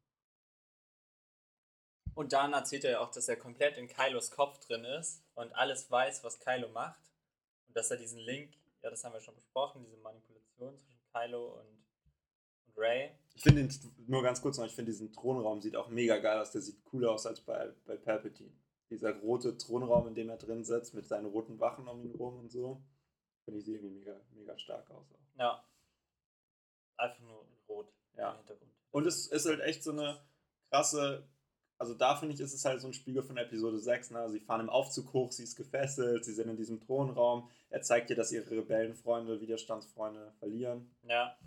Und 2.15 2.33
dann 2.33 2.53
erzählt 2.53 2.83
er 2.83 2.91
ja 2.91 2.99
auch, 3.01 3.11
dass 3.11 3.27
er 3.29 3.35
komplett 3.35 3.77
in 3.77 3.87
Kylos 3.87 4.31
Kopf 4.31 4.57
drin 4.65 4.83
ist 4.83 5.23
und 5.35 5.53
alles 5.53 5.91
weiß, 5.91 6.23
was 6.23 6.39
Kylo 6.39 6.69
macht. 6.69 7.11
Und 7.67 7.77
dass 7.77 7.91
er 7.91 7.97
diesen 7.97 8.19
Link, 8.19 8.55
ja, 8.81 8.89
das 8.89 9.03
haben 9.03 9.13
wir 9.13 9.21
schon 9.21 9.35
besprochen, 9.35 9.83
diese 9.85 9.97
Manipulation 9.97 10.79
zwischen 10.79 10.99
Kylo 11.13 11.59
und, 11.59 11.85
und 12.65 12.77
Ray. 12.77 13.11
Ich 13.33 13.43
finde 13.43 13.63
den, 13.63 13.91
nur 14.07 14.21
ganz 14.23 14.41
kurz 14.41 14.57
noch, 14.57 14.65
ich 14.65 14.73
finde 14.73 14.91
diesen 14.91 15.11
Thronraum 15.13 15.61
sieht 15.61 15.75
auch 15.75 15.87
mega 15.89 16.17
geil 16.17 16.39
aus. 16.39 16.51
Der 16.51 16.61
sieht 16.61 16.83
cooler 16.85 17.11
aus 17.11 17.25
als 17.25 17.41
bei, 17.41 17.71
bei 17.85 17.95
Palpatine. 17.97 18.51
Dieser 18.89 19.17
rote 19.19 19.57
Thronraum, 19.57 20.07
in 20.07 20.15
dem 20.15 20.29
er 20.29 20.37
drin 20.37 20.63
sitzt, 20.65 20.93
mit 20.93 21.07
seinen 21.07 21.25
roten 21.27 21.59
Wachen 21.59 21.87
um 21.87 22.03
ihn 22.03 22.13
rum 22.15 22.39
und 22.39 22.51
so. 22.51 22.81
Finde 23.45 23.59
ich 23.59 23.65
sieht 23.65 23.75
irgendwie 23.75 23.95
mega, 23.99 24.19
mega 24.33 24.57
stark 24.57 24.89
aus. 24.91 25.05
Auch. 25.11 25.39
Ja. 25.39 25.63
Einfach 26.97 27.21
nur 27.21 27.45
rot 27.69 27.91
Ja. 28.17 28.31
im 28.31 28.37
Hintergrund. 28.37 28.71
Und 28.91 29.07
es 29.07 29.27
ist 29.27 29.45
halt 29.45 29.61
echt 29.61 29.83
so 29.83 29.91
eine 29.91 30.19
krasse, 30.69 31.25
also 31.77 31.93
da 31.93 32.17
finde 32.17 32.35
ich, 32.35 32.41
ist 32.41 32.53
es 32.53 32.65
halt 32.65 32.81
so 32.81 32.87
ein 32.87 32.93
Spiegel 32.93 33.23
von 33.23 33.37
Episode 33.37 33.79
6. 33.79 34.11
Ne? 34.11 34.29
Sie 34.29 34.41
fahren 34.41 34.61
im 34.61 34.69
Aufzug 34.69 35.13
hoch, 35.13 35.31
sie 35.31 35.43
ist 35.43 35.55
gefesselt, 35.55 36.25
sie 36.25 36.33
sind 36.33 36.49
in 36.49 36.57
diesem 36.57 36.79
Thronraum. 36.81 37.49
Er 37.69 37.81
zeigt 37.81 38.09
ihr, 38.09 38.15
dass 38.17 38.31
ihre 38.33 38.51
Rebellenfreunde, 38.51 39.39
Widerstandsfreunde 39.39 40.33
verlieren. 40.39 40.93
Ja. 41.07 41.37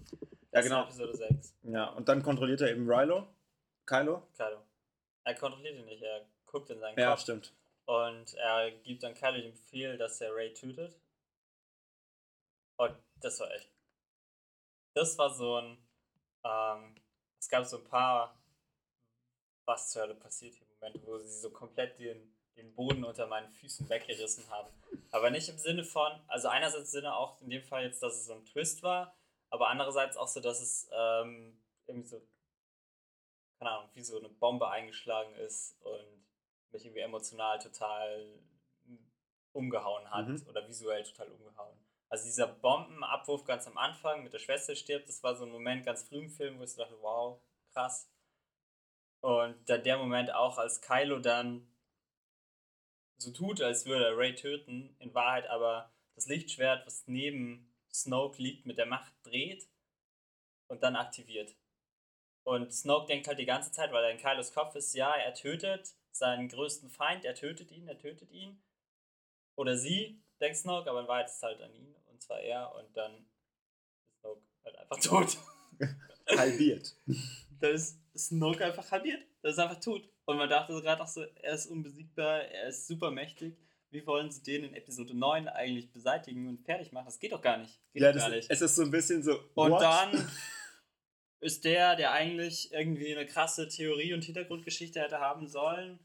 Ja, 0.55 0.61
genau. 0.61 0.83
Episode 0.85 1.17
6. 1.17 1.55
Ja, 1.65 1.89
und 1.91 2.09
dann 2.09 2.23
kontrolliert 2.23 2.61
er 2.61 2.71
eben 2.71 2.89
Rilo. 2.91 3.27
Kylo? 3.87 4.23
Kylo. 4.37 4.63
Er 5.25 5.35
kontrolliert 5.35 5.75
ihn 5.77 5.85
nicht, 5.87 6.03
er 6.03 6.25
guckt 6.47 6.71
in 6.71 6.79
seinen 6.81 6.99
Ja, 6.99 7.11
Kopf. 7.11 7.21
stimmt. 7.21 7.53
Und 7.87 8.35
er 8.35 8.71
gibt 8.71 9.03
dann 9.03 9.15
Kylo 9.15 9.33
den 9.41 9.53
Befehl, 9.53 9.99
dass 9.99 10.21
er 10.21 10.35
Ray 10.35 10.55
tötet. 10.55 10.97
Und 12.77 12.95
das 13.21 13.41
war 13.41 13.51
echt. 13.53 13.71
Das 14.95 15.19
war 15.19 15.31
so 15.35 15.57
ein. 15.57 15.79
Ähm, 16.45 16.95
es 17.39 17.49
gab 17.49 17.65
so 17.67 17.79
ein 17.79 17.85
paar. 17.85 18.39
Was 19.67 19.91
zur 19.91 20.03
Hölle 20.03 20.15
passiert 20.15 20.55
hier 20.55 20.67
Momente, 20.69 21.01
wo 21.07 21.17
sie 21.19 21.41
so 21.41 21.49
komplett 21.51 21.99
den, 21.99 22.35
den 22.55 22.75
Boden 22.75 23.03
unter 23.03 23.27
meinen 23.27 23.51
Füßen 23.51 23.89
weggerissen 23.89 24.49
haben. 24.51 24.69
Aber 25.11 25.31
nicht 25.31 25.49
im 25.49 25.57
Sinne 25.59 25.85
von. 25.85 26.13
Also, 26.29 26.49
einerseits 26.49 26.81
im 26.95 27.01
Sinne 27.01 27.17
auch 27.17 27.41
in 27.41 27.49
dem 27.49 27.63
Fall 27.63 27.85
jetzt, 27.85 28.03
dass 28.03 28.15
es 28.15 28.27
so 28.27 28.35
ein 28.35 28.45
Twist 28.45 28.83
war. 28.83 29.17
Aber 29.55 29.69
andererseits 29.69 30.17
auch 30.17 30.27
so, 30.27 30.41
dass 30.41 30.61
es 30.61 30.91
ähm, 30.93 31.57
irgendwie 31.87 32.09
so. 32.09 32.21
Keine 33.61 33.71
Ahnung, 33.71 33.91
wie 33.95 34.03
so 34.03 34.19
eine 34.19 34.29
Bombe 34.29 34.69
eingeschlagen 34.69 35.33
ist 35.37 35.81
und 35.81 36.27
mich 36.73 36.85
irgendwie 36.85 37.03
emotional 37.03 37.61
total 37.61 38.41
umgehauen 39.53 40.11
hat 40.11 40.27
Mhm. 40.27 40.45
oder 40.49 40.67
visuell 40.67 41.05
total 41.05 41.29
umgehauen. 41.31 41.79
Also 42.09 42.25
dieser 42.25 42.49
Bombenabwurf 42.49 43.45
ganz 43.45 43.69
am 43.69 43.79
Anfang 43.79 44.25
mit 44.25 44.33
der 44.33 44.41
Schwester 44.41 44.75
stirbt, 44.75 45.09
das 45.09 45.23
war 45.23 45.37
so 45.37 45.45
ein 45.45 45.53
Moment 45.53 45.87
ganz 45.87 46.03
früh 46.03 46.19
im 46.19 46.31
Film, 46.31 46.59
wo 46.59 46.65
ich 46.65 46.73
so 46.73 46.83
dachte, 46.83 47.01
wow, 47.01 47.41
krass. 47.73 48.11
Und 49.21 49.69
dann 49.71 49.85
der 49.85 49.99
Moment 49.99 50.35
auch, 50.35 50.59
als 50.59 50.81
Kylo 50.81 51.21
dann 51.21 51.73
so 53.19 53.31
tut, 53.31 53.63
als 53.63 53.87
würde 53.87 54.07
er 54.07 54.19
Ray 54.19 54.35
töten, 54.35 54.97
in 54.99 55.15
Wahrheit 55.15 55.47
aber 55.49 55.93
das 56.17 56.27
Lichtschwert, 56.27 56.85
was 56.87 57.07
neben 57.07 57.74
Snoke 57.95 58.42
liegt, 58.42 58.66
mit 58.66 58.76
der 58.76 58.86
Macht 58.86 59.12
dreht 59.22 59.68
und 60.68 60.82
dann 60.82 60.97
aktiviert. 60.97 61.55
Und 62.42 62.72
Snoke 62.74 63.07
denkt 63.07 63.28
halt 63.28 63.38
die 63.38 63.47
ganze 63.47 63.72
Zeit, 63.72 63.92
weil 63.92 64.05
er 64.05 64.11
in 64.11 64.18
Kylos 64.18 64.53
Kopf 64.53 64.74
ist, 64.74 64.95
ja, 64.95 65.14
er 65.14 65.32
tötet 65.34 65.95
seinen 66.11 66.49
größten 66.49 66.90
Feind, 66.90 67.24
er 67.24 67.34
tötet 67.34 67.70
ihn, 67.70 67.88
er 67.88 67.99
tötet 67.99 68.30
ihn. 68.30 68.62
Oder 69.57 69.76
sie, 69.76 70.22
denkt 70.40 70.59
Snoke, 70.59 70.90
aber 70.90 71.01
in 71.01 71.09
Wahrheit 71.09 71.26
ist 71.26 71.36
es 71.36 71.42
halt 71.42 71.61
an 71.62 71.72
ihn, 71.72 71.95
und 72.07 72.20
zwar 72.20 72.40
er, 72.40 72.74
und 72.74 72.95
dann 72.97 73.26
ist 74.07 74.20
Snoke 74.20 74.42
halt 74.64 74.76
einfach 74.76 75.01
tot. 75.01 75.38
Halbiert. 76.36 76.97
da 77.61 77.68
ist 77.68 77.99
Snoke 78.16 78.64
einfach 78.64 78.90
halbiert. 78.90 79.22
Das 79.42 79.53
ist 79.55 79.59
einfach 79.59 79.80
tot. 79.80 80.09
Und 80.24 80.38
man 80.38 80.49
dachte 80.49 80.72
so 80.72 80.80
gerade 80.80 81.03
auch 81.03 81.09
so, 81.09 81.22
er 81.22 81.55
ist 81.55 81.66
unbesiegbar, 81.66 82.45
er 82.45 82.68
ist 82.68 82.86
super 82.86 83.11
mächtig. 83.11 83.57
Wie 83.95 84.05
wollen 84.09 84.32
sie 84.32 84.42
den 84.42 84.64
in 84.64 84.74
Episode 84.74 85.14
9 85.16 85.47
eigentlich 85.47 85.92
beseitigen 85.92 86.49
und 86.49 86.61
fertig 86.64 86.90
machen? 86.90 87.05
Das 87.05 87.20
geht 87.20 87.30
doch 87.30 87.40
gar 87.40 87.59
nicht. 87.59 87.78
Geht 87.92 88.03
Ja, 88.03 88.11
das, 88.11 88.28
nicht. 88.28 88.51
es 88.51 88.61
ist 88.61 88.74
so 88.74 88.82
ein 88.82 88.90
bisschen 88.90 89.22
so. 89.22 89.38
Und 89.55 89.70
what? 89.70 89.80
dann 89.80 90.32
ist 91.40 91.64
der, 91.64 91.95
der 91.95 92.11
eigentlich 92.11 92.72
irgendwie 92.72 93.14
eine 93.16 93.24
krasse 93.24 93.68
Theorie 93.68 94.12
und 94.12 94.24
Hintergrundgeschichte 94.24 95.01
hätte 95.01 95.20
haben 95.20 95.47
sollen, 95.47 96.01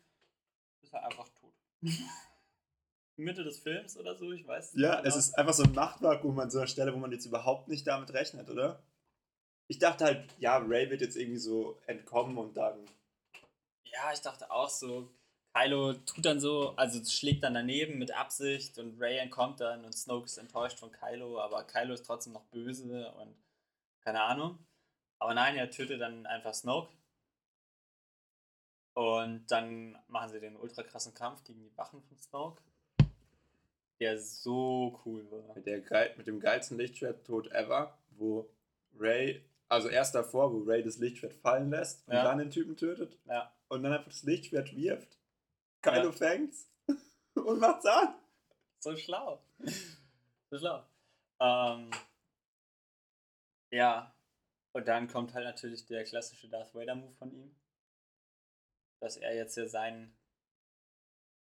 ist 0.84 0.94
er 0.94 1.04
einfach 1.04 1.28
tot. 1.30 1.54
Mitte 3.16 3.44
des 3.44 3.60
Films 3.60 3.98
oder 3.98 4.16
so, 4.16 4.32
ich 4.32 4.46
weiß 4.48 4.74
Ja, 4.76 4.98
nicht 5.02 5.08
es 5.08 5.14
genau. 5.16 5.18
ist 5.18 5.38
einfach 5.40 5.54
so 5.54 5.64
ein 5.64 5.74
Machtvakuum 5.74 6.40
an 6.40 6.52
so 6.52 6.60
einer 6.60 6.68
Stelle, 6.68 6.94
wo 6.94 7.00
man 7.00 7.12
jetzt 7.12 7.26
überhaupt 7.26 7.70
nicht 7.70 7.88
damit 7.88 8.14
rechnet, 8.14 8.50
oder? 8.52 8.84
Ich 9.68 9.80
dachte 9.80 10.06
halt, 10.06 10.30
ja, 10.38 10.58
Ray 10.58 10.92
wird 10.92 11.02
jetzt 11.02 11.18
irgendwie 11.18 11.40
so 11.40 11.82
entkommen 11.88 12.38
und 12.38 12.56
dann. 12.56 12.86
Ja, 13.84 14.14
ich 14.14 14.22
dachte 14.22 14.50
auch 14.52 14.70
so, 14.70 15.12
Kylo 15.60 15.94
tut 15.94 16.26
dann 16.26 16.40
so, 16.40 16.70
also 16.76 17.04
schlägt 17.04 17.44
dann 17.44 17.54
daneben 17.54 17.98
mit 17.98 18.12
Absicht 18.12 18.78
und 18.78 19.00
Ray 19.02 19.18
entkommt 19.18 19.60
dann 19.60 19.84
und 19.84 19.94
Snoke 19.94 20.26
ist 20.26 20.38
enttäuscht 20.38 20.80
von 20.80 20.92
Kylo, 20.92 21.40
aber 21.40 21.64
Kylo 21.66 21.94
ist 21.94 22.06
trotzdem 22.06 22.34
noch 22.34 22.46
böse 22.46 23.12
und 23.14 23.36
keine 24.02 24.22
Ahnung. 24.22 24.58
Aber 25.20 25.34
nein, 25.34 25.58
er 25.58 25.70
tötet 25.70 26.00
dann 26.00 26.26
einfach 26.26 26.54
Snoke. 26.54 26.94
Und 28.94 29.46
dann 29.48 29.98
machen 30.08 30.32
sie 30.32 30.40
den 30.40 30.56
ultra 30.56 30.84
krassen 30.84 31.14
Kampf 31.14 31.44
gegen 31.44 31.62
die 31.62 31.78
Wachen 31.78 32.02
von 32.04 32.18
Snoke. 32.18 32.62
Der 34.00 34.18
so 34.20 35.00
cool 35.06 35.30
war. 35.30 35.56
Mit, 35.56 35.66
der, 35.66 35.82
geil- 35.82 36.14
mit 36.18 36.28
dem 36.28 36.40
geilsten 36.40 36.78
Lichtschwert-Tod 36.78 37.52
ever, 37.52 37.98
wo 38.12 38.50
Ray, 38.98 39.44
also 39.68 39.90
erst 39.90 40.16
davor, 40.16 40.54
wo 40.54 40.64
Ray 40.64 40.84
das 40.84 40.98
Lichtschwert 41.00 41.34
fallen 41.34 41.70
lässt 41.70 42.08
und 42.08 42.14
Ja. 42.14 42.24
dann 42.24 42.38
den 42.40 42.50
Typen 42.52 42.78
tötet 42.78 43.18
Ja. 43.26 43.54
und 43.68 43.84
dann 43.84 43.92
einfach 43.94 44.10
das 44.10 44.24
Lichtschwert 44.24 44.74
wirft. 44.76 45.19
Kylo 45.82 46.10
Ja. 46.10 46.12
fängt's 46.12 46.70
und 47.36 47.60
macht's 47.60 47.86
an. 47.86 48.16
So 48.80 48.96
schlau. 48.96 49.42
So 50.50 50.58
schlau. 50.58 50.84
Ähm, 51.40 51.92
ja. 53.72 54.14
Und 54.72 54.88
dann 54.88 55.08
kommt 55.08 55.34
halt 55.34 55.46
natürlich 55.46 55.86
der 55.86 56.04
klassische 56.04 56.48
Darth 56.48 56.74
Vader-Move 56.74 57.14
von 57.14 57.32
ihm. 57.32 57.56
Dass 59.00 59.18
er 59.18 59.36
jetzt 59.36 59.58
ja 59.58 59.68
seinen, 59.68 60.16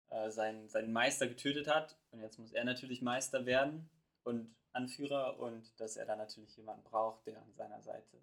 äh, 0.10 0.30
seinen, 0.30 0.70
seinen 0.70 0.94
Meister 0.94 1.28
getötet 1.28 1.68
hat. 1.68 1.98
Und 2.12 2.22
jetzt 2.22 2.38
muss 2.40 2.52
er 2.54 2.64
natürlich 2.64 3.02
Meister 3.02 3.46
werden 3.46 3.90
und 4.24 4.56
Anführer. 4.74 5.40
Und 5.40 5.80
dass 5.80 5.98
er 5.98 6.06
dann 6.06 6.20
natürlich 6.20 6.56
jemanden 6.56 6.84
braucht, 6.84 7.26
der 7.26 7.42
an 7.42 7.54
seiner 7.54 7.82
Seite 7.82 8.22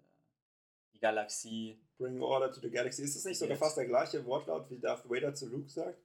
die 0.93 0.99
Galaxie. 0.99 1.79
Bring 1.97 2.21
Order 2.21 2.51
to 2.51 2.61
the 2.61 2.69
Galaxy. 2.69 3.03
Ist 3.03 3.15
das 3.15 3.25
nicht 3.25 3.39
sogar 3.39 3.57
fast 3.57 3.77
der 3.77 3.85
gleiche 3.85 4.25
Wortlaut, 4.25 4.69
wie 4.69 4.79
Darth 4.79 5.07
Vader 5.09 5.33
zu 5.33 5.47
Luke 5.47 5.69
sagt? 5.69 6.02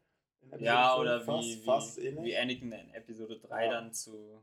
Ja, 0.59 0.97
oder 0.97 1.21
fast, 1.21 1.47
wie, 1.49 1.57
fast 1.65 1.97
wie, 1.99 2.17
wie 2.23 2.37
Anakin 2.37 2.73
in 2.73 2.95
Episode 2.95 3.39
3 3.39 3.67
Ja. 3.67 3.71
dann 3.73 3.93
zu 3.93 4.43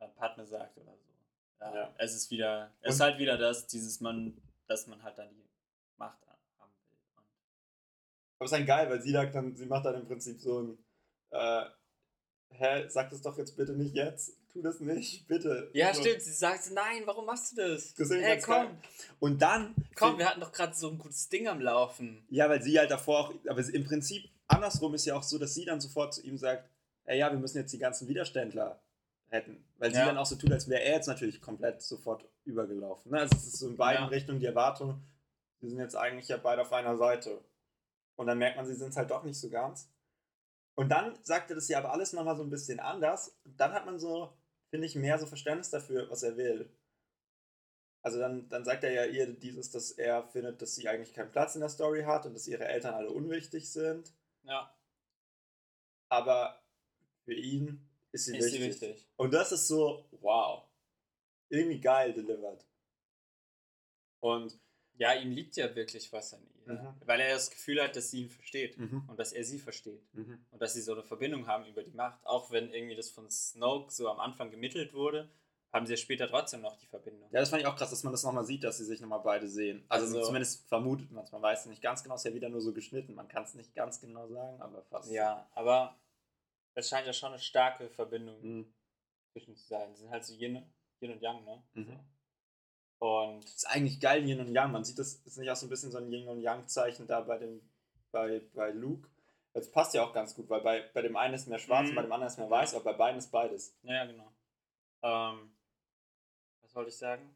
äh, 0.00 0.08
Padme 0.08 0.44
sagt 0.46 0.76
oder 0.78 0.92
so. 0.96 1.10
Ja, 1.60 1.74
Ja. 1.74 1.94
Es 1.98 2.14
ist 2.14 2.30
wieder, 2.30 2.70
es 2.82 2.88
Und- 2.88 2.94
ist 2.94 3.00
halt 3.00 3.18
wieder 3.18 3.38
das, 3.38 3.66
dieses 3.66 4.00
man, 4.00 4.36
dass 4.66 4.86
man 4.86 5.02
halt 5.02 5.16
dann 5.18 5.30
die 5.30 5.44
Macht 5.96 6.18
haben 6.26 6.38
will. 6.58 6.66
Und 7.16 7.24
Aber 8.38 8.44
es 8.44 8.50
ist 8.52 8.56
halt 8.58 8.66
geil, 8.66 8.90
weil 8.90 9.00
sie 9.00 9.12
sagt 9.12 9.34
dann, 9.34 9.56
sie 9.56 9.66
macht 9.66 9.86
dann 9.86 9.94
im 9.94 10.06
Prinzip 10.06 10.38
so 10.40 10.60
ein, 10.60 10.78
äh, 11.30 11.64
hä, 12.50 12.88
sag 12.88 13.10
das 13.10 13.22
doch 13.22 13.38
jetzt 13.38 13.56
bitte 13.56 13.72
nicht 13.72 13.94
jetzt, 13.94 14.36
tu 14.52 14.60
das 14.60 14.78
nicht, 14.80 15.26
bitte. 15.26 15.70
ja, 15.72 15.94
so. 15.94 16.02
stimmt. 16.02 16.20
Sie 16.22 16.32
sagt, 16.32 16.70
nein, 16.72 17.02
warum 17.06 17.24
machst 17.24 17.52
du 17.52 17.56
das? 17.62 17.94
Das 17.94 18.10
ist 18.10 18.12
Ey, 18.12 18.22
ganz 18.34 18.44
komm, 18.44 18.54
geil. 18.66 18.78
Und 19.20 19.40
dann, 19.42 19.74
komm, 19.96 20.18
wir 20.18 20.28
hatten 20.28 20.40
doch 20.40 20.52
gerade 20.52 20.74
so 20.74 20.90
ein 20.90 20.98
gutes 20.98 21.28
Ding 21.30 21.48
am 21.48 21.60
Laufen. 21.60 22.26
ja, 22.28 22.48
weil 22.50 22.62
sie 22.62 22.78
halt 22.78 22.90
davor 22.90 23.20
auch, 23.20 23.34
aber 23.48 23.60
im 23.72 23.84
Prinzip 23.84 24.28
andersrum 24.48 24.94
ist 24.94 25.04
ja 25.06 25.16
auch 25.16 25.22
so, 25.22 25.38
dass 25.38 25.54
sie 25.54 25.64
dann 25.64 25.80
sofort 25.80 26.14
zu 26.14 26.22
ihm 26.22 26.38
sagt, 26.38 26.68
ey, 27.04 27.18
ja, 27.18 27.30
wir 27.30 27.38
müssen 27.38 27.58
jetzt 27.58 27.72
die 27.72 27.78
ganzen 27.78 28.08
Widerständler 28.08 28.80
retten. 29.30 29.64
Weil 29.78 29.90
sie 29.90 29.98
Ja. 29.98 30.06
dann 30.06 30.18
auch 30.18 30.26
so 30.26 30.36
tut, 30.36 30.52
als 30.52 30.68
wäre 30.68 30.82
er 30.82 30.94
jetzt 30.96 31.06
natürlich 31.06 31.40
komplett 31.40 31.82
sofort 31.82 32.24
übergelaufen. 32.44 33.12
Ne? 33.12 33.20
Also 33.20 33.36
es 33.36 33.46
ist 33.46 33.58
so 33.58 33.68
in 33.68 33.76
beiden 33.76 34.04
Ja. 34.04 34.08
Richtungen 34.08 34.40
die 34.40 34.46
Erwartung, 34.46 35.02
wir 35.60 35.70
sind 35.70 35.78
jetzt 35.78 35.96
eigentlich 35.96 36.28
ja 36.28 36.36
beide 36.36 36.62
auf 36.62 36.72
einer 36.72 36.96
Seite. 36.96 37.42
Und 38.16 38.26
dann 38.26 38.38
merkt 38.38 38.56
man, 38.56 38.66
sie 38.66 38.74
sind 38.74 38.90
es 38.90 38.96
halt 38.96 39.10
doch 39.10 39.24
nicht 39.24 39.38
so 39.38 39.48
ganz. 39.50 39.90
Und 40.76 40.88
dann 40.88 41.18
sagt 41.22 41.50
er 41.50 41.56
das 41.56 41.68
ja 41.68 41.78
aber 41.78 41.92
alles 41.92 42.12
nochmal 42.12 42.36
so 42.36 42.42
ein 42.42 42.50
bisschen 42.50 42.80
anders. 42.80 43.36
Und 43.44 43.58
dann 43.58 43.72
hat 43.72 43.86
man 43.86 43.98
so, 43.98 44.32
finde 44.70 44.86
ich, 44.86 44.94
mehr 44.94 45.18
so 45.18 45.26
Verständnis 45.26 45.70
dafür, 45.70 46.08
was 46.10 46.22
er 46.22 46.36
will. 46.36 46.68
Also 48.02 48.18
dann, 48.18 48.48
dann 48.50 48.64
sagt 48.64 48.84
er 48.84 48.92
ja 48.92 49.04
ihr 49.06 49.26
dieses, 49.32 49.70
dass 49.70 49.90
er 49.92 50.24
findet, 50.28 50.60
dass 50.60 50.74
sie 50.74 50.88
eigentlich 50.88 51.14
keinen 51.14 51.30
Platz 51.30 51.54
in 51.54 51.60
der 51.60 51.70
Story 51.70 52.02
hat 52.02 52.26
und 52.26 52.34
dass 52.34 52.46
ihre 52.46 52.66
Eltern 52.66 52.94
alle 52.94 53.10
unwichtig 53.10 53.70
sind. 53.72 54.12
Ja, 54.44 54.74
Aber 56.08 56.62
für 57.24 57.34
ihn 57.34 57.88
ist 58.12 58.26
sie, 58.26 58.36
ist 58.36 58.50
sie 58.52 58.60
wichtig. 58.60 58.82
wichtig. 58.90 59.06
Und 59.16 59.32
das 59.32 59.52
ist 59.52 59.66
so, 59.68 60.04
wow. 60.20 60.64
Irgendwie 61.48 61.80
geil 61.80 62.12
delivered. 62.12 62.64
Und 64.20 64.58
Ja, 64.96 65.12
ihm 65.14 65.32
liegt 65.32 65.56
ja 65.56 65.74
wirklich 65.74 66.12
was 66.12 66.34
an 66.34 66.42
ihr. 66.66 66.72
Mhm. 66.72 66.94
Weil 67.04 67.20
er 67.20 67.34
das 67.34 67.50
Gefühl 67.50 67.82
hat, 67.82 67.96
dass 67.96 68.10
sie 68.12 68.22
ihn 68.22 68.30
versteht. 68.30 68.78
Mhm. 68.78 69.04
Und 69.08 69.18
dass 69.18 69.32
er 69.32 69.42
sie 69.44 69.58
versteht. 69.58 70.02
Mhm. 70.14 70.44
Und 70.52 70.62
dass 70.62 70.74
sie 70.74 70.82
so 70.82 70.92
eine 70.92 71.02
Verbindung 71.02 71.46
haben 71.48 71.66
über 71.66 71.82
die 71.82 71.90
Macht. 71.90 72.24
Auch 72.24 72.52
wenn 72.52 72.72
irgendwie 72.72 72.94
das 72.94 73.10
von 73.10 73.28
Snoke 73.28 73.90
so 73.92 74.08
am 74.08 74.20
Anfang 74.20 74.50
gemittelt 74.52 74.92
wurde, 74.94 75.28
haben 75.74 75.86
sie 75.86 75.92
ja 75.92 75.96
später 75.96 76.28
trotzdem 76.28 76.60
noch 76.62 76.76
die 76.78 76.86
Verbindung. 76.86 77.28
Ja, 77.32 77.40
das 77.40 77.50
fand 77.50 77.60
ich 77.60 77.66
auch 77.66 77.74
krass, 77.76 77.90
dass 77.90 78.04
man 78.04 78.12
das 78.12 78.22
nochmal 78.22 78.44
sieht, 78.44 78.62
dass 78.64 78.78
sie 78.78 78.84
sich 78.84 79.00
nochmal 79.00 79.20
beide 79.20 79.48
sehen. 79.48 79.84
Also, 79.88 80.06
Also- 80.06 80.22
zumindest 80.28 80.66
vermutet 80.68 81.10
man 81.10 81.24
es. 81.24 81.32
Man 81.32 81.42
weiß 81.42 81.60
es 81.60 81.66
nicht 81.66 81.82
ganz 81.82 82.02
genau, 82.02 82.14
ist 82.14 82.24
ja 82.24 82.32
wieder 82.32 82.48
nur 82.48 82.60
so 82.60 82.72
geschnitten. 82.72 83.14
Man 83.14 83.26
kann 83.28 83.42
es 83.42 83.54
nicht 83.54 83.74
ganz 83.74 84.00
genau 84.00 84.28
sagen, 84.28 84.62
aber 84.62 84.82
fast. 84.84 85.10
Ja, 85.10 85.48
aber 85.52 85.98
es 86.74 86.88
scheint 86.88 87.06
ja 87.06 87.12
schon 87.12 87.30
eine 87.30 87.38
starke 87.40 87.90
Verbindung 87.90 88.40
Mhm. 88.40 88.74
zwischen 89.32 89.56
zu 89.56 89.66
sein. 89.66 89.94
Sie 89.94 90.02
sind 90.02 90.10
halt 90.10 90.24
so 90.24 90.32
Yin, 90.34 90.62
Yin 91.00 91.10
und 91.12 91.20
Yang, 91.20 91.44
ne? 91.44 91.62
Mhm. 91.74 92.00
Und 93.00 93.44
Das 93.44 93.54
ist 93.56 93.66
eigentlich 93.66 94.00
geil, 94.00 94.24
Yin 94.24 94.40
und 94.40 94.52
Yang. 94.54 94.70
Man 94.72 94.84
sieht 94.84 94.98
das, 94.98 95.14
ist 95.14 95.36
nicht 95.38 95.50
auch 95.50 95.56
so 95.56 95.66
ein 95.66 95.70
bisschen 95.70 95.90
so 95.90 95.98
ein 95.98 96.10
Yin 96.10 96.28
und 96.28 96.40
Yang-Zeichen 96.40 97.06
da 97.06 97.20
bei 97.20 97.38
dem, 97.38 97.60
bei, 98.12 98.40
bei 98.54 98.70
Luke. 98.70 99.08
Das 99.52 99.70
passt 99.70 99.94
ja 99.94 100.04
auch 100.04 100.12
ganz 100.12 100.34
gut, 100.34 100.48
weil 100.48 100.60
bei, 100.62 100.82
bei 100.94 101.02
dem 101.02 101.16
einen 101.16 101.34
ist 101.34 101.46
mehr 101.48 101.58
schwarz 101.58 101.84
Mhm. 101.84 101.88
und 101.90 101.94
bei 101.96 102.02
dem 102.02 102.12
anderen 102.12 102.30
ist 102.32 102.38
mehr 102.38 102.48
weiß, 102.50 102.74
aber 102.74 102.84
bei 102.84 102.92
beiden 102.92 103.18
ist 103.18 103.30
beides. 103.30 103.76
Ja, 103.82 103.94
ja, 103.94 104.04
genau. 104.06 104.32
Ähm, 105.02 105.53
was 106.74 106.76
wollte 106.76 106.90
ich 106.90 106.96
sagen? 106.96 107.34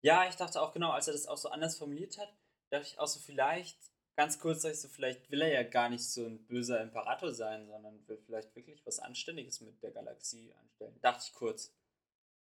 Ja, 0.00 0.28
ich 0.28 0.36
dachte 0.36 0.62
auch 0.62 0.72
genau, 0.72 0.92
als 0.92 1.08
er 1.08 1.14
das 1.14 1.26
auch 1.26 1.36
so 1.36 1.48
anders 1.48 1.76
formuliert 1.76 2.16
hat, 2.18 2.32
dachte 2.70 2.86
ich 2.86 2.98
auch 3.00 3.08
so 3.08 3.18
vielleicht, 3.18 3.76
ganz 4.16 4.38
kurz 4.38 4.62
dachte 4.62 4.74
ich 4.74 4.80
so, 4.80 4.88
vielleicht 4.88 5.30
will 5.32 5.42
er 5.42 5.52
ja 5.52 5.62
gar 5.64 5.88
nicht 5.88 6.04
so 6.04 6.24
ein 6.24 6.46
böser 6.46 6.80
Imperator 6.80 7.32
sein, 7.32 7.66
sondern 7.66 8.06
will 8.06 8.18
vielleicht 8.18 8.54
wirklich 8.54 8.86
was 8.86 9.00
Anständiges 9.00 9.60
mit 9.62 9.82
der 9.82 9.90
Galaxie 9.90 10.54
anstellen. 10.54 10.96
Dachte 11.00 11.24
ich 11.26 11.34
kurz. 11.34 11.74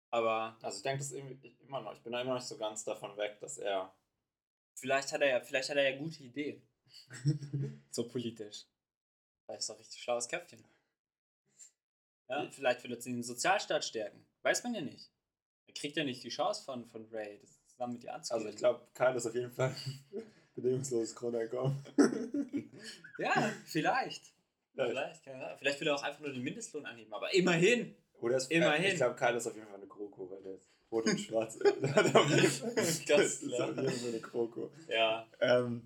Aber 0.09 0.57
Also 0.63 0.78
ich 0.78 0.84
denke 0.84 1.03
das 1.03 1.11
irgendwie 1.11 1.55
immer 1.59 1.82
noch. 1.82 1.93
Ich 1.93 2.01
bin 2.01 2.13
da 2.13 2.22
immer 2.22 2.32
noch 2.32 2.39
nicht 2.39 2.47
so 2.47 2.57
ganz 2.57 2.84
davon 2.84 3.15
weg, 3.17 3.39
dass 3.39 3.59
er. 3.59 3.93
vielleicht 4.74 5.11
hat 5.11 5.22
er 5.22 5.28
ja, 5.28 5.41
vielleicht 5.41 5.70
hat 5.70 5.78
er 5.78 5.91
ja 5.91 5.99
gute 5.99 6.24
Ideen. 6.24 6.67
so 7.91 8.07
politisch. 8.07 8.65
Vielleicht 9.45 9.61
ist 9.61 9.70
ein 9.70 9.78
richtig 9.78 10.01
schlaues 10.01 10.28
Köpfchen. 10.28 10.65
Ja, 12.28 12.49
vielleicht 12.49 12.84
will 12.84 12.93
er 12.93 12.97
den 12.97 13.22
Sozialstaat 13.22 13.86
stärken. 13.86 14.26
Weiß 14.41 14.63
man 14.63 14.74
ja 14.74 14.82
nicht. 14.82 15.11
Er 15.70 15.74
kriegt 15.76 15.97
ja 15.97 16.03
nicht 16.03 16.24
die 16.24 16.30
Chance 16.30 16.63
von, 16.63 16.84
von 16.88 17.05
Ray, 17.11 17.38
das 17.39 17.63
zusammen 17.67 17.93
mit 17.93 18.03
ihr 18.03 18.13
anzugehen. 18.13 18.39
Also 18.39 18.49
ich 18.49 18.57
glaube, 18.57 18.82
Kyle 18.95 19.15
ist 19.15 19.28
auf 19.28 19.36
jeden 19.36 19.51
Fall 19.51 19.76
bedingungsloses 20.55 21.15
Grundeinkommen. 21.15 21.78
Ja, 23.20 23.51
vielleicht. 23.65 24.24
Vielleicht, 24.74 25.26
keine 25.26 25.43
Ahnung. 25.45 25.57
vielleicht 25.59 25.82
will 25.82 25.89
er 25.89 25.95
auch 25.95 26.03
einfach 26.03 26.22
nur 26.22 26.32
den 26.32 26.41
Mindestlohn 26.41 26.86
anheben, 26.86 27.13
aber 27.13 27.34
immerhin. 27.34 27.93
Oder 28.22 28.38
ist, 28.38 28.49
Immerhin. 28.49 28.91
Ich 28.91 28.95
glaube, 28.95 29.15
Kyle 29.15 29.36
ist 29.36 29.45
auf 29.45 29.55
jeden 29.55 29.67
Fall 29.67 29.76
eine 29.76 29.88
Kroko, 29.88 30.32
weil 30.32 30.41
der 30.41 30.55
ist 30.55 30.70
rot 30.89 31.05
und 31.05 31.20
schwarz. 31.20 31.59
Das 31.59 31.84
ist 32.86 33.05
klar. 33.05 33.20
auf 33.20 33.76
jeden 33.76 33.89
Fall 33.89 34.09
eine 34.09 34.22
Kroko. 34.22 34.72
Ja, 34.88 35.28
Ähm, 35.41 35.84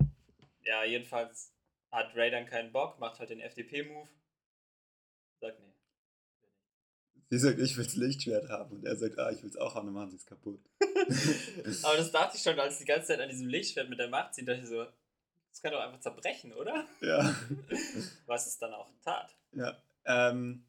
ja, 0.64 0.84
jedenfalls 0.84 1.52
hat 1.90 2.16
Ray 2.16 2.30
dann 2.30 2.46
keinen 2.46 2.72
Bock, 2.72 3.00
macht 3.00 3.18
halt 3.20 3.32
den 3.32 3.40
FDP-Move. 3.40 4.08
Sagt 5.42 5.60
nee. 5.60 5.73
Sie 7.40 7.48
sagt, 7.48 7.60
ich 7.60 7.76
will 7.78 7.84
das 7.84 7.96
Lichtschwert 7.96 8.50
haben. 8.50 8.78
Und 8.78 8.86
er 8.86 8.96
sagt, 8.96 9.18
ah, 9.18 9.32
ich 9.32 9.42
will 9.42 9.50
es 9.50 9.58
auch 9.58 9.76
haben, 9.76 9.88
dann 9.88 9.96
machen 9.96 10.12
sie 10.12 10.18
es 10.18 10.26
kaputt. 10.26 10.60
Aber 11.84 11.98
das 11.98 12.12
dachte 12.12 12.38
ich 12.38 12.44
schon, 12.44 12.60
als 12.60 12.78
die 12.78 12.86
ganze 12.86 13.08
Zeit 13.08 13.20
an 13.20 13.30
diesem 13.30 13.48
Lichtschwert 13.48 13.90
mit 13.90 14.00
der 14.00 14.10
Macht 14.10 14.36
zieht, 14.36 14.48
dachte 14.48 14.62
ich 14.62 14.68
so, 14.68 14.86
das 15.50 15.62
kann 15.62 15.72
doch 15.72 15.80
einfach 15.80 16.00
zerbrechen, 16.00 16.54
oder? 16.54 16.86
Ja. 17.02 17.36
Was 18.26 18.48
es 18.48 18.58
dann 18.58 18.74
auch 18.74 18.90
tat. 19.04 19.36
Ja. 19.54 19.78
Ähm, 20.06 20.66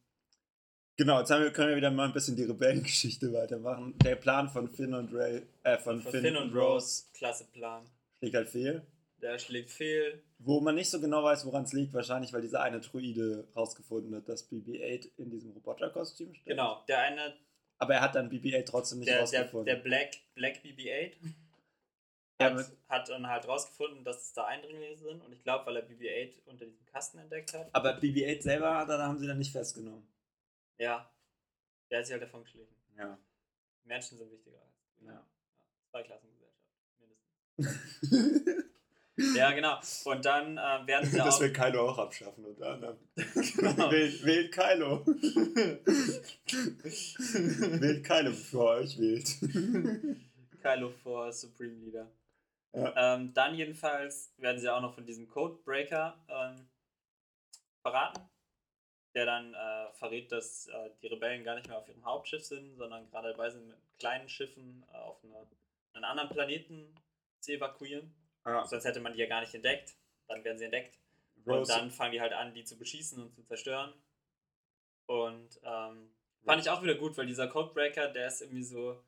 genau, 0.96 1.20
jetzt 1.20 1.30
wir, 1.30 1.52
können 1.52 1.70
wir 1.70 1.76
wieder 1.76 1.90
mal 1.90 2.06
ein 2.06 2.12
bisschen 2.12 2.36
die 2.36 2.44
Rebellengeschichte 2.44 3.32
weitermachen. 3.32 3.96
Der 3.98 4.16
Plan 4.16 4.48
von 4.48 4.68
Finn 4.68 4.94
und 4.94 5.12
Ray, 5.12 5.42
äh, 5.64 5.78
von, 5.78 6.00
Von 6.00 6.12
Finn, 6.12 6.36
und 6.36 6.54
Rose, 6.54 7.04
klasse 7.12 7.44
Plan. 7.52 7.84
schlägt 8.18 8.36
halt 8.36 8.48
fehl. 8.48 8.86
Der 9.24 9.38
schlägt 9.38 9.70
fehl. 9.70 10.22
Wo 10.38 10.60
man 10.60 10.74
nicht 10.74 10.90
so 10.90 11.00
genau 11.00 11.24
weiß, 11.24 11.46
woran 11.46 11.64
es 11.64 11.72
liegt, 11.72 11.94
wahrscheinlich, 11.94 12.30
weil 12.34 12.42
dieser 12.42 12.60
eine 12.62 12.80
Druide 12.80 13.48
rausgefunden 13.56 14.14
hat, 14.14 14.28
dass 14.28 14.50
BB-8 14.50 15.12
in 15.16 15.30
diesem 15.30 15.52
Roboterkostüm 15.52 16.34
steht. 16.34 16.44
Genau, 16.44 16.84
der 16.88 16.98
eine, 16.98 17.34
Aber 17.78 17.94
er 17.94 18.02
hat 18.02 18.14
dann 18.16 18.28
BB-8 18.30 18.64
trotzdem 18.66 18.98
nicht 18.98 19.08
der, 19.08 19.14
der, 19.14 19.22
rausgefunden. 19.22 19.64
der 19.64 19.76
Black, 19.76 20.10
Black 20.34 20.56
BB-8 20.62 21.14
Ja, 22.40 22.52
hat, 22.52 22.72
hat 22.88 23.08
dann 23.08 23.26
halt 23.28 23.48
rausgefunden, 23.48 24.04
dass 24.04 24.24
es 24.26 24.32
da 24.34 24.44
Eindringlinge 24.44 24.98
sind. 24.98 25.22
Und 25.22 25.32
ich 25.32 25.42
glaube, 25.42 25.64
weil 25.66 25.76
er 25.76 25.88
BB-8 25.88 26.42
unter 26.44 26.66
diesem 26.66 26.84
Kasten 26.84 27.18
entdeckt 27.18 27.54
hat. 27.54 27.74
aber 27.74 27.98
BB-8 27.98 28.42
selber 28.42 28.74
hat, 28.76 28.88
er- 28.90 28.98
da 28.98 29.06
haben 29.06 29.18
sie 29.18 29.26
dann 29.26 29.38
nicht 29.38 29.52
festgenommen. 29.52 30.06
Ja, 30.78 31.10
der 31.90 32.00
hat 32.00 32.06
sich 32.06 32.12
halt 32.12 32.22
davon 32.24 32.42
geschlichen. 32.42 32.74
Ja. 32.98 33.16
Menschen 33.84 34.18
sind 34.18 34.30
wichtiger 34.30 34.60
als 34.60 34.74
du. 34.98 35.06
Ja. 35.06 35.26
Zweiklassengesellschaft, 35.92 36.68
mindestens. 36.98 38.64
Ja, 39.16 39.52
genau. 39.52 39.78
Und 40.04 40.24
dann 40.24 40.58
äh, 40.58 40.86
werden 40.86 41.08
sie 41.08 41.18
das 41.18 41.36
auch... 41.36 41.40
will 41.40 41.52
Kylo 41.52 41.88
auch 41.88 41.98
abschaffen, 41.98 42.44
unter 42.44 42.72
anderem. 42.72 42.98
Genau. 43.14 43.90
wählt, 43.90 44.24
wählt 44.24 44.52
Kylo. 44.52 45.06
wählt 47.80 48.04
Kylo, 48.04 48.30
bevor 48.30 48.74
ihr 48.74 48.80
euch 48.80 48.98
wählt. 48.98 49.28
Kylo 50.60 50.90
vor 50.90 51.32
Supreme 51.32 51.76
Leader. 51.84 52.10
Ja. 52.72 53.14
Ähm, 53.14 53.32
dann 53.34 53.54
jedenfalls 53.54 54.34
werden 54.38 54.58
sie 54.58 54.68
auch 54.68 54.80
noch 54.80 54.94
von 54.94 55.06
diesem 55.06 55.28
Codebreaker 55.28 56.18
ähm, 56.28 56.68
verraten, 57.82 58.20
der 59.14 59.26
dann 59.26 59.54
äh, 59.54 59.92
verrät, 59.92 60.32
dass 60.32 60.66
äh, 60.66 60.90
die 61.00 61.06
Rebellen 61.06 61.44
gar 61.44 61.54
nicht 61.54 61.68
mehr 61.68 61.78
auf 61.78 61.88
ihrem 61.88 62.04
Hauptschiff 62.04 62.44
sind, 62.44 62.76
sondern 62.76 63.08
gerade 63.10 63.30
dabei 63.30 63.50
sind, 63.50 63.68
mit 63.68 63.76
kleinen 63.98 64.28
Schiffen 64.28 64.84
äh, 64.92 64.96
auf 64.96 65.22
eine, 65.22 65.46
einen 65.92 66.04
anderen 66.04 66.30
Planeten 66.30 66.92
zu 67.38 67.52
evakuieren. 67.52 68.12
Ja. 68.44 68.66
Sonst 68.66 68.84
hätte 68.84 69.00
man 69.00 69.12
die 69.12 69.20
ja 69.20 69.26
gar 69.26 69.40
nicht 69.40 69.54
entdeckt. 69.54 69.94
Dann 70.28 70.44
werden 70.44 70.58
sie 70.58 70.64
entdeckt. 70.64 70.98
Und 71.36 71.48
Rose, 71.52 71.72
dann 71.72 71.90
fangen 71.90 72.12
die 72.12 72.20
halt 72.20 72.32
an, 72.32 72.54
die 72.54 72.64
zu 72.64 72.78
beschießen 72.78 73.22
und 73.22 73.34
zu 73.34 73.42
zerstören. 73.44 73.92
Und 75.06 75.60
ähm, 75.62 76.10
fand 76.44 76.62
ich 76.62 76.70
auch 76.70 76.82
wieder 76.82 76.94
gut, 76.94 77.16
weil 77.16 77.26
dieser 77.26 77.48
Codebreaker, 77.48 78.08
der 78.08 78.28
ist 78.28 78.40
irgendwie 78.40 78.62
so, 78.64 79.02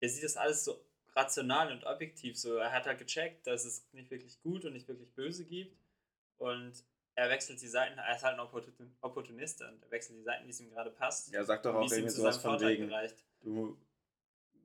der 0.00 0.08
sieht 0.08 0.24
das 0.24 0.36
alles 0.36 0.64
so 0.64 0.84
rational 1.14 1.72
und 1.72 1.84
objektiv. 1.84 2.36
So, 2.38 2.56
er 2.56 2.72
hat 2.72 2.86
halt 2.86 2.98
gecheckt, 2.98 3.46
dass 3.46 3.64
es 3.64 3.86
nicht 3.92 4.10
wirklich 4.10 4.40
gut 4.42 4.64
und 4.64 4.72
nicht 4.72 4.88
wirklich 4.88 5.12
böse 5.14 5.44
gibt. 5.44 5.76
Und 6.38 6.84
er 7.14 7.28
wechselt 7.28 7.60
die 7.60 7.68
Seiten, 7.68 7.98
er 7.98 8.16
ist 8.16 8.22
halt 8.22 8.38
ein 8.38 8.46
Opportun- 8.46 8.90
Opportunist 9.00 9.62
und 9.62 9.82
er 9.82 9.90
wechselt 9.90 10.18
die 10.18 10.22
Seiten, 10.22 10.46
wie 10.46 10.50
es 10.50 10.60
ihm 10.60 10.70
gerade 10.70 10.90
passt. 10.90 11.32
ja, 11.32 11.44
sag 11.44 11.62
doch 11.62 11.74
und 11.74 11.84
auch 11.84 11.90
irgendwie 11.92 12.08
sowas 12.08 12.38
von 12.38 12.58
wegen, 12.60 12.88
gereicht. 12.88 13.22
du, 13.42 13.76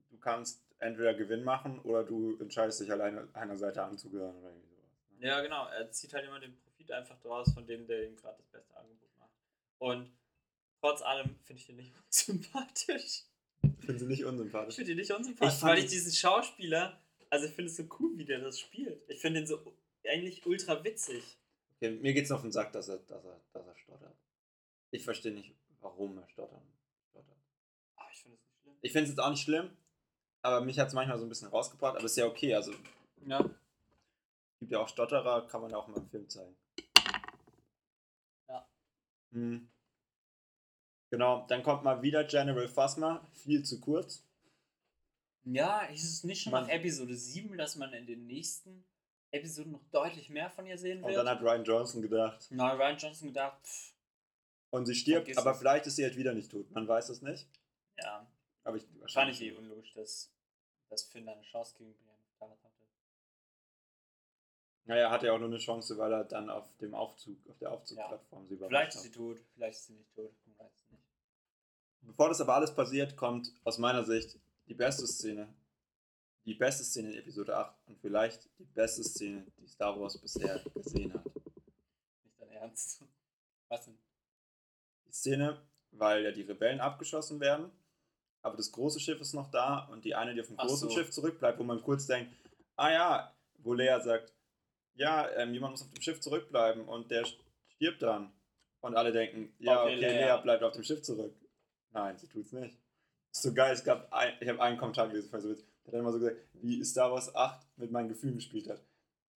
du 0.10 0.18
kannst 0.20 0.64
entweder 0.80 1.14
Gewinn 1.14 1.44
machen 1.44 1.80
oder 1.80 2.04
du 2.04 2.38
entscheidest 2.40 2.80
dich 2.82 2.92
alleine 2.92 3.28
einer 3.34 3.58
Seite 3.58 3.84
anzugehören 3.84 4.36
oder 4.38 4.50
irgendwie 4.50 4.70
sowas. 4.70 5.20
ne? 5.20 5.28
Ja, 5.28 5.42
genau. 5.42 5.68
Er 5.68 5.92
zieht 5.92 6.14
halt 6.14 6.26
immer 6.26 6.40
den 6.40 6.56
Profit 6.58 6.92
einfach 6.92 7.20
draus 7.22 7.52
von 7.54 7.66
dem, 7.66 7.88
der 7.88 8.08
ihm 8.08 8.16
gerade 8.16 8.38
das 8.38 8.48
beste 8.48 8.78
Angebot 8.78 9.10
macht. 9.18 9.32
Und 9.80 10.12
trotz 10.80 11.02
allem 11.02 11.36
finde 11.46 11.62
ich 11.62 11.70
ihn 11.70 11.78
nicht 11.78 11.94
sympathisch. 12.10 13.24
Ich 13.64 13.86
finde 13.86 14.00
sie 14.00 14.06
nicht 14.08 14.20
Ich 14.20 14.26
unsympathisch. 14.26 14.76
finde 14.76 14.92
ihn 14.92 14.98
nicht 14.98 15.12
unsympathisch, 15.12 15.58
Ich 15.58 15.64
weil 15.64 15.78
ich 15.80 15.88
diesen 15.88 16.12
Schauspieler, 16.14 17.02
also 17.30 17.48
ich 17.48 17.54
finde 17.54 17.72
es 17.72 17.78
so 17.78 17.84
cool, 18.00 18.18
wie 18.18 18.26
der 18.26 18.40
das 18.40 18.60
spielt. 18.60 19.02
Ich 19.10 19.20
finde 19.20 19.40
ihn 19.42 19.48
so 19.48 19.60
eigentlich 20.08 20.46
ultra 20.46 20.84
witzig. 20.84 21.24
Okay, 21.76 21.92
mir 21.92 22.14
geht's 22.14 22.30
noch 22.30 22.38
auf 22.38 22.42
den 22.44 22.52
Sack, 22.52 22.72
dass 22.72 22.88
er, 22.88 22.98
dass 23.00 23.24
er, 23.26 23.40
dass 23.54 23.66
er 23.68 23.76
stottert. 23.76 24.16
Ich 24.92 25.04
verstehe 25.04 25.34
nicht, 25.34 25.54
warum 25.82 26.18
er 26.18 26.28
stottern, 26.30 26.62
stottert. 27.12 27.36
Ah, 27.98 28.06
ich 28.14 28.20
finde 28.22 28.38
es 28.38 28.44
nicht 28.46 28.62
schlimm. 28.62 28.76
Ich 28.82 28.92
finde 28.92 29.04
es 29.06 29.10
jetzt 29.12 29.20
auch 29.20 29.30
nicht 29.30 29.42
schlimm, 29.44 29.70
aber 30.42 30.62
mich 30.62 30.80
hat 30.80 30.88
es 30.88 30.94
manchmal 30.94 31.18
so 31.20 31.26
ein 31.26 31.30
bisschen 31.30 31.50
rausgebracht, 31.50 31.96
aber 31.96 32.06
ist 32.06 32.18
ja 32.18 32.26
okay. 32.26 32.54
Also 32.56 32.74
Ja. 33.26 33.44
gibt 34.60 34.72
ja 34.72 34.80
auch 34.80 34.88
Stotterer, 34.88 35.48
kann 35.48 35.62
man 35.62 35.72
ja 35.72 35.78
auch 35.78 35.88
mal 35.88 35.98
im 35.98 36.10
Film 36.10 36.30
zeigen. 36.30 36.56
Ja. 38.50 38.68
Hm. 39.32 39.70
Genau, 41.10 41.46
dann 41.48 41.64
kommt 41.64 41.84
mal 41.84 42.02
wieder 42.02 42.24
General 42.26 42.68
Phasma, 42.68 43.26
viel 43.34 43.64
zu 43.64 43.80
kurz. 43.80 44.24
Ja, 45.46 45.82
ist 45.86 46.04
es 46.04 46.24
nicht 46.26 46.42
schon 46.44 46.52
Man- 46.52 46.64
nach 46.64 46.70
Episode 46.70 47.16
7, 47.16 47.58
dass 47.58 47.78
man 47.78 47.94
in 47.94 48.06
den 48.06 48.28
nächsten 48.28 48.86
Episoden 49.32 49.72
noch 49.74 49.84
deutlich 49.92 50.30
mehr 50.30 50.50
von 50.50 50.66
ihr 50.66 50.78
sehen 50.78 51.02
Und 51.04 51.10
wird? 51.10 51.18
dann 51.18 51.30
hat 51.30 51.42
Ryan 51.42 51.64
Johnson 51.64 52.02
gedacht. 52.02 52.48
Na, 52.50 52.74
Ryan 52.74 52.98
Johnson 52.98 53.28
gedacht, 53.30 53.58
pff, 53.66 53.94
Und 54.72 54.86
sie 54.86 54.96
stirbt, 54.96 55.38
aber 55.38 55.54
vielleicht 55.56 55.86
ist 55.88 55.96
sie 55.96 56.04
halt 56.04 56.18
wieder 56.18 56.34
nicht 56.34 56.52
tot. 56.52 56.70
Man 56.72 56.88
weiß 56.88 57.08
es 57.10 57.22
nicht. 57.22 57.48
ja, 58.00 58.28
Aber 58.68 58.76
ich 58.76 58.84
wahrscheinlich. 59.00 59.42
ich 59.42 59.48
eh 59.48 59.52
unlogisch, 59.54 59.94
dass, 59.94 60.30
dass 60.90 61.04
Finn 61.04 61.30
eine 61.30 61.42
Chance 61.42 61.74
gegen 61.78 61.94
Brienne 61.94 62.18
of 62.18 62.38
Tarth 62.38 62.64
hatte. 62.66 62.86
Naja, 64.84 65.10
hat 65.10 65.24
er 65.24 65.34
auch 65.34 65.40
nur 65.40 65.48
eine 65.48 65.58
Chance, 65.58 65.98
weil 65.98 66.12
er 66.12 66.26
dann 66.26 66.50
auf 66.50 66.68
dem 66.80 66.94
Aufzug, 66.94 67.38
auf 67.48 67.58
der 67.60 67.72
Aufzugplattform 67.72 68.46
sie 68.46 68.56
überrascht 68.56 68.72
Vielleicht 68.72 68.96
ist 68.96 69.02
sie 69.04 69.12
tot, 69.12 69.40
vielleicht 69.54 69.78
ist 69.80 69.86
sie 69.88 69.94
nicht 69.94 70.14
tot, 70.14 70.34
man 70.46 70.60
weiß 70.60 70.74
es 70.76 70.92
nicht. 70.92 71.04
Bevor 72.02 72.28
das 72.28 72.42
aber 72.42 72.56
alles 72.56 72.76
passiert, 72.76 73.16
kommt 73.16 73.54
aus 73.64 73.78
meiner 73.78 74.04
Sicht 74.04 74.38
die 74.68 74.74
beste 74.74 75.08
Szene. 75.08 75.48
Die 76.44 76.54
beste 76.54 76.84
Szene 76.84 77.14
in 77.14 77.20
Episode 77.20 77.56
8 77.56 77.74
und 77.88 78.00
vielleicht 78.02 78.50
die 78.60 78.66
beste 78.66 79.02
Szene, 79.06 79.48
die 79.60 79.68
Star 79.68 79.98
Wars 79.98 80.18
bisher 80.18 80.62
gesehen 80.76 81.14
hat. 81.14 81.26
Nicht 81.26 82.42
dein 82.42 82.52
Ernst. 82.52 83.02
Was 83.70 83.86
denn? 83.86 83.98
Die 85.06 85.14
Szene, 85.14 85.62
weil 85.92 86.26
ja 86.26 86.32
die 86.32 86.42
Rebellen 86.42 86.82
abgeschossen 86.82 87.40
werden, 87.40 87.72
aber 88.48 88.58
das 88.58 88.72
große 88.72 89.00
Schiff 89.00 89.20
ist 89.22 89.34
noch 89.34 89.52
da 89.52 89.88
und 89.92 90.04
die 90.04 90.16
eine, 90.16 90.34
die 90.34 90.42
auf 90.42 90.48
dem 90.48 90.58
großen 90.58 90.90
so. 90.90 90.96
Schiff 90.96 91.12
zurückbleibt, 91.12 91.60
wo 91.60 91.64
man 91.64 91.82
kurz 91.82 92.08
denkt, 92.08 92.32
ah 92.76 92.92
ja, 92.92 93.34
wo 93.60 93.74
Lea 93.74 94.00
sagt, 94.04 94.34
ja, 94.96 95.30
ähm, 95.36 95.54
jemand 95.54 95.72
muss 95.72 95.84
auf 95.84 95.92
dem 95.92 96.02
Schiff 96.02 96.20
zurückbleiben 96.20 96.86
und 96.86 97.12
der 97.12 97.26
stirbt 97.76 98.02
dann. 98.02 98.32
Und 98.82 98.96
alle 98.96 99.12
denken, 99.12 99.54
ja, 99.60 99.84
Okay, 99.84 99.96
okay, 99.96 100.00
Lea. 100.00 100.26
Lea 100.26 100.42
bleibt 100.42 100.64
auf 100.64 100.74
dem 100.74 100.84
Schiff 100.84 101.02
zurück. 101.02 101.34
Nein, 101.92 102.18
sie 102.18 102.28
tut's 102.28 102.52
nicht. 102.52 102.78
ist 103.32 103.42
so 103.42 103.54
geil, 103.54 103.74
es 103.74 103.84
gab 103.84 104.12
ein, 104.14 104.34
ich 104.40 104.48
habe 104.48 104.62
einen 104.62 104.78
Kommentar 104.78 105.08
gelesen, 105.08 105.30
ich 105.34 105.42
so 105.42 105.50
witzig. 105.50 105.66
der 105.86 105.94
hat 105.94 106.00
immer 106.00 106.12
so 106.12 106.20
gesagt, 106.20 106.38
wie 106.54 106.84
Star 106.84 107.12
Wars 107.12 107.34
8 107.36 107.66
mit 107.78 107.92
meinen 107.92 108.10
Gefühlen 108.10 108.36
gespielt 108.36 108.70
hat. 108.70 108.82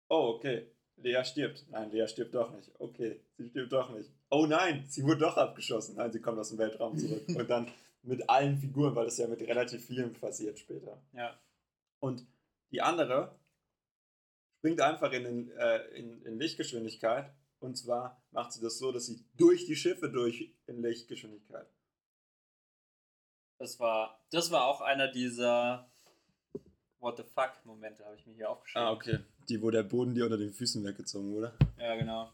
Oh, 0.08 0.34
okay, 0.36 0.66
Lea 0.96 1.22
stirbt. 1.24 1.64
Nein, 1.70 1.90
Lea 1.90 2.06
stirbt 2.08 2.34
doch 2.34 2.50
nicht. 2.50 2.70
Okay, 2.78 3.20
sie 3.36 3.48
stirbt 3.48 3.72
doch 3.72 3.90
nicht. 3.90 4.10
Oh 4.30 4.46
nein, 4.46 4.84
sie 4.88 5.04
wurde 5.04 5.20
doch 5.20 5.36
abgeschossen. 5.36 5.96
Nein, 5.96 6.12
sie 6.12 6.20
kommt 6.20 6.38
aus 6.38 6.50
dem 6.50 6.58
Weltraum 6.58 6.96
zurück. 6.98 7.22
Und 7.28 7.48
dann 7.48 7.68
mit 8.02 8.28
allen 8.28 8.58
Figuren, 8.58 8.94
weil 8.94 9.04
das 9.04 9.18
ja 9.18 9.26
mit 9.26 9.40
relativ 9.42 9.84
vielen 9.86 10.12
passiert 10.12 10.58
später. 10.58 11.00
Ja. 11.12 11.38
Und 12.00 12.26
die 12.70 12.80
andere 12.80 13.38
springt 14.58 14.80
einfach 14.80 15.12
in, 15.12 15.24
den, 15.24 15.50
äh, 15.52 15.78
in, 15.96 16.22
in 16.22 16.38
Lichtgeschwindigkeit. 16.38 17.32
Und 17.60 17.76
zwar 17.76 18.22
macht 18.30 18.52
sie 18.52 18.60
das 18.60 18.78
so, 18.78 18.92
dass 18.92 19.06
sie 19.06 19.24
durch 19.36 19.66
die 19.66 19.76
Schiffe 19.76 20.08
durch 20.10 20.52
in 20.66 20.82
Lichtgeschwindigkeit. 20.82 21.66
Das 23.58 23.80
war, 23.80 24.20
das 24.30 24.50
war 24.50 24.66
auch 24.66 24.80
einer 24.80 25.08
dieser 25.08 25.90
What 27.00 27.16
the 27.16 27.22
fuck 27.22 27.52
Momente, 27.64 28.04
habe 28.04 28.16
ich 28.16 28.26
mir 28.26 28.34
hier 28.34 28.50
aufgeschrieben. 28.50 28.88
Ah, 28.88 28.92
okay. 28.92 29.18
Die, 29.48 29.62
wo 29.62 29.70
der 29.70 29.82
Boden 29.82 30.14
dir 30.14 30.24
unter 30.24 30.36
den 30.36 30.52
Füßen 30.52 30.84
weggezogen 30.84 31.32
wurde. 31.32 31.52
Ja, 31.78 31.96
genau. 31.96 32.32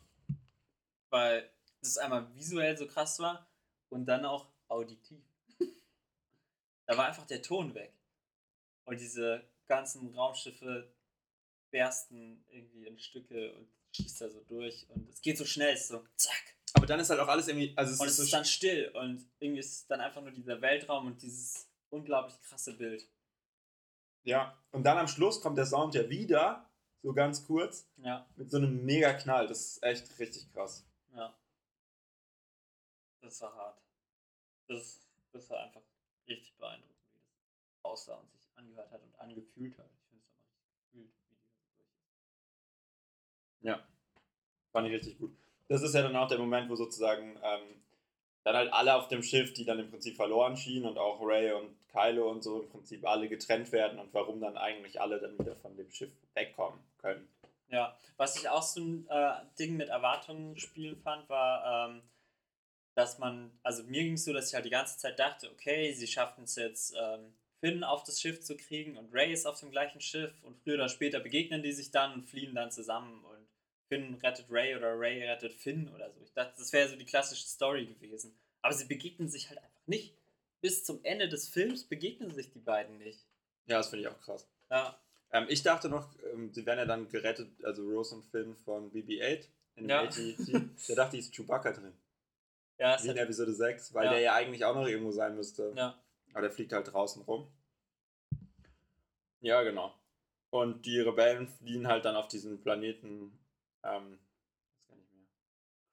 Weil 1.10 1.50
das 1.80 1.98
einmal 1.98 2.34
visuell 2.34 2.76
so 2.76 2.86
krass 2.86 3.18
war 3.18 3.46
und 3.90 4.06
dann 4.06 4.24
auch 4.24 4.48
auditiv. 4.68 5.22
Da 6.86 6.96
war 6.96 7.06
einfach 7.06 7.26
der 7.26 7.42
Ton 7.42 7.74
weg. 7.74 7.92
Und 8.84 9.00
diese 9.00 9.42
ganzen 9.66 10.14
Raumschiffe 10.14 10.92
bersten 11.70 12.44
irgendwie 12.48 12.86
in 12.86 12.98
Stücke 12.98 13.52
und 13.54 13.68
schießt 13.92 14.20
da 14.20 14.28
so 14.28 14.40
durch 14.44 14.86
und 14.90 15.08
es 15.08 15.20
geht 15.22 15.38
so 15.38 15.44
schnell, 15.44 15.72
es 15.74 15.82
ist 15.82 15.88
so 15.88 16.04
zack. 16.16 16.56
Aber 16.74 16.86
dann 16.86 17.00
ist 17.00 17.10
halt 17.10 17.20
auch 17.20 17.28
alles 17.28 17.48
irgendwie. 17.48 17.72
Also 17.76 17.92
es 17.92 18.00
Und 18.00 18.06
ist 18.06 18.12
es 18.12 18.16
so 18.18 18.22
ist 18.24 18.32
dann 18.32 18.44
still 18.44 18.90
und 18.94 19.28
irgendwie 19.38 19.60
ist 19.60 19.72
es 19.72 19.86
dann 19.86 20.00
einfach 20.00 20.20
nur 20.20 20.32
dieser 20.32 20.60
Weltraum 20.60 21.06
und 21.06 21.22
dieses 21.22 21.68
unglaublich 21.90 22.40
krasse 22.42 22.76
Bild. 22.76 23.08
Ja, 24.24 24.58
und 24.72 24.84
dann 24.84 24.98
am 24.98 25.08
Schluss 25.08 25.40
kommt 25.40 25.58
der 25.58 25.66
Sound 25.66 25.94
ja 25.94 26.08
wieder, 26.08 26.68
so 27.02 27.12
ganz 27.12 27.44
kurz, 27.46 27.86
Ja, 27.98 28.26
mit 28.36 28.50
so 28.50 28.56
einem 28.56 28.84
mega 28.84 29.12
Knall. 29.12 29.46
Das 29.46 29.60
ist 29.60 29.82
echt 29.82 30.18
richtig 30.18 30.52
krass. 30.52 30.84
ja. 31.14 31.36
Das 33.20 33.40
war 33.40 33.54
hart. 33.54 33.82
Das, 34.68 35.00
das 35.32 35.48
war 35.50 35.64
einfach 35.64 35.82
richtig 36.28 36.56
beeindruckend, 36.56 36.94
wie 37.12 37.18
das 37.18 37.84
aussah 37.84 38.16
und 38.16 38.32
sich 38.32 38.48
angehört 38.56 38.90
hat 38.90 39.02
und 39.02 39.20
angefühlt 39.20 39.76
hat. 39.78 39.90
Ich 39.94 40.02
finde 40.08 40.22
es 40.22 40.30
aber 40.30 40.50
richtig 40.50 40.78
gefühlt, 40.80 41.10
wie 41.12 41.34
die 41.34 41.40
so 41.40 41.74
durch 41.76 41.90
ist. 42.00 43.64
Ja, 43.64 43.86
fand 44.72 44.88
ich 44.88 44.94
richtig 44.94 45.18
gut. 45.18 45.36
Das 45.68 45.82
ist 45.82 45.94
ja 45.94 46.02
dann 46.02 46.16
auch 46.16 46.28
der 46.28 46.38
Moment, 46.38 46.68
wo 46.68 46.76
sozusagen 46.76 47.38
ähm, 47.42 47.82
dann 48.44 48.56
halt 48.56 48.72
alle 48.72 48.94
auf 48.94 49.08
dem 49.08 49.22
Schiff, 49.22 49.54
die 49.54 49.64
dann 49.64 49.78
im 49.78 49.90
Prinzip 49.90 50.16
verloren 50.16 50.56
schienen 50.56 50.84
und 50.86 50.98
auch 50.98 51.20
Ray 51.22 51.52
und 51.52 51.74
Kylo 51.88 52.30
und 52.30 52.42
so 52.42 52.62
im 52.62 52.68
Prinzip 52.68 53.06
alle 53.06 53.28
getrennt 53.28 53.72
werden 53.72 53.98
und 53.98 54.12
warum 54.12 54.40
dann 54.40 54.58
eigentlich 54.58 55.00
alle 55.00 55.18
dann 55.20 55.38
wieder 55.38 55.56
von 55.56 55.76
dem 55.76 55.90
Schiff 55.90 56.10
wegkommen 56.34 56.78
können. 56.98 57.28
Ja, 57.68 57.96
was 58.16 58.36
ich 58.36 58.48
auch 58.48 58.62
so 58.62 58.80
ein 58.80 59.06
äh, 59.08 59.32
Ding 59.58 59.76
mit 59.76 59.88
Erwartungen 59.88 60.58
spielen 60.58 60.96
fand, 60.96 61.28
war, 61.28 61.88
ähm, 61.88 62.02
dass 62.94 63.18
man, 63.18 63.50
also 63.62 63.82
mir 63.84 64.02
ging 64.02 64.14
es 64.14 64.24
so, 64.24 64.32
dass 64.32 64.48
ich 64.48 64.54
halt 64.54 64.64
die 64.64 64.70
ganze 64.70 64.98
Zeit 64.98 65.18
dachte, 65.18 65.50
okay, 65.50 65.92
sie 65.92 66.06
schaffen 66.06 66.44
es 66.44 66.56
jetzt, 66.56 66.94
ähm, 66.98 67.34
Finn 67.60 67.82
auf 67.82 68.04
das 68.04 68.20
Schiff 68.20 68.40
zu 68.42 68.56
kriegen 68.56 68.96
und 68.96 69.12
Ray 69.12 69.32
ist 69.32 69.46
auf 69.46 69.58
dem 69.58 69.70
gleichen 69.70 70.00
Schiff 70.00 70.32
und 70.42 70.56
früher 70.58 70.74
oder 70.74 70.88
später 70.88 71.18
begegnen 71.20 71.62
die 71.62 71.72
sich 71.72 71.90
dann 71.90 72.12
und 72.12 72.28
fliehen 72.28 72.54
dann 72.54 72.70
zusammen 72.70 73.24
und 73.24 73.48
Finn 73.88 74.14
rettet 74.22 74.46
Ray 74.50 74.76
oder 74.76 74.98
Ray 74.98 75.22
rettet 75.24 75.54
Finn 75.54 75.88
oder 75.88 76.10
so. 76.12 76.20
Ich 76.22 76.32
dachte, 76.32 76.54
das 76.58 76.72
wäre 76.72 76.88
so 76.88 76.96
die 76.96 77.04
klassische 77.06 77.46
Story 77.46 77.86
gewesen. 77.86 78.36
Aber 78.60 78.74
sie 78.74 78.84
begegnen 78.86 79.28
sich 79.28 79.48
halt 79.48 79.58
einfach 79.58 79.86
nicht. 79.86 80.14
Bis 80.60 80.84
zum 80.84 81.00
Ende 81.04 81.28
des 81.28 81.48
Films 81.48 81.84
begegnen 81.84 82.32
sich 82.34 82.50
die 82.50 82.58
beiden 82.58 82.98
nicht. 82.98 83.20
Ja, 83.66 83.78
das 83.78 83.88
finde 83.88 84.02
ich 84.02 84.08
auch 84.08 84.20
krass. 84.20 84.46
Ja, 84.70 84.98
Ähm, 85.32 85.46
ich 85.48 85.62
dachte 85.62 85.88
noch, 85.88 86.08
ähm, 86.32 86.52
sie 86.52 86.64
werden 86.64 86.78
ja 86.80 86.84
dann 86.86 87.08
gerettet, 87.08 87.48
also 87.64 87.82
Rose 87.82 88.14
und 88.14 88.24
Finn 88.26 88.56
von 88.56 88.92
BB-8 88.92 89.48
in 89.76 89.88
Ja. 89.88 90.02
AT-Team. 90.02 90.76
Da 90.88 90.94
dachte 90.94 91.16
ich, 91.16 91.24
ist 91.26 91.34
Chewbacca 91.34 91.72
drin. 91.72 91.92
Ja, 92.78 92.96
Wie 93.02 93.04
in 93.08 93.10
hat, 93.10 93.16
Episode 93.18 93.52
6, 93.54 93.94
weil 93.94 94.04
Ja. 94.06 94.10
der 94.12 94.20
ja 94.20 94.34
eigentlich 94.34 94.64
auch 94.64 94.74
noch 94.74 94.86
irgendwo 94.86 95.10
sein 95.12 95.34
müsste. 95.36 95.72
ja. 95.76 95.98
Aber 96.32 96.40
der 96.42 96.50
fliegt 96.50 96.72
halt 96.72 96.92
draußen 96.92 97.22
rum. 97.22 97.46
Ja, 99.40 99.62
genau. 99.62 99.94
Und 100.50 100.84
die 100.84 100.98
Rebellen 101.00 101.46
fliehen 101.48 101.86
halt 101.86 102.04
dann 102.04 102.16
auf 102.16 102.26
diesen 102.26 102.60
Planeten. 102.60 103.38
Ähm, 103.84 104.18
weiß 104.18 104.88
gar 104.88 104.96
nicht 104.96 105.12
mehr. 105.12 105.26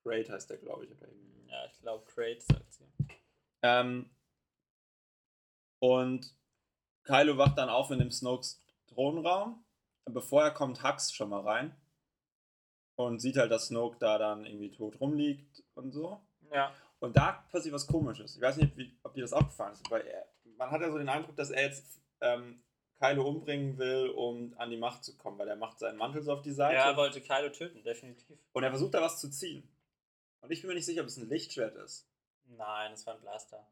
Great 0.03 0.29
heißt 0.29 0.49
der, 0.49 0.57
glaube 0.57 0.86
ich. 0.86 0.91
Oder 0.91 1.07
irgendwie. 1.09 1.47
ja, 1.47 1.65
ich 1.65 1.79
glaube, 1.79 2.05
Crate 2.05 2.41
sagt 2.41 2.73
sie. 2.73 2.86
Ähm, 3.61 4.09
und 5.79 6.34
Kylo 7.03 7.38
wacht 7.38 7.57
dann 7.57 7.69
auf 7.69 7.91
in 7.91 7.99
dem 7.99 8.11
Snokes 8.11 8.63
Thronraum. 8.88 9.63
Bevor 10.05 10.43
er 10.43 10.51
kommt, 10.51 10.82
Hux 10.84 11.11
schon 11.13 11.29
mal 11.29 11.41
rein. 11.41 11.75
und 12.95 13.19
sieht 13.19 13.38
halt, 13.38 13.51
dass 13.51 13.67
Snoke 13.67 13.97
da 13.99 14.17
dann 14.17 14.45
irgendwie 14.45 14.71
tot 14.71 14.99
rumliegt 14.99 15.63
und 15.75 15.91
so. 15.91 16.21
Ja. 16.52 16.74
Und 16.99 17.18
da 17.18 17.43
passiert 17.52 17.74
was 17.74 17.88
Komisches. 17.88 18.36
Ich 18.36 18.41
weiß 18.41 18.58
nicht, 18.58 18.78
wie, 18.78 18.95
ob 19.04 19.14
dir 19.14 19.22
das 19.22 19.34
aufgefallen 19.34 19.74
ist, 19.74 19.89
weil 19.89 20.06
er, 20.06 20.28
man 20.58 20.70
hat 20.70 20.82
ja 20.82 20.91
so 20.91 20.97
den 20.97 21.10
Eindruck, 21.10 21.36
dass 21.36 21.49
er 21.49 21.64
jetzt 21.64 22.02
ähm, 22.22 22.62
Kylo 22.99 23.28
umbringen 23.28 23.78
will, 23.80 24.10
um 24.10 24.54
an 24.58 24.70
die 24.70 24.78
Macht 24.78 25.04
zu 25.04 25.18
kommen, 25.18 25.39
weil 25.39 25.47
er 25.47 25.56
macht 25.56 25.80
seinen 25.80 25.97
Mantel 25.97 26.22
so 26.22 26.34
auf 26.34 26.43
die 26.43 26.52
Seite. 26.52 26.76
Ja, 26.76 26.91
er 26.91 26.97
wollte 26.97 27.22
Kylo 27.22 27.49
töten, 27.49 27.84
definitiv. 27.84 28.38
und 28.54 28.64
er 28.64 28.70
versucht 28.70 28.93
da 28.93 29.02
was 29.02 29.20
zu 29.20 29.30
ziehen. 29.30 29.68
Und 30.41 30.52
ich 30.52 30.62
bin 30.62 30.70
mir 30.70 30.76
nicht 30.76 30.86
sicher, 30.86 31.02
ob 31.02 31.08
es 31.08 31.18
ein 31.18 31.30
Lichtschwert 31.30 31.76
ist. 31.78 32.08
Nein, 32.45 32.93
es 32.93 33.06
war 33.08 33.16
ein 33.16 33.22
Blaster. 33.22 33.66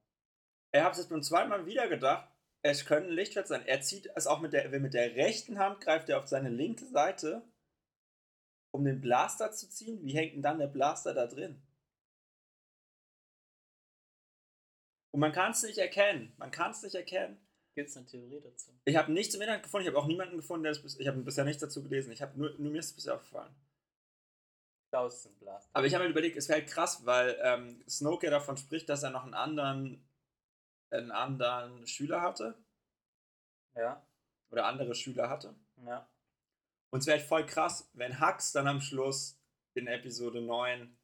Er 0.72 0.84
hat 0.84 0.94
es 0.94 1.00
jetzt 1.00 1.10
beim 1.10 1.22
zweiten 1.22 1.50
Mal 1.50 1.66
wieder 1.66 1.88
gedacht, 1.88 2.28
es 2.62 2.86
könnte 2.86 3.10
ein 3.10 3.16
Lichtschwert 3.16 3.48
sein. 3.48 3.66
Er 3.66 3.82
zieht 3.82 4.10
es 4.16 4.28
auch 4.28 4.40
mit 4.40 4.54
der, 4.54 4.68
mit 4.80 4.94
der 4.94 5.16
rechten 5.16 5.60
Hand, 5.60 5.82
greift 5.82 6.10
er 6.10 6.20
auf 6.20 6.28
seine 6.28 6.50
linke 6.50 6.86
Seite, 6.86 7.44
um 8.72 8.84
den 8.84 9.02
Blaster 9.02 9.52
zu 9.52 9.70
ziehen. 9.70 10.04
Wie 10.04 10.14
hängt 10.14 10.36
denn 10.36 10.42
dann 10.42 10.60
der 10.60 10.68
Blaster 10.68 11.14
da 11.14 11.28
drin? 11.28 11.62
Und 15.20 15.22
man 15.22 15.34
kann 15.34 15.52
es 15.52 15.64
nicht 15.64 15.78
erkennen. 15.78 16.32
Man 16.38 16.50
kann 16.50 16.72
es 16.72 16.82
nicht 16.82 16.96
erkennen. 16.96 17.46
Gibt 17.76 17.90
es 17.90 17.98
eine 17.98 18.06
Theorie 18.06 18.40
dazu? 18.40 18.72
Ich 18.86 18.96
habe 18.96 19.12
nichts 19.12 19.36
im 19.36 19.42
Internet 19.42 19.64
gefunden. 19.64 19.86
Ich 19.86 19.94
habe 19.94 20.02
auch 20.02 20.08
niemanden 20.08 20.38
gefunden, 20.38 20.64
der 20.64 20.72
das 20.72 20.98
ich 20.98 21.08
habe 21.10 21.20
bisher 21.20 21.44
nichts 21.44 21.60
dazu 21.60 21.84
gelesen. 21.84 22.14
Ich 22.14 22.22
habe 22.22 22.40
nur, 22.40 22.52
nur 22.58 22.72
mir 22.72 22.80
ist 22.80 22.86
es 22.86 22.94
bisher 22.94 23.16
aufgefallen. 23.16 23.54
Klaus 24.90 25.16
ist 25.16 25.26
ein 25.26 25.38
Blaster. 25.40 25.70
Aber 25.74 25.86
ich 25.86 25.94
habe 25.94 26.06
mir 26.06 26.12
überlegt, 26.12 26.38
es 26.38 26.48
wäre 26.48 26.62
halt 26.62 26.70
krass, 26.70 27.06
weil 27.06 27.38
ähm, 27.44 27.84
Snoke 27.86 28.28
ja 28.28 28.32
davon 28.32 28.56
spricht, 28.56 28.88
dass 28.88 29.04
er 29.04 29.10
noch 29.10 29.26
einen 29.26 29.34
anderen, 29.34 30.10
einen 30.90 31.12
anderen 31.12 31.86
Schüler 31.86 32.22
hatte. 32.22 32.58
Ja, 33.76 34.02
Oder 34.52 34.68
andere 34.68 34.96
Schüler 34.96 35.30
hatte. 35.30 35.54
ja. 35.86 36.10
Und 36.92 37.00
es 37.00 37.08
wäre 37.08 37.20
halt 37.20 37.28
voll 37.28 37.46
krass, 37.46 37.90
wenn 37.92 38.22
Hux 38.22 38.54
dann 38.54 38.70
am 38.70 38.80
Schluss 38.80 39.38
in 39.74 39.88
Episode 39.88 40.40
9 40.40 40.98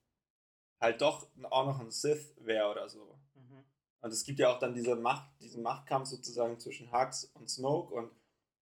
halt 0.80 1.01
doch 1.01 1.28
auch 1.49 1.66
noch 1.66 1.82
ein 1.82 1.91
Sith 1.91 2.34
wäre 2.38 2.72
oder 2.72 2.88
so. 2.88 3.14
Und 4.06 4.12
es 4.12 4.24
gibt 4.24 4.38
ja 4.38 4.53
auch 4.53 4.60
dann 4.60 4.76
diese 4.76 4.95
Macht, 4.95 5.28
diesen 5.41 5.64
Machtkampf 5.64 6.08
sozusagen 6.08 6.60
zwischen 6.60 6.91
Hux 6.91 7.26
und 7.34 7.49
Snoke 7.49 7.91
und 7.91 8.12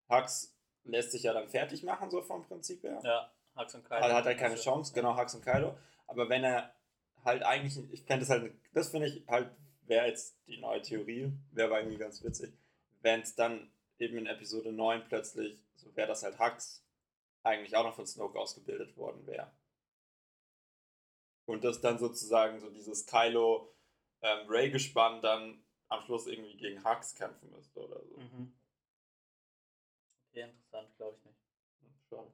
Hux 0.09 0.55
lässt 0.85 1.11
sich 1.11 1.23
ja 1.23 1.33
dann 1.33 1.49
fertig 1.49 1.83
machen, 1.83 2.09
so 2.09 2.21
vom 2.21 2.45
Prinzip 2.45 2.81
her. 2.81 3.01
Ja, 3.03 3.29
Hux 3.57 3.75
und 3.75 3.83
Kylo. 3.83 3.99
Also 3.99 4.15
hat 4.15 4.25
er 4.25 4.35
keine 4.35 4.55
Chance, 4.55 4.93
genau, 4.93 5.17
Hux 5.17 5.35
und 5.35 5.43
Kylo. 5.43 5.77
Aber 6.07 6.29
wenn 6.29 6.45
er 6.45 6.73
halt 7.25 7.43
eigentlich, 7.43 7.77
ich 7.91 8.03
fände 8.05 8.25
das 8.25 8.29
halt, 8.29 8.53
das 8.71 8.91
finde 8.91 9.07
ich 9.07 9.27
halt, 9.27 9.53
wäre 9.81 10.07
jetzt 10.07 10.37
die 10.47 10.61
neue 10.61 10.81
Theorie, 10.81 11.33
wäre 11.51 11.67
aber 11.67 11.79
irgendwie 11.81 11.97
ganz 11.97 12.23
witzig, 12.23 12.53
wenn 13.01 13.19
es 13.19 13.35
dann 13.35 13.69
eben 13.99 14.17
in 14.17 14.27
Episode 14.27 14.71
9 14.71 15.03
plötzlich, 15.09 15.59
so 15.75 15.93
wäre 15.93 16.07
das 16.07 16.23
halt 16.23 16.39
Hux, 16.39 16.85
eigentlich 17.43 17.75
auch 17.75 17.83
noch 17.83 17.95
von 17.95 18.07
Snoke 18.07 18.39
ausgebildet 18.39 18.95
worden 18.95 19.27
wäre. 19.27 19.51
Und 21.43 21.65
das 21.65 21.81
dann 21.81 21.99
sozusagen 21.99 22.61
so 22.61 22.69
dieses 22.69 23.05
Kylo 23.05 23.72
ähm, 24.23 24.47
Ray-Gespann 24.47 25.21
dann 25.21 25.63
am 25.89 26.01
Schluss 26.01 26.27
irgendwie 26.27 26.57
gegen 26.57 26.83
Hux 26.83 27.13
kämpfen 27.13 27.51
müsste 27.51 27.79
oder 27.79 28.03
so. 28.03 28.17
Mhm. 28.17 28.53
Okay, 30.29 30.41
interessant, 30.41 30.95
glaube 30.97 31.17
ich 31.17 31.25
nicht. 31.25 31.39
Schade. 32.09 32.31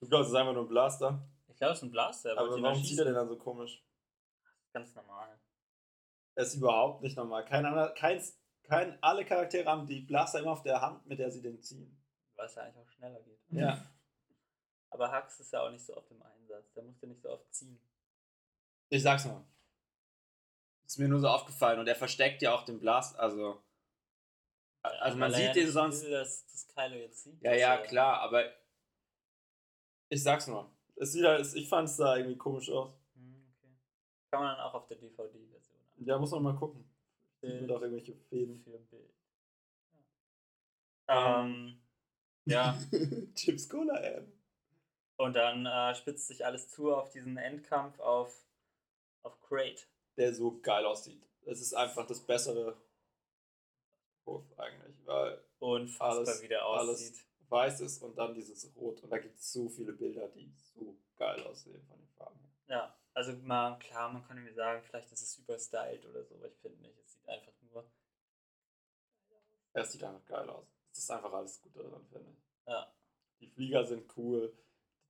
Du 0.00 0.08
glaubst, 0.08 0.28
es 0.28 0.32
ist 0.32 0.38
einfach 0.38 0.52
nur 0.52 0.64
ein 0.64 0.68
Blaster. 0.68 1.28
Ich 1.48 1.56
glaube, 1.56 1.72
es 1.72 1.78
ist 1.78 1.84
ein 1.84 1.90
Blaster. 1.90 2.30
Er 2.30 2.38
Aber 2.38 2.62
warum 2.62 2.84
zieht 2.84 2.98
er 2.98 3.04
den 3.06 3.14
dann 3.14 3.28
so 3.28 3.36
komisch? 3.36 3.84
Ganz 4.72 4.94
normal. 4.94 5.38
Das 6.34 6.48
ist 6.48 6.54
überhaupt 6.56 7.02
nicht 7.02 7.16
normal. 7.16 7.44
Kein 7.44 7.66
anderer, 7.66 7.90
keins, 7.90 8.38
kein, 8.62 9.02
alle 9.02 9.24
Charaktere 9.24 9.68
haben 9.68 9.86
die 9.86 10.00
Blaster 10.00 10.40
immer 10.40 10.52
auf 10.52 10.62
der 10.62 10.80
Hand, 10.80 11.04
mit 11.06 11.18
der 11.18 11.30
sie 11.30 11.42
den 11.42 11.60
ziehen. 11.60 12.00
Weil 12.36 12.46
es 12.46 12.54
ja 12.54 12.62
eigentlich 12.62 12.78
auch 12.78 12.90
schneller 12.90 13.20
geht. 13.22 13.40
Ja. 13.50 13.84
Aber 14.90 15.12
Hux 15.12 15.40
ist 15.40 15.52
ja 15.52 15.62
auch 15.62 15.70
nicht 15.70 15.84
so 15.84 15.96
oft 15.96 16.10
im 16.10 16.22
Einsatz. 16.22 16.72
Der 16.72 16.82
musste 16.82 17.06
nicht 17.06 17.20
so 17.20 17.30
oft 17.30 17.52
ziehen. 17.52 17.80
Ich 18.88 19.02
sag's 19.02 19.24
mal. 19.26 19.44
Ist 20.90 20.98
mir 20.98 21.06
nur 21.06 21.20
so 21.20 21.28
aufgefallen 21.28 21.78
und 21.78 21.86
er 21.86 21.94
versteckt 21.94 22.42
ja 22.42 22.52
auch 22.52 22.64
den 22.64 22.80
Blast, 22.80 23.16
also. 23.16 23.62
Also 24.82 25.16
man 25.18 25.32
sieht 25.32 25.54
den 25.54 25.70
sonst. 25.70 26.02
will, 26.02 26.10
dass, 26.10 26.44
dass 26.48 26.66
Kylo 26.66 26.96
jetzt 26.96 27.22
sieht. 27.22 27.40
Ja, 27.40 27.54
ja, 27.54 27.76
klar, 27.78 28.18
aber. 28.22 28.52
Ich 30.08 30.20
sag's 30.20 30.48
nur. 30.48 30.68
Es 30.96 31.12
sieht 31.12 31.24
halt, 31.24 31.46
ich 31.54 31.68
fand's 31.68 31.96
da 31.96 32.16
irgendwie 32.16 32.36
komisch 32.36 32.68
aus. 32.70 32.98
Hm, 33.14 33.54
okay. 33.54 33.72
Kann 34.32 34.42
man 34.42 34.56
dann 34.56 34.66
auch 34.66 34.74
auf 34.74 34.88
der 34.88 34.96
DVD-Version 34.96 35.78
an. 35.78 36.04
Ja, 36.04 36.18
muss 36.18 36.32
man 36.32 36.42
mal 36.42 36.56
gucken. 36.56 36.82
Sieht 37.40 37.42
Bild 37.42 37.60
man 37.60 37.68
doch 37.68 37.82
irgendwelche 37.82 38.16
Fäden. 38.28 38.58
für 38.58 38.76
Bild. 38.76 39.14
Ja. 41.08 41.44
Ähm, 41.44 41.80
ja, 42.46 42.76
Chips 43.36 43.68
Cola 43.68 43.94
Am. 43.94 44.32
und 45.18 45.36
dann 45.36 45.66
äh, 45.66 45.94
spitzt 45.94 46.26
sich 46.26 46.44
alles 46.44 46.68
zu 46.68 46.92
auf 46.92 47.10
diesen 47.10 47.36
Endkampf 47.36 48.00
auf, 48.00 48.44
auf 49.22 49.40
Crate. 49.40 49.86
Der 50.20 50.34
so 50.34 50.60
geil 50.60 50.84
aussieht. 50.84 51.26
Es 51.46 51.62
ist 51.62 51.72
einfach 51.72 52.06
das 52.06 52.20
bessere 52.20 52.76
Wurf 54.26 54.44
eigentlich, 54.58 54.94
weil 55.06 55.42
Unfassbar, 55.60 56.10
Alles- 56.18 56.42
wie 56.42 56.48
der 56.48 56.62
alles- 56.62 57.26
weiß 57.48 57.80
ist 57.80 58.02
und 58.02 58.16
dann 58.18 58.34
dieses 58.34 58.74
Rot. 58.76 59.02
Und 59.02 59.08
da 59.10 59.16
gibt 59.18 59.38
es 59.38 59.50
so 59.50 59.68
viele 59.70 59.92
Bilder, 59.94 60.28
die 60.28 60.52
so 60.74 60.94
geil 61.16 61.42
aussehen 61.46 61.82
von 61.86 61.98
den 61.98 62.08
Farben. 62.10 62.38
Ja, 62.68 62.94
also 63.14 63.32
mal, 63.32 63.78
klar, 63.78 64.12
man 64.12 64.22
kann 64.26 64.42
mir 64.44 64.52
sagen, 64.52 64.82
vielleicht 64.84 65.10
ist 65.10 65.22
es 65.22 65.38
überstylt 65.38 66.04
oder 66.06 66.22
so, 66.24 66.34
aber 66.34 66.48
ich 66.48 66.56
finde 66.58 66.82
nicht. 66.82 66.98
Es 66.98 67.12
sieht 67.14 67.26
einfach 67.28 67.52
nur. 67.62 67.90
Es 69.72 69.92
sieht 69.92 70.04
einfach 70.04 70.24
geil 70.26 70.48
aus. 70.50 70.66
Es 70.92 70.98
ist 70.98 71.10
einfach 71.10 71.32
alles 71.32 71.60
gut 71.62 71.74
daran, 71.76 72.06
finde 72.08 72.30
ich. 72.30 72.38
Ja. 72.66 72.94
Die 73.40 73.48
Flieger 73.48 73.84
sind 73.86 74.16
cool, 74.18 74.54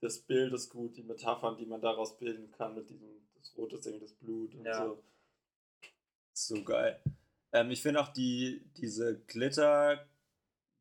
das 0.00 0.18
Bild 0.20 0.52
ist 0.52 0.70
gut, 0.70 0.96
die 0.96 1.02
Metaphern, 1.02 1.56
die 1.56 1.66
man 1.66 1.80
daraus 1.80 2.18
bilden 2.18 2.50
kann 2.52 2.74
mit 2.74 2.88
diesem, 2.90 3.08
das 3.38 3.56
Rot 3.56 3.72
ist 3.72 3.86
irgendwie 3.86 4.06
das 4.06 4.14
Blut 4.14 4.54
und 4.54 4.64
Ja. 4.64 4.86
so. 4.86 5.02
So 6.32 6.64
geil. 6.64 7.00
Ähm, 7.52 7.70
ich 7.70 7.82
finde 7.82 8.00
auch 8.00 8.08
die, 8.08 8.62
diese 8.76 9.18
Glitter, 9.26 10.06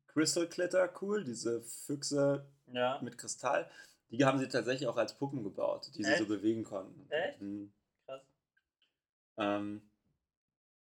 Crystal 0.06 0.46
Glitter 0.46 0.90
cool, 1.02 1.24
diese 1.24 1.62
Füchse 1.62 2.46
Ja, 2.72 2.98
mit 3.02 3.18
Kristall. 3.18 3.70
Die 4.10 4.24
haben 4.24 4.38
sie 4.38 4.48
tatsächlich 4.48 4.88
auch 4.88 4.96
als 4.96 5.16
Puppen 5.16 5.42
gebaut, 5.44 5.90
die 5.94 6.02
sie 6.02 6.10
so 6.10 6.24
Echt? 6.24 6.28
bewegen 6.28 6.64
konnten. 6.64 7.08
Echt? 7.10 7.40
Mhm. 7.40 7.72
krass. 8.06 8.22
Ähm, 9.36 9.82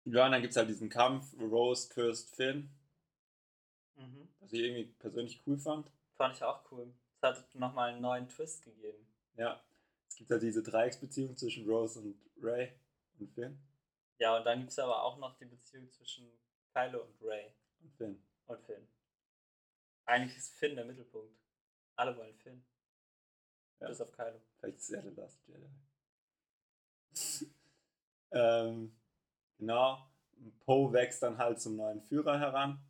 ja, 0.05 0.27
und 0.27 0.33
dann 0.33 0.41
gibt 0.41 0.53
es 0.53 0.57
halt 0.57 0.69
diesen 0.71 0.89
Kampf, 0.89 1.35
Rose 1.39 1.89
küsst 1.89 2.35
Finn, 2.35 2.71
Mhm. 3.97 4.29
was 4.41 4.53
ich 4.53 4.61
irgendwie 4.61 4.85
persönlich 4.99 5.43
cool 5.47 5.59
fand. 5.59 5.91
Fand 6.17 6.37
ich 6.37 6.43
auch 6.43 6.61
cool. 6.71 6.93
Es 7.20 7.28
hat 7.28 7.55
nochmal 7.55 7.90
einen 7.93 8.01
neuen 8.01 8.28
Twist 8.28 8.62
gegeben. 8.62 9.07
Ja. 9.35 9.61
Es 10.09 10.16
gibt 10.16 10.31
halt 10.31 10.43
diese 10.43 10.62
Dreiecksbeziehung 10.62 11.36
zwischen 11.36 11.69
Rose 11.69 12.01
und 12.01 12.20
Ray 12.43 12.73
und 13.19 13.31
Finn. 13.32 13.61
Ja, 14.19 14.36
und 14.36 14.45
dann 14.45 14.59
gibt 14.61 14.70
es 14.70 14.78
aber 14.78 15.03
auch 15.03 15.19
noch 15.19 15.36
die 15.39 15.45
Beziehung 15.45 15.90
zwischen 15.93 16.31
Kylo 16.73 17.03
und 17.03 17.16
Ray 17.23 17.53
Und 17.81 17.93
Finn. 17.95 18.23
und 18.47 18.61
Finn. 18.65 18.89
Eigentlich 20.07 20.36
ist 20.36 20.55
Finn 20.55 20.74
der 20.77 20.85
Mittelpunkt. 20.85 21.36
Alle 21.97 22.16
wollen 22.16 22.35
Finn. 22.36 22.65
Ja. 23.81 23.89
Bis 23.89 24.01
auf 24.01 24.11
Kylo. 24.12 24.40
Vielleicht 24.59 24.78
ist 24.78 24.90
er 24.90 25.03
der 25.03 25.12
Last 25.12 25.40
Jedi. 25.47 25.69
ähm, 28.31 28.97
genau. 29.59 30.09
Poe 30.61 30.93
wächst 30.93 31.23
dann 31.23 31.36
halt 31.39 31.61
zum 31.61 31.77
neuen 31.77 32.01
Führer 32.03 32.39
heran. 32.39 32.81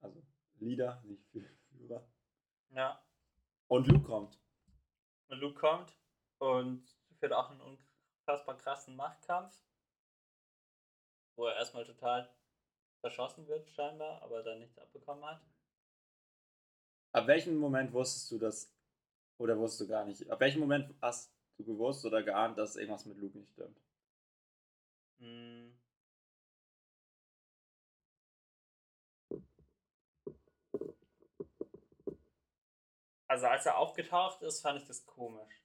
Also 0.00 0.22
Leader, 0.58 1.02
nicht 1.04 1.22
Fü- 1.32 1.48
Führer. 1.70 2.04
Ja. 2.70 3.00
Und 3.68 3.86
Luke 3.88 4.04
kommt. 4.04 4.38
Und 5.28 5.38
Luke 5.40 5.58
kommt 5.58 5.96
und 6.38 6.84
führt 7.18 7.32
auch 7.32 7.50
einen 7.50 7.60
unfassbar 7.60 8.56
krassen 8.58 8.96
Machtkampf. 8.96 9.54
Wo 11.36 11.46
er 11.46 11.56
erstmal 11.56 11.84
total 11.84 12.32
verschossen 13.00 13.46
wird, 13.48 13.68
scheinbar, 13.70 14.22
aber 14.22 14.42
dann 14.42 14.60
nichts 14.60 14.78
abbekommen 14.78 15.24
hat. 15.24 15.40
Ab 17.12 17.26
welchem 17.26 17.56
Moment 17.56 17.92
wusstest 17.92 18.30
du 18.30 18.38
das? 18.38 18.72
Oder 19.38 19.58
wusstest 19.58 19.82
du 19.82 19.88
gar 19.88 20.04
nicht? 20.04 20.30
Ab 20.30 20.40
welchem 20.40 20.60
Moment 20.60 20.94
hast 21.00 21.32
du 21.56 21.64
gewusst 21.64 22.04
oder 22.04 22.22
geahnt, 22.22 22.56
dass 22.58 22.76
irgendwas 22.76 23.04
mit 23.04 23.18
Luke 23.18 23.36
nicht 23.36 23.52
stimmt? 23.52 23.80
Hm. 25.18 25.76
Also 33.28 33.46
als 33.46 33.66
er 33.66 33.78
aufgetaucht 33.78 34.42
ist, 34.42 34.60
fand 34.60 34.80
ich 34.80 34.86
das 34.86 35.04
komisch. 35.04 35.62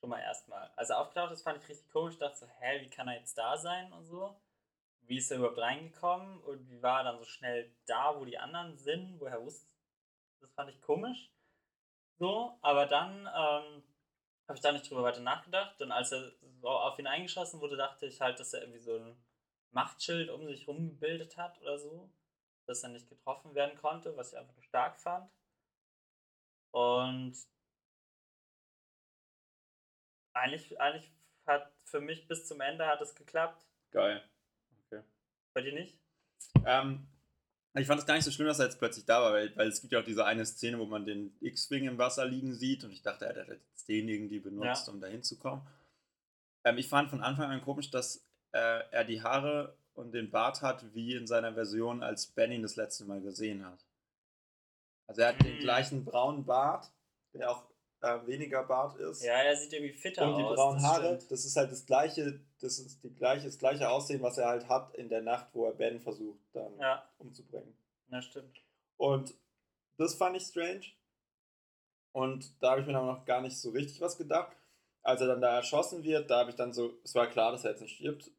Schon 0.00 0.10
mal 0.10 0.20
erstmal. 0.20 0.70
Als 0.76 0.90
er 0.90 0.98
aufgetaucht 0.98 1.32
ist, 1.32 1.42
fand 1.42 1.62
ich 1.62 1.68
richtig 1.68 1.90
komisch. 1.90 2.14
Ich 2.14 2.20
dachte 2.20 2.38
so, 2.38 2.46
hä, 2.46 2.80
wie 2.82 2.90
kann 2.90 3.08
er 3.08 3.18
jetzt 3.18 3.36
da 3.36 3.56
sein 3.56 3.92
und 3.92 4.04
so? 4.04 4.40
Wie 5.02 5.18
ist 5.18 5.30
er 5.30 5.38
überhaupt 5.38 5.58
reingekommen 5.58 6.40
und 6.42 6.68
wie 6.68 6.82
war 6.82 7.00
er 7.00 7.04
dann 7.04 7.18
so 7.18 7.24
schnell 7.24 7.74
da, 7.86 8.18
wo 8.18 8.24
die 8.24 8.38
anderen 8.38 8.76
sind? 8.78 9.20
Woher 9.20 9.42
wusste 9.42 9.66
Das 10.40 10.52
fand 10.52 10.70
ich 10.70 10.80
komisch. 10.80 11.30
So, 12.18 12.56
aber 12.62 12.86
dann 12.86 13.20
ähm, 13.26 13.82
habe 14.46 14.54
ich 14.54 14.60
da 14.60 14.72
nicht 14.72 14.88
drüber 14.88 15.02
weiter 15.02 15.20
nachgedacht. 15.20 15.80
Und 15.82 15.90
als 15.90 16.12
er 16.12 16.32
so 16.60 16.68
auf 16.68 16.98
ihn 16.98 17.06
eingeschossen 17.06 17.60
wurde, 17.60 17.76
dachte 17.76 18.06
ich 18.06 18.20
halt, 18.20 18.38
dass 18.38 18.52
er 18.54 18.60
irgendwie 18.60 18.80
so 18.80 18.96
ein 18.96 19.16
Machtschild 19.70 20.30
um 20.30 20.46
sich 20.46 20.68
rum 20.68 20.88
gebildet 20.88 21.36
hat 21.36 21.60
oder 21.60 21.78
so. 21.78 22.10
Dass 22.66 22.82
er 22.84 22.90
nicht 22.90 23.08
getroffen 23.08 23.54
werden 23.54 23.76
konnte, 23.80 24.16
was 24.16 24.32
ich 24.32 24.38
einfach 24.38 24.54
nur 24.54 24.62
stark 24.62 25.00
fand. 25.00 25.30
Und 26.72 27.34
Eigentlich, 30.34 30.80
eigentlich 30.80 31.10
hat 31.46 31.70
für 31.84 32.00
mich 32.00 32.26
bis 32.26 32.46
zum 32.46 32.60
Ende 32.60 32.86
hat 32.86 33.00
es 33.02 33.14
geklappt. 33.14 33.64
Geil. 33.90 34.22
Okay. 34.86 35.02
Bei 35.52 35.60
dir 35.60 35.74
nicht? 35.74 35.98
Ähm, 36.64 37.06
ich 37.74 37.86
fand 37.86 38.00
es 38.00 38.06
gar 38.06 38.14
nicht 38.14 38.24
so 38.24 38.30
schlimm, 38.30 38.46
dass 38.48 38.58
er 38.58 38.66
jetzt 38.66 38.78
plötzlich 38.78 39.04
da 39.04 39.20
war, 39.20 39.32
weil, 39.32 39.54
weil 39.56 39.68
es 39.68 39.80
gibt 39.82 39.92
ja 39.92 40.00
auch 40.00 40.04
diese 40.04 40.24
eine 40.24 40.46
Szene, 40.46 40.78
wo 40.78 40.86
man 40.86 41.04
den 41.04 41.36
X-Wing 41.40 41.84
im 41.84 41.98
Wasser 41.98 42.24
liegen 42.24 42.54
sieht 42.54 42.82
und 42.84 42.92
ich 42.92 43.02
dachte, 43.02 43.26
er 43.26 43.42
hätte 43.42 43.54
jetzt 43.54 43.88
den 43.88 44.08
irgendwie 44.08 44.40
benutzt, 44.40 44.86
Ja. 44.86 44.92
um 44.92 45.00
da 45.00 45.06
hinzukommen. 45.06 45.66
Ähm, 46.64 46.78
ich 46.78 46.88
fand 46.88 47.10
von 47.10 47.22
Anfang 47.22 47.50
an 47.50 47.60
komisch, 47.62 47.90
dass 47.90 48.26
äh, 48.52 48.84
er 48.90 49.04
die 49.04 49.22
Haare 49.22 49.76
und 49.94 50.12
den 50.12 50.30
Bart 50.30 50.62
hat, 50.62 50.94
wie 50.94 51.14
in 51.14 51.26
seiner 51.26 51.52
Version, 51.52 52.02
als 52.02 52.26
Ben 52.28 52.52
ihn 52.52 52.62
das 52.62 52.76
letzte 52.76 53.04
Mal 53.04 53.20
gesehen 53.20 53.66
hat. 53.66 53.84
Also 55.12 55.20
er 55.22 55.28
hat 55.28 55.44
den 55.44 55.56
Mm. 55.58 55.60
gleichen 55.60 56.04
braunen 56.06 56.44
Bart, 56.46 56.90
der 57.34 57.50
auch 57.50 57.64
äh, 58.00 58.26
weniger 58.26 58.62
Bart 58.64 58.96
ist. 58.98 59.22
Ja, 59.22 59.34
er 59.34 59.54
sieht 59.54 59.72
irgendwie 59.74 59.92
fitter 59.92 60.26
Und 60.26 60.38
die 60.38 60.42
aus. 60.42 60.56
braunen 60.56 60.82
das 60.82 60.90
Haare, 60.90 61.16
stimmt. 61.16 61.30
das 61.32 61.44
ist 61.44 61.54
halt 61.56 61.70
das 61.70 61.84
gleiche, 61.84 62.40
das 62.62 62.78
ist 62.78 63.04
die 63.04 63.14
gleiche, 63.14 63.44
das 63.46 63.58
gleiche 63.58 63.90
Aussehen, 63.90 64.22
was 64.22 64.38
er 64.38 64.46
halt 64.48 64.68
hat 64.70 64.94
in 64.96 65.10
der 65.10 65.20
Nacht, 65.20 65.48
wo 65.52 65.66
er 65.66 65.72
Ben 65.74 66.00
versucht 66.00 66.40
dann 66.54 66.78
Ja, 66.78 67.06
umzubringen. 67.18 67.76
das 68.08 68.24
stimmt. 68.24 68.58
Und 68.96 69.34
das 69.98 70.14
fand 70.14 70.34
ich 70.36 70.44
strange. 70.44 70.86
Und 72.12 72.50
da 72.62 72.70
habe 72.72 72.80
ich 72.80 72.86
mir 72.86 72.94
dann 72.94 73.06
noch 73.06 73.24
gar 73.26 73.42
nicht 73.42 73.56
so 73.58 73.70
richtig 73.70 74.00
was 74.00 74.16
gedacht. 74.16 74.56
Als 75.02 75.20
er 75.20 75.26
dann 75.26 75.40
da 75.42 75.56
erschossen 75.56 76.02
wird, 76.04 76.30
da 76.30 76.38
habe 76.40 76.50
ich 76.50 76.56
dann 76.56 76.72
so, 76.72 76.94
es 77.04 77.14
war 77.14 77.26
klar, 77.26 77.52
dass 77.52 77.64
er 77.64 77.72
jetzt 77.72 77.80
nicht 77.82 77.96
stirbt. 77.96 78.30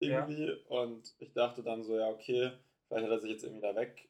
Irgendwie. 0.00 0.52
Und 0.68 1.14
ich 1.20 1.32
dachte 1.32 1.62
dann 1.62 1.84
so, 1.84 1.96
ja, 1.96 2.08
okay, 2.08 2.50
vielleicht 2.88 3.04
hat 3.04 3.10
er 3.12 3.20
sich 3.20 3.30
jetzt 3.30 3.44
irgendwie 3.44 3.62
da 3.62 3.74
weg 3.76 4.08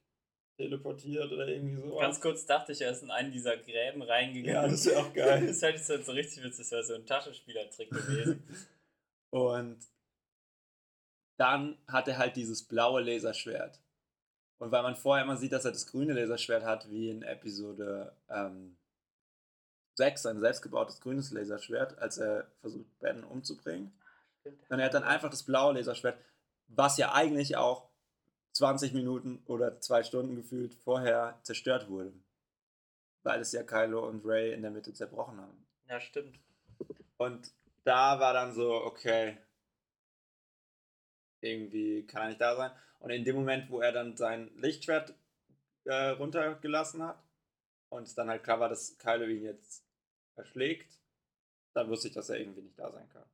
teleportiert 0.56 1.30
oder 1.30 1.46
irgendwie 1.48 1.76
so. 1.76 1.96
Ganz 1.96 2.20
kurz 2.20 2.46
dachte 2.46 2.72
ich, 2.72 2.80
er 2.80 2.90
ist 2.90 3.02
in 3.02 3.10
einen 3.10 3.30
dieser 3.30 3.56
Gräben 3.56 4.02
reingegangen. 4.02 4.62
Ja, 4.62 4.68
das 4.68 4.86
wäre 4.86 5.00
auch 5.00 5.12
geil. 5.14 5.46
das 5.46 5.62
hätte 5.62 5.78
ich 5.78 5.84
so, 5.84 6.00
so 6.00 6.12
richtig 6.12 6.42
witzig, 6.42 6.64
das 6.64 6.70
wäre 6.70 6.84
so 6.84 6.94
ein 6.94 7.06
Taschenspielertrick 7.06 7.90
gewesen. 7.90 8.42
Und 9.30 9.78
dann 11.36 11.78
hat 11.86 12.08
er 12.08 12.18
halt 12.18 12.36
dieses 12.36 12.62
blaue 12.66 13.02
Laserschwert. 13.02 13.80
Und 14.58 14.72
weil 14.72 14.82
man 14.82 14.96
vorher 14.96 15.24
immer 15.24 15.36
sieht, 15.36 15.52
dass 15.52 15.66
er 15.66 15.72
das 15.72 15.86
grüne 15.86 16.14
Laserschwert 16.14 16.64
hat, 16.64 16.90
wie 16.90 17.10
in 17.10 17.22
Episode 17.22 18.16
ähm, 18.30 18.78
6, 19.96 20.26
ein 20.26 20.40
selbstgebautes 20.40 21.00
grünes 21.00 21.30
Laserschwert, 21.30 21.98
als 21.98 22.18
er 22.18 22.50
versucht, 22.60 22.98
Ben 23.00 23.24
umzubringen. 23.24 23.92
Und 24.44 24.78
er 24.78 24.86
hat 24.86 24.94
dann 24.94 25.04
einfach 25.04 25.30
das 25.30 25.42
blaue 25.42 25.74
Laserschwert, 25.74 26.18
was 26.68 26.96
ja 26.96 27.12
eigentlich 27.12 27.56
auch 27.56 27.90
20 28.56 28.94
Minuten 28.94 29.42
oder 29.46 29.80
zwei 29.80 30.02
Stunden 30.02 30.34
gefühlt 30.34 30.74
vorher 30.74 31.38
zerstört 31.42 31.90
wurde. 31.90 32.12
Weil 33.22 33.40
es 33.40 33.52
ja 33.52 33.62
Kylo 33.62 34.08
und 34.08 34.24
Ray 34.24 34.54
in 34.54 34.62
der 34.62 34.70
Mitte 34.70 34.94
zerbrochen 34.94 35.38
haben. 35.38 35.66
Ja, 35.88 36.00
stimmt. 36.00 36.38
Und 37.18 37.52
da 37.84 38.18
war 38.18 38.32
dann 38.32 38.54
so, 38.54 38.72
okay, 38.72 39.36
irgendwie 41.40 42.06
kann 42.06 42.22
er 42.22 42.28
nicht 42.28 42.40
da 42.40 42.56
sein. 42.56 42.70
Und 43.00 43.10
in 43.10 43.24
dem 43.24 43.36
Moment, 43.36 43.70
wo 43.70 43.80
er 43.80 43.92
dann 43.92 44.16
sein 44.16 44.50
Lichtschwert 44.56 45.14
äh, 45.84 46.08
runtergelassen 46.10 47.02
hat 47.02 47.22
und 47.90 48.04
es 48.04 48.14
dann 48.14 48.30
halt 48.30 48.42
klar 48.42 48.58
war, 48.58 48.68
dass 48.68 48.96
Kylo 48.96 49.26
ihn 49.26 49.42
jetzt 49.42 49.84
erschlägt, 50.34 50.98
dann 51.74 51.90
wusste 51.90 52.08
ich, 52.08 52.14
dass 52.14 52.30
er 52.30 52.40
irgendwie 52.40 52.62
nicht 52.62 52.78
da 52.78 52.90
sein 52.90 53.08
kann. 53.10 53.28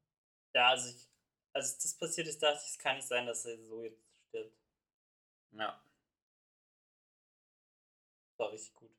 Ja, 0.54 0.70
also 0.70 0.90
ich, 0.90 1.08
als 1.52 1.78
das 1.78 1.94
passiert 1.94 2.26
ist, 2.26 2.42
dachte 2.42 2.60
ich, 2.64 2.72
es 2.72 2.78
kann 2.78 2.96
nicht 2.96 3.06
sein, 3.06 3.26
dass 3.26 3.44
er 3.44 3.56
so 3.58 3.84
jetzt 3.84 4.02
stirbt. 4.28 4.61
Ja, 5.52 5.80
Das 8.30 8.38
war 8.38 8.52
richtig 8.52 8.74
gut. 8.74 8.90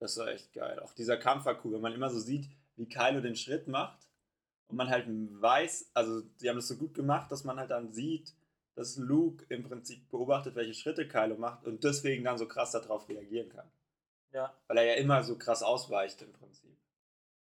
das 0.00 0.16
war 0.18 0.28
echt 0.28 0.52
geil. 0.52 0.78
Auch 0.80 0.92
dieser 0.94 1.16
Kampf 1.16 1.44
war 1.44 1.64
cool, 1.64 1.74
wenn 1.74 1.80
man 1.80 1.92
immer 1.94 2.10
so 2.10 2.18
sieht, 2.18 2.48
wie 2.76 2.88
Kylo 2.88 3.20
den 3.20 3.36
Schritt 3.36 3.68
macht 3.68 4.08
und 4.68 4.76
man 4.76 4.88
halt 4.88 5.06
weiß, 5.08 5.90
also 5.94 6.22
sie 6.36 6.48
haben 6.48 6.56
das 6.56 6.68
so 6.68 6.76
gut 6.76 6.94
gemacht, 6.94 7.30
dass 7.30 7.44
man 7.44 7.58
halt 7.58 7.70
dann 7.70 7.92
sieht, 7.92 8.34
dass 8.74 8.96
Luke 8.96 9.44
im 9.48 9.62
Prinzip 9.62 10.08
beobachtet, 10.10 10.54
welche 10.54 10.74
Schritte 10.74 11.08
Kylo 11.08 11.36
macht 11.36 11.64
und 11.64 11.82
deswegen 11.84 12.24
dann 12.24 12.36
so 12.38 12.46
krass 12.48 12.72
darauf 12.72 13.08
reagieren 13.08 13.48
kann. 13.48 13.70
Ja, 14.32 14.54
Weil 14.66 14.78
er 14.78 14.84
ja 14.84 14.94
immer 14.94 15.22
so 15.22 15.38
krass 15.38 15.62
ausweicht 15.62 16.20
im 16.22 16.32
Prinzip. 16.32 16.76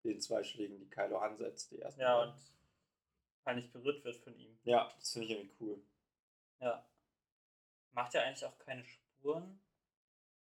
Den 0.03 0.19
zwei 0.19 0.43
Schlägen, 0.43 0.79
die 0.79 0.89
Kylo 0.89 1.17
ansetzt, 1.17 1.71
die 1.71 1.79
ersten. 1.79 2.01
ja, 2.01 2.17
beiden. 2.17 2.35
und 3.45 3.55
nicht 3.55 3.71
berührt 3.73 4.03
wird 4.03 4.17
von 4.17 4.37
ihm. 4.37 4.57
ja, 4.63 4.91
das 4.99 5.13
finde 5.13 5.27
ich 5.27 5.31
irgendwie 5.33 5.55
cool. 5.59 5.81
Ja. 6.59 6.85
Macht 7.93 8.15
er 8.15 8.23
eigentlich 8.23 8.45
auch 8.45 8.57
keine 8.59 8.83
Spuren? 8.83 9.59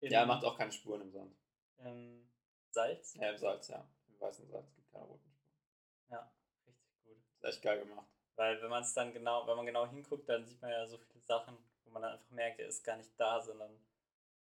Ja, 0.02 0.22
er 0.22 0.26
macht 0.26 0.44
auch 0.44 0.58
keine 0.58 0.72
Spuren 0.72 1.02
im 1.02 1.12
Sand. 1.12 1.36
im 1.78 2.28
Salz? 2.72 3.14
Ja, 3.16 3.30
im 3.30 3.38
Salz, 3.38 3.68
ja. 3.68 3.88
Im 4.08 4.20
weißen 4.20 4.48
Salz 4.48 4.74
gibt 4.74 4.92
keine 4.92 5.06
roten 5.06 5.30
Spuren. 5.30 5.56
Ja, 6.10 6.34
richtig 6.66 7.04
gut. 7.04 7.18
Ist 7.36 7.44
echt 7.44 7.62
geil 7.62 7.80
gemacht. 7.80 8.08
Weil 8.36 8.62
wenn 8.62 8.70
man 8.70 8.84
es 8.84 8.94
dann 8.94 9.14
genau, 9.14 9.46
wenn 9.46 9.58
man 9.58 9.66
genau 9.66 9.88
hinguckt, 9.88 10.28
dann 10.28 10.46
sieht 10.46 10.62
man 10.62 10.72
ja 10.72 10.88
so 10.88 10.98
viele 10.98 11.22
Sachen, 11.22 11.58
wo 11.84 11.92
man 11.92 12.02
dann 12.02 12.14
einfach 12.14 12.32
merkt, 12.32 12.60
er 12.60 12.68
ist 12.68 12.84
gar 12.84 12.98
nicht 12.98 13.12
da, 13.20 13.40
sondern 13.42 13.78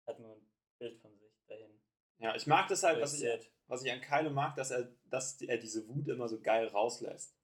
hat 0.08 0.20
nur 0.20 0.36
ein 0.36 0.48
Bild 0.80 0.98
von 1.00 1.16
sich 1.20 1.46
dahin. 1.46 1.80
Ja, 2.18 2.36
ich 2.36 2.48
mag 2.48 2.68
das 2.70 2.84
halt, 2.84 3.02
was 3.02 3.14
ich, 3.14 3.52
was 3.68 3.84
ich 3.84 3.92
an 3.92 4.02
Kylo 4.02 4.30
mag, 4.30 4.56
dass 4.56 4.72
er, 4.72 4.96
dass 5.10 5.42
er 5.42 5.58
diese 5.58 5.88
Wut 5.88 6.08
immer 6.08 6.30
so 6.30 6.42
geil 6.42 6.68
rauslässt. 6.68 7.38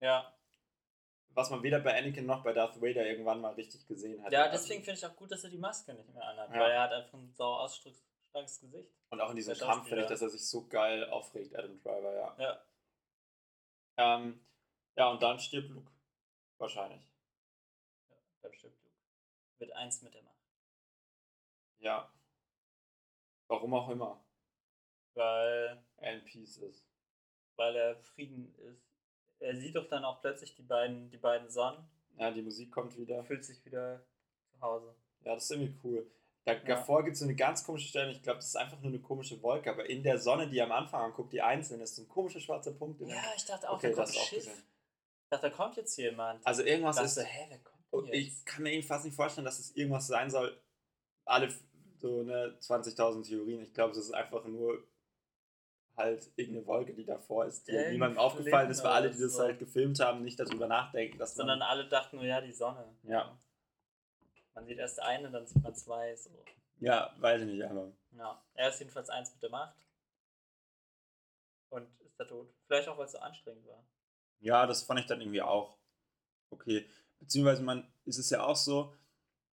Ja, 0.00 0.36
Was 1.34 1.50
man 1.50 1.62
weder 1.62 1.80
bei 1.80 1.96
Anakin 1.98 2.26
noch 2.26 2.42
bei 2.44 2.52
Darth 2.52 2.80
Vader 2.80 3.04
irgendwann 3.06 3.40
mal 3.40 3.54
richtig 3.54 3.86
gesehen 3.86 4.22
hat. 4.22 4.32
ja 4.32 4.48
deswegen 4.48 4.82
finde 4.84 4.98
ich 4.98 5.06
auch 5.06 5.16
gut, 5.16 5.30
dass 5.32 5.42
er 5.44 5.50
die 5.50 5.58
Maske 5.58 5.92
nicht 5.94 6.12
mehr 6.14 6.24
anhat, 6.24 6.50
Ja. 6.54 6.60
weil 6.60 6.70
er 6.70 6.82
hat 6.82 6.92
einfach 6.92 7.14
ein 7.18 7.32
sau 7.34 7.54
ausdrucksstarkes 7.54 8.60
Gesicht. 8.60 8.92
Und 9.10 9.20
auch 9.20 9.30
in 9.30 9.36
diesem 9.36 9.54
Der 9.56 9.66
Kampf 9.66 9.88
finde 9.88 10.02
ich, 10.02 10.08
dass 10.08 10.22
er 10.22 10.30
sich 10.30 10.46
so 10.48 10.66
geil 10.68 11.08
aufregt, 11.10 11.54
Adam 11.56 11.80
Driver, 11.82 12.12
ja. 12.14 12.36
Ja, 12.38 12.64
Ähm, 13.96 14.44
ja, 14.96 15.08
und 15.10 15.22
dann 15.22 15.38
stirbt 15.40 15.70
Luke. 15.70 15.90
Wahrscheinlich. 16.58 17.02
ja 18.10 18.16
dann 18.42 18.52
stirbt 18.54 18.76
Luke. 18.84 18.96
Wird 19.58 19.72
eins 19.72 20.02
mit 20.02 20.14
der 20.14 20.22
Macht. 20.22 20.34
Ja. 21.78 22.12
Warum 23.48 23.74
auch 23.74 23.88
immer. 23.88 24.24
Weil, 25.14 25.84
er 25.98 26.14
in 26.14 26.24
Peace 26.24 26.56
ist. 26.58 26.84
weil 27.56 27.76
er 27.76 27.96
Frieden 27.96 28.52
ist. 28.58 28.93
Er 29.44 29.56
sieht 29.56 29.76
doch 29.76 29.86
dann 29.88 30.04
auch 30.04 30.20
plötzlich 30.20 30.54
die 30.54 30.62
beiden, 30.62 31.10
die 31.10 31.18
beiden 31.18 31.48
Sonnen. 31.50 31.84
Ja, 32.18 32.30
die 32.30 32.42
Musik 32.42 32.70
kommt 32.72 32.96
wieder. 32.96 33.16
Er 33.16 33.24
fühlt 33.24 33.44
sich 33.44 33.64
wieder 33.64 34.04
zu 34.50 34.60
Hause. 34.60 34.94
Ja, 35.24 35.34
das 35.34 35.44
ist 35.44 35.50
irgendwie 35.52 35.78
cool. 35.84 36.10
Da, 36.44 36.54
Davor 36.56 37.02
gibt 37.02 37.14
es 37.14 37.20
so 37.20 37.24
eine 37.24 37.34
ganz 37.34 37.64
komische 37.64 37.88
Stelle, 37.88 38.12
ich 38.12 38.22
glaube, 38.22 38.36
das 38.36 38.48
ist 38.48 38.56
einfach 38.56 38.78
nur 38.80 38.90
eine 38.90 39.00
komische 39.00 39.42
Wolke, 39.42 39.70
aber 39.70 39.88
in 39.88 40.02
der 40.02 40.18
Sonne, 40.18 40.46
die 40.46 40.60
am 40.60 40.72
Anfang 40.72 41.00
anguckt, 41.00 41.32
die 41.32 41.40
einzeln 41.40 41.80
ist, 41.80 41.96
so 41.96 42.02
ein 42.02 42.08
komischer 42.08 42.38
schwarzer 42.38 42.72
Punkt. 42.72 43.00
Ja, 43.00 43.16
ich 43.34 43.46
dachte 43.46 43.68
auch, 43.70 43.76
okay, 43.78 43.88
da 43.90 43.94
kommt 43.94 44.08
das 44.08 44.16
auch 44.16 44.24
Schiff. 44.26 44.44
gesehen. 44.44 44.62
Ich 45.24 45.30
dachte, 45.30 45.48
da 45.48 45.56
kommt 45.56 45.76
jetzt 45.76 45.96
jemand. 45.96 46.46
Also 46.46 46.62
irgendwas 46.62 46.98
ich 46.98 47.04
ist. 47.04 47.16
dachte, 47.16 47.28
hä, 47.28 47.46
wer 47.48 47.58
kommt 47.60 47.82
Und 47.92 48.06
jetzt? 48.08 48.16
ich 48.16 48.44
kann 48.44 48.62
mir 48.62 48.72
irgendwie 48.72 48.86
fast 48.86 49.04
nicht 49.06 49.14
vorstellen, 49.14 49.46
dass 49.46 49.58
es 49.58 49.74
irgendwas 49.74 50.06
sein 50.06 50.30
soll. 50.30 50.60
Alle 51.24 51.48
so 51.96 52.22
ne 52.22 52.58
20.000 52.60 53.26
Theorien. 53.26 53.62
Ich 53.62 53.72
glaube, 53.72 53.92
es 53.92 53.98
ist 53.98 54.12
einfach 54.12 54.44
nur 54.44 54.86
halt 55.96 56.30
irgendeine 56.36 56.66
Wolke, 56.66 56.94
die 56.94 57.04
davor 57.04 57.46
ist, 57.46 57.68
die 57.68 57.72
niemandem 57.90 58.18
aufgefallen 58.18 58.70
ist, 58.70 58.82
weil 58.82 58.92
alle, 58.92 59.10
die 59.10 59.20
das 59.20 59.34
so. 59.34 59.42
halt 59.42 59.58
gefilmt 59.58 60.00
haben, 60.00 60.24
nicht 60.24 60.38
darüber 60.38 60.66
nachdenken, 60.66 61.18
dass 61.18 61.34
Sondern 61.34 61.62
alle 61.62 61.88
dachten 61.88 62.16
nur, 62.16 62.24
ja, 62.24 62.40
die 62.40 62.52
Sonne. 62.52 62.84
Ja. 63.04 63.38
Man 64.54 64.66
sieht 64.66 64.78
erst 64.78 65.00
eine, 65.00 65.30
dann 65.30 65.46
sieht 65.46 65.62
man 65.62 65.74
zwei. 65.74 66.14
So. 66.16 66.30
Ja, 66.80 67.14
weiß 67.18 67.42
ich 67.42 67.46
nicht, 67.46 67.64
aber. 67.64 67.92
Ja. 68.12 68.42
Er 68.54 68.68
ist 68.68 68.78
jedenfalls 68.78 69.08
eins 69.10 69.32
mit 69.32 69.42
der 69.42 69.50
Macht. 69.50 69.76
Und 71.70 71.88
ist 72.04 72.18
da 72.18 72.24
tot. 72.24 72.52
Vielleicht 72.66 72.88
auch, 72.88 72.98
weil 72.98 73.06
es 73.06 73.12
so 73.12 73.18
anstrengend 73.18 73.66
war. 73.66 73.84
Ja, 74.40 74.66
das 74.66 74.82
fand 74.82 75.00
ich 75.00 75.06
dann 75.06 75.20
irgendwie 75.20 75.42
auch 75.42 75.76
okay. 76.50 76.88
Beziehungsweise 77.18 77.62
man 77.62 77.90
ist 78.04 78.18
es 78.18 78.30
ja 78.30 78.44
auch 78.44 78.56
so, 78.56 78.94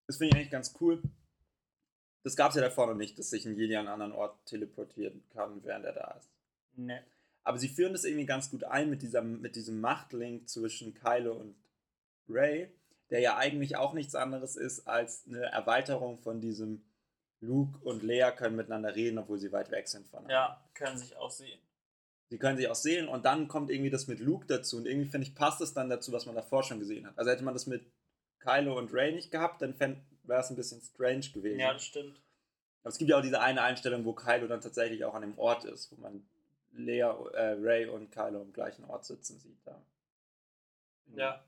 das 0.06 0.18
finde 0.18 0.28
ich 0.28 0.36
eigentlich 0.36 0.50
ganz 0.50 0.74
cool. 0.80 1.02
Das 2.22 2.36
gab 2.36 2.50
es 2.50 2.56
ja 2.56 2.62
davor 2.62 2.86
noch 2.86 2.94
nicht, 2.94 3.18
dass 3.18 3.30
sich 3.30 3.44
ein 3.46 3.56
Jedi 3.56 3.74
an 3.74 3.88
einen 3.88 4.02
anderen 4.02 4.12
Ort 4.12 4.46
teleportieren 4.46 5.24
kann, 5.30 5.64
während 5.64 5.84
er 5.84 5.92
da 5.92 6.10
ist. 6.12 6.31
Ne. 6.76 7.02
Aber 7.44 7.58
sie 7.58 7.68
führen 7.68 7.92
das 7.92 8.04
irgendwie 8.04 8.26
ganz 8.26 8.50
gut 8.50 8.64
ein 8.64 8.88
mit, 8.88 9.02
dieser, 9.02 9.22
mit 9.22 9.56
diesem 9.56 9.80
Machtlink 9.80 10.48
zwischen 10.48 10.94
Kylo 10.94 11.32
und 11.32 11.56
Ray, 12.28 12.70
der 13.10 13.20
ja 13.20 13.36
eigentlich 13.36 13.76
auch 13.76 13.94
nichts 13.94 14.14
anderes 14.14 14.56
ist 14.56 14.86
als 14.86 15.24
eine 15.26 15.42
Erweiterung 15.46 16.18
von 16.18 16.40
diesem 16.40 16.84
Luke 17.40 17.78
und 17.80 18.02
Leia 18.02 18.30
können 18.30 18.56
miteinander 18.56 18.94
reden, 18.94 19.18
obwohl 19.18 19.38
sie 19.38 19.50
weit 19.50 19.70
weg 19.72 19.88
sind 19.88 20.06
voneinander. 20.06 20.34
Ja, 20.34 20.64
können 20.74 20.96
sich 20.96 21.16
auch 21.16 21.30
sehen. 21.30 21.58
Sie 22.30 22.38
können 22.38 22.56
sich 22.56 22.68
auch 22.68 22.76
sehen 22.76 23.08
und 23.08 23.24
dann 23.24 23.48
kommt 23.48 23.70
irgendwie 23.70 23.90
das 23.90 24.06
mit 24.06 24.20
Luke 24.20 24.46
dazu 24.46 24.76
und 24.76 24.86
irgendwie 24.86 25.10
finde 25.10 25.26
ich, 25.26 25.34
passt 25.34 25.60
es 25.60 25.74
dann 25.74 25.90
dazu, 25.90 26.12
was 26.12 26.24
man 26.24 26.34
davor 26.34 26.62
schon 26.62 26.78
gesehen 26.78 27.06
hat. 27.06 27.18
Also 27.18 27.30
hätte 27.30 27.44
man 27.44 27.52
das 27.52 27.66
mit 27.66 27.84
Kylo 28.38 28.78
und 28.78 28.94
Ray 28.94 29.12
nicht 29.12 29.30
gehabt, 29.30 29.60
dann 29.60 29.78
wäre 29.78 30.40
es 30.40 30.48
ein 30.48 30.56
bisschen 30.56 30.80
strange 30.80 31.30
gewesen. 31.34 31.60
Ja, 31.60 31.72
das 31.72 31.84
stimmt. 31.84 32.22
Aber 32.82 32.90
es 32.90 32.98
gibt 32.98 33.10
ja 33.10 33.18
auch 33.18 33.22
diese 33.22 33.40
eine 33.40 33.62
Einstellung, 33.62 34.04
wo 34.04 34.12
Kylo 34.14 34.46
dann 34.46 34.60
tatsächlich 34.60 35.04
auch 35.04 35.14
an 35.14 35.22
dem 35.22 35.38
Ort 35.38 35.64
ist, 35.64 35.92
wo 35.92 36.00
man 36.00 36.26
Lea, 36.72 37.00
äh, 37.00 37.56
Ray 37.58 37.86
und 37.86 38.10
Kylo 38.10 38.40
am 38.40 38.52
gleichen 38.52 38.84
Ort 38.84 39.04
sitzen 39.04 39.38
sieht. 39.38 39.58
Da. 39.64 39.80
Ja. 41.14 41.44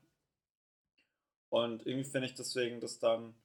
Und 1.49 1.85
irgendwie 1.85 2.09
finde 2.09 2.27
ich 2.27 2.35
deswegen 2.35 2.79
das 2.79 2.99
dann 2.99 3.35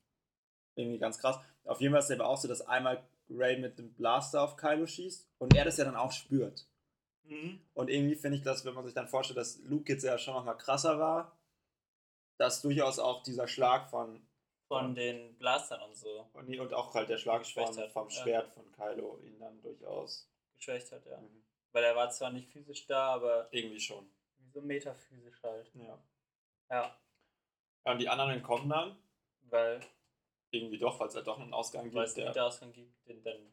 irgendwie 0.75 0.99
ganz 0.99 1.19
krass. 1.19 1.39
Auf 1.65 1.81
jeden 1.81 1.93
Fall 1.93 2.01
ist 2.01 2.11
es 2.11 2.19
aber 2.19 2.29
auch 2.29 2.39
so, 2.39 2.49
dass 2.49 2.63
einmal 2.63 3.03
Ray 3.29 3.59
mit 3.59 3.79
dem 3.79 3.93
Blaster 3.95 4.43
auf 4.43 4.57
Kylo 4.57 4.87
schießt 4.87 5.29
und 5.39 5.55
er 5.55 5.65
das 5.65 5.77
ja 5.77 5.85
dann 5.85 5.97
auch 5.97 6.13
spürt. 6.13 6.67
Mhm. 7.25 7.61
Und 7.75 7.91
irgendwie 7.91 8.17
finde 8.17 8.39
ich 8.39 8.43
das, 8.43 8.65
wenn 8.65 8.75
man 8.75 8.85
sich 8.85 8.95
dann 8.95 9.09
vorstellt, 9.09 9.39
dass 9.39 9.59
Luke 9.65 9.93
jetzt 9.93 10.03
ja 10.03 10.19
schon 10.19 10.35
nochmal 10.35 10.57
krasser 10.57 10.99
war, 10.99 11.37
dass 12.39 12.63
durchaus 12.63 12.99
auch 12.99 13.23
dieser 13.23 13.47
Schlag 13.47 13.89
von 13.89 14.21
Von 14.67 14.95
den 14.95 15.37
Blastern 15.37 15.83
und 15.83 15.97
so 15.97 16.29
und, 16.33 16.49
und 16.59 16.73
auch 16.75 16.95
halt 16.95 17.09
der 17.09 17.19
Schlag 17.19 17.45
von, 17.47 17.75
vom 17.91 18.09
ja. 18.09 18.23
Schwert 18.23 18.49
von 18.55 18.71
Kylo 18.73 19.19
ihn 19.19 19.39
dann 19.39 19.61
durchaus 19.63 20.29
geschwächt 20.55 20.93
hat, 20.93 21.05
ja. 21.07 21.19
mhm. 21.19 21.43
Weil 21.73 21.85
er 21.85 21.95
war 21.97 22.11
zwar 22.11 22.31
nicht 22.31 22.49
physisch 22.51 22.87
da, 22.87 23.15
aber 23.15 23.49
irgendwie 23.53 23.81
schon. 23.81 24.11
wie 24.39 24.51
so 24.51 24.61
metaphysisch 24.61 25.43
halt. 25.43 25.71
Ja. 25.75 25.99
Ja. 26.71 26.97
Und 27.85 27.99
die 28.01 28.09
anderen 28.09 28.43
kommen 28.43 28.69
dann 28.69 28.97
Weil, 29.43 29.81
irgendwie 30.51 30.79
doch, 30.79 30.99
weil 31.01 31.09
es 31.09 31.15
halt 31.15 31.27
doch 31.27 31.39
einen 31.39 31.55
Ausgang 31.55 31.93
weil 31.95 32.05
es 32.05 32.15
gibt. 32.15 32.27
einen 32.29 32.39
Ausgang 32.39 32.73
gibt, 32.73 33.07
den 33.07 33.23
dann 33.23 33.53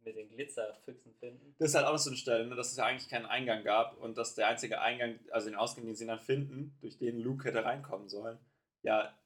mit 0.00 0.16
den 0.16 0.28
Glitzerfüchsen 0.28 1.14
finden. 1.14 1.54
das 1.58 1.70
ist 1.70 1.74
halt 1.76 1.86
auch 1.86 1.92
noch 1.92 1.98
so 1.98 2.10
eine 2.10 2.16
Stelle, 2.18 2.46
ne, 2.46 2.54
dass 2.56 2.70
es 2.72 2.76
ja 2.76 2.84
eigentlich 2.84 3.08
keinen 3.08 3.24
Eingang 3.24 3.64
gab 3.64 3.96
und 3.96 4.18
dass 4.18 4.34
der 4.34 4.48
einzige 4.48 4.80
Eingang, 4.82 5.18
also 5.30 5.48
den 5.48 5.56
Ausgang, 5.56 5.86
den 5.86 5.94
sie 5.94 6.06
dann 6.06 6.20
finden, 6.20 6.76
durch 6.82 6.98
den 6.98 7.20
Luke 7.20 7.48
hätte 7.48 7.64
reinkommen 7.64 8.08
sollen, 8.10 8.38
ja 8.82 9.16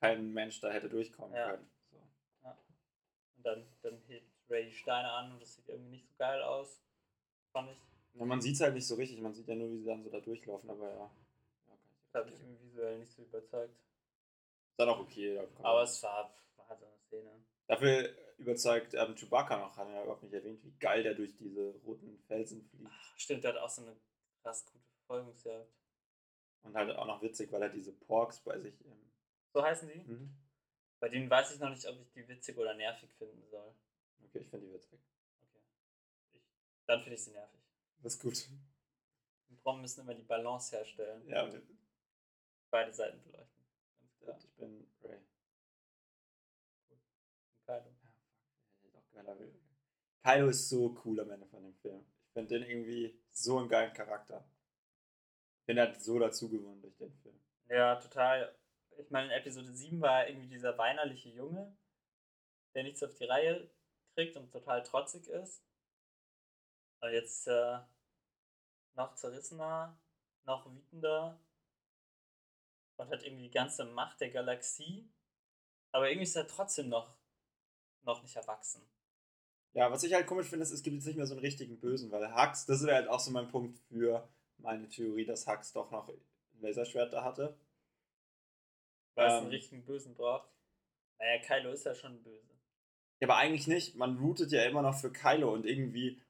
kein 0.00 0.32
Mensch 0.34 0.60
da 0.60 0.68
hätte 0.70 0.88
durchkommen 0.90 1.34
Ja. 1.34 1.50
können. 1.52 1.70
So. 1.90 1.96
Und 3.36 3.46
dann, 3.46 3.66
dann 3.82 3.98
hebt 4.06 4.30
Ray 4.50 4.66
die 4.66 4.74
Steine 4.74 5.10
an 5.10 5.32
und 5.32 5.40
das 5.40 5.54
sieht 5.54 5.68
irgendwie 5.68 5.90
nicht 5.92 6.06
so 6.08 6.14
geil 6.18 6.42
aus. 6.42 6.82
Fand 7.58 7.70
ich. 7.72 7.78
Ja, 8.14 8.24
man 8.24 8.40
sieht 8.40 8.54
es 8.54 8.60
halt 8.60 8.74
nicht 8.74 8.86
so 8.86 8.94
richtig, 8.94 9.20
man 9.20 9.34
sieht 9.34 9.48
ja 9.48 9.56
nur, 9.56 9.70
wie 9.70 9.78
sie 9.78 9.86
dann 9.86 10.04
so 10.04 10.10
da 10.10 10.20
durchlaufen, 10.20 10.70
aber 10.70 10.88
ja. 10.88 10.94
ja 10.94 11.10
kann 11.66 11.76
ich 11.82 11.90
Das 12.12 12.20
hat 12.20 12.30
mich 12.30 12.40
irgendwie 12.40 12.62
visuell 12.62 12.98
nicht 12.98 13.12
so 13.12 13.22
überzeugt. 13.22 13.74
Ist 13.74 14.78
dann 14.78 14.88
auch 14.90 15.00
okay. 15.00 15.40
Aber 15.62 15.82
es 15.82 16.00
war, 16.04 16.32
war 16.56 16.76
so 16.76 16.86
eine 16.86 16.98
Szene. 16.98 17.30
Dafür 17.66 18.14
überzeugt 18.38 18.94
ähm, 18.94 19.16
Chewbacca 19.16 19.58
noch, 19.58 19.76
haben 19.76 19.90
wir 19.90 19.96
ja 19.96 20.02
überhaupt 20.04 20.22
nicht 20.22 20.32
erwähnt, 20.32 20.62
wie 20.62 20.72
geil 20.78 21.02
der 21.02 21.14
durch 21.14 21.34
diese 21.36 21.74
roten 21.84 22.22
Felsen 22.28 22.62
fliegt. 22.62 22.92
Stimmt, 23.16 23.42
der 23.42 23.54
hat 23.54 23.60
auch 23.60 23.68
so 23.68 23.82
eine 23.82 23.96
krass 24.42 24.64
gute 24.64 24.84
Verfolgungsjagd. 24.98 25.68
Und 26.62 26.76
halt 26.76 26.94
auch 26.96 27.06
noch 27.06 27.22
witzig, 27.22 27.50
weil 27.50 27.62
er 27.62 27.70
diese 27.70 27.92
Porks 27.92 28.38
bei 28.38 28.58
sich 28.60 28.80
im. 28.84 29.10
So 29.52 29.62
heißen 29.64 29.88
sie? 29.88 29.98
Mhm. 29.98 30.30
Bei 31.00 31.08
denen 31.08 31.28
weiß 31.28 31.54
ich 31.54 31.60
noch 31.60 31.70
nicht, 31.70 31.86
ob 31.86 32.00
ich 32.00 32.10
die 32.12 32.28
witzig 32.28 32.56
oder 32.56 32.74
nervig 32.74 33.10
finden 33.14 33.44
soll. 33.50 33.74
Okay, 34.26 34.38
ich 34.38 34.48
finde 34.48 34.66
die 34.66 34.74
witzig. 34.74 35.00
Ich, 36.88 36.94
dann 36.94 37.02
finde 37.02 37.16
ich 37.16 37.24
sie 37.24 37.32
nervig. 37.32 37.60
Das 38.02 38.14
ist 38.14 38.22
gut. 38.22 38.48
Die 39.50 39.56
Frauen 39.56 39.82
müssen 39.82 40.00
immer 40.00 40.14
die 40.14 40.22
Balance 40.22 40.74
herstellen. 40.74 41.26
Ja, 41.28 41.44
und 41.44 41.62
Beide 42.70 42.92
Seiten 42.92 43.22
beleuchten. 43.22 43.64
Ja, 44.26 44.36
ich 44.38 44.50
bin 44.56 44.86
Ray. 45.02 45.18
Und 46.88 47.00
Kylo. 47.64 47.78
Ja, 47.78 48.08
ich 48.84 48.94
auch 48.94 49.10
geiler 49.10 49.38
will. 49.38 49.54
Kylo 50.22 50.48
ist 50.48 50.68
so 50.68 50.98
cool 51.04 51.20
am 51.20 51.30
Ende 51.30 51.46
von 51.46 51.62
dem 51.62 51.74
Film. 51.76 52.04
Ich 52.26 52.32
finde 52.32 52.58
den 52.58 52.68
irgendwie 52.68 53.18
so 53.30 53.58
einen 53.58 53.68
geilen 53.68 53.94
Charakter. 53.94 54.44
Bin 55.66 55.78
halt 55.78 56.02
so 56.02 56.18
dazu 56.18 56.48
gewonnen 56.48 56.82
durch 56.82 56.96
den 56.96 57.12
Film. 57.18 57.40
Ja, 57.68 57.96
total. 57.96 58.54
Ich 58.98 59.10
meine, 59.10 59.26
in 59.26 59.32
Episode 59.32 59.74
7 59.74 60.00
war 60.00 60.22
er 60.22 60.28
irgendwie 60.28 60.48
dieser 60.48 60.76
weinerliche 60.76 61.30
Junge, 61.30 61.76
der 62.74 62.82
nichts 62.82 63.02
auf 63.02 63.14
die 63.14 63.24
Reihe 63.24 63.70
kriegt 64.14 64.36
und 64.36 64.50
total 64.50 64.82
trotzig 64.82 65.26
ist. 65.28 65.67
Und 67.00 67.12
jetzt 67.12 67.46
äh, 67.46 67.78
noch 68.94 69.14
zerrissener, 69.14 69.98
noch 70.44 70.66
wütender 70.66 71.38
und 72.96 73.10
hat 73.10 73.22
irgendwie 73.22 73.44
die 73.44 73.50
ganze 73.50 73.84
Macht 73.84 74.20
der 74.20 74.30
Galaxie. 74.30 75.08
Aber 75.92 76.08
irgendwie 76.08 76.24
ist 76.24 76.36
er 76.36 76.46
trotzdem 76.48 76.88
noch, 76.88 77.16
noch 78.02 78.22
nicht 78.22 78.36
erwachsen. 78.36 78.82
Ja, 79.72 79.90
was 79.92 80.02
ich 80.02 80.12
halt 80.12 80.26
komisch 80.26 80.48
finde, 80.48 80.64
ist, 80.64 80.72
es 80.72 80.82
gibt 80.82 80.96
jetzt 80.96 81.06
nicht 81.06 81.16
mehr 81.16 81.26
so 81.26 81.34
einen 81.34 81.44
richtigen 81.44 81.78
Bösen, 81.78 82.10
weil 82.10 82.34
Hux, 82.34 82.66
das 82.66 82.82
wäre 82.84 82.96
halt 82.96 83.08
auch 83.08 83.20
so 83.20 83.30
mein 83.30 83.48
Punkt 83.48 83.78
für 83.88 84.28
meine 84.56 84.88
Theorie, 84.88 85.24
dass 85.24 85.46
Hux 85.46 85.72
doch 85.72 85.90
noch 85.90 86.08
ein 86.08 86.20
Laserschwert 86.60 87.12
da 87.12 87.22
hatte. 87.22 87.56
Weil 89.14 89.26
es 89.28 89.34
Ähm. 89.34 89.40
einen 89.42 89.50
richtigen 89.50 89.84
Bösen 89.84 90.14
braucht. 90.14 90.48
Naja, 91.18 91.40
Kylo 91.42 91.72
ist 91.72 91.84
ja 91.84 91.94
schon 91.94 92.22
böse. 92.22 92.48
Ja, 93.20 93.28
aber 93.28 93.36
eigentlich 93.36 93.66
nicht. 93.66 93.96
Man 93.96 94.18
routet 94.18 94.52
ja 94.52 94.64
immer 94.64 94.82
noch 94.82 94.96
für 94.96 95.12
Kylo 95.12 95.52
und 95.52 95.66
irgendwie, 95.66 96.20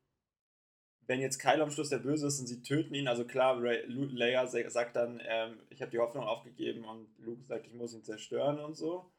wenn 1.08 1.20
jetzt 1.20 1.40
Kylo 1.40 1.64
am 1.64 1.72
Schluss 1.72 1.90
der 1.90 1.98
Böse 1.98 2.28
ist 2.28 2.40
und 2.40 2.46
sie 2.48 2.62
töten 2.62 2.94
ihn, 2.94 3.08
also 3.08 3.24
klar, 3.26 3.60
Ray, 3.62 3.84
Leia 3.88 4.46
sa- 4.46 4.70
sagt 4.70 4.96
dann, 4.96 5.20
ähm, 5.26 5.58
ich 5.70 5.82
habe 5.82 5.90
die 5.92 5.98
Hoffnung 5.98 6.24
aufgegeben 6.24 6.84
und 6.84 7.08
Luke 7.18 7.44
sagt, 7.44 7.66
ich 7.66 7.74
muss 7.74 7.94
ihn 7.94 8.04
zerstören 8.04 8.60
und 8.60 8.76
so. 8.76 9.10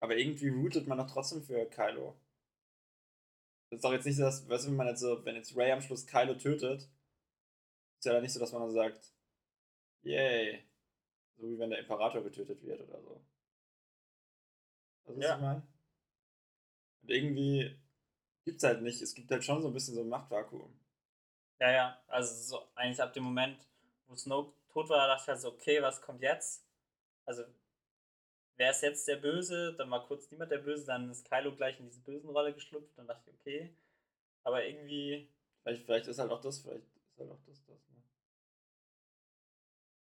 Aber 0.00 0.16
irgendwie 0.16 0.48
routet 0.50 0.86
man 0.88 0.98
doch 0.98 1.10
trotzdem 1.10 1.42
für 1.42 1.66
Kylo. 1.66 2.16
Das 3.70 3.78
ist 3.78 3.84
doch 3.84 3.92
jetzt 3.92 4.06
nicht 4.06 4.16
so, 4.16 4.22
dass, 4.22 4.48
weißt 4.48 4.64
du, 4.66 4.68
wenn 4.70 4.76
man 4.76 4.88
jetzt 4.88 5.00
so, 5.00 5.24
wenn 5.24 5.36
jetzt 5.36 5.56
Ray 5.56 5.72
am 5.72 5.80
Schluss 5.80 6.06
Kylo 6.06 6.34
tötet, 6.34 6.88
ist 7.98 8.04
ja 8.04 8.12
dann 8.12 8.22
nicht 8.22 8.32
so, 8.32 8.40
dass 8.40 8.52
man 8.52 8.62
dann 8.62 8.72
sagt, 8.72 9.12
yay. 10.02 10.64
So 11.38 11.48
wie 11.50 11.58
wenn 11.58 11.70
der 11.70 11.80
Imperator 11.80 12.22
getötet 12.24 12.62
wird 12.64 12.80
oder 12.82 13.00
so. 13.02 13.20
Also, 15.04 15.18
was 15.20 15.26
Ja. 15.26 15.34
ich 15.36 15.40
meine? 15.42 15.62
Und 17.02 17.10
irgendwie 17.10 17.76
gibt's 18.44 18.64
halt 18.64 18.82
nicht, 18.82 19.02
es 19.02 19.14
gibt 19.14 19.30
halt 19.30 19.44
schon 19.44 19.62
so 19.62 19.68
ein 19.68 19.74
bisschen 19.74 19.94
so 19.94 20.02
ein 20.02 20.08
Machtvakuum. 20.08 20.79
Ja, 21.60 21.70
ja, 21.70 22.02
also 22.08 22.34
so 22.34 22.68
eigentlich 22.74 23.00
ab 23.00 23.12
dem 23.12 23.24
Moment, 23.24 23.58
wo 24.06 24.16
Snoke 24.16 24.54
tot 24.72 24.88
war, 24.88 25.06
dachte 25.08 25.22
ich 25.24 25.28
halt 25.28 25.40
so, 25.40 25.48
okay, 25.48 25.82
was 25.82 26.00
kommt 26.00 26.22
jetzt? 26.22 26.64
Also, 27.26 27.44
wer 28.56 28.70
ist 28.70 28.82
jetzt 28.82 29.06
der 29.06 29.16
Böse? 29.16 29.74
Dann 29.76 29.90
war 29.90 30.06
kurz 30.06 30.30
niemand 30.30 30.50
der 30.50 30.58
Böse, 30.58 30.86
dann 30.86 31.10
ist 31.10 31.28
Kylo 31.28 31.54
gleich 31.54 31.78
in 31.78 31.86
diese 31.86 32.00
Bösenrolle 32.00 32.54
geschlüpft, 32.54 32.96
dann 32.96 33.06
dachte 33.06 33.30
ich, 33.30 33.36
okay. 33.38 33.76
Aber 34.42 34.64
irgendwie, 34.64 35.28
Vielleicht, 35.62 35.84
vielleicht 35.84 36.06
ist 36.06 36.18
halt 36.18 36.30
auch 36.30 36.40
das, 36.40 36.60
vielleicht 36.60 36.86
ist 36.96 37.18
halt 37.18 37.30
auch 37.30 37.40
das, 37.46 37.64
das, 37.66 37.88
ne? 37.90 38.02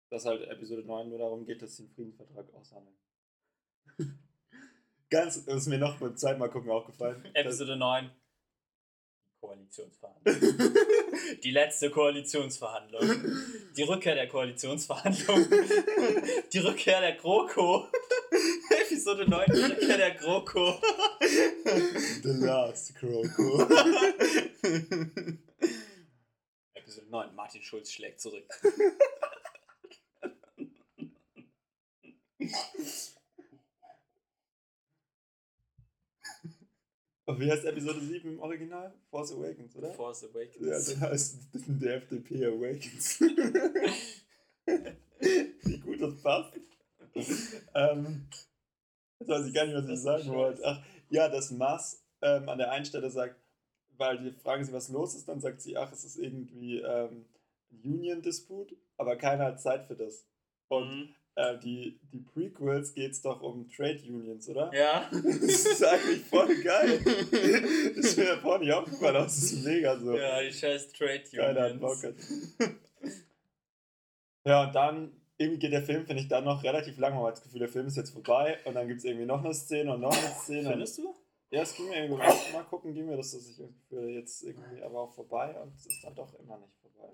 Dass 0.09 0.25
halt 0.25 0.47
Episode 0.49 0.83
9 0.83 1.09
nur 1.09 1.19
darum 1.19 1.45
geht, 1.45 1.61
dass 1.61 1.77
sie 1.77 1.83
einen 1.83 1.93
Friedensvertrag 1.93 2.53
aushandeln. 2.53 2.97
Ganz, 5.09 5.45
das 5.45 5.55
ist 5.55 5.67
mir 5.67 5.77
noch 5.77 5.99
beim 5.99 6.17
zweiten 6.17 6.39
Mal 6.39 6.49
gucken 6.49 6.69
aufgefallen. 6.69 7.23
Episode 7.33 7.77
9. 7.77 8.11
Die 9.37 9.45
Koalitionsverhandlung. 9.45 10.77
Die 11.43 11.51
letzte 11.51 11.91
Koalitionsverhandlung. 11.91 13.01
Die 13.75 13.83
Rückkehr 13.83 14.15
der 14.15 14.27
Koalitionsverhandlung. 14.27 15.47
Die 16.51 16.59
Rückkehr 16.59 17.01
der 17.01 17.13
GroKo. 17.13 17.87
Episode 18.69 19.29
9, 19.29 19.45
die 19.53 19.61
Rückkehr 19.61 19.97
der 19.97 20.11
GroKo. 20.15 20.79
The 22.23 22.29
Last 22.39 22.95
Croco. 22.95 23.61
Episode 26.73 27.07
9, 27.09 27.35
Martin 27.35 27.61
Schulz 27.61 27.91
schlägt 27.91 28.19
zurück. 28.19 28.47
wie 37.39 37.51
heißt 37.51 37.65
Episode 37.65 37.99
7 37.99 38.29
im 38.33 38.39
Original? 38.39 38.93
Force 39.09 39.33
Awakens, 39.33 39.75
oder? 39.75 39.93
Force 39.93 40.21
Ja, 40.21 40.29
Awakens. 40.29 40.59
das 40.69 40.99
heißt 40.99 41.37
der 41.67 41.95
FDP 41.97 42.45
Awakens. 42.45 43.19
Wie 45.63 45.77
gut 45.79 46.01
das 46.01 46.21
passt. 46.21 46.53
ähm, 47.75 48.27
jetzt 49.19 49.29
weiß 49.29 49.47
ich 49.47 49.53
gar 49.53 49.65
nicht, 49.65 49.75
was 49.75 49.89
ich 49.89 49.99
sagen 49.99 50.29
wollte. 50.29 50.61
Ach, 50.65 50.83
ja, 51.09 51.27
dass 51.29 51.51
Mars 51.51 52.03
ähm, 52.21 52.47
an 52.49 52.57
der 52.57 52.71
einen 52.71 52.85
Stelle 52.85 53.09
sagt, 53.09 53.35
weil 53.97 54.19
die 54.19 54.31
fragen 54.31 54.63
sie, 54.63 54.73
was 54.73 54.89
los 54.89 55.15
ist, 55.15 55.27
dann 55.27 55.39
sagt 55.39 55.61
sie, 55.61 55.75
ach, 55.77 55.91
es 55.91 56.03
ist 56.03 56.17
irgendwie 56.17 56.79
ähm, 56.79 57.25
ein 57.71 57.81
Union-Disput, 57.83 58.75
aber 58.97 59.15
keiner 59.15 59.45
hat 59.45 59.61
Zeit 59.61 59.85
für 59.87 59.95
das. 59.95 60.25
Und 60.67 60.87
Mhm. 60.89 61.15
Äh, 61.37 61.57
die, 61.59 61.99
die 62.11 62.19
Prequels 62.19 62.93
geht 62.95 63.11
es 63.11 63.21
doch 63.21 63.41
um 63.41 63.69
Trade 63.69 63.99
Unions, 64.07 64.49
oder? 64.49 64.71
Ja. 64.73 65.07
Das 65.11 65.65
ist 65.65 65.85
eigentlich 65.85 66.23
voll 66.23 66.55
geil. 66.63 66.99
Das 67.95 68.05
ist 68.05 68.17
mir 68.17 68.37
vorhin 68.37 68.61
nicht 68.61 68.73
aufgefallen, 68.73 69.15
aber 69.15 69.25
es 69.27 69.37
ist 69.37 69.63
mega 69.63 69.97
so. 69.97 70.17
Ja, 70.17 70.41
die 70.41 70.51
scheiß 70.51 70.91
Trade 70.93 71.23
Keiner 71.33 71.61
hat 71.61 71.79
Bock. 71.79 71.97
Unions. 72.03 72.47
Ja, 74.45 74.63
und 74.63 74.73
dann, 74.73 75.11
irgendwie 75.37 75.59
geht 75.59 75.73
der 75.73 75.83
Film, 75.83 76.05
finde 76.05 76.23
ich, 76.23 76.27
dann 76.27 76.43
noch 76.43 76.63
relativ 76.63 76.97
lang. 76.97 77.13
Man 77.13 77.25
hat 77.25 77.33
das 77.33 77.43
Gefühl, 77.43 77.59
der 77.59 77.69
Film 77.69 77.85
ist 77.85 77.97
jetzt 77.97 78.11
vorbei 78.11 78.57
und 78.65 78.73
dann 78.73 78.87
gibt 78.87 78.99
es 78.99 79.05
irgendwie 79.05 79.25
noch 79.25 79.43
eine 79.43 79.53
Szene 79.53 79.93
und 79.93 80.01
noch 80.01 80.17
eine 80.17 80.35
Szene. 80.39 80.69
Findest 80.71 80.97
du? 80.97 81.13
Ja, 81.51 81.61
es 81.61 81.75
ging 81.75 81.87
mir 81.87 81.97
irgendwie, 81.97 82.17
mal, 82.17 82.35
mal 82.51 82.63
gucken, 82.63 82.93
ging 82.93 83.05
mir 83.05 83.17
das, 83.17 83.31
dass 83.31 83.47
ich 83.47 83.61
jetzt 83.91 84.43
irgendwie 84.43 84.81
aber 84.81 85.01
auch 85.01 85.13
vorbei 85.13 85.55
und 85.61 85.75
es 85.75 85.85
ist 85.85 86.03
dann 86.03 86.15
doch 86.15 86.33
immer 86.39 86.57
nicht 86.57 86.73
vorbei. 86.81 87.13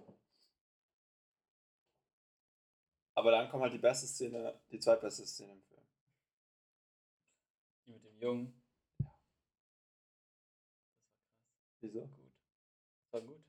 Aber 3.15 3.31
dann 3.31 3.49
kommt 3.49 3.63
halt 3.63 3.73
die 3.73 3.79
beste 3.79 4.07
Szene, 4.07 4.59
die 4.71 4.79
zweitbeste 4.79 5.25
Szene 5.25 5.53
im 5.53 5.61
Film. 5.61 5.81
Die 7.85 7.91
mit 7.91 8.03
dem 8.03 8.19
Jungen. 8.19 8.63
Wieso? 11.81 12.01
Gut. 12.01 12.33
Das 13.03 13.13
war 13.13 13.21
gut. 13.21 13.43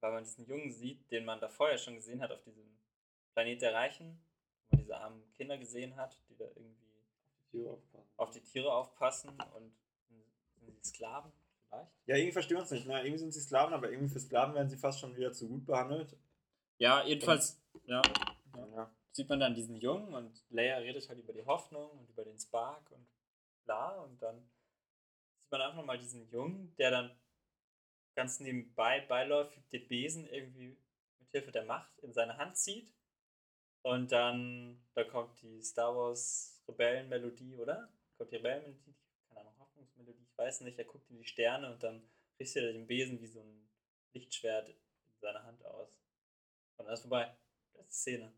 Weil 0.00 0.12
man 0.12 0.24
diesen 0.24 0.46
Jungen 0.46 0.72
sieht, 0.72 1.10
den 1.10 1.24
man 1.24 1.40
da 1.40 1.48
vorher 1.48 1.78
schon 1.78 1.94
gesehen 1.94 2.20
hat 2.20 2.30
auf 2.30 2.42
diesem 2.42 2.78
Planet 3.34 3.62
der 3.62 3.74
Reichen, 3.74 4.20
wo 4.68 4.76
man 4.76 4.84
diese 4.84 4.96
armen 4.96 5.32
Kinder 5.34 5.58
gesehen 5.58 5.96
hat, 5.96 6.18
die 6.28 6.36
da 6.36 6.44
irgendwie 6.44 6.88
auf 8.16 8.30
die 8.30 8.42
Tiere 8.42 8.72
aufpassen 8.72 9.30
und 9.54 9.72
sind 10.60 10.76
die 10.76 10.88
Sklaven 10.88 11.32
vielleicht. 11.68 11.90
Ja, 12.06 12.16
irgendwie 12.16 12.32
verstehen 12.32 12.56
wir 12.56 12.64
es 12.64 12.70
nicht. 12.70 12.86
Ne? 12.86 13.00
Irgendwie 13.00 13.18
sind 13.18 13.32
sie 13.32 13.40
Sklaven, 13.40 13.74
aber 13.74 13.90
irgendwie 13.90 14.12
für 14.12 14.20
Sklaven 14.20 14.54
werden 14.54 14.68
sie 14.68 14.76
fast 14.76 15.00
schon 15.00 15.16
wieder 15.16 15.32
zu 15.32 15.48
gut 15.48 15.66
behandelt. 15.66 16.16
Ja, 16.78 17.04
jedenfalls, 17.04 17.60
ja, 17.86 18.02
Ja. 18.54 18.94
sieht 19.10 19.28
man 19.28 19.40
dann 19.40 19.54
diesen 19.54 19.76
Jungen 19.76 20.14
und 20.14 20.44
Leia 20.50 20.78
redet 20.78 21.08
halt 21.08 21.18
über 21.18 21.32
die 21.32 21.44
Hoffnung 21.44 21.90
und 21.90 22.08
über 22.08 22.24
den 22.24 22.38
Spark 22.38 22.90
und 22.92 23.06
bla 23.64 24.00
und 24.00 24.22
dann 24.22 24.48
sieht 25.40 25.50
man 25.50 25.62
einfach 25.62 25.76
nochmal 25.76 25.98
diesen 25.98 26.30
Jungen, 26.30 26.74
der 26.76 26.90
dann 26.92 27.18
ganz 28.14 28.38
nebenbei 28.38 29.00
beiläufig 29.00 29.68
den 29.70 29.88
Besen 29.88 30.28
irgendwie 30.28 30.76
mit 31.18 31.30
Hilfe 31.30 31.50
der 31.50 31.64
Macht 31.64 31.98
in 31.98 32.12
seine 32.12 32.36
Hand 32.36 32.56
zieht 32.56 32.92
und 33.82 34.12
dann 34.12 34.80
da 34.94 35.02
kommt 35.02 35.40
die 35.42 35.60
Star 35.62 35.96
Wars 35.96 36.62
Rebellenmelodie, 36.68 37.56
oder? 37.56 37.88
Kommt 38.16 38.30
die 38.30 38.36
Rebellenmelodie, 38.36 38.94
keine 39.28 39.40
Ahnung, 39.40 39.58
Hoffnungsmelodie, 39.58 40.26
ich 40.30 40.38
weiß 40.38 40.60
nicht, 40.60 40.78
er 40.78 40.84
guckt 40.84 41.10
in 41.10 41.18
die 41.18 41.24
Sterne 41.26 41.72
und 41.72 41.82
dann 41.82 42.08
richtet 42.38 42.62
er 42.64 42.72
den 42.72 42.86
Besen 42.86 43.20
wie 43.20 43.26
so 43.26 43.40
ein 43.40 43.68
Lichtschwert 44.12 44.68
in 44.68 44.76
seine 45.20 45.42
Hand 45.42 45.64
aus. 45.64 45.98
Und 46.78 46.88
ist 46.88 47.00
vorbei. 47.02 47.36
Das 47.74 47.82
ist 47.82 47.90
die 47.90 47.94
Szene. 47.94 48.32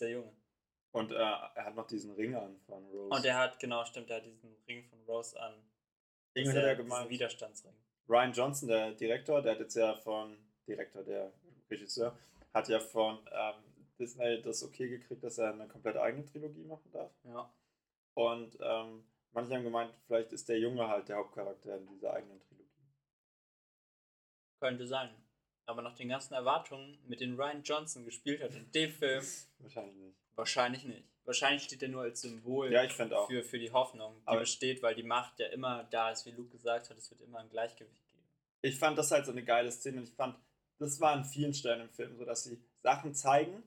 Der 0.00 0.10
Junge. 0.10 0.32
Und 0.92 1.10
äh, 1.10 1.14
er 1.14 1.64
hat 1.64 1.74
noch 1.74 1.86
diesen 1.86 2.12
Ring 2.12 2.34
an 2.34 2.58
von 2.66 2.84
Rose. 2.86 3.14
Und 3.14 3.24
er 3.24 3.38
hat, 3.38 3.58
genau, 3.58 3.84
stimmt, 3.84 4.10
er 4.10 4.16
hat 4.16 4.26
diesen 4.26 4.54
Ring 4.68 4.84
von 4.84 5.00
Rose 5.06 5.40
an. 5.40 5.54
Irgendwie 6.34 6.58
hat 6.58 6.64
er 6.64 6.76
gemeint, 6.76 7.08
Widerstandsring. 7.08 7.74
Ryan 8.08 8.32
Johnson, 8.32 8.68
der 8.68 8.92
Direktor, 8.92 9.40
der 9.40 9.52
hat 9.52 9.60
jetzt 9.60 9.74
ja 9.74 9.94
von, 9.94 10.36
Direktor, 10.66 11.02
der 11.02 11.32
Regisseur, 11.70 12.18
hat 12.52 12.68
ja 12.68 12.78
von 12.80 13.18
ähm, 13.30 13.54
Disney 13.98 14.42
das 14.42 14.62
okay 14.62 14.88
gekriegt, 14.88 15.22
dass 15.22 15.38
er 15.38 15.52
eine 15.52 15.68
komplett 15.68 15.96
eigene 15.96 16.26
Trilogie 16.26 16.64
machen 16.64 16.90
darf. 16.92 17.12
Ja. 17.24 17.50
Und 18.14 18.58
ähm, 18.60 19.04
manche 19.32 19.54
haben 19.54 19.64
gemeint, 19.64 19.94
vielleicht 20.06 20.32
ist 20.32 20.48
der 20.48 20.58
Junge 20.58 20.88
halt 20.88 21.08
der 21.08 21.16
Hauptcharakter 21.16 21.76
in 21.76 21.86
dieser 21.86 22.12
eigenen 22.12 22.40
Trilogie. 22.40 22.68
Könnte 24.60 24.86
sein. 24.86 25.10
Aber 25.72 25.82
nach 25.82 25.94
den 25.96 26.10
ganzen 26.10 26.34
Erwartungen, 26.34 26.98
mit 27.06 27.20
denen 27.20 27.34
Ryan 27.40 27.62
Johnson 27.62 28.04
gespielt 28.04 28.42
hat 28.42 28.54
in 28.54 28.70
dem 28.72 28.90
Film, 28.92 29.24
Wahrscheinlich 29.58 29.96
nicht. 29.96 30.16
wahrscheinlich 30.34 30.84
nicht. 30.84 31.04
Wahrscheinlich 31.24 31.62
steht 31.62 31.82
er 31.82 31.88
nur 31.88 32.02
als 32.02 32.20
Symbol 32.20 32.70
Ja, 32.70 32.82
auch. 32.84 33.26
für, 33.28 33.42
für 33.42 33.58
die 33.58 33.70
Hoffnung, 33.72 34.14
die 34.20 34.26
Aber- 34.28 34.40
besteht, 34.40 34.82
weil 34.82 34.94
die 34.94 35.02
Macht 35.02 35.38
ja 35.40 35.46
immer 35.46 35.84
da 35.84 36.10
ist, 36.10 36.26
wie 36.26 36.30
Luke 36.32 36.50
gesagt 36.50 36.90
hat, 36.90 36.98
es 36.98 37.10
wird 37.10 37.22
immer 37.22 37.38
ein 37.38 37.48
Gleichgewicht 37.48 38.02
geben. 38.12 38.24
Ich 38.60 38.78
fand 38.78 38.98
das 38.98 39.10
halt 39.10 39.24
so 39.24 39.32
eine 39.32 39.42
geile 39.44 39.70
Szene 39.72 39.98
und 39.98 40.04
ich 40.04 40.14
fand, 40.14 40.36
das 40.78 41.00
war 41.00 41.12
an 41.12 41.24
vielen 41.24 41.54
Stellen 41.54 41.80
im 41.80 41.90
Film 41.90 42.16
so, 42.18 42.24
dass 42.24 42.44
sie 42.44 42.58
Sachen 42.82 43.14
zeigen 43.14 43.62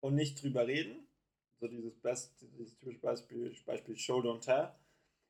und 0.00 0.14
nicht 0.16 0.42
drüber 0.42 0.66
reden. 0.66 1.06
So 1.60 1.68
dieses, 1.68 1.94
Best, 2.00 2.34
dieses 2.40 2.76
typische 2.76 2.98
Beispiel, 2.98 3.54
Beispiel 3.64 3.96
Show 3.96 4.18
Don't 4.20 4.40
Tell. 4.40 4.70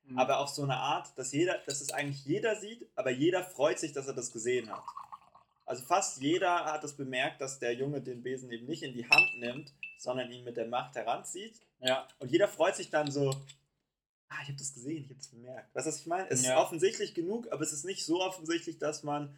Mhm. 0.05 0.19
aber 0.19 0.39
auf 0.41 0.49
so 0.49 0.63
eine 0.65 0.77
Art, 0.77 1.17
dass 1.17 1.31
jeder, 1.33 1.59
dass 1.59 1.81
es 1.81 1.93
eigentlich 1.93 2.25
jeder 2.25 2.57
sieht, 2.57 2.89
aber 2.97 3.11
jeder 3.11 3.45
freut 3.45 3.79
sich, 3.79 3.93
dass 3.93 4.09
er 4.09 4.15
das 4.15 4.33
gesehen 4.33 4.69
hat. 4.69 4.83
Also 5.73 5.85
fast 5.87 6.21
jeder 6.21 6.67
hat 6.67 6.85
es 6.85 6.93
bemerkt, 6.93 7.41
dass 7.41 7.59
der 7.59 7.73
Junge 7.73 8.03
den 8.03 8.23
Besen 8.23 8.53
eben 8.53 8.67
nicht 8.67 8.83
in 8.83 8.93
die 8.93 9.09
Hand 9.09 9.39
nimmt, 9.39 9.73
sondern 9.97 10.31
ihn 10.31 10.45
mit 10.45 10.59
der 10.59 10.67
Macht 10.67 10.95
heranzieht. 10.97 11.59
ja, 11.81 12.07
Und 12.19 12.31
jeder 12.31 12.47
freut 12.47 12.77
sich 12.77 12.91
dann 12.91 13.11
so, 13.11 13.31
ah, 14.29 14.37
ich 14.43 14.49
habe 14.49 14.59
das 14.59 14.75
gesehen, 14.75 14.99
ich 14.99 15.05
habe 15.09 15.15
das 15.15 15.29
bemerkt. 15.29 15.75
Weißt 15.75 15.87
du, 15.87 15.91
was 15.91 16.01
ich 16.01 16.07
meine? 16.07 16.29
Es 16.29 16.45
Ja. 16.45 16.57
ist 16.59 16.61
offensichtlich 16.63 17.15
genug, 17.15 17.51
aber 17.51 17.63
es 17.63 17.73
ist 17.73 17.87
nicht 17.87 18.05
so 18.05 18.21
offensichtlich, 18.21 18.77
dass 18.77 19.03
man 19.03 19.35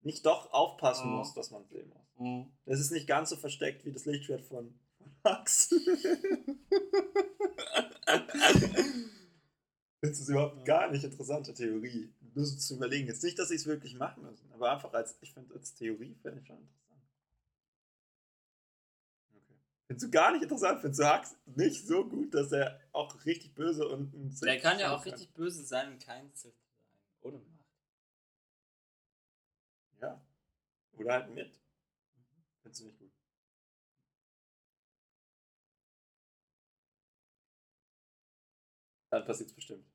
nicht 0.00 0.26
doch 0.26 0.52
aufpassen 0.52 1.10
Mhm. 1.10 1.18
muss, 1.18 1.32
dass 1.34 1.52
man 1.52 1.64
sehen 1.68 1.88
muss. 2.18 2.46
Es 2.66 2.80
ist 2.80 2.90
nicht 2.90 3.06
ganz 3.06 3.30
so 3.30 3.36
versteckt 3.36 3.84
wie 3.84 3.92
das 3.92 4.04
Lichtschwert 4.04 4.42
von, 4.42 4.74
Max. 5.22 5.72
Du 10.04 10.08
es 10.08 10.28
überhaupt 10.28 10.64
gar 10.64 10.90
nicht 10.90 11.04
interessante 11.04 11.54
Theorie? 11.54 12.12
Nur 12.34 12.46
so 12.46 12.56
zu 12.56 12.76
überlegen. 12.76 13.08
Jetzt 13.08 13.22
nicht, 13.22 13.38
dass 13.38 13.48
sie 13.48 13.56
es 13.56 13.66
wirklich 13.66 13.94
machen 13.94 14.22
müssen, 14.22 14.50
aber 14.52 14.72
einfach 14.72 14.92
als, 14.94 15.16
ich 15.20 15.34
finde, 15.34 15.54
als 15.54 15.74
Theorie 15.74 16.14
fände 16.22 16.40
ich 16.40 16.46
schon 16.46 16.58
interessant. 16.58 17.02
Okay. 19.34 19.54
Findest 19.86 20.06
du 20.06 20.10
gar 20.10 20.32
nicht 20.32 20.42
interessant? 20.42 20.80
Findest 20.80 21.00
du 21.00 21.04
Hux 21.04 21.36
nicht 21.44 21.86
so 21.86 22.08
gut, 22.08 22.34
dass 22.34 22.52
er 22.52 22.80
auch 22.92 23.24
richtig 23.26 23.54
böse 23.54 23.86
und 23.86 24.14
ein 24.14 24.34
Der 24.42 24.60
kann 24.60 24.78
ja 24.78 24.94
auch 24.96 25.04
richtig 25.04 25.32
böse 25.34 25.64
sein 25.64 25.92
und 25.92 26.02
kein 26.02 26.32
Sith 26.34 26.54
sein. 26.54 26.90
Ohne 27.20 27.38
Macht. 27.38 27.66
Ja. 30.00 30.20
Oder 30.92 31.12
halt 31.12 31.34
mit. 31.34 31.60
Findest 32.62 32.80
du 32.80 32.86
nicht 32.86 32.98
gut? 32.98 33.12
Dann 39.10 39.26
passiert 39.26 39.50
es 39.50 39.54
bestimmt. 39.54 39.91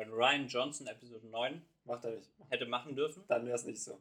Wenn 0.00 0.12
Ryan 0.12 0.48
Johnson 0.48 0.86
Episode 0.86 1.26
9 1.26 1.62
Macht 1.84 2.04
er 2.06 2.12
nicht. 2.12 2.30
hätte 2.48 2.64
machen 2.64 2.96
dürfen, 2.96 3.22
Dann 3.28 3.44
wäre 3.44 3.54
es 3.56 3.64
nicht 3.64 3.82
so. 3.82 4.00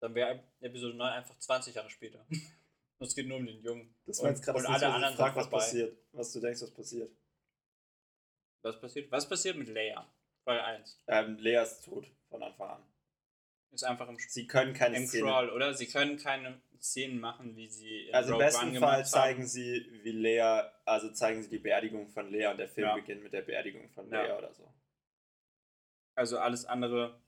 dann 0.00 0.14
wäre 0.14 0.44
Episode 0.60 0.94
9 0.96 1.12
einfach 1.12 1.36
20 1.40 1.74
Jahre 1.74 1.90
später. 1.90 2.24
Und 2.30 3.06
es 3.06 3.14
geht 3.16 3.26
nur 3.26 3.38
um 3.38 3.46
den 3.46 3.60
Jungen. 3.62 3.92
Das 4.06 4.18
war 4.20 4.28
Und- 4.28 4.36
jetzt 4.36 4.44
gerade 4.44 4.58
und 4.58 4.64
das 4.64 4.70
alle 4.70 4.78
nächste, 4.80 4.88
was 4.88 4.94
anderen 4.94 5.12
ich 5.12 5.16
frag, 5.18 5.32
sind 5.32 5.36
was 5.36 5.44
vorbei. 5.48 5.58
passiert. 5.64 5.98
Was 6.12 6.32
du 6.32 6.40
denkst, 6.40 6.62
was 6.62 6.70
passiert. 6.70 7.10
Was 8.62 8.80
passiert? 8.80 9.10
Was 9.10 9.28
passiert 9.28 9.56
mit 9.56 9.68
Leia? 9.68 10.06
Folge 10.44 10.62
1. 10.64 10.98
Ähm, 11.08 11.36
Lea 11.38 11.62
ist 11.62 11.84
tot 11.84 12.06
von 12.28 12.42
Anfang 12.42 12.68
an. 12.70 12.82
Ist 13.72 13.84
einfach 13.84 14.08
im, 14.08 14.18
Sie 14.18 14.46
können 14.46 14.72
keine 14.74 14.98
im 14.98 15.06
Szene. 15.06 15.24
Crawl, 15.24 15.50
oder? 15.50 15.74
Sie 15.74 15.86
können 15.86 16.16
keine 16.18 16.60
Szenen 16.80 17.18
machen, 17.20 17.56
wie 17.56 17.68
sie 17.68 18.06
in 18.08 18.14
Also 18.14 18.28
im 18.30 18.34
Rogue 18.34 18.44
besten 18.46 18.66
One 18.68 18.80
Fall 18.80 19.06
zeigen 19.06 19.40
haben. 19.40 19.48
sie, 19.48 19.86
wie 20.02 20.12
Lea, 20.12 20.62
also 20.84 21.12
zeigen 21.12 21.42
sie 21.42 21.48
die 21.50 21.58
Beerdigung 21.58 22.08
von 22.08 22.30
Lea 22.30 22.46
und 22.46 22.58
der 22.58 22.68
Film 22.68 22.88
Ja. 22.88 22.94
beginnt 22.94 23.22
mit 23.22 23.32
der 23.32 23.42
Beerdigung 23.42 23.90
von 23.90 24.10
Ja. 24.10 24.22
Lea 24.24 24.32
oder 24.38 24.52
so. 24.54 24.72
Also 26.14 26.38
alles 26.38 26.64
andere, 26.64 27.20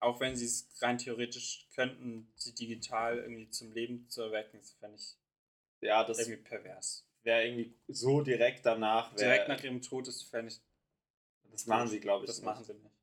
auch 0.00 0.20
wenn 0.20 0.36
sie 0.36 0.44
es 0.46 0.70
rein 0.80 0.98
theoretisch 0.98 1.68
könnten, 1.74 2.32
sie 2.36 2.54
digital 2.54 3.18
irgendwie 3.18 3.50
zum 3.50 3.72
Leben 3.72 4.08
zu 4.08 4.22
erwecken, 4.22 4.58
das 4.58 4.72
fände 4.72 4.96
ich 4.96 5.16
Ja, 5.80 6.04
das 6.04 6.18
irgendwie 6.18 6.42
pervers. 6.42 7.04
wäre 7.22 7.44
irgendwie 7.46 7.74
so 7.88 8.20
direkt 8.20 8.66
danach. 8.66 9.12
Wär, 9.16 9.18
Direkt 9.28 9.48
nach 9.48 9.62
ihrem 9.62 9.80
Tod 9.82 10.08
ist, 10.08 10.22
fände 10.24 10.52
ich, 10.52 10.60
das 11.50 11.66
machen 11.66 11.88
sie, 11.88 12.00
glaube 12.00 12.24
ich. 12.24 12.28
das 12.28 12.38
nicht. 12.38 12.44
machen 12.46 12.64
sie 12.64 12.74
nicht. 12.74 12.97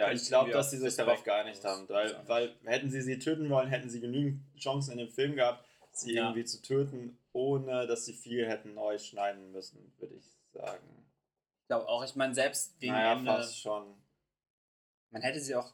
Ja, 0.00 0.12
ich 0.12 0.26
glaube, 0.26 0.50
dass 0.50 0.70
sie 0.70 0.78
sich 0.78 0.94
darauf 0.96 1.22
geeinigt 1.22 1.64
haben. 1.64 1.88
Weil, 1.88 2.26
weil 2.28 2.56
hätten 2.64 2.90
sie 2.90 3.02
sie 3.02 3.18
töten 3.18 3.48
wollen, 3.50 3.68
hätten 3.68 3.88
sie 3.90 4.00
genügend 4.00 4.40
Chancen 4.58 4.92
in 4.92 4.98
dem 4.98 5.08
Film 5.10 5.36
gehabt, 5.36 5.64
sie 5.92 6.14
Ja. 6.14 6.24
irgendwie 6.24 6.44
zu 6.44 6.62
töten, 6.62 7.18
ohne 7.32 7.86
dass 7.86 8.04
sie 8.06 8.12
viel 8.14 8.46
hätten 8.48 8.74
neu 8.74 8.98
schneiden 8.98 9.52
müssen, 9.52 9.92
würde 9.98 10.14
ich 10.14 10.24
sagen. 10.52 11.06
Ich 11.62 11.66
glaube 11.66 11.88
auch, 11.88 12.02
ich 12.04 12.16
meine, 12.16 12.34
selbst 12.34 12.78
gegen 12.80 12.92
naja, 12.92 13.12
Ende, 13.12 13.26
fast 13.26 13.60
schon. 13.60 13.94
man 15.10 15.22
hätte 15.22 15.40
sie 15.40 15.54
auch, 15.54 15.72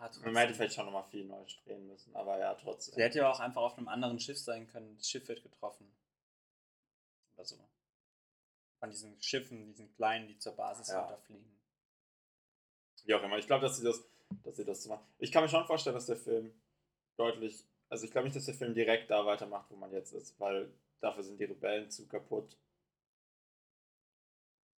ja. 0.00 0.10
Man 0.24 0.36
hätte 0.36 0.54
vielleicht 0.54 0.74
schon 0.74 0.84
nochmal 0.86 1.04
viel 1.04 1.24
neu 1.24 1.42
drehen 1.64 1.86
müssen, 1.88 2.14
aber 2.14 2.38
ja, 2.38 2.54
trotzdem. 2.54 2.94
Sie 2.94 3.02
hätte 3.02 3.18
ja 3.18 3.30
auch 3.30 3.40
einfach 3.40 3.62
auf 3.62 3.76
einem 3.78 3.88
anderen 3.88 4.18
Schiff 4.20 4.38
sein 4.38 4.68
können. 4.68 4.96
Das 4.96 5.08
Schiff 5.08 5.26
wird 5.28 5.42
getroffen. 5.42 5.90
Oder 7.34 7.44
so. 7.44 7.56
Von 8.78 8.90
diesen 8.90 9.20
Schiffen, 9.22 9.66
diesen 9.66 9.92
kleinen, 9.94 10.26
die 10.28 10.38
zur 10.38 10.54
Basis 10.56 10.88
Ja. 10.88 11.00
runterfliegen. 11.02 11.58
Wie 13.04 13.14
auch 13.14 13.22
immer. 13.22 13.38
Ich 13.38 13.46
glaube, 13.46 13.62
dass 13.62 13.76
sie 13.76 13.84
das, 13.84 14.02
dass 14.44 14.56
sie 14.56 14.64
das 14.64 14.82
so 14.82 14.90
machen. 14.90 15.06
Ich 15.18 15.32
kann 15.32 15.42
mir 15.42 15.48
schon 15.48 15.66
vorstellen, 15.66 15.94
dass 15.94 16.06
der 16.06 16.16
Film 16.16 16.52
deutlich, 17.16 17.64
also 17.88 18.04
ich 18.04 18.10
glaube 18.10 18.26
nicht, 18.26 18.36
dass 18.36 18.46
der 18.46 18.54
Film 18.54 18.74
direkt 18.74 19.10
da 19.10 19.26
weitermacht, 19.26 19.70
wo 19.70 19.76
man 19.76 19.92
jetzt 19.92 20.12
ist, 20.12 20.38
weil 20.40 20.72
dafür 21.00 21.22
sind 21.22 21.38
die 21.38 21.44
Rebellen 21.44 21.90
zu 21.90 22.06
kaputt. 22.06 22.56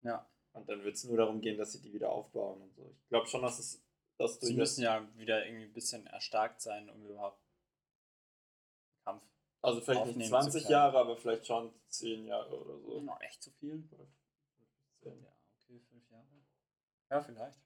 Ja. 0.03 0.29
Und 0.53 0.69
dann 0.69 0.85
wird 0.85 0.97
es 0.97 1.05
nur 1.05 1.17
darum 1.17 1.41
gehen, 1.41 1.57
dass 1.57 1.73
sie 1.73 1.81
die 1.81 1.93
wieder 1.93 2.11
aufbauen 2.11 2.61
und 2.61 2.75
so. 2.75 2.95
Ich 3.03 3.09
glaube 3.09 3.27
schon, 3.27 3.43
dass 3.43 3.59
es 3.59 3.83
das 4.19 4.39
Sie 4.41 4.55
müssen 4.55 4.83
ja 4.83 5.09
wieder 5.17 5.45
irgendwie 5.45 5.65
ein 5.65 5.73
bisschen 5.73 6.07
erstarkt 6.07 6.61
sein, 6.61 6.89
um 6.91 7.05
überhaupt 7.05 7.41
Kampf. 9.05 9.23
also 9.63 9.81
vielleicht 9.81 10.07
nicht 10.07 10.11
aufnehmen 10.11 10.25
zu 10.25 10.31
20 10.31 10.63
können. 10.63 10.73
Jahre, 10.73 10.99
aber 10.99 11.17
vielleicht 11.17 11.47
schon 11.47 11.73
10 11.89 12.27
Jahre 12.27 12.61
oder 12.61 12.79
so. 12.79 13.01
Noch 13.01 13.21
echt 13.21 13.43
zu 13.43 13.51
viel? 13.53 13.83
Ja, 15.03 15.11
okay, 15.11 15.81
fünf 15.91 16.11
Jahre. 16.11 16.27
Ja, 17.11 17.21
vielleicht. 17.21 17.61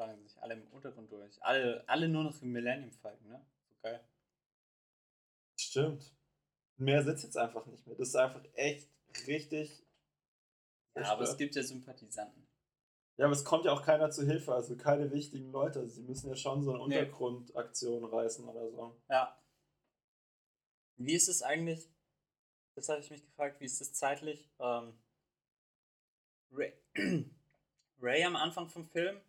Schlagen 0.00 0.22
sich 0.22 0.42
alle 0.42 0.54
im 0.54 0.66
Untergrund 0.68 1.12
durch. 1.12 1.44
Alle, 1.44 1.84
alle 1.86 2.08
nur 2.08 2.24
noch 2.24 2.40
im 2.40 2.52
Millennium 2.52 2.90
Falcon, 2.90 3.28
ne? 3.28 3.44
So 3.68 3.74
geil. 3.82 4.02
Stimmt. 5.58 6.14
Mehr 6.78 7.02
sitzt 7.04 7.24
jetzt 7.24 7.36
einfach 7.36 7.66
nicht 7.66 7.86
mehr. 7.86 7.96
Das 7.96 8.08
ist 8.08 8.16
einfach 8.16 8.42
echt 8.54 8.88
richtig. 9.26 9.84
Ja, 10.96 11.12
aber 11.12 11.24
es 11.24 11.36
gibt 11.36 11.54
ja 11.54 11.62
Sympathisanten. 11.62 12.48
Ja, 13.18 13.26
aber 13.26 13.34
es 13.34 13.44
kommt 13.44 13.66
ja 13.66 13.72
auch 13.72 13.82
keiner 13.84 14.10
zu 14.10 14.24
Hilfe, 14.24 14.54
also 14.54 14.74
keine 14.74 15.12
wichtigen 15.12 15.52
Leute. 15.52 15.86
Sie 15.86 16.02
müssen 16.02 16.30
ja 16.30 16.34
schon 16.36 16.62
so 16.62 16.72
eine 16.72 16.88
Nee. 16.88 16.98
Untergrundaktion 17.00 18.02
reißen 18.06 18.48
oder 18.48 18.70
so. 18.70 18.98
Ja. 19.10 19.38
Wie 20.96 21.12
ist 21.12 21.28
es 21.28 21.42
eigentlich? 21.42 21.90
Das 22.74 22.88
habe 22.88 23.00
ich 23.00 23.10
mich 23.10 23.22
gefragt, 23.22 23.60
wie 23.60 23.66
ist 23.66 23.82
es 23.82 23.92
zeitlich? 23.92 24.50
Ähm, 24.60 24.98
Ray, 26.52 26.72
Ray 28.00 28.24
am 28.24 28.36
Anfang 28.36 28.70
vom 28.70 28.86
Film 28.86 29.20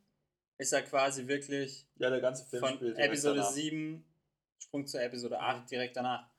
ist 0.61 0.71
ja 0.71 0.81
quasi 0.81 1.27
wirklich 1.27 1.87
Ja, 1.97 2.09
der 2.09 2.21
ganze 2.21 2.45
Film 2.45 2.63
von 2.63 2.95
Episode 2.95 3.37
danach. 3.39 3.51
7 3.51 4.05
Sprung 4.59 4.85
zur 4.85 5.01
Episode 5.01 5.39
8 5.39 5.63
Mhm. 5.63 5.67
direkt 5.67 5.95
danach. 5.97 6.29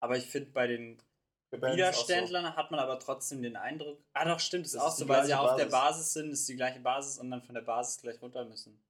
Aber 0.00 0.16
ich 0.16 0.26
finde 0.26 0.50
bei 0.52 0.66
den 0.66 0.98
ist 0.98 1.04
auch 1.54 1.60
so. 1.68 1.72
Widerständlern 1.74 2.56
hat 2.56 2.70
man 2.70 2.80
aber 2.80 2.98
trotzdem 2.98 3.42
den 3.42 3.56
Eindruck. 3.56 4.02
Ah, 4.12 4.24
doch, 4.24 4.40
stimmt, 4.40 4.66
ist 4.66 4.76
auch 4.76 4.88
ist 4.88 4.96
die 4.98 5.02
so, 5.02 5.08
weil 5.08 5.22
sie 5.22 5.28
gleiche 5.28 5.40
auf 5.40 5.56
der 5.56 5.66
Basis. 5.66 6.12
Sind, 6.12 6.30
ist 6.30 6.48
die 6.48 6.56
gleiche 6.56 6.80
Basis 6.80 7.18
und 7.18 7.30
dann 7.30 7.42
von 7.42 7.54
der 7.54 7.62
Basis 7.62 8.00
gleich 8.00 8.20
runter 8.22 8.44
müssen. 8.44 8.80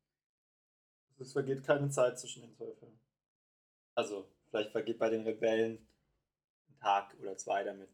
Es 1.19 1.33
vergeht 1.33 1.63
keine 1.65 1.89
Zeit 1.91 2.19
zwischen 2.19 2.43
den 2.43 2.53
zwei 2.55 2.73
Filmen. 2.75 2.99
Also, 3.95 4.29
vielleicht 4.51 4.73
vergeht 4.73 4.99
bei 4.99 5.09
den 5.11 5.23
Rebellen 5.23 5.87
ein 6.69 6.79
Tag 6.81 7.15
oder 7.21 7.37
zwei 7.37 7.63
damit. 7.65 7.89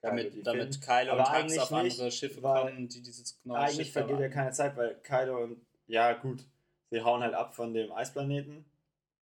Kylo 0.00 0.10
Damit, 0.16 0.46
damit 0.46 0.74
finden. 0.74 0.80
Kylo 0.80 1.12
und 1.12 1.32
Hux 1.32 1.58
auf 1.58 1.72
andere 1.72 2.10
Schiffe 2.10 2.40
kommen, 2.40 2.88
die 2.88 3.02
dieses 3.02 3.38
neue 3.44 3.58
Eigentlich 3.58 3.76
Schiff 3.88 3.92
vergeht 3.92 4.18
ja 4.18 4.28
keine 4.30 4.52
Zeit, 4.52 4.76
weil 4.76 4.94
Kylo 5.02 5.42
und. 5.44 5.66
Ja, 5.90 6.12
gut. 6.12 6.44
Sie 6.90 7.00
hauen 7.02 7.22
halt 7.22 7.34
ab 7.34 7.54
von 7.54 7.74
dem 7.74 7.92
Eisplaneten 7.92 8.64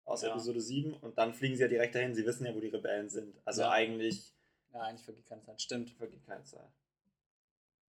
aus 0.05 0.23
Ja. 0.23 0.31
Episode 0.31 0.61
7 0.61 0.95
und 0.95 1.19
dann 1.19 1.35
fliegen 1.35 1.57
sie 1.57 1.63
ja 1.63 1.69
direkt 1.69 1.95
dahin. 1.95 2.15
Sie 2.15 2.25
wissen 2.27 2.47
ja, 2.47 2.55
wo 2.55 2.61
die 2.61 2.69
Rebellen 2.69 3.09
sind. 3.09 3.37
Also 3.45 3.63
Ja. 3.63 3.71
eigentlich 3.71 4.33
Ja, 4.73 4.83
eigentlich 4.83 5.05
vergeht 5.05 5.27
keine 5.27 5.43
Zeit. 5.43 5.63
Stimmt. 5.63 5.91
vergeht 5.93 6.25
keine 6.27 6.45
Zeit. 6.45 6.69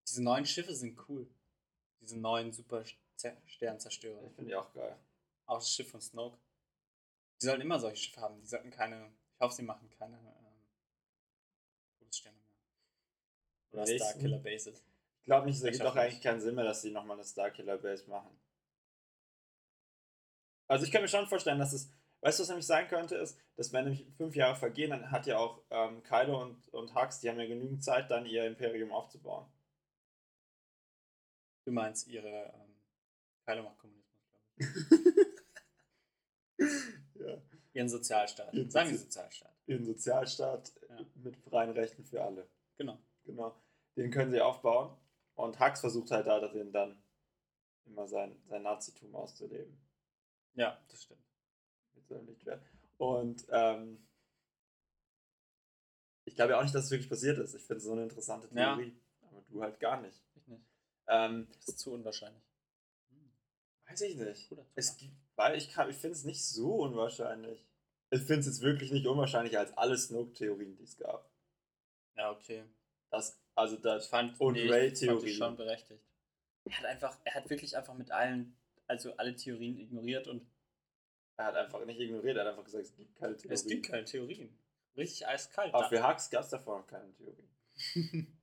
Diese 0.06 0.22
neuen 0.22 0.46
Schiffe 0.46 0.74
sind 0.74 0.98
cool. 1.08 1.28
Diese 2.00 2.18
neuen 2.18 2.52
super 2.52 2.84
Ster- 3.16 3.36
Sternzerstörer. 3.46 4.22
Ich 4.26 4.32
finde 4.34 4.50
die 4.50 4.54
auch 4.56 4.72
geil. 4.72 4.96
Auch 5.46 5.58
das 5.58 5.72
Schiff 5.72 5.90
von 5.90 6.00
Snoke. 6.00 6.38
Die 7.40 7.46
sollten 7.46 7.62
immer 7.62 7.78
solche 7.80 7.96
Schiffe 7.96 8.20
haben. 8.20 8.40
Die 8.40 8.46
sollten 8.46 8.70
keine. 8.70 9.10
Ich 9.34 9.40
hoffe, 9.40 9.54
sie 9.56 9.62
machen 9.62 9.88
keine 9.98 10.16
ähm, 10.16 10.62
Todessterne 11.98 12.36
mehr. 12.38 13.82
Oder 13.82 13.86
Starkiller 13.86 14.38
Bases. 14.38 14.84
Ich 15.20 15.24
glaube 15.24 15.46
nicht, 15.46 15.56
es 15.56 15.62
ergibt 15.64 15.84
doch 15.84 15.96
eigentlich 15.96 16.20
keinen 16.22 16.40
Sinn 16.40 16.54
mehr, 16.54 16.64
dass 16.64 16.80
sie 16.82 16.90
nochmal 16.90 17.16
eine 17.16 17.26
Starkiller 17.26 17.76
Base 17.78 18.08
machen. 18.08 18.30
Also 20.68 20.84
ich 20.84 20.92
kann 20.92 21.02
mir 21.02 21.08
schon 21.08 21.26
vorstellen, 21.26 21.58
dass 21.58 21.72
es, 21.72 21.90
weißt 22.20 22.38
du, 22.38 22.42
was 22.42 22.48
nämlich 22.48 22.66
sein 22.66 22.86
könnte, 22.88 23.16
ist, 23.16 23.38
dass 23.56 23.72
wenn 23.72 23.84
nämlich 23.84 24.06
fünf 24.16 24.36
Jahre 24.36 24.54
vergehen, 24.56 24.90
dann 24.90 25.10
hat 25.10 25.26
ja 25.26 25.38
auch 25.38 25.62
ähm, 25.70 26.02
Kylo 26.02 26.42
und, 26.42 26.68
und 26.74 26.94
Hux, 26.94 27.20
die 27.20 27.28
haben 27.30 27.40
ja 27.40 27.46
genügend 27.46 27.82
Zeit, 27.82 28.10
dann 28.10 28.26
ihr 28.26 28.46
Imperium 28.46 28.92
aufzubauen. 28.92 29.46
Du 31.64 31.72
meinst 31.72 32.06
ihre 32.08 32.28
ähm, 32.54 32.74
Kylo 33.46 33.62
macht 33.62 33.78
Kommunismus, 33.78 34.20
glaube 34.28 34.44
ich. 36.58 36.66
ja. 37.26 37.42
Ihren 37.74 37.88
Sozialstaat. 37.88 38.52
Ihren 38.54 38.70
Sagen 38.70 38.90
wir 38.90 38.96
Sozi- 38.98 39.02
Sozialstaat. 39.04 39.54
Ihren 39.66 39.84
Sozialstaat 39.84 40.72
Ja. 40.88 40.96
mit 41.14 41.36
freien 41.36 41.70
Rechten 41.70 42.04
für 42.04 42.22
alle. 42.24 42.48
Genau. 42.76 42.98
Genau. 43.24 43.54
Den 43.96 44.10
können 44.10 44.30
sie 44.30 44.40
aufbauen. 44.40 44.96
Und 45.34 45.60
Hux 45.60 45.80
versucht 45.80 46.10
halt 46.10 46.26
da 46.26 46.40
darin 46.40 46.72
dann 46.72 47.02
immer 47.84 48.08
sein, 48.08 48.36
sein 48.48 48.62
Nazitum 48.62 49.14
auszuleben. 49.14 49.78
Ja, 50.58 50.78
das 50.88 51.02
stimmt. 51.04 51.20
mit 51.94 52.06
seinem 52.08 52.26
Lichtschwert. 52.26 52.62
Und 52.98 53.46
ähm, 53.50 54.04
ich 56.24 56.34
glaube 56.34 56.52
ja 56.52 56.58
auch 56.58 56.62
nicht, 56.62 56.74
dass 56.74 56.84
es 56.86 56.90
wirklich 56.90 57.08
passiert 57.08 57.38
ist. 57.38 57.54
Ich 57.54 57.62
finde 57.62 57.78
es 57.78 57.84
so 57.84 57.92
eine 57.92 58.02
interessante 58.02 58.48
Ja. 58.54 58.74
Theorie. 58.76 58.94
Aber 59.22 59.42
du 59.48 59.62
halt 59.62 59.80
gar 59.80 60.00
nicht. 60.00 60.20
Ich 60.34 60.46
nicht. 60.48 60.64
Ähm, 61.06 61.48
Das 61.54 61.68
ist 61.68 61.78
zu 61.78 61.92
unwahrscheinlich. 61.92 62.42
Hm. 63.10 63.30
weiß 63.88 64.00
ich 64.02 64.16
nicht. 64.16 64.52
Es 64.74 64.96
gibt, 64.96 65.14
weil 65.36 65.56
ich, 65.56 65.70
kann- 65.70 65.88
ich 65.90 65.96
finde 65.96 66.16
es 66.16 66.24
nicht 66.24 66.44
so 66.44 66.74
unwahrscheinlich. 66.82 67.64
Ich 68.10 68.20
finde 68.20 68.40
es 68.40 68.46
jetzt 68.46 68.62
wirklich 68.62 68.90
nicht 68.90 69.06
unwahrscheinlicher 69.06 69.60
als 69.60 69.76
alle 69.76 69.96
Snoke-Theorien, 69.96 70.76
die 70.76 70.84
es 70.84 70.96
gab. 70.96 71.30
Ja, 72.16 72.30
okay. 72.32 72.64
Das, 73.10 73.38
also 73.54 73.76
Ich 73.76 73.82
das, 73.82 74.06
fand, 74.08 74.38
Und 74.40 74.54
nee, 74.54 74.62
ich 74.64 74.70
fand 74.70 74.80
Ray-Theorie. 74.82 75.26
die 75.26 75.34
schon 75.34 75.56
berechtigt. 75.56 76.02
Er 76.64 76.78
hat 76.78 76.84
einfach, 76.86 77.16
er 77.24 77.34
hat 77.34 77.48
wirklich 77.48 77.76
einfach 77.76 77.94
mit 77.94 78.10
allen, 78.10 78.54
also 78.88 79.14
alle 79.16 79.34
Theorien 79.36 79.78
ignoriert 79.78 80.26
und 80.26 80.46
er 81.36 81.46
hat 81.46 81.54
einfach 81.54 81.84
nicht 81.84 82.00
ignoriert, 82.00 82.36
er 82.36 82.44
hat 82.44 82.50
einfach 82.50 82.64
gesagt, 82.64 82.84
es 82.84 82.96
gibt 82.96 83.14
keine 83.16 83.36
Theorien. 83.36 83.54
es 83.54 83.66
gibt 83.66 83.86
keine 83.86 84.04
Theorien. 84.04 84.58
Richtig 84.96 85.26
eiskalt. 85.26 85.72
Aber 85.72 85.88
für 85.88 86.06
Hux 86.06 86.28
gab 86.30 86.42
es 86.42 86.48
davor 86.48 86.80
noch 86.80 86.86
keine 86.86 87.12
Theorien. 87.14 87.48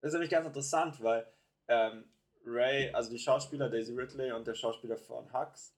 Das 0.00 0.10
ist 0.10 0.16
nämlich 0.16 0.32
ganz 0.32 0.46
interessant, 0.46 1.02
weil 1.02 1.26
ähm, 1.66 2.04
Ray, 2.44 2.92
also 2.92 3.08
die 3.08 3.18
Schauspieler 3.18 3.70
Daisy 3.70 3.94
Ridley 3.94 4.32
und 4.32 4.46
der 4.46 4.54
Schauspieler 4.54 4.98
von 4.98 5.32
Hux, 5.32 5.74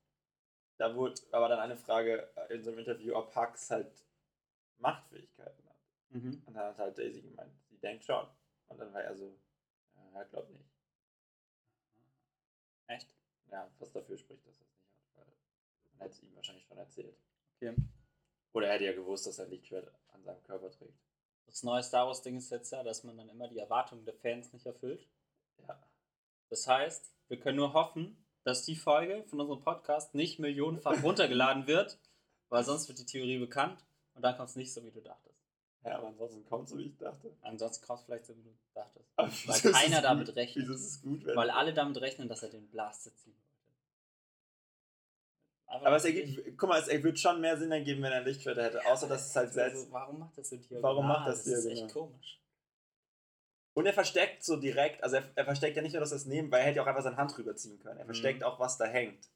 da 0.79 0.97
wurde 0.97 1.23
aber 1.31 1.49
dann 1.49 1.61
eine 1.61 1.77
Frage 1.77 2.29
in 2.51 2.61
so 2.61 2.71
einem 2.71 2.81
Interview, 2.81 3.15
ob 3.15 3.37
Hux 3.37 3.71
halt 3.71 4.05
Machtfähigkeiten 4.79 5.65
hat. 5.69 5.77
Mhm. 6.09 6.43
Und 6.45 6.55
dann 6.55 6.65
hat 6.65 6.77
halt 6.77 6.99
Daisy 6.99 7.23
gemeint, 7.23 7.53
sie 7.69 7.79
denkt 7.79 8.05
schon. 8.05 8.27
Und 8.67 8.79
dann 8.79 8.93
war 8.93 9.03
er 9.03 9.15
so, 9.15 9.39
er 10.13 10.25
glaubt 10.25 10.51
nicht. 10.51 10.76
Echt? 12.89 13.15
Ja, 13.51 13.71
was 13.79 13.93
dafür 13.93 14.19
spricht, 14.19 14.47
dass 14.47 14.59
er 14.59 14.67
es 14.67 14.71
nicht 14.71 15.17
hat, 15.17 15.27
weil 15.27 15.27
man 15.93 16.01
hätte 16.01 16.15
es 16.15 16.23
ihm 16.23 16.35
wahrscheinlich 16.35 16.65
schon 16.65 16.79
erzählt. 16.79 17.17
Okay. 17.57 17.75
Oder 18.53 18.69
er 18.69 18.75
hätte 18.75 18.85
ja 18.85 18.93
gewusst, 18.93 19.27
dass 19.27 19.39
er 19.39 19.47
Lichtschwert 19.47 19.93
an 20.09 20.23
seinem 20.23 20.43
Körper 20.43 20.71
trägt. 20.71 20.99
Das 21.47 21.63
neue 21.63 21.83
Star 21.83 22.07
Wars 22.07 22.23
Ding 22.23 22.37
ist 22.37 22.51
jetzt 22.51 22.73
ja, 22.73 22.83
dass 22.83 23.05
man 23.05 23.17
dann 23.17 23.29
immer 23.29 23.49
die 23.49 23.59
Erwartungen 23.59 24.05
der 24.05 24.15
Fans 24.15 24.53
nicht 24.53 24.67
erfüllt. 24.67 25.07
Ja. 25.67 25.81
Das 26.49 26.67
heißt, 26.67 27.15
wir 27.29 27.41
können 27.41 27.57
nur 27.57 27.73
hoffen, 27.73 28.25
dass 28.45 28.65
die 28.65 28.77
Folge 28.77 29.25
von 29.25 29.41
unserem 29.41 29.61
Podcast 29.61 30.15
nicht 30.15 30.39
millionenfach 30.39 31.03
runtergeladen 31.03 31.67
wird, 31.67 31.99
weil 32.49 32.65
sonst 32.65 32.89
wird 32.89 32.99
die 32.99 33.07
Theorie 33.07 33.39
bekannt 33.39 33.85
und 34.15 34.23
dann 34.23 34.37
kommt 34.37 34.51
es 34.51 34.57
nicht 34.57 34.73
so, 34.73 34.85
wie 34.85 34.91
du 34.91 35.01
dachtest. 35.01 35.46
Ja, 35.87 35.99
aber 35.99 36.09
ansonsten 36.09 36.45
kommt 36.45 36.69
so, 36.69 36.77
wie 36.79 36.87
ich 36.87 36.97
dachte. 36.97 37.33
Ansonsten 37.43 37.87
kommt 37.87 38.01
es 38.01 38.05
vielleicht 38.07 38.27
so, 38.27 38.37
wie 38.37 38.43
du 38.43 38.51
dachtest. 38.75 39.09
Aber 39.17 39.31
Weil 39.47 39.55
ist 39.55 39.63
keiner 39.63 40.03
damit 40.03 40.27
gut? 40.27 40.37
rechnet. 40.37 40.65
Wieso 40.65 40.75
ist 40.75 40.87
es 40.87 41.01
gut, 41.01 41.25
wenn 41.25 41.37
Weil 41.37 41.51
alle 41.51 41.73
damit 41.73 42.01
rechnen, 42.01 42.29
dass 42.29 42.43
er 42.43 42.49
den 42.51 42.69
Blaster 42.69 43.15
ziehen 43.15 43.35
wollte. 43.35 43.47
Einfach 45.69 45.87
Aber 45.87 45.97
es 45.97 46.05
ergibt, 46.05 46.59
guck 46.59 46.69
mal, 46.69 46.81
es 46.81 46.89
würde 47.03 47.17
schon 47.17 47.41
mehr 47.41 47.57
Sinn 47.57 47.71
ergeben, 47.73 48.03
wenn 48.03 48.13
er 48.13 48.19
ein 48.19 48.25
Lichtschwert 48.25 48.57
hätte, 48.59 48.85
außer 48.87 49.09
dass 49.09 49.29
es 49.29 49.37
halt 49.37 49.49
Also, 49.49 49.55
selbst. 49.61 49.93
warum 49.93 50.19
macht 50.19 50.37
das 50.39 50.49
so 50.49 50.57
diagonal? 50.57 50.83
Warum 50.83 51.07
macht 51.09 51.29
das 51.29 51.39
Das 51.39 51.47
ist 51.47 51.65
diagonal? 51.65 51.85
echt 51.85 51.95
komisch. 51.95 52.41
Und 53.75 53.87
er 53.87 53.93
versteckt 53.93 54.43
so 54.43 54.57
direkt, 54.57 55.03
also 55.05 55.17
er, 55.17 55.31
er 55.35 55.45
versteckt 55.45 55.77
ja 55.77 55.83
nicht 55.83 55.93
nur, 55.93 56.01
dass 56.01 56.11
er 56.13 56.17
es 56.17 56.25
nehmen, 56.27 56.51
weil 56.51 56.61
er 56.61 56.67
hätte 56.67 56.77
ja 56.79 56.83
auch 56.83 56.87
einfach 56.87 57.03
seine 57.03 57.17
Hand 57.17 57.37
rüberziehen 57.37 57.79
können. 57.79 57.99
Er 57.99 58.05
Mhm. 58.05 58.09
versteckt 58.09 58.43
auch, 58.43 58.59
was 58.59 58.79
da 58.79 58.87
hängt. 58.87 59.29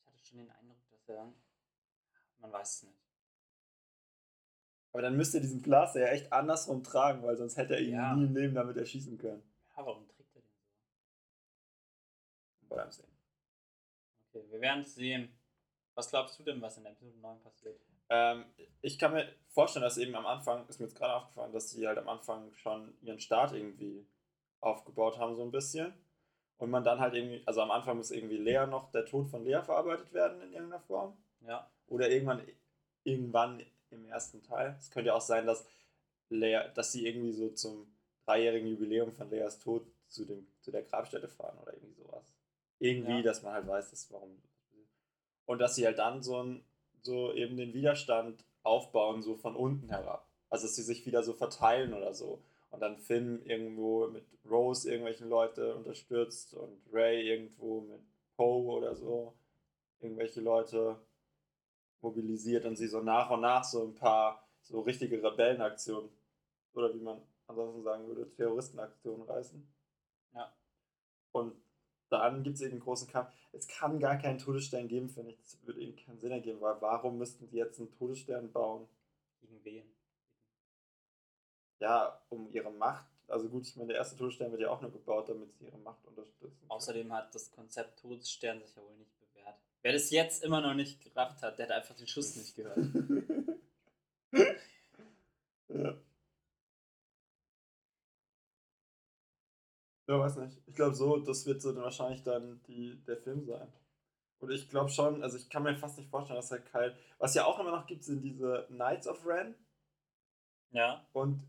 Ich 0.00 0.06
hatte 0.06 0.24
schon 0.26 0.38
den 0.38 0.50
Eindruck, 0.50 0.78
dass 0.90 1.08
er. 1.08 1.32
Man 2.38 2.52
weiß 2.52 2.74
es 2.76 2.82
nicht. 2.84 3.07
Aber 4.92 5.02
dann 5.02 5.16
müsste 5.16 5.38
er 5.38 5.42
diesen 5.42 5.62
Blaster 5.62 6.00
ja 6.00 6.08
echt 6.08 6.32
andersrum 6.32 6.82
tragen, 6.82 7.22
weil 7.22 7.36
sonst 7.36 7.56
hätte 7.56 7.74
er 7.74 7.80
ihn 7.80 7.92
Ja. 7.94 8.14
nie 8.14 8.24
im 8.24 8.36
Leben 8.36 8.54
damit 8.54 8.76
erschießen 8.76 9.18
können. 9.18 9.42
Ja, 9.76 9.84
warum 9.86 10.08
trägt 10.08 10.34
er 10.34 10.40
den 10.42 10.50
so? 12.68 12.74
Beim 12.74 12.90
Sehen. 12.90 13.06
Okay, 14.32 14.44
wir 14.50 14.60
werden 14.60 14.82
es 14.82 14.94
sehen. 14.94 15.32
Was 15.94 16.10
glaubst 16.10 16.38
du 16.38 16.42
denn, 16.42 16.60
was 16.62 16.76
in 16.78 16.86
Episode 16.86 17.18
9 17.18 17.40
passiert? 17.40 17.80
Ähm, 18.10 18.44
ich 18.80 18.98
kann 18.98 19.12
mir 19.12 19.28
vorstellen, 19.48 19.82
dass 19.82 19.98
eben 19.98 20.14
am 20.14 20.26
Anfang, 20.26 20.66
ist 20.68 20.78
mir 20.80 20.86
jetzt 20.86 20.96
gerade 20.96 21.14
aufgefallen, 21.14 21.52
dass 21.52 21.70
sie 21.70 21.86
halt 21.86 21.98
am 21.98 22.08
Anfang 22.08 22.52
schon 22.54 22.96
ihren 23.02 23.18
Start 23.20 23.52
irgendwie 23.52 24.06
aufgebaut 24.60 25.18
haben, 25.18 25.36
so 25.36 25.42
ein 25.42 25.50
bisschen. 25.50 25.92
Und 26.58 26.70
man 26.70 26.84
dann 26.84 26.98
halt 27.00 27.14
irgendwie, 27.14 27.42
also 27.46 27.60
am 27.62 27.70
Anfang 27.70 27.96
muss 27.98 28.10
irgendwie 28.10 28.36
Lea 28.36 28.66
noch, 28.66 28.90
der 28.90 29.06
Tod 29.06 29.28
von 29.28 29.44
Lea 29.44 29.60
verarbeitet 29.62 30.12
werden 30.12 30.40
in 30.42 30.52
irgendeiner 30.52 30.82
Form. 30.82 31.16
Ja. 31.40 31.70
Oder 31.86 32.10
irgendwann, 32.10 32.42
irgendwann 33.04 33.62
im 33.90 34.04
ersten 34.06 34.42
Teil. 34.42 34.76
Es 34.78 34.90
könnte 34.90 35.08
ja 35.08 35.14
auch 35.14 35.20
sein, 35.20 35.46
dass 35.46 35.66
Lea, 36.30 36.60
dass 36.74 36.92
sie 36.92 37.06
irgendwie 37.06 37.32
so 37.32 37.50
zum 37.50 37.86
dreijährigen 38.24 38.68
Jubiläum 38.68 39.12
von 39.12 39.30
Leas 39.30 39.58
Tod 39.58 39.86
zu, 40.08 40.24
dem, 40.24 40.46
zu 40.60 40.70
der 40.70 40.82
Grabstätte 40.82 41.28
fahren 41.28 41.58
oder 41.62 41.72
irgendwie 41.74 41.94
sowas. 41.94 42.34
Irgendwie, 42.78 43.16
Ja. 43.18 43.22
dass 43.22 43.42
man 43.42 43.54
halt 43.54 43.66
weiß, 43.66 43.90
dass 43.90 44.10
warum. 44.12 44.40
Und 45.46 45.58
dass 45.60 45.74
sie 45.74 45.86
halt 45.86 45.98
dann 45.98 46.22
so, 46.22 46.42
ein, 46.42 46.62
so 47.02 47.32
eben 47.32 47.56
den 47.56 47.72
Widerstand 47.72 48.44
aufbauen, 48.62 49.22
so 49.22 49.36
von 49.36 49.56
unten 49.56 49.88
herab. 49.88 50.28
Also 50.50 50.66
dass 50.66 50.76
sie 50.76 50.82
sich 50.82 51.06
wieder 51.06 51.22
so 51.22 51.32
verteilen 51.32 51.94
oder 51.94 52.12
so. 52.14 52.42
Und 52.70 52.80
dann 52.80 52.98
Finn 52.98 53.42
irgendwo 53.46 54.08
mit 54.08 54.24
Rose 54.48 54.90
irgendwelchen 54.90 55.28
Leute 55.30 55.74
unterstützt 55.74 56.52
und 56.52 56.78
Ray 56.92 57.26
irgendwo 57.26 57.80
mit 57.80 58.00
Poe 58.36 58.76
oder 58.76 58.94
so 58.94 59.34
irgendwelche 60.00 60.40
Leute 60.42 60.96
mobilisiert 62.00 62.64
und 62.64 62.76
sie 62.76 62.86
so 62.86 63.00
nach 63.00 63.30
und 63.30 63.40
nach 63.40 63.64
so 63.64 63.84
ein 63.84 63.94
paar 63.94 64.46
so 64.62 64.80
richtige 64.80 65.22
Rebellenaktionen 65.22 66.10
oder 66.74 66.94
wie 66.94 67.00
man 67.00 67.20
ansonsten 67.46 67.82
sagen 67.82 68.06
würde, 68.06 68.30
Terroristenaktionen 68.30 69.26
reißen. 69.26 69.66
Ja. 70.34 70.52
Und 71.32 71.54
dann 72.10 72.42
gibt 72.42 72.56
es 72.56 72.62
eben 72.62 72.72
einen 72.72 72.80
großen 72.80 73.08
Kampf. 73.08 73.32
Es 73.52 73.66
kann 73.68 73.98
gar 73.98 74.16
keinen 74.16 74.38
Todesstern 74.38 74.88
geben, 74.88 75.08
finde 75.08 75.32
ich. 75.32 75.38
Das 75.38 75.58
würde 75.66 75.80
eben 75.80 75.96
keinen 75.96 76.18
Sinn 76.18 76.32
ergeben, 76.32 76.60
weil 76.60 76.80
warum 76.80 77.18
müssten 77.18 77.48
die 77.48 77.56
jetzt 77.56 77.78
einen 77.78 77.90
Todesstern 77.90 78.50
bauen? 78.52 78.88
Gegen 79.40 79.64
wen? 79.64 79.84
Ja, 81.80 82.20
um 82.28 82.50
ihre 82.50 82.70
Macht. 82.70 83.06
Also 83.28 83.48
gut, 83.48 83.66
ich 83.66 83.76
meine, 83.76 83.88
der 83.88 83.98
erste 83.98 84.16
Todesstern 84.16 84.50
wird 84.50 84.62
ja 84.62 84.70
auch 84.70 84.80
nur 84.80 84.90
gebaut, 84.90 85.28
damit 85.28 85.52
sie 85.54 85.66
ihre 85.66 85.78
Macht 85.78 86.04
unterstützen. 86.06 86.64
Außerdem 86.68 87.12
hat 87.12 87.34
das 87.34 87.50
Konzept 87.50 88.00
Todesstern 88.00 88.60
sich 88.60 88.74
ja 88.74 88.82
wohl 88.82 88.96
nicht. 88.96 89.17
Wer 89.82 89.92
das 89.92 90.10
jetzt 90.10 90.42
immer 90.42 90.60
noch 90.60 90.74
nicht 90.74 91.00
gerafft 91.02 91.42
hat, 91.42 91.58
der 91.58 91.66
hat 91.66 91.76
einfach 91.76 91.94
den 91.94 92.08
Schuss 92.08 92.36
nicht 92.36 92.56
gehört. 92.56 92.78
ja. 95.68 95.98
Ja, 100.08 100.18
weiß 100.18 100.36
nicht. 100.36 100.62
Ich 100.66 100.74
glaube 100.74 100.94
so, 100.94 101.18
das 101.18 101.44
wird 101.46 101.60
so 101.60 101.72
dann 101.72 101.82
wahrscheinlich 101.82 102.22
dann 102.22 102.62
die, 102.66 102.96
der 103.06 103.18
Film 103.18 103.44
sein. 103.44 103.70
Und 104.40 104.50
ich 104.50 104.68
glaube 104.68 104.88
schon, 104.88 105.22
also 105.22 105.36
ich 105.36 105.50
kann 105.50 105.62
mir 105.62 105.76
fast 105.76 105.98
nicht 105.98 106.08
vorstellen, 106.08 106.38
dass 106.38 106.50
er 106.50 106.60
Kyle. 106.60 106.96
Was 107.18 107.34
ja 107.34 107.44
auch 107.44 107.58
immer 107.58 107.72
noch 107.72 107.86
gibt, 107.86 108.04
sind 108.04 108.22
diese 108.22 108.66
Knights 108.68 109.06
of 109.06 109.26
Ren. 109.26 109.54
Ja. 110.70 111.06
Und 111.12 111.42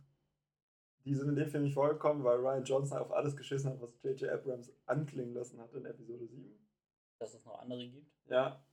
die 1.06 1.16
sind 1.16 1.30
in 1.30 1.36
dem 1.36 1.50
Film 1.50 1.64
nicht 1.64 1.76
vorgekommen, 1.76 2.24
weil 2.24 2.38
Ryan 2.40 2.66
Johnson 2.66 2.98
auf 2.98 3.12
alles 3.12 3.38
geschissen 3.38 3.72
hat, 3.72 3.82
was 3.82 4.02
J.J. 4.04 4.30
Abrams 4.30 4.72
anklingen 4.86 5.34
lassen 5.34 5.60
hat 5.62 5.74
in 5.74 5.86
Episode 5.86 6.28
7. 6.28 6.69
Dass 7.20 7.34
es 7.34 7.46
noch 7.46 7.60
andere 7.60 7.88
gibt. 7.88 8.12
Ja. 8.30 8.64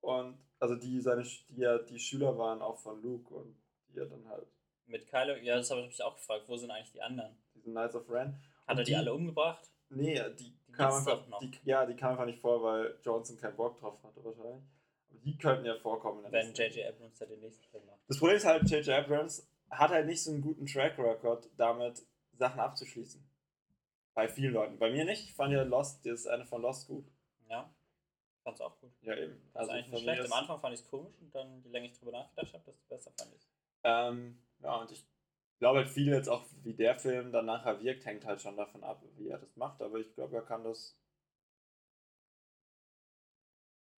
Und 0.00 0.38
also 0.58 0.76
die 0.76 1.00
seine 1.00 1.22
die 1.22 1.60
ja 1.60 1.78
die 1.78 1.98
Schüler 1.98 2.36
waren 2.38 2.62
auch 2.62 2.78
von 2.78 3.02
Luke 3.02 3.34
und 3.34 3.56
die 3.88 3.98
ja 3.98 4.04
dann 4.04 4.28
halt. 4.28 4.46
Mit 4.86 5.06
Kylo, 5.06 5.36
ja, 5.36 5.56
das 5.56 5.70
habe 5.70 5.80
ich 5.82 5.88
mich 5.88 6.02
auch 6.02 6.16
gefragt. 6.16 6.44
Wo 6.48 6.56
sind 6.56 6.70
eigentlich 6.70 6.92
die 6.92 7.02
anderen? 7.02 7.36
Diese 7.54 7.70
Knights 7.70 7.94
of 7.94 8.08
Ren. 8.10 8.40
Hat 8.66 8.76
Und 8.76 8.78
er 8.78 8.84
die, 8.84 8.96
alle 8.96 9.14
umgebracht? 9.14 9.70
Nee, 9.90 10.20
die, 10.38 10.44
Die 10.44 10.72
kam 10.72 10.90
gibt's 10.90 11.08
einfach, 11.08 11.38
die, 11.40 11.50
ja, 11.64 11.86
die 11.86 11.94
kam 11.94 12.12
einfach 12.12 12.26
nicht 12.26 12.40
vor, 12.40 12.62
weil 12.62 12.98
Johnson 13.04 13.36
keinen 13.36 13.56
Bock 13.56 13.78
drauf 13.78 14.02
hatte 14.02 14.24
wahrscheinlich. 14.24 14.64
Aber 15.10 15.18
die 15.20 15.36
könnten 15.38 15.66
ja 15.66 15.76
vorkommen. 15.76 16.24
Wenn 16.30 16.54
J.J. 16.54 16.88
Abrams 16.88 17.18
da 17.18 17.26
den 17.26 17.40
nächsten 17.40 17.64
Film 17.64 17.84
macht. 17.86 17.98
Das 18.08 18.18
Problem 18.18 18.36
ist 18.36 18.44
halt, 18.44 18.68
J.J. 18.70 18.88
Abrams 18.88 19.46
hat 19.70 19.90
halt 19.90 20.06
nicht 20.06 20.22
so 20.22 20.30
einen 20.30 20.40
guten 20.40 20.66
Track 20.66 20.98
Record, 20.98 21.48
damit 21.56 22.02
Sachen 22.32 22.60
abzuschließen. 22.60 23.22
Bei 24.14 24.28
vielen 24.28 24.52
Leuten. 24.52 24.78
Bei 24.78 24.90
mir 24.90 25.04
nicht. 25.04 25.24
Ich 25.24 25.34
fand 25.34 25.52
ja 25.52 25.62
Lost, 25.62 26.04
das 26.04 26.26
eine 26.26 26.44
von 26.44 26.62
Lost 26.62 26.88
gut. 26.88 27.06
Fand's 28.44 28.60
auch 28.60 28.78
gut. 28.80 28.92
Ja, 29.02 29.16
eben. 29.16 29.40
Also 29.54 29.70
eigentlich 29.70 29.84
von 29.86 29.92
nicht 29.94 30.02
schlecht. 30.02 30.22
ist- 30.24 30.32
Am 30.32 30.38
Anfang 30.38 30.60
fand 30.60 30.74
ich 30.74 30.80
es 30.80 30.88
komisch 30.88 31.14
und 31.20 31.34
dann, 31.34 31.62
je 31.62 31.70
länger 31.70 31.86
ich 31.86 31.98
drüber 31.98 32.12
nachgedacht 32.12 32.52
habe, 32.54 32.64
desto 32.64 32.84
besser 32.88 33.12
fand 33.16 33.34
ich 33.34 33.48
Ähm, 33.84 34.42
ja, 34.60 34.76
und 34.80 34.90
ich 34.90 35.06
glaube 35.58 35.78
halt 35.80 35.88
viel 35.88 36.08
jetzt 36.08 36.28
auch, 36.28 36.44
wie 36.62 36.74
der 36.74 36.98
Film 36.98 37.30
dann 37.32 37.46
nachher 37.46 37.80
wirkt, 37.80 38.04
hängt 38.04 38.24
halt 38.24 38.40
schon 38.40 38.56
davon 38.56 38.82
ab, 38.82 39.02
wie 39.16 39.28
er 39.28 39.38
das 39.38 39.54
macht. 39.56 39.80
Aber 39.80 39.98
ich 39.98 40.12
glaube, 40.14 40.36
er 40.36 40.42
kann 40.42 40.64
das 40.64 40.96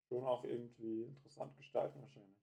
schon 0.09 0.24
auch 0.24 0.44
irgendwie 0.44 1.05
interessant 1.05 1.56
gestalten 1.56 2.01
wahrscheinlich. 2.02 2.39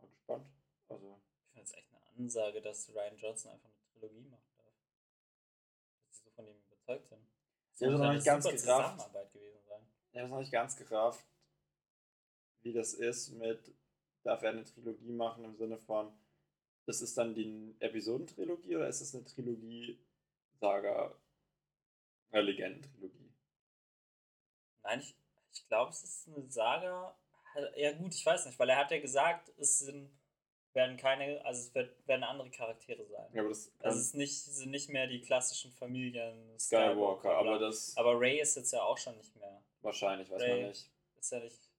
Mal 0.00 0.08
gespannt. 0.08 0.46
Also, 0.88 1.20
Ich 1.46 1.52
finde 1.52 1.64
es 1.64 1.72
echt 1.72 1.92
eine 1.92 2.02
Ansage, 2.18 2.60
dass 2.60 2.88
Ryan 2.94 3.16
Johnson 3.16 3.52
einfach 3.52 3.68
eine 3.70 3.84
Trilogie 3.92 4.28
machen 4.28 4.52
darf. 4.58 4.74
Dass 6.08 6.18
sie 6.18 6.24
so 6.24 6.30
von 6.30 6.46
ihm 6.46 6.56
überzeugt 6.66 7.08
sind. 7.08 7.26
Das 7.72 7.80
Ja, 7.80 7.92
hab 7.92 8.00
eine 8.02 8.18
ich 8.18 8.24
ganz 8.24 8.44
gerafft. 8.44 8.60
Zusammenarbeit 8.60 9.32
gewesen. 9.32 9.63
Ich 10.14 10.20
habe 10.20 10.26
es 10.26 10.30
noch 10.30 10.40
nicht 10.40 10.52
ganz 10.52 10.76
gerafft, 10.76 11.26
wie 12.62 12.72
das 12.72 12.94
ist 12.94 13.30
mit, 13.30 13.74
darf 14.22 14.42
er 14.42 14.50
eine 14.50 14.64
Trilogie 14.64 15.12
machen 15.12 15.44
im 15.44 15.56
Sinne 15.56 15.76
von, 15.76 16.12
das 16.86 17.02
ist 17.02 17.18
dann 17.18 17.34
die 17.34 17.74
Episodentrilogie 17.80 18.76
oder 18.76 18.88
ist 18.88 19.00
es 19.00 19.14
eine 19.14 19.24
Trilogie, 19.24 19.98
Saga, 20.60 21.18
eine 22.30 22.42
Legendentrilogie? 22.42 23.32
Nein, 24.84 25.00
ich, 25.00 25.16
ich 25.52 25.66
glaube, 25.66 25.90
es 25.90 26.04
ist 26.04 26.28
eine 26.28 26.48
Saga. 26.48 27.18
Ja, 27.76 27.92
gut, 27.92 28.14
ich 28.14 28.24
weiß 28.24 28.46
nicht, 28.46 28.58
weil 28.58 28.68
er 28.68 28.76
hat 28.76 28.92
ja 28.92 29.00
gesagt, 29.00 29.52
es 29.58 29.80
sind, 29.80 30.16
werden 30.74 30.96
keine, 30.96 31.44
also 31.44 31.60
es 31.60 31.74
wird, 31.74 32.06
werden 32.06 32.22
andere 32.22 32.50
Charaktere 32.50 33.04
sein. 33.06 33.30
Ja, 33.32 33.40
aber 33.40 33.48
das 33.48 33.72
Also 33.80 33.98
es 33.98 34.06
ist 34.06 34.14
nicht, 34.14 34.44
sind 34.44 34.70
nicht 34.70 34.90
mehr 34.90 35.08
die 35.08 35.22
klassischen 35.22 35.72
Familien 35.72 36.56
Skywalker, 36.58 37.36
aber 37.36 37.58
bla. 37.58 37.66
das 37.66 37.96
aber 37.96 38.20
Ray 38.20 38.40
ist 38.40 38.54
jetzt 38.56 38.72
ja 38.72 38.82
auch 38.82 38.98
schon 38.98 39.16
nicht 39.16 39.34
mehr. 39.36 39.64
Wahrscheinlich, 39.84 40.30
weiß 40.30 40.42
Ray. 40.42 40.60
man 40.60 40.68
nicht. 40.70 40.90
Ist 41.16 41.32
ja 41.32 41.40
nicht. 41.40 41.70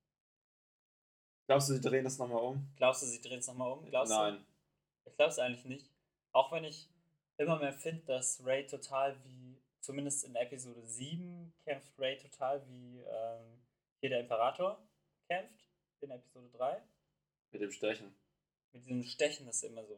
Glaubst 1.48 1.70
du, 1.70 1.74
sie 1.74 1.82
drehen 1.82 2.04
das 2.04 2.18
nochmal 2.18 2.42
um? 2.42 2.74
Glaubst 2.76 3.04
du, 3.04 3.06
sie 3.06 3.22
drehen 3.22 3.40
es 3.40 3.48
nochmal 3.48 3.72
um? 3.72 3.86
Glaubst 3.86 4.12
Nein. 4.12 4.36
du? 4.36 5.10
Ich 5.10 5.16
glaube 5.16 5.32
es 5.32 5.40
eigentlich 5.40 5.66
nicht. 5.66 5.92
Auch 6.32 6.52
wenn 6.52 6.64
ich 6.64 6.90
immer 7.38 7.60
mehr 7.60 7.74
finde, 7.74 8.04
dass 8.06 8.44
Ray 8.44 8.66
total 8.66 9.16
wie, 9.24 9.62
zumindest 9.80 10.24
in 10.24 10.36
Episode 10.36 10.86
7, 10.86 11.54
kämpft 11.64 12.00
Ray 12.00 12.18
total 12.18 12.66
wie 12.68 13.00
ähm, 13.02 13.62
hier 14.00 14.10
der 14.10 14.22
Imperator 14.22 14.80
kämpft, 15.28 15.70
in 16.02 16.12
Episode 16.12 16.50
3. 16.58 16.82
Mit 17.52 17.62
dem 17.62 17.72
Stechen. 17.72 18.16
Mit 18.74 18.84
diesem 18.84 19.04
Stechen, 19.04 19.46
das 19.46 19.64
immer 19.64 19.86
so. 19.86 19.98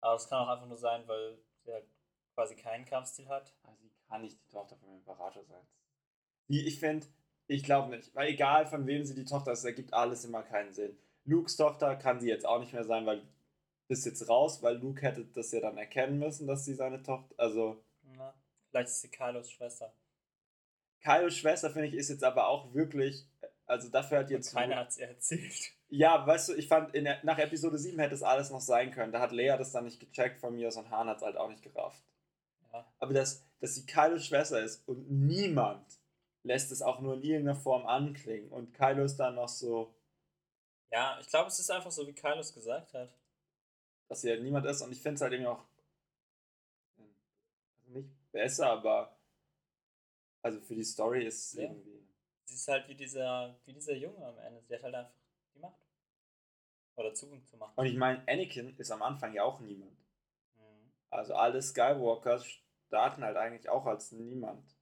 Aber 0.00 0.16
es 0.16 0.28
kann 0.28 0.46
auch 0.46 0.48
einfach 0.48 0.66
nur 0.66 0.76
sein, 0.76 1.06
weil 1.08 1.38
sie 1.64 1.72
halt 1.72 1.86
quasi 2.34 2.56
keinen 2.56 2.84
Kampfstil 2.84 3.28
hat. 3.28 3.54
Ah, 3.62 3.74
Sie 3.74 3.90
kann 4.06 4.20
nicht 4.20 4.38
die 4.38 4.48
Tochter 4.50 4.76
vom 4.76 4.94
Imperator 4.94 5.42
sein. 5.44 5.66
Ich 6.48 6.78
finde, 6.78 7.06
ich 7.46 7.62
glaube 7.62 7.96
nicht. 7.96 8.14
Weil 8.14 8.30
egal 8.30 8.66
von 8.66 8.86
wem 8.86 9.04
sie 9.04 9.14
die 9.14 9.24
Tochter 9.24 9.52
ist, 9.52 9.64
ergibt 9.64 9.92
alles 9.92 10.24
immer 10.24 10.42
keinen 10.42 10.72
Sinn. 10.72 10.96
Lukes 11.24 11.56
Tochter 11.56 11.96
kann 11.96 12.20
sie 12.20 12.28
jetzt 12.28 12.46
auch 12.46 12.60
nicht 12.60 12.72
mehr 12.72 12.84
sein, 12.84 13.06
weil 13.06 13.22
ist 13.88 14.06
jetzt 14.06 14.28
raus, 14.28 14.62
weil 14.62 14.76
Luke 14.76 15.02
hätte 15.02 15.24
das 15.24 15.52
ja 15.52 15.60
dann 15.60 15.76
erkennen 15.76 16.18
müssen, 16.18 16.46
dass 16.46 16.64
sie 16.64 16.74
seine 16.74 17.02
Tochter, 17.02 17.34
also 17.36 17.82
Na, 18.16 18.34
vielleicht 18.70 18.88
ist 18.88 19.02
sie 19.02 19.10
Kylos 19.10 19.50
Schwester. 19.50 19.92
Kylos 21.02 21.36
Schwester, 21.36 21.70
finde 21.70 21.88
ich, 21.88 21.94
ist 21.94 22.08
jetzt 22.08 22.24
aber 22.24 22.48
auch 22.48 22.72
wirklich, 22.72 23.26
also 23.66 23.88
dafür 23.90 24.18
hat 24.18 24.26
Und 24.26 24.32
jetzt 24.32 24.54
keiner 24.54 24.76
hat 24.76 24.88
es 24.88 24.98
erzählt. 24.98 25.72
Ja, 25.88 26.26
weißt 26.26 26.48
du, 26.48 26.54
ich 26.54 26.66
fand, 26.66 26.94
in 26.94 27.08
nach 27.22 27.38
Episode 27.38 27.78
7 27.78 27.98
hätte 27.98 28.14
es 28.14 28.22
alles 28.22 28.50
noch 28.50 28.62
sein 28.62 28.90
können. 28.90 29.12
Da 29.12 29.20
hat 29.20 29.32
Lea 29.32 29.54
das 29.58 29.70
dann 29.70 29.84
nicht 29.84 30.00
gecheckt 30.00 30.40
von 30.40 30.54
mir 30.54 30.68
aus 30.68 30.76
und 30.76 30.90
Han 30.90 31.08
hat 31.08 31.18
es 31.18 31.22
halt 31.22 31.36
auch 31.36 31.50
nicht 31.50 31.62
gerafft. 31.62 32.02
Ja. 32.72 32.84
Aber 32.98 33.12
dass, 33.12 33.44
dass 33.60 33.74
sie 33.74 33.86
Kylos 33.86 34.24
Schwester 34.26 34.62
ist 34.62 34.88
und 34.88 35.10
niemand 35.10 35.84
lässt 36.44 36.70
es 36.70 36.82
auch 36.82 37.00
nur 37.00 37.14
in 37.14 37.22
irgendeiner 37.22 37.58
Form 37.58 37.86
anklingen. 37.86 38.50
Und 38.52 38.72
Kylo 38.74 39.04
ist 39.04 39.16
dann 39.16 39.34
noch 39.34 39.48
so, 39.48 39.94
Ja, 40.92 41.18
ich 41.20 41.26
glaube, 41.28 41.48
es 41.48 41.58
ist 41.58 41.70
einfach 41.70 41.90
so, 41.90 42.06
wie 42.06 42.12
Kylos 42.14 42.52
gesagt 42.54 42.94
hat. 42.94 43.12
dass 44.08 44.20
sie 44.20 44.30
halt 44.30 44.42
niemand 44.42 44.66
ist. 44.66 44.82
Und 44.82 44.92
ich 44.92 45.00
finde 45.02 45.14
es 45.16 45.20
halt 45.22 45.32
irgendwie 45.32 45.50
auch 45.50 45.64
also 46.96 47.90
nicht 47.98 48.10
besser, 48.32 48.70
aber 48.70 49.16
also 50.42 50.60
für 50.60 50.74
die 50.74 50.84
Story 50.84 51.26
ist 51.26 51.46
es 51.46 51.52
Ja. 51.54 51.62
irgendwie. 51.62 52.06
Sie 52.44 52.54
ist 52.54 52.68
halt 52.68 52.86
wie 52.88 52.94
dieser, 52.94 53.58
wie 53.64 53.72
dieser 53.72 53.94
Junge 53.96 54.24
am 54.26 54.38
Ende. 54.38 54.62
Sie 54.62 54.74
hat 54.74 54.82
halt 54.82 54.94
einfach 54.94 55.14
die 55.54 55.58
Macht. 55.58 55.80
Oder 56.96 57.14
Zugang 57.14 57.44
zu 57.46 57.56
Macht. 57.56 57.76
Und 57.78 57.86
ich 57.86 57.96
meine, 57.96 58.22
Anakin 58.28 58.76
ist 58.78 58.90
am 58.90 59.02
Anfang 59.02 59.32
ja 59.32 59.42
auch 59.42 59.58
niemand. 59.60 59.98
Mhm. 60.56 60.92
Also 61.10 61.34
alle 61.34 61.62
Skywalkers 61.62 62.46
starten 62.86 63.24
halt 63.24 63.38
eigentlich 63.38 63.68
auch 63.70 63.86
als 63.86 64.12
niemand. 64.12 64.73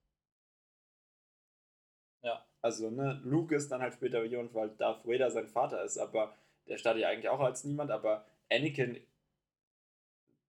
Ja. 2.23 2.47
Also, 2.61 2.91
ne, 2.91 3.21
Luke 3.25 3.55
ist 3.55 3.71
dann 3.71 3.83
halt 3.83 3.95
später 3.95 4.25
jemand, 4.25 4.55
weil 4.55 4.71
Darth 4.71 5.07
Vader 5.07 5.31
sein 5.31 5.49
Vater 5.49 5.83
ist, 5.85 5.99
aber 5.99 6.35
der 6.69 6.79
startet 6.79 7.03
ja 7.03 7.09
eigentlich 7.09 7.29
auch 7.29 7.41
als 7.41 7.65
niemand, 7.65 7.91
aber 7.91 8.25
Anakin, 8.51 9.05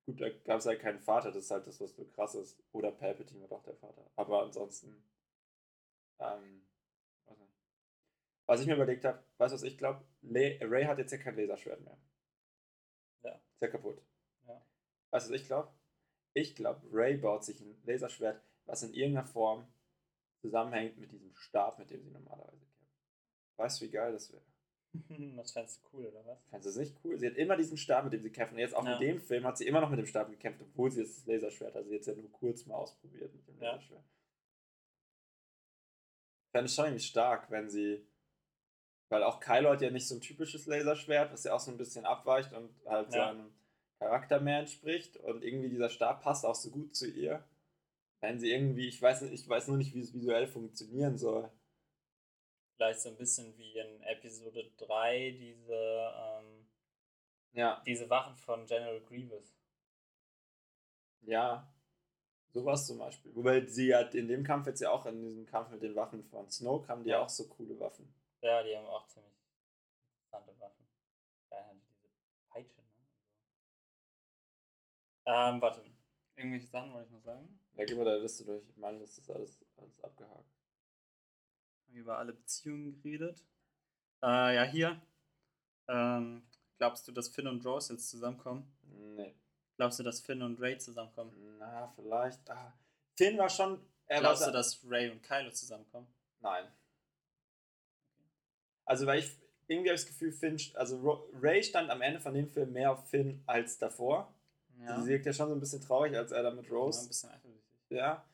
gut, 0.05 0.21
da 0.21 0.29
gab 0.29 0.59
es 0.59 0.65
halt 0.65 0.79
keinen 0.79 0.99
Vater, 0.99 1.31
das 1.31 1.45
ist 1.45 1.51
halt 1.51 1.65
das, 1.65 1.81
was 1.81 1.95
so 1.95 2.05
krass 2.05 2.35
ist. 2.35 2.61
Oder 2.71 2.91
Palpatine 2.91 3.41
war 3.41 3.47
doch 3.47 3.63
der 3.63 3.75
Vater. 3.75 4.05
Aber 4.15 4.43
ansonsten, 4.43 5.03
ähm, 6.19 6.61
nicht. 7.27 7.39
was 8.45 8.61
ich 8.61 8.67
mir 8.67 8.75
überlegt 8.75 9.05
habe, 9.05 9.23
weißt 9.37 9.53
du, 9.53 9.55
was 9.55 9.63
ich 9.63 9.77
glaube? 9.77 10.05
Ray 10.21 10.85
hat 10.85 10.99
jetzt 10.99 11.11
ja 11.11 11.17
kein 11.17 11.35
Laserschwert 11.35 11.81
mehr. 11.81 11.97
Ja. 13.23 13.31
Ist 13.31 13.61
ja 13.61 13.67
kaputt. 13.69 14.01
Ja. 14.47 14.61
Weißt 15.11 15.27
du, 15.27 15.33
was 15.33 15.41
ich 15.41 15.47
glaube? 15.47 15.73
Ich 16.35 16.55
glaube, 16.55 16.81
Ray 16.91 17.17
baut 17.17 17.43
sich 17.43 17.59
ein 17.61 17.81
Laserschwert, 17.85 18.41
was 18.65 18.83
in 18.83 18.93
irgendeiner 18.93 19.27
Form 19.27 19.67
zusammenhängt 20.43 20.97
mit 20.97 21.11
diesem 21.11 21.33
Stab, 21.35 21.79
mit 21.79 21.89
dem 21.89 22.03
sie 22.03 22.11
normalerweise 22.11 22.65
kämpft. 22.65 22.99
Weißt 23.57 23.79
du, 23.81 23.85
wie 23.85 23.91
geil 23.91 24.11
das 24.11 24.31
wäre? 24.31 24.43
das 25.37 25.51
fändest 25.53 25.81
du 25.81 25.87
cool, 25.97 26.05
oder 26.07 26.25
was? 26.25 26.37
Fandest 26.49 26.75
du 26.75 26.79
das 26.81 26.89
nicht 26.89 26.99
cool? 27.03 27.17
Sie 27.17 27.27
hat 27.27 27.35
immer 27.37 27.55
diesen 27.55 27.77
Stab, 27.77 28.03
mit 28.03 28.13
dem 28.13 28.21
sie 28.21 28.29
kämpft. 28.29 28.53
Und 28.53 28.59
jetzt 28.59 28.75
auch 28.75 28.85
Ja. 28.85 28.91
mit 28.99 29.01
dem 29.07 29.21
Film 29.21 29.45
hat 29.45 29.57
sie 29.57 29.65
immer 29.65 29.79
noch 29.81 29.89
mit 29.89 29.99
dem 29.99 30.05
Stab 30.05 30.29
gekämpft, 30.29 30.61
obwohl 30.61 30.91
sie 30.91 31.01
jetzt 31.01 31.17
das 31.19 31.25
Laserschwert, 31.25 31.75
also 31.75 31.89
jetzt 31.91 32.07
ja 32.07 32.13
nur 32.13 32.29
kurz 32.31 32.65
mal 32.65 32.75
ausprobiert 32.75 33.33
mit 33.33 33.47
dem 33.47 33.57
Ja. 33.61 33.71
Laserschwert. 33.71 34.03
Ich 36.45 36.51
fände 36.51 36.65
es 36.65 36.75
schon 36.75 36.85
irgendwie 36.85 37.03
stark, 37.03 37.49
wenn 37.49 37.69
sie. 37.69 38.05
Weil 39.09 39.23
auch 39.23 39.39
Kylo 39.39 39.69
hat 39.71 39.81
ja 39.81 39.89
nicht 39.91 40.07
so 40.07 40.15
ein 40.15 40.21
typisches 40.21 40.65
Laserschwert, 40.65 41.31
was 41.31 41.43
ja 41.45 41.53
auch 41.53 41.59
so 41.59 41.71
ein 41.71 41.77
bisschen 41.77 42.05
abweicht 42.05 42.51
und 42.53 42.69
halt 42.85 43.13
Ja. 43.13 43.29
seinem 43.29 43.53
Charakter 43.99 44.39
mehr 44.41 44.59
entspricht. 44.59 45.17
Und 45.17 45.43
irgendwie 45.43 45.69
dieser 45.69 45.89
Stab 45.89 46.21
passt 46.21 46.45
auch 46.45 46.55
so 46.55 46.69
gut 46.69 46.95
zu 46.95 47.07
ihr. 47.09 47.43
Wenn 48.23 48.39
sie 48.39 48.51
irgendwie, 48.53 48.87
ich 48.87 49.01
weiß, 49.01 49.23
ich 49.23 49.49
weiß 49.49 49.67
nur 49.67 49.75
nicht, 49.75 49.93
wie 49.93 49.99
es 49.99 50.13
visuell 50.13 50.47
funktionieren 50.47 51.17
soll. 51.17 51.51
Vielleicht 52.75 53.01
so 53.01 53.09
ein 53.09 53.17
bisschen 53.17 53.57
wie 53.57 53.77
in 53.79 54.01
Episode 54.03 54.71
3 54.77 55.31
diese, 55.31 55.73
ähm, 55.73 56.67
Ja, 57.53 57.81
diese 57.85 58.09
Wachen 58.09 58.35
von 58.37 58.65
General 58.65 59.01
Grievous. 59.01 59.55
ja. 61.21 61.67
Sowas 62.53 62.87
zum 62.87 62.99
Beispiel. 62.99 63.35
Wobei 63.35 63.65
sie 63.67 63.95
hat 63.95 64.15
in 64.15 64.27
dem 64.27 64.43
Kampf 64.43 64.67
jetzt 64.67 64.81
ja 64.81 64.91
auch, 64.91 65.05
in 65.07 65.21
diesem 65.21 65.45
Kampf 65.45 65.69
mit 65.71 65.81
den 65.83 65.95
Waffen 65.95 66.23
von 66.23 66.49
Snoke, 66.49 66.87
haben 66.87 67.03
die 67.03 67.09
ja 67.11 67.19
auch 67.19 67.29
so 67.29 67.47
coole 67.47 67.79
Waffen. 67.79 68.13
Ja, 68.41 68.61
die 68.61 68.75
haben 68.77 68.85
auch 68.85 69.07
ziemlich 69.07 69.33
interessante 70.11 70.59
Waffen. 70.59 70.87
Da 71.49 71.57
hat 71.65 71.73
die 71.75 71.79
diese 72.03 72.09
Peitsche, 72.49 72.81
ne? 72.81 72.87
Ähm, 75.25 75.61
warte. 75.61 75.92
Irgendwelche 76.43 76.67
Sachen 76.67 76.91
wollte 76.91 77.07
ich 77.07 77.13
noch 77.13 77.23
sagen? 77.23 77.57
Ja, 77.77 77.85
gib 77.85 77.97
mal 77.97 78.03
deine 78.03 78.19
Liste 78.19 78.43
durch. 78.43 78.67
Ich 78.67 78.75
meine, 78.75 78.99
das 78.99 79.17
ist 79.17 79.31
alles, 79.31 79.57
alles 79.77 80.03
abgehakt. 80.03 80.45
Haben 81.87 81.95
über 81.95 82.17
alle 82.17 82.33
Beziehungen 82.33 82.91
geredet. 83.01 83.41
Äh, 84.21 84.55
ja, 84.55 84.63
hier. 84.63 85.01
Ähm, 85.87 86.43
glaubst 86.77 87.07
du, 87.07 87.13
dass 87.13 87.29
Finn 87.29 87.47
und 87.47 87.65
Rose 87.65 87.93
jetzt 87.93 88.09
zusammenkommen? 88.09 88.69
Nee. 89.15 89.33
Glaubst 89.77 89.99
du, 89.99 90.03
dass 90.03 90.19
Finn 90.19 90.41
und 90.41 90.59
Ray 90.59 90.77
zusammenkommen? 90.77 91.31
Na, 91.59 91.87
vielleicht. 91.95 92.49
Ah. 92.49 92.73
Finn 93.15 93.37
war 93.37 93.49
schon. 93.49 93.79
Er 94.07 94.19
Glaubst 94.19 94.41
war, 94.41 94.51
du, 94.51 94.57
dass 94.57 94.83
Ray 94.85 95.11
und 95.11 95.23
Kylo 95.23 95.49
zusammenkommen? 95.51 96.07
Nein. 96.41 96.67
Also, 98.83 99.05
weil 99.05 99.19
ich 99.19 99.31
irgendwie 99.67 99.91
habe 99.91 99.95
ich 99.95 100.01
das 100.01 100.07
Gefühl, 100.07 100.33
Finn, 100.33 100.59
also 100.73 101.25
Ray 101.41 101.63
stand 101.63 101.89
am 101.89 102.01
Ende 102.01 102.19
von 102.19 102.33
dem 102.33 102.49
Film 102.49 102.73
mehr 102.73 102.91
auf 102.91 103.09
Finn 103.09 103.41
als 103.45 103.77
davor. 103.77 104.33
Ja. 104.83 105.01
Sie 105.01 105.07
wirkt 105.09 105.25
ja 105.25 105.33
schon 105.33 105.47
so 105.49 105.53
ein 105.55 105.59
bisschen 105.59 105.81
traurig, 105.81 106.15
als 106.15 106.31
er 106.31 106.43
da 106.43 106.51
mit 106.51 106.65
Ja, 106.65 106.71
ein 106.71 106.75
Rose. 106.77 107.07
bisschen 107.07 107.29
eifersüchtig. 107.29 107.63
Ja. 107.89 108.25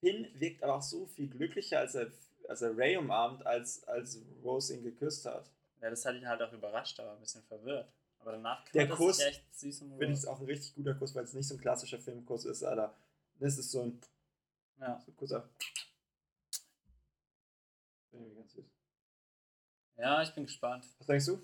Finn 0.00 0.28
wirkt 0.34 0.62
aber 0.62 0.76
auch 0.76 0.82
so 0.82 1.06
viel 1.06 1.28
glücklicher, 1.28 1.80
als 1.80 1.94
er, 1.94 2.10
als 2.48 2.62
er 2.62 2.76
Ray 2.76 2.96
umarmt, 2.96 3.44
als, 3.46 3.84
als 3.88 4.18
Rose 4.42 4.74
ihn 4.76 4.82
geküsst 4.82 5.26
hat. 5.26 5.50
Ja, 5.80 5.90
das 5.90 6.04
hat 6.04 6.14
ihn 6.16 6.26
halt 6.28 6.40
auch 6.42 6.52
überrascht, 6.52 6.98
aber 7.00 7.12
ein 7.12 7.20
bisschen 7.20 7.42
verwirrt. 7.44 7.90
Aber 8.20 8.32
danach 8.32 8.64
Der 8.70 8.84
kümmert 8.86 8.90
er 9.00 9.06
Kuss 9.06 9.20
echt 9.20 9.54
süß 9.54 9.82
um 9.82 9.88
Finde 9.90 10.06
ich 10.06 10.10
es 10.12 10.26
Rose. 10.26 10.30
auch 10.32 10.40
ein 10.40 10.46
richtig 10.46 10.74
guter 10.74 10.94
Kuss, 10.94 11.14
weil 11.14 11.24
es 11.24 11.32
nicht 11.34 11.46
so 11.48 11.54
ein 11.54 11.60
klassischer 11.60 11.98
Filmkuss 11.98 12.44
ist, 12.44 12.62
Alter. 12.62 12.94
Das 13.38 13.58
ist 13.58 13.70
so 13.70 13.82
ein, 13.82 14.00
Ja. 14.78 14.98
so 15.04 15.10
ein 15.12 15.16
Kusser. 15.16 15.48
Finde 18.10 18.28
ich 18.30 18.34
ganz 18.36 18.52
süß. 18.52 18.64
ja, 19.98 20.22
ich 20.22 20.34
bin 20.34 20.44
gespannt. 20.44 20.86
Was 20.98 21.06
denkst 21.06 21.26
du? 21.26 21.42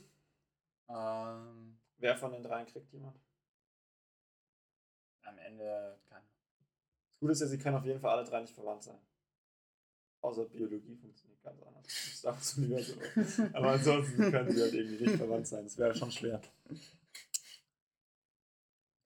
Ähm, 0.89 1.79
Wer 1.99 2.17
von 2.17 2.33
den 2.33 2.43
dreien 2.43 2.67
kriegt 2.67 2.93
jemand? 2.93 3.17
Am 5.33 5.39
Ende 5.39 5.99
kann. 6.09 6.23
Das 6.23 7.19
Gute 7.21 7.33
ist 7.33 7.41
ja, 7.41 7.47
sie 7.47 7.59
können 7.59 7.77
auf 7.77 7.85
jeden 7.85 8.01
Fall 8.01 8.19
alle 8.19 8.29
drei 8.29 8.41
nicht 8.41 8.55
verwandt 8.55 8.83
sein. 8.83 9.01
Außer 10.21 10.45
Biologie 10.47 10.97
funktioniert 10.97 11.43
ganz 11.43 11.61
anders. 11.63 11.87
Star 11.89 12.35
Wars 12.35 12.57
Universum. 12.57 12.99
Aber 13.55 13.73
ansonsten 13.73 14.31
können 14.31 14.53
sie 14.53 14.63
halt 14.63 14.73
irgendwie 14.73 15.05
nicht 15.05 15.17
verwandt 15.17 15.47
sein. 15.49 15.65
Das 15.65 15.77
wäre 15.79 15.95
schon 15.95 16.13
schwer. 16.13 16.41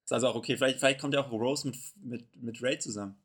Ist 0.05 0.13
also 0.13 0.29
auch 0.29 0.35
okay. 0.37 0.57
Vielleicht, 0.57 0.79
vielleicht 0.79 1.01
kommt 1.01 1.15
ja 1.15 1.21
auch 1.25 1.33
Rose 1.33 1.67
mit, 1.69 1.79
mit, 1.97 2.37
mit 2.37 2.63
Ray 2.63 2.79
zusammen. 2.79 3.19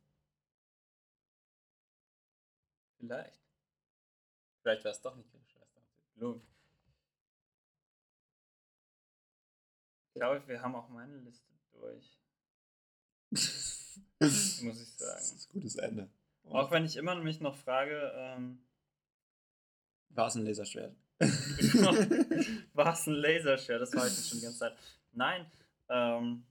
Vielleicht. 2.99 3.41
Vielleicht 4.61 4.83
wäre 4.83 4.95
es 4.95 5.01
doch 5.01 5.15
nicht 5.15 5.33
ihre 5.33 5.43
Schwester. 5.45 5.81
Ich 10.13 10.15
glaube, 10.15 10.47
wir 10.47 10.61
haben 10.61 10.75
auch 10.75 10.87
meine 10.89 11.17
Liste 11.17 11.51
durch, 11.73 12.05
das 12.05 12.20
muss 14.19 14.81
ich 14.81 14.89
sagen. 14.97 15.21
ist 15.21 15.49
ein 15.49 15.53
gutes 15.53 15.75
Ende. 15.77 16.09
Auch 16.45 16.69
wenn 16.71 16.85
ich 16.85 16.97
immer 16.97 17.15
mich 17.15 17.39
noch 17.39 17.55
frage, 17.55 18.11
ähm, 18.15 18.59
War 20.09 20.27
es 20.27 20.35
ein 20.35 20.45
Laserschwert? 20.45 20.95
war 22.73 22.93
es 22.93 23.07
ein 23.07 23.13
Laserschwert? 23.13 23.81
Das 23.81 23.93
war 23.93 24.07
ich 24.07 24.27
schon 24.27 24.39
die 24.39 24.43
ganze 24.43 24.59
Zeit. 24.59 24.77
Nein, 25.13 25.45
ähm, 25.89 26.43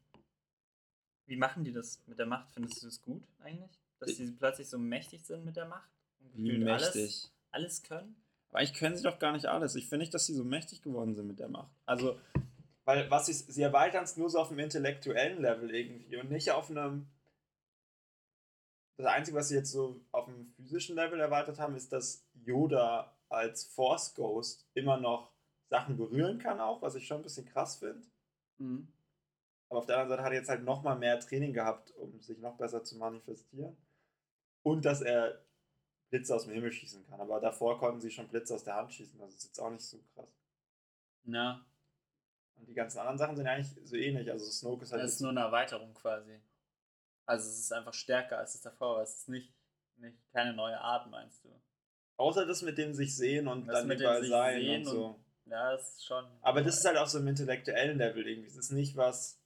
wie 1.26 1.36
machen 1.36 1.64
die 1.64 1.72
das 1.72 2.00
mit 2.06 2.18
der 2.18 2.26
Macht? 2.26 2.50
Findest 2.52 2.82
du 2.82 2.86
das 2.86 3.00
gut 3.02 3.22
eigentlich? 3.40 3.70
Dass 3.98 4.16
sie 4.16 4.30
plötzlich 4.32 4.68
so 4.68 4.78
mächtig 4.78 5.24
sind 5.24 5.44
mit 5.44 5.56
der 5.56 5.66
Macht? 5.66 5.90
Und 6.20 6.36
Wie 6.36 6.58
mächtig. 6.58 6.94
Alles, 6.96 7.32
alles 7.50 7.82
können? 7.82 8.16
Aber 8.48 8.58
eigentlich 8.58 8.74
können 8.74 8.96
sie 8.96 9.02
doch 9.02 9.18
gar 9.18 9.32
nicht 9.32 9.46
alles. 9.46 9.74
Ich 9.76 9.84
finde 9.84 10.04
nicht, 10.04 10.14
dass 10.14 10.26
sie 10.26 10.34
so 10.34 10.44
mächtig 10.44 10.82
geworden 10.82 11.14
sind 11.14 11.26
mit 11.26 11.38
der 11.38 11.48
Macht. 11.48 11.70
Also, 11.86 12.18
weil 12.90 13.08
was 13.08 13.26
sie, 13.26 13.34
sie 13.34 13.62
erweitern 13.62 14.02
es 14.02 14.16
nur 14.16 14.28
so 14.28 14.40
auf 14.40 14.50
einem 14.50 14.58
intellektuellen 14.58 15.40
Level 15.40 15.72
irgendwie 15.72 16.16
und 16.16 16.28
nicht 16.28 16.50
auf 16.50 16.70
einem. 16.70 17.06
Das 18.96 19.06
Einzige, 19.06 19.36
was 19.36 19.48
sie 19.48 19.54
jetzt 19.54 19.70
so 19.70 20.00
auf 20.10 20.26
einem 20.26 20.44
physischen 20.56 20.96
Level 20.96 21.20
erweitert 21.20 21.60
haben, 21.60 21.76
ist, 21.76 21.92
dass 21.92 22.26
Yoda 22.34 23.16
als 23.28 23.64
Force 23.64 24.14
Ghost 24.14 24.68
immer 24.74 24.96
noch 24.96 25.32
Sachen 25.70 25.96
berühren 25.96 26.38
kann, 26.38 26.60
auch, 26.60 26.82
was 26.82 26.96
ich 26.96 27.06
schon 27.06 27.18
ein 27.18 27.22
bisschen 27.22 27.46
krass 27.46 27.76
finde. 27.76 28.02
Mhm. 28.58 28.92
Aber 29.68 29.78
auf 29.78 29.86
der 29.86 29.96
anderen 29.96 30.10
Seite 30.10 30.22
hat 30.24 30.32
er 30.32 30.38
jetzt 30.38 30.48
halt 30.50 30.64
nochmal 30.64 30.98
mehr 30.98 31.18
Training 31.20 31.52
gehabt, 31.52 31.92
um 31.92 32.20
sich 32.20 32.38
noch 32.38 32.56
besser 32.58 32.82
zu 32.82 32.98
manifestieren. 32.98 33.76
Und 34.62 34.84
dass 34.84 35.00
er 35.00 35.40
Blitze 36.10 36.34
aus 36.34 36.44
dem 36.44 36.54
Himmel 36.54 36.72
schießen 36.72 37.06
kann. 37.06 37.20
Aber 37.20 37.40
davor 37.40 37.78
konnten 37.78 38.00
sie 38.00 38.10
schon 38.10 38.28
Blitze 38.28 38.56
aus 38.56 38.64
der 38.64 38.74
Hand 38.74 38.92
schießen. 38.92 39.18
Das 39.20 39.32
ist 39.32 39.44
jetzt 39.44 39.60
auch 39.60 39.70
nicht 39.70 39.84
so 39.84 39.98
krass. 40.12 40.28
Na, 41.22 41.64
Und 42.60 42.66
die 42.68 42.74
ganzen 42.74 42.98
anderen 42.98 43.18
Sachen 43.18 43.36
sind 43.36 43.46
eigentlich 43.48 43.68
so 43.84 43.96
ähnlich. 43.96 44.30
Also 44.30 44.44
Snoke 44.50 44.84
ist 44.84 44.92
halt. 44.92 45.02
das 45.02 45.14
ist 45.14 45.20
nur 45.20 45.30
eine 45.30 45.40
Erweiterung 45.40 45.92
quasi. 45.94 46.40
Also 47.26 47.48
es 47.48 47.58
ist 47.60 47.72
einfach 47.72 47.94
stärker 47.94 48.38
als 48.38 48.54
es 48.54 48.60
davor 48.62 48.96
war. 48.96 49.02
Es 49.02 49.16
ist 49.16 49.28
nicht, 49.28 49.52
nicht 49.96 50.18
keine 50.32 50.52
neue 50.54 50.78
Art, 50.80 51.10
meinst 51.10 51.44
du? 51.44 51.48
außer 52.16 52.44
das 52.44 52.60
mit 52.60 52.76
dem 52.76 52.92
sich 52.92 53.16
sehen 53.16 53.48
und 53.48 53.66
Das 53.66 53.80
dann 53.86 53.90
überall 53.90 54.22
sein 54.22 54.68
und 54.80 54.84
so. 54.84 55.06
und- 55.06 55.24
Ja, 55.46 55.72
das 55.72 55.94
ist 55.94 56.04
schon. 56.04 56.26
Aber 56.42 56.60
das 56.62 56.76
ist 56.78 56.84
halt 56.84 56.98
auf 56.98 57.08
so 57.08 57.16
einem 57.18 57.28
intellektuellen 57.28 57.96
Level 57.96 58.26
irgendwie. 58.28 58.46
Es 58.48 58.56
ist 58.58 58.70
nicht 58.72 58.94
was. 58.96 59.40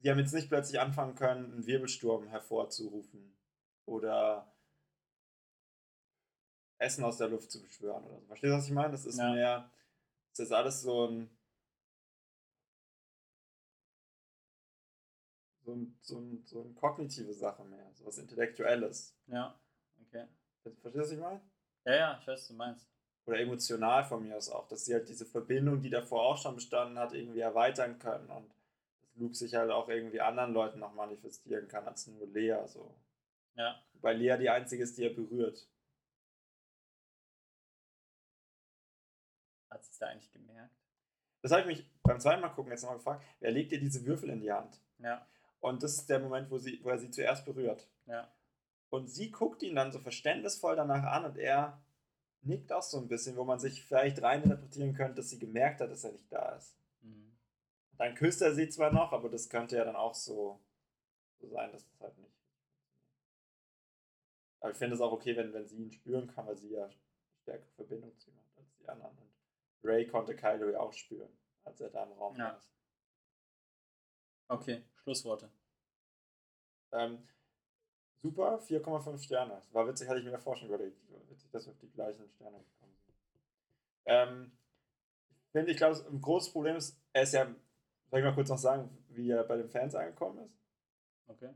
Sie 0.00 0.10
haben 0.10 0.18
jetzt 0.18 0.32
nicht 0.32 0.48
plötzlich 0.48 0.80
anfangen 0.80 1.14
können, 1.16 1.52
einen 1.52 1.66
Wirbelsturm 1.66 2.28
hervorzurufen. 2.28 3.36
Oder 3.84 4.50
Essen 6.78 7.04
aus 7.04 7.18
der 7.18 7.28
Luft 7.28 7.50
zu 7.50 7.60
beschwören 7.60 8.04
oder 8.04 8.20
so. 8.20 8.26
Verstehst 8.26 8.52
du, 8.52 8.56
was 8.56 8.66
ich 8.66 8.72
meine? 8.72 8.92
Das 8.92 9.04
ist 9.04 9.18
Ja. 9.18 9.32
mehr. 9.32 9.70
Das 10.38 10.46
ist 10.46 10.52
alles 10.52 10.82
so 10.82 11.08
ein. 11.08 11.30
So 15.64 15.72
ein, 15.74 15.98
so 16.00 16.18
ein, 16.18 16.42
so 16.44 16.62
eine 16.62 16.72
kognitive 16.74 17.34
Sache 17.34 17.64
mehr. 17.64 17.90
So 17.92 18.06
was 18.06 18.18
Intellektuelles. 18.18 19.14
Ja, 19.26 19.60
okay. 20.00 20.26
Verstehst 20.62 20.94
du, 20.94 21.00
was 21.00 21.10
ich 21.10 21.18
meine? 21.18 21.40
Ja, 21.84 21.94
ja, 21.94 22.18
ich 22.20 22.26
weiß, 22.26 22.40
was 22.40 22.48
du 22.48 22.54
meinst. 22.54 22.88
oder 23.26 23.40
emotional 23.40 24.04
von 24.04 24.22
mir 24.22 24.36
aus 24.36 24.48
auch, 24.48 24.68
dass 24.68 24.84
sie 24.84 24.94
halt 24.94 25.08
diese 25.08 25.26
Verbindung, 25.26 25.82
die 25.82 25.90
davor 25.90 26.22
auch 26.22 26.38
schon 26.38 26.54
bestanden 26.54 26.98
hat, 26.98 27.12
irgendwie 27.12 27.40
erweitern 27.40 27.98
können 27.98 28.30
und 28.30 28.48
dass 29.02 29.14
Luke 29.16 29.34
sich 29.34 29.54
halt 29.54 29.70
auch 29.70 29.88
irgendwie 29.88 30.20
anderen 30.20 30.54
Leuten 30.54 30.78
noch 30.78 30.94
manifestieren 30.94 31.68
kann 31.68 31.86
als 31.86 32.06
nur 32.06 32.26
Lea 32.28 32.64
so. 32.66 32.94
Ja. 33.56 33.82
Weil 34.00 34.16
Lea 34.18 34.36
die 34.38 34.50
einzige 34.50 34.84
ist, 34.84 34.96
die 34.96 35.04
er 35.04 35.14
berührt. 35.14 35.68
Es 39.98 40.00
da 40.00 40.06
eigentlich 40.06 40.32
gemerkt? 40.32 40.74
Das 41.42 41.52
habe 41.52 41.62
ich 41.62 41.66
mich 41.66 41.90
beim 42.02 42.20
zweiten 42.20 42.40
Mal 42.40 42.48
gucken 42.48 42.72
jetzt 42.72 42.82
nochmal 42.82 42.98
gefragt, 42.98 43.24
wer 43.40 43.50
legt 43.50 43.72
ihr 43.72 43.80
diese 43.80 44.04
Würfel 44.04 44.30
in 44.30 44.40
die 44.40 44.52
Hand? 44.52 44.80
Ja, 44.98 45.26
Und 45.60 45.82
das 45.82 45.94
ist 45.94 46.08
der 46.08 46.18
Moment, 46.20 46.50
wo, 46.50 46.58
sie, 46.58 46.80
wo 46.82 46.90
er 46.90 46.98
sie 46.98 47.10
zuerst 47.10 47.44
berührt. 47.44 47.88
ja. 48.06 48.28
Und 48.90 49.08
sie 49.10 49.30
guckt 49.30 49.62
ihn 49.62 49.74
dann 49.76 49.92
so 49.92 49.98
verständnisvoll 49.98 50.74
danach 50.74 51.02
an 51.02 51.26
und 51.26 51.36
er 51.36 51.78
nickt 52.40 52.72
auch 52.72 52.82
so 52.82 52.96
ein 52.98 53.06
bisschen, 53.06 53.36
wo 53.36 53.44
man 53.44 53.60
sich 53.60 53.84
vielleicht 53.84 54.22
reininterpretieren 54.22 54.94
könnte, 54.94 55.16
dass 55.16 55.28
sie 55.28 55.38
gemerkt 55.38 55.80
hat, 55.82 55.90
dass 55.90 56.04
er 56.04 56.12
nicht 56.12 56.32
da 56.32 56.56
ist. 56.56 56.74
Mhm. 57.02 57.36
Dann 57.98 58.14
küsst 58.14 58.40
er 58.40 58.54
sie 58.54 58.70
zwar 58.70 58.90
noch, 58.90 59.12
aber 59.12 59.28
das 59.28 59.50
könnte 59.50 59.76
ja 59.76 59.84
dann 59.84 59.94
auch 59.94 60.14
so, 60.14 60.58
so 61.38 61.48
sein, 61.48 61.70
dass 61.70 61.84
das 61.84 62.00
halt 62.00 62.16
nicht. 62.16 62.32
Aber 64.60 64.70
ich 64.70 64.78
finde 64.78 64.94
es 64.94 65.02
auch 65.02 65.12
okay, 65.12 65.36
wenn, 65.36 65.52
wenn 65.52 65.68
sie 65.68 65.76
ihn 65.76 65.92
spüren 65.92 66.26
kann, 66.34 66.46
weil 66.46 66.56
sie 66.56 66.70
ja 66.70 66.88
stärkere 67.42 67.70
Verbindung 67.76 68.18
zu 68.18 68.30
ihm 68.30 68.38
hat 68.38 68.56
als 68.56 68.74
die 68.78 68.88
anderen. 68.88 69.27
Ray 69.82 70.06
konnte 70.06 70.34
Kylo 70.36 70.70
ja 70.70 70.80
auch 70.80 70.92
spüren, 70.92 71.30
als 71.64 71.80
er 71.80 71.90
da 71.90 72.04
im 72.04 72.12
Raum 72.12 72.36
Ja. 72.36 72.50
ist. 72.50 72.72
Okay, 74.48 74.82
Schlussworte. 75.02 75.50
Ähm, 76.92 77.28
super, 78.16 78.58
4,5 78.60 79.22
Sterne. 79.22 79.54
Das 79.54 79.72
war 79.74 79.86
witzig, 79.86 80.08
hatte 80.08 80.18
ich 80.20 80.24
mir 80.24 80.30
davor 80.32 80.56
schon 80.56 80.68
überlegt. 80.68 80.98
Witzig, 81.28 81.50
dass 81.50 81.66
wir 81.66 81.72
auf 81.72 81.78
die 81.78 81.90
gleichen 81.90 82.28
Sterne 82.30 82.58
gekommen 82.58 82.96
sind. 83.04 83.14
Ähm, 84.06 84.52
ich 85.46 85.52
finde, 85.52 85.70
ich 85.72 85.76
glaube, 85.76 85.98
ein 86.10 86.20
großes 86.20 86.52
Problem 86.52 86.76
ist, 86.76 86.98
er 87.12 87.22
ist 87.22 87.34
ja, 87.34 87.44
soll 88.10 88.20
ich 88.20 88.24
mal 88.24 88.34
kurz 88.34 88.48
noch 88.48 88.58
sagen, 88.58 89.04
wie 89.10 89.30
er 89.30 89.44
bei 89.44 89.56
den 89.56 89.68
Fans 89.68 89.94
angekommen 89.94 90.44
ist? 90.46 90.58
Okay. 91.26 91.52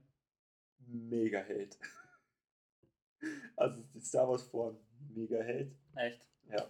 Mega 0.78 1.40
Hate. 1.40 1.76
Also 3.54 3.80
die 3.94 4.00
Star 4.00 4.28
Wars 4.28 4.42
Foren, 4.42 4.76
mega 5.14 5.38
Hate. 5.38 5.70
Echt? 5.94 6.26
Ja. 6.48 6.68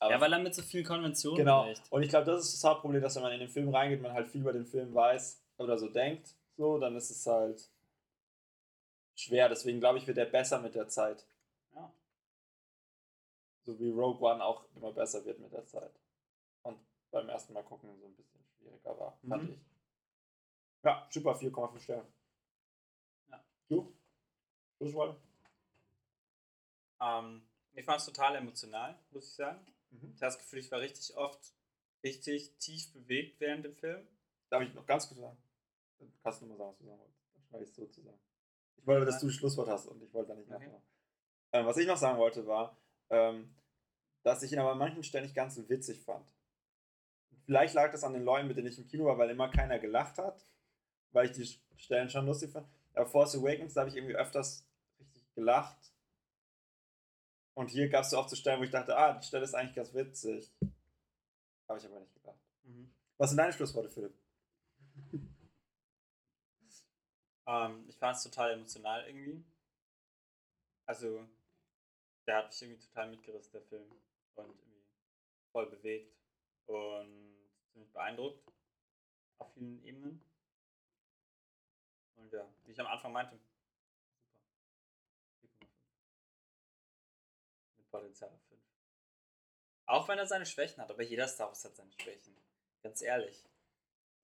Aber 0.00 0.10
ja, 0.12 0.20
weil 0.20 0.32
er 0.32 0.38
mit 0.38 0.54
so 0.54 0.62
vielen 0.62 0.84
Konventionen 0.84 1.36
Genau. 1.38 1.64
bricht. 1.64 1.82
Und 1.92 2.02
ich 2.02 2.08
glaube, 2.08 2.24
das 2.26 2.44
ist 2.46 2.54
das 2.54 2.64
Hauptproblem, 2.70 3.02
dass 3.02 3.14
wenn 3.16 3.22
man 3.22 3.32
in 3.32 3.40
den 3.40 3.48
Film 3.50 3.68
reingeht, 3.68 4.00
man 4.00 4.12
halt 4.12 4.28
viel 4.28 4.40
über 4.40 4.52
den 4.52 4.64
Film 4.66 4.94
weiß 4.94 5.42
oder 5.58 5.78
so 5.78 5.88
denkt, 5.88 6.34
so, 6.56 6.78
dann 6.78 6.96
ist 6.96 7.10
es 7.10 7.26
halt 7.26 7.70
schwer. 9.14 9.48
Deswegen 9.50 9.78
glaube 9.78 9.98
ich, 9.98 10.06
wird 10.06 10.16
er 10.18 10.24
besser 10.26 10.58
mit 10.60 10.74
der 10.74 10.88
Zeit. 10.88 11.26
Ja. 11.74 11.92
So 13.64 13.78
wie 13.78 13.90
Rogue 13.90 14.20
One 14.26 14.42
auch 14.42 14.64
immer 14.74 14.90
besser 14.92 15.22
wird 15.26 15.38
mit 15.38 15.52
der 15.52 15.66
Zeit. 15.66 15.92
Und 16.62 16.78
beim 17.10 17.28
ersten 17.28 17.52
Mal 17.52 17.62
gucken 17.62 17.94
so 18.00 18.06
ein 18.06 18.14
bisschen 18.16 18.42
schwieriger 18.56 18.98
war, 18.98 19.18
fand 19.28 19.42
Mhm. 19.44 19.50
ich. 19.52 19.58
Ja, 20.82 21.06
super, 21.10 21.34
4,5 21.34 21.78
Sterne. 21.82 22.06
Ja. 23.28 23.44
Du? 23.68 23.92
Schlussworte? 24.78 25.16
Ähm, 27.02 27.42
ich 27.74 27.84
fand 27.84 28.00
es 28.00 28.06
total 28.06 28.36
emotional, 28.36 28.98
muss 29.10 29.26
ich 29.28 29.34
sagen. 29.34 29.60
Mhm. 29.90 30.16
Das 30.18 30.38
Gefühl, 30.38 30.60
ich 30.60 30.70
war 30.70 30.80
richtig 30.80 31.16
oft 31.16 31.54
richtig 32.02 32.56
tief 32.58 32.92
bewegt 32.92 33.40
während 33.40 33.64
dem 33.64 33.74
Film. 33.76 34.06
Darf 34.48 34.62
ich 34.62 34.72
noch 34.74 34.86
ganz 34.86 35.06
kurz 35.08 35.20
sagen? 35.20 35.36
Dann 35.98 36.12
kannst 36.22 36.40
du 36.40 36.46
nochmal 36.46 36.58
sagen, 36.58 36.70
was 36.70 36.78
du 36.78 36.86
sagen 36.86 36.98
wolltest. 37.00 37.20
Dann 37.34 37.42
schneide 37.44 37.64
ich 37.64 37.70
es 37.70 37.76
so 37.76 37.86
zusammen. 37.86 38.20
Ich 38.76 38.86
wollte, 38.86 39.06
dass 39.06 39.20
du 39.20 39.26
das 39.26 39.34
Schlusswort 39.36 39.68
hast 39.68 39.86
und 39.86 40.02
ich 40.02 40.12
wollte 40.14 40.28
da 40.30 40.34
nicht 40.34 40.50
Okay. 40.50 40.64
nachmachen. 40.66 40.82
Ähm, 41.52 41.66
was 41.66 41.76
ich 41.76 41.86
noch 41.86 41.96
sagen 41.96 42.18
wollte, 42.18 42.46
war, 42.46 42.76
ähm, 43.10 43.54
dass 44.22 44.42
ich 44.42 44.52
ihn 44.52 44.58
aber 44.58 44.72
an 44.72 44.78
manchen 44.78 45.02
Stellen 45.02 45.24
nicht 45.24 45.34
ganz 45.34 45.54
so 45.56 45.68
witzig 45.68 46.00
fand. 46.00 46.26
Vielleicht 47.44 47.74
lag 47.74 47.90
das 47.90 48.04
an 48.04 48.12
den 48.12 48.24
Leuten, 48.24 48.48
mit 48.48 48.56
denen 48.56 48.68
ich 48.68 48.78
im 48.78 48.86
Kino 48.86 49.06
war, 49.06 49.18
weil 49.18 49.30
immer 49.30 49.48
keiner 49.50 49.78
gelacht 49.78 50.18
hat, 50.18 50.46
weil 51.12 51.26
ich 51.26 51.32
die 51.32 51.46
Stellen 51.80 52.08
schon 52.08 52.26
lustig 52.26 52.52
fand. 52.52 52.66
Aber 52.94 53.06
Force 53.06 53.34
Awakens, 53.34 53.74
da 53.74 53.80
habe 53.80 53.90
ich 53.90 53.96
irgendwie 53.96 54.16
öfters 54.16 54.64
richtig 54.98 55.22
gelacht. 55.34 55.76
Und 57.60 57.68
hier 57.68 57.90
gab 57.90 58.04
es 58.04 58.10
so 58.10 58.18
oft 58.18 58.30
so 58.30 58.36
Stellen, 58.36 58.58
wo 58.58 58.64
ich 58.64 58.70
dachte, 58.70 58.96
ah, 58.96 59.12
die 59.12 59.26
Stelle 59.26 59.44
ist 59.44 59.52
eigentlich 59.52 59.74
ganz 59.74 59.92
witzig. 59.92 60.50
Habe 61.68 61.78
ich 61.78 61.84
aber 61.84 62.00
nicht 62.00 62.14
gedacht. 62.14 62.40
Mhm. 62.62 62.90
Was 63.18 63.28
sind 63.28 63.36
deine 63.36 63.52
Schlussworte, 63.52 63.90
Philipp? 63.90 64.14
Ähm, 67.46 67.84
ich 67.86 67.98
fand 67.98 68.16
es 68.16 68.22
total 68.22 68.52
emotional 68.52 69.06
irgendwie. 69.06 69.44
Also, 70.86 71.28
der 72.26 72.38
hat 72.38 72.46
mich 72.46 72.62
irgendwie 72.62 72.86
total 72.86 73.10
mitgerissen, 73.10 73.52
der 73.52 73.60
Film. 73.60 73.92
Und 74.36 74.58
irgendwie 74.58 74.82
voll 75.52 75.66
bewegt. 75.66 76.16
Und 76.64 77.50
ziemlich 77.72 77.92
beeindruckt. 77.92 78.54
Auf 79.36 79.52
vielen 79.52 79.84
Ebenen. 79.84 80.24
Und 82.16 82.32
ja, 82.32 82.48
wie 82.64 82.72
ich 82.72 82.80
am 82.80 82.86
Anfang 82.86 83.12
meinte. 83.12 83.38
Potenzial 87.90 88.30
auf 88.30 88.42
5. 88.48 88.60
Auch 89.86 90.08
wenn 90.08 90.18
er 90.18 90.26
seine 90.26 90.46
Schwächen 90.46 90.82
hat, 90.82 90.90
aber 90.90 91.02
jeder 91.02 91.26
Star 91.26 91.48
Wars 91.48 91.64
hat 91.64 91.76
seine 91.76 91.92
Schwächen. 91.92 92.36
Ganz 92.82 93.02
ehrlich. 93.02 93.44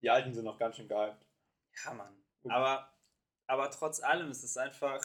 Die 0.03 0.11
Alten 0.11 0.33
sind 0.33 0.45
noch 0.45 0.59
ganz 0.59 0.77
schön 0.77 0.89
gehypt. 0.89 1.27
Ja, 1.85 1.93
Mann. 1.93 2.25
Aber, 2.49 2.93
aber 3.47 3.71
trotz 3.71 4.01
allem 4.01 4.31
ist 4.31 4.45
es 4.45 4.57
einfach 4.57 5.03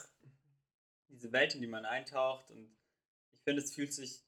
diese 1.07 1.31
Welt, 1.31 1.55
in 1.55 1.61
die 1.61 1.67
man 1.67 1.85
eintaucht 1.85 2.49
und 2.51 2.75
ich 3.31 3.41
finde, 3.41 3.61
es 3.61 3.73
fühlt 3.73 3.93
sich, 3.93 4.23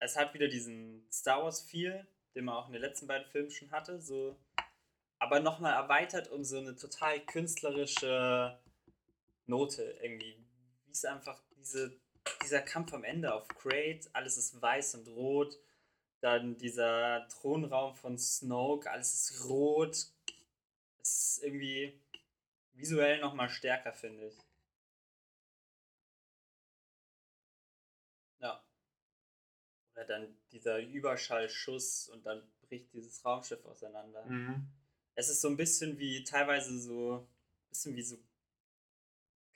es 0.00 0.16
hat 0.16 0.34
wieder 0.34 0.48
diesen 0.48 1.06
Star 1.10 1.42
Wars-Feel, 1.44 2.06
den 2.34 2.44
man 2.44 2.56
auch 2.56 2.66
in 2.66 2.72
den 2.72 2.82
letzten 2.82 3.06
beiden 3.06 3.30
Filmen 3.30 3.50
schon 3.50 3.70
hatte, 3.70 4.00
so, 4.00 4.36
aber 5.22 5.38
nochmal 5.38 5.74
erweitert 5.74 6.28
um 6.28 6.44
so 6.44 6.58
eine 6.58 6.74
total 6.74 7.20
künstlerische 7.20 8.58
Note 9.46 9.82
irgendwie. 10.02 10.44
Wie 10.84 10.90
es 10.90 11.04
einfach 11.04 11.40
diese, 11.56 12.01
dieser 12.42 12.60
Kampf 12.60 12.92
am 12.92 13.04
Ende 13.04 13.34
auf 13.34 13.48
Crate, 13.48 14.08
alles 14.12 14.36
ist 14.36 14.60
weiß 14.60 14.96
und 14.96 15.08
rot, 15.08 15.58
dann 16.20 16.56
dieser 16.56 17.26
Thronraum 17.28 17.94
von 17.94 18.16
Snoke, 18.18 18.90
alles 18.90 19.14
ist 19.14 19.48
rot. 19.48 20.06
Es 21.00 21.36
ist 21.36 21.42
irgendwie 21.42 22.00
visuell 22.74 23.20
nochmal 23.20 23.48
stärker, 23.48 23.92
finde 23.92 24.28
ich. 24.28 24.38
Ja. 28.38 28.64
Oder 29.92 30.04
dann 30.04 30.36
dieser 30.52 30.78
Überschallschuss 30.78 32.08
und 32.08 32.24
dann 32.24 32.42
bricht 32.62 32.92
dieses 32.92 33.24
Raumschiff 33.24 33.64
auseinander. 33.64 34.24
Mhm. 34.26 34.68
Es 35.14 35.28
ist 35.28 35.40
so 35.40 35.48
ein 35.48 35.56
bisschen 35.56 35.98
wie, 35.98 36.22
teilweise 36.24 36.78
so, 36.78 37.28
bisschen 37.68 37.96
wie 37.96 38.02
so, 38.02 38.16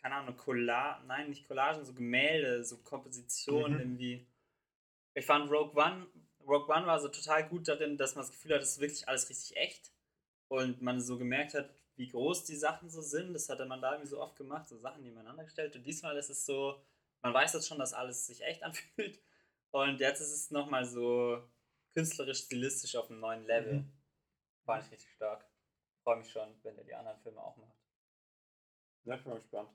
keine 0.06 0.20
Ahnung, 0.20 0.36
Collagen, 0.36 1.04
nein, 1.08 1.28
nicht 1.30 1.48
Collagen, 1.48 1.84
so 1.84 1.92
Gemälde, 1.92 2.64
so 2.64 2.78
Kompositionen 2.78 3.72
Mhm. 3.72 3.80
irgendwie. 3.80 4.26
Ich 5.14 5.26
fand 5.26 5.50
Rogue 5.50 5.74
One, 5.74 6.06
Rogue 6.46 6.72
One 6.72 6.86
war 6.86 7.00
so 7.00 7.08
total 7.08 7.48
gut 7.48 7.66
darin, 7.66 7.96
dass 7.96 8.14
man 8.14 8.22
das 8.22 8.30
Gefühl 8.30 8.54
hat, 8.54 8.62
es 8.62 8.72
ist 8.74 8.80
wirklich 8.80 9.08
alles 9.08 9.28
richtig 9.28 9.56
echt. 9.56 9.90
Und 10.46 10.80
man 10.80 11.00
so 11.00 11.18
gemerkt 11.18 11.54
hat, 11.54 11.74
wie 11.96 12.06
groß 12.06 12.44
die 12.44 12.54
Sachen 12.54 12.88
so 12.88 13.00
sind. 13.02 13.34
Das 13.34 13.48
hatte 13.48 13.66
man 13.66 13.80
da 13.82 13.94
irgendwie 13.94 14.08
so 14.08 14.20
oft 14.20 14.36
gemacht, 14.36 14.68
so 14.68 14.76
Sachen 14.78 15.02
nebeneinander 15.02 15.42
gestellt. 15.42 15.74
Und 15.74 15.82
diesmal 15.84 16.16
ist 16.16 16.30
es 16.30 16.46
so, 16.46 16.80
man 17.22 17.34
weiß 17.34 17.54
jetzt 17.54 17.66
schon, 17.66 17.80
dass 17.80 17.92
alles 17.92 18.28
sich 18.28 18.44
echt 18.44 18.62
anfühlt. 18.62 19.20
Und 19.72 19.98
jetzt 19.98 20.20
ist 20.20 20.32
es 20.32 20.52
nochmal 20.52 20.84
so 20.84 21.42
künstlerisch, 21.94 22.44
stilistisch 22.44 22.94
auf 22.94 23.10
einem 23.10 23.18
neuen 23.18 23.44
Level. 23.44 23.72
Mhm. 23.80 23.92
Fand 24.66 24.84
ich 24.84 24.92
richtig 24.92 25.10
stark. 25.14 25.44
Freue 26.04 26.18
mich 26.18 26.30
schon, 26.30 26.48
wenn 26.62 26.78
er 26.78 26.84
die 26.84 26.94
anderen 26.94 27.18
Filme 27.18 27.42
auch 27.42 27.56
macht. 27.56 27.76
Ja, 29.02 29.16
ich 29.16 29.22
bin 29.24 29.32
mal 29.32 29.40
gespannt. 29.40 29.70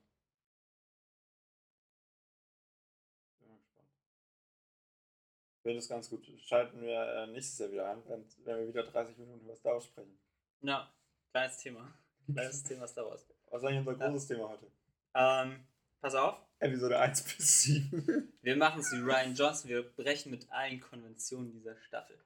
Finde 5.62 5.78
das 5.78 5.90
ganz 5.90 6.10
gut. 6.10 6.26
Schalten 6.44 6.82
wir 6.82 7.00
äh, 7.00 7.28
nächstes 7.28 7.60
Jahr 7.60 7.72
wieder 7.72 7.90
an, 7.90 8.02
wenn, 8.08 8.26
wenn 8.46 8.58
wir 8.60 8.68
wieder 8.68 8.84
30 8.84 9.18
Minuten 9.18 9.42
über 9.46 9.56
Star 9.56 9.74
Wars 9.74 9.86
sprechen. 9.86 10.18
Ja, 10.62 10.92
kleines 11.32 11.58
Thema. 11.58 11.94
Kleines 12.34 12.64
Thema 12.64 12.88
Star 12.88 13.06
Wars. 13.08 13.26
Was 13.50 13.62
ist 13.62 13.68
eigentlich 13.68 13.88
unser 13.88 14.00
Ja. 14.06 14.10
großes 14.10 14.28
Thema 14.28 14.50
heute? 14.50 14.72
Ähm, 15.14 15.66
pass 16.00 16.16
auf, 16.16 16.38
Episode 16.60 16.98
1 17.00 17.24
bis 17.38 17.62
7. 17.64 18.34
wir 18.42 18.56
machen 18.56 18.80
es 18.82 18.92
wie 18.92 19.00
Ryan 19.02 19.36
Johnson. 19.36 19.70
Wir 19.70 19.84
brechen 19.84 20.32
mit 20.32 20.50
allen 20.52 20.80
Konventionen 20.80 21.52
dieser 21.52 21.76
Staffel. 21.82 22.18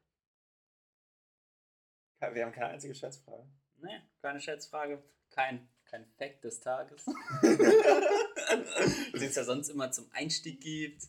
wir 2.19 2.45
haben 2.45 2.51
keine 2.53 2.67
einzige 2.67 2.93
Schätzfrage. 2.95 3.45
Nee, 3.77 3.99
keine 4.21 4.39
Schätzfrage. 4.39 5.01
Kein, 5.31 5.67
kein 5.85 6.05
Fact 6.17 6.43
des 6.43 6.59
Tages. 6.61 7.05
Den 7.43 9.21
es 9.23 9.35
ja 9.35 9.43
sonst 9.43 9.69
immer 9.69 9.91
zum 9.91 10.09
Einstieg 10.13 10.61
gibt. 10.61 11.03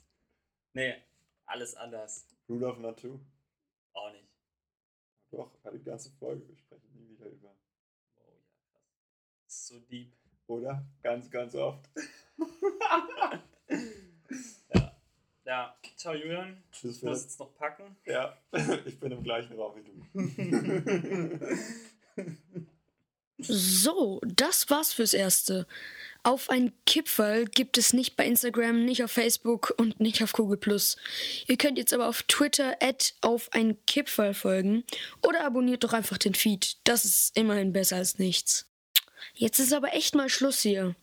Nee, 0.73 0.95
alles 1.47 1.75
anders. 1.75 2.27
Rule 2.49 2.67
of 2.69 2.79
Not 2.79 3.01
2. 3.01 3.09
Auch 3.95 4.13
nicht. 4.13 4.29
Doch, 5.31 5.51
die 5.73 5.83
ganze 5.83 6.11
Folge. 6.19 6.47
Wir 6.49 6.57
sprechen 6.57 6.93
nie 6.95 7.09
wieder 7.11 7.27
über. 7.27 7.57
Oh 8.17 8.21
ja, 8.31 8.43
krass. 8.71 8.85
So 9.47 9.81
deep. 9.81 10.13
Oder? 10.47 10.85
Ganz, 11.03 11.31
ganz 11.31 11.55
oft. 11.55 11.89
Ja. 14.73 14.93
Ja, 15.45 15.77
ciao 15.97 16.15
Julian. 16.15 16.63
Tschüss, 16.73 16.97
Ich 16.97 17.03
muss 17.03 17.19
Philipp. 17.19 17.23
jetzt 17.29 17.39
noch 17.41 17.55
packen. 17.57 17.97
Ja, 18.05 18.37
ich 18.85 18.99
bin 18.99 19.13
im 19.13 19.23
gleichen 19.23 19.57
Raum 19.59 19.75
wie 19.77 19.85
du. 19.85 20.03
So, 23.39 24.19
das 24.25 24.71
war's 24.71 24.95
fürs 24.95 25.13
Erste. 25.13 25.67
Auf 26.27 26.51
ein 26.51 26.73
Kipferl 26.87 27.45
gibt 27.45 27.79
es 27.79 27.93
nicht 27.93 28.17
bei 28.17 28.27
Instagram, 28.27 28.85
nicht 28.85 29.05
auf 29.05 29.13
Facebook 29.13 29.73
und 29.77 30.01
nicht 30.01 30.25
auf 30.25 30.33
Google. 30.33 30.59
Ihr 31.47 31.57
könnt 31.57 31.79
jetzt 31.79 31.95
aber 31.95 32.09
auf 32.09 32.25
Twitter 32.25 32.77
auf 33.21 33.49
ein 33.53 33.77
Kipferl 33.87 34.35
folgen 34.35 34.83
oder 35.25 35.45
abonniert 35.45 35.85
doch 35.85 35.93
einfach 35.93 36.19
den 36.19 36.35
Feed. 36.35 36.79
Das 36.83 37.05
ist 37.05 37.37
immerhin 37.37 37.73
besser 37.73 37.99
als 37.99 38.19
nichts. 38.19 38.69
Jetzt 39.35 39.61
ist 39.61 39.73
aber 39.73 39.95
echt 39.95 40.17
mal 40.17 40.29
Schluss 40.29 40.63
hier. 40.63 40.97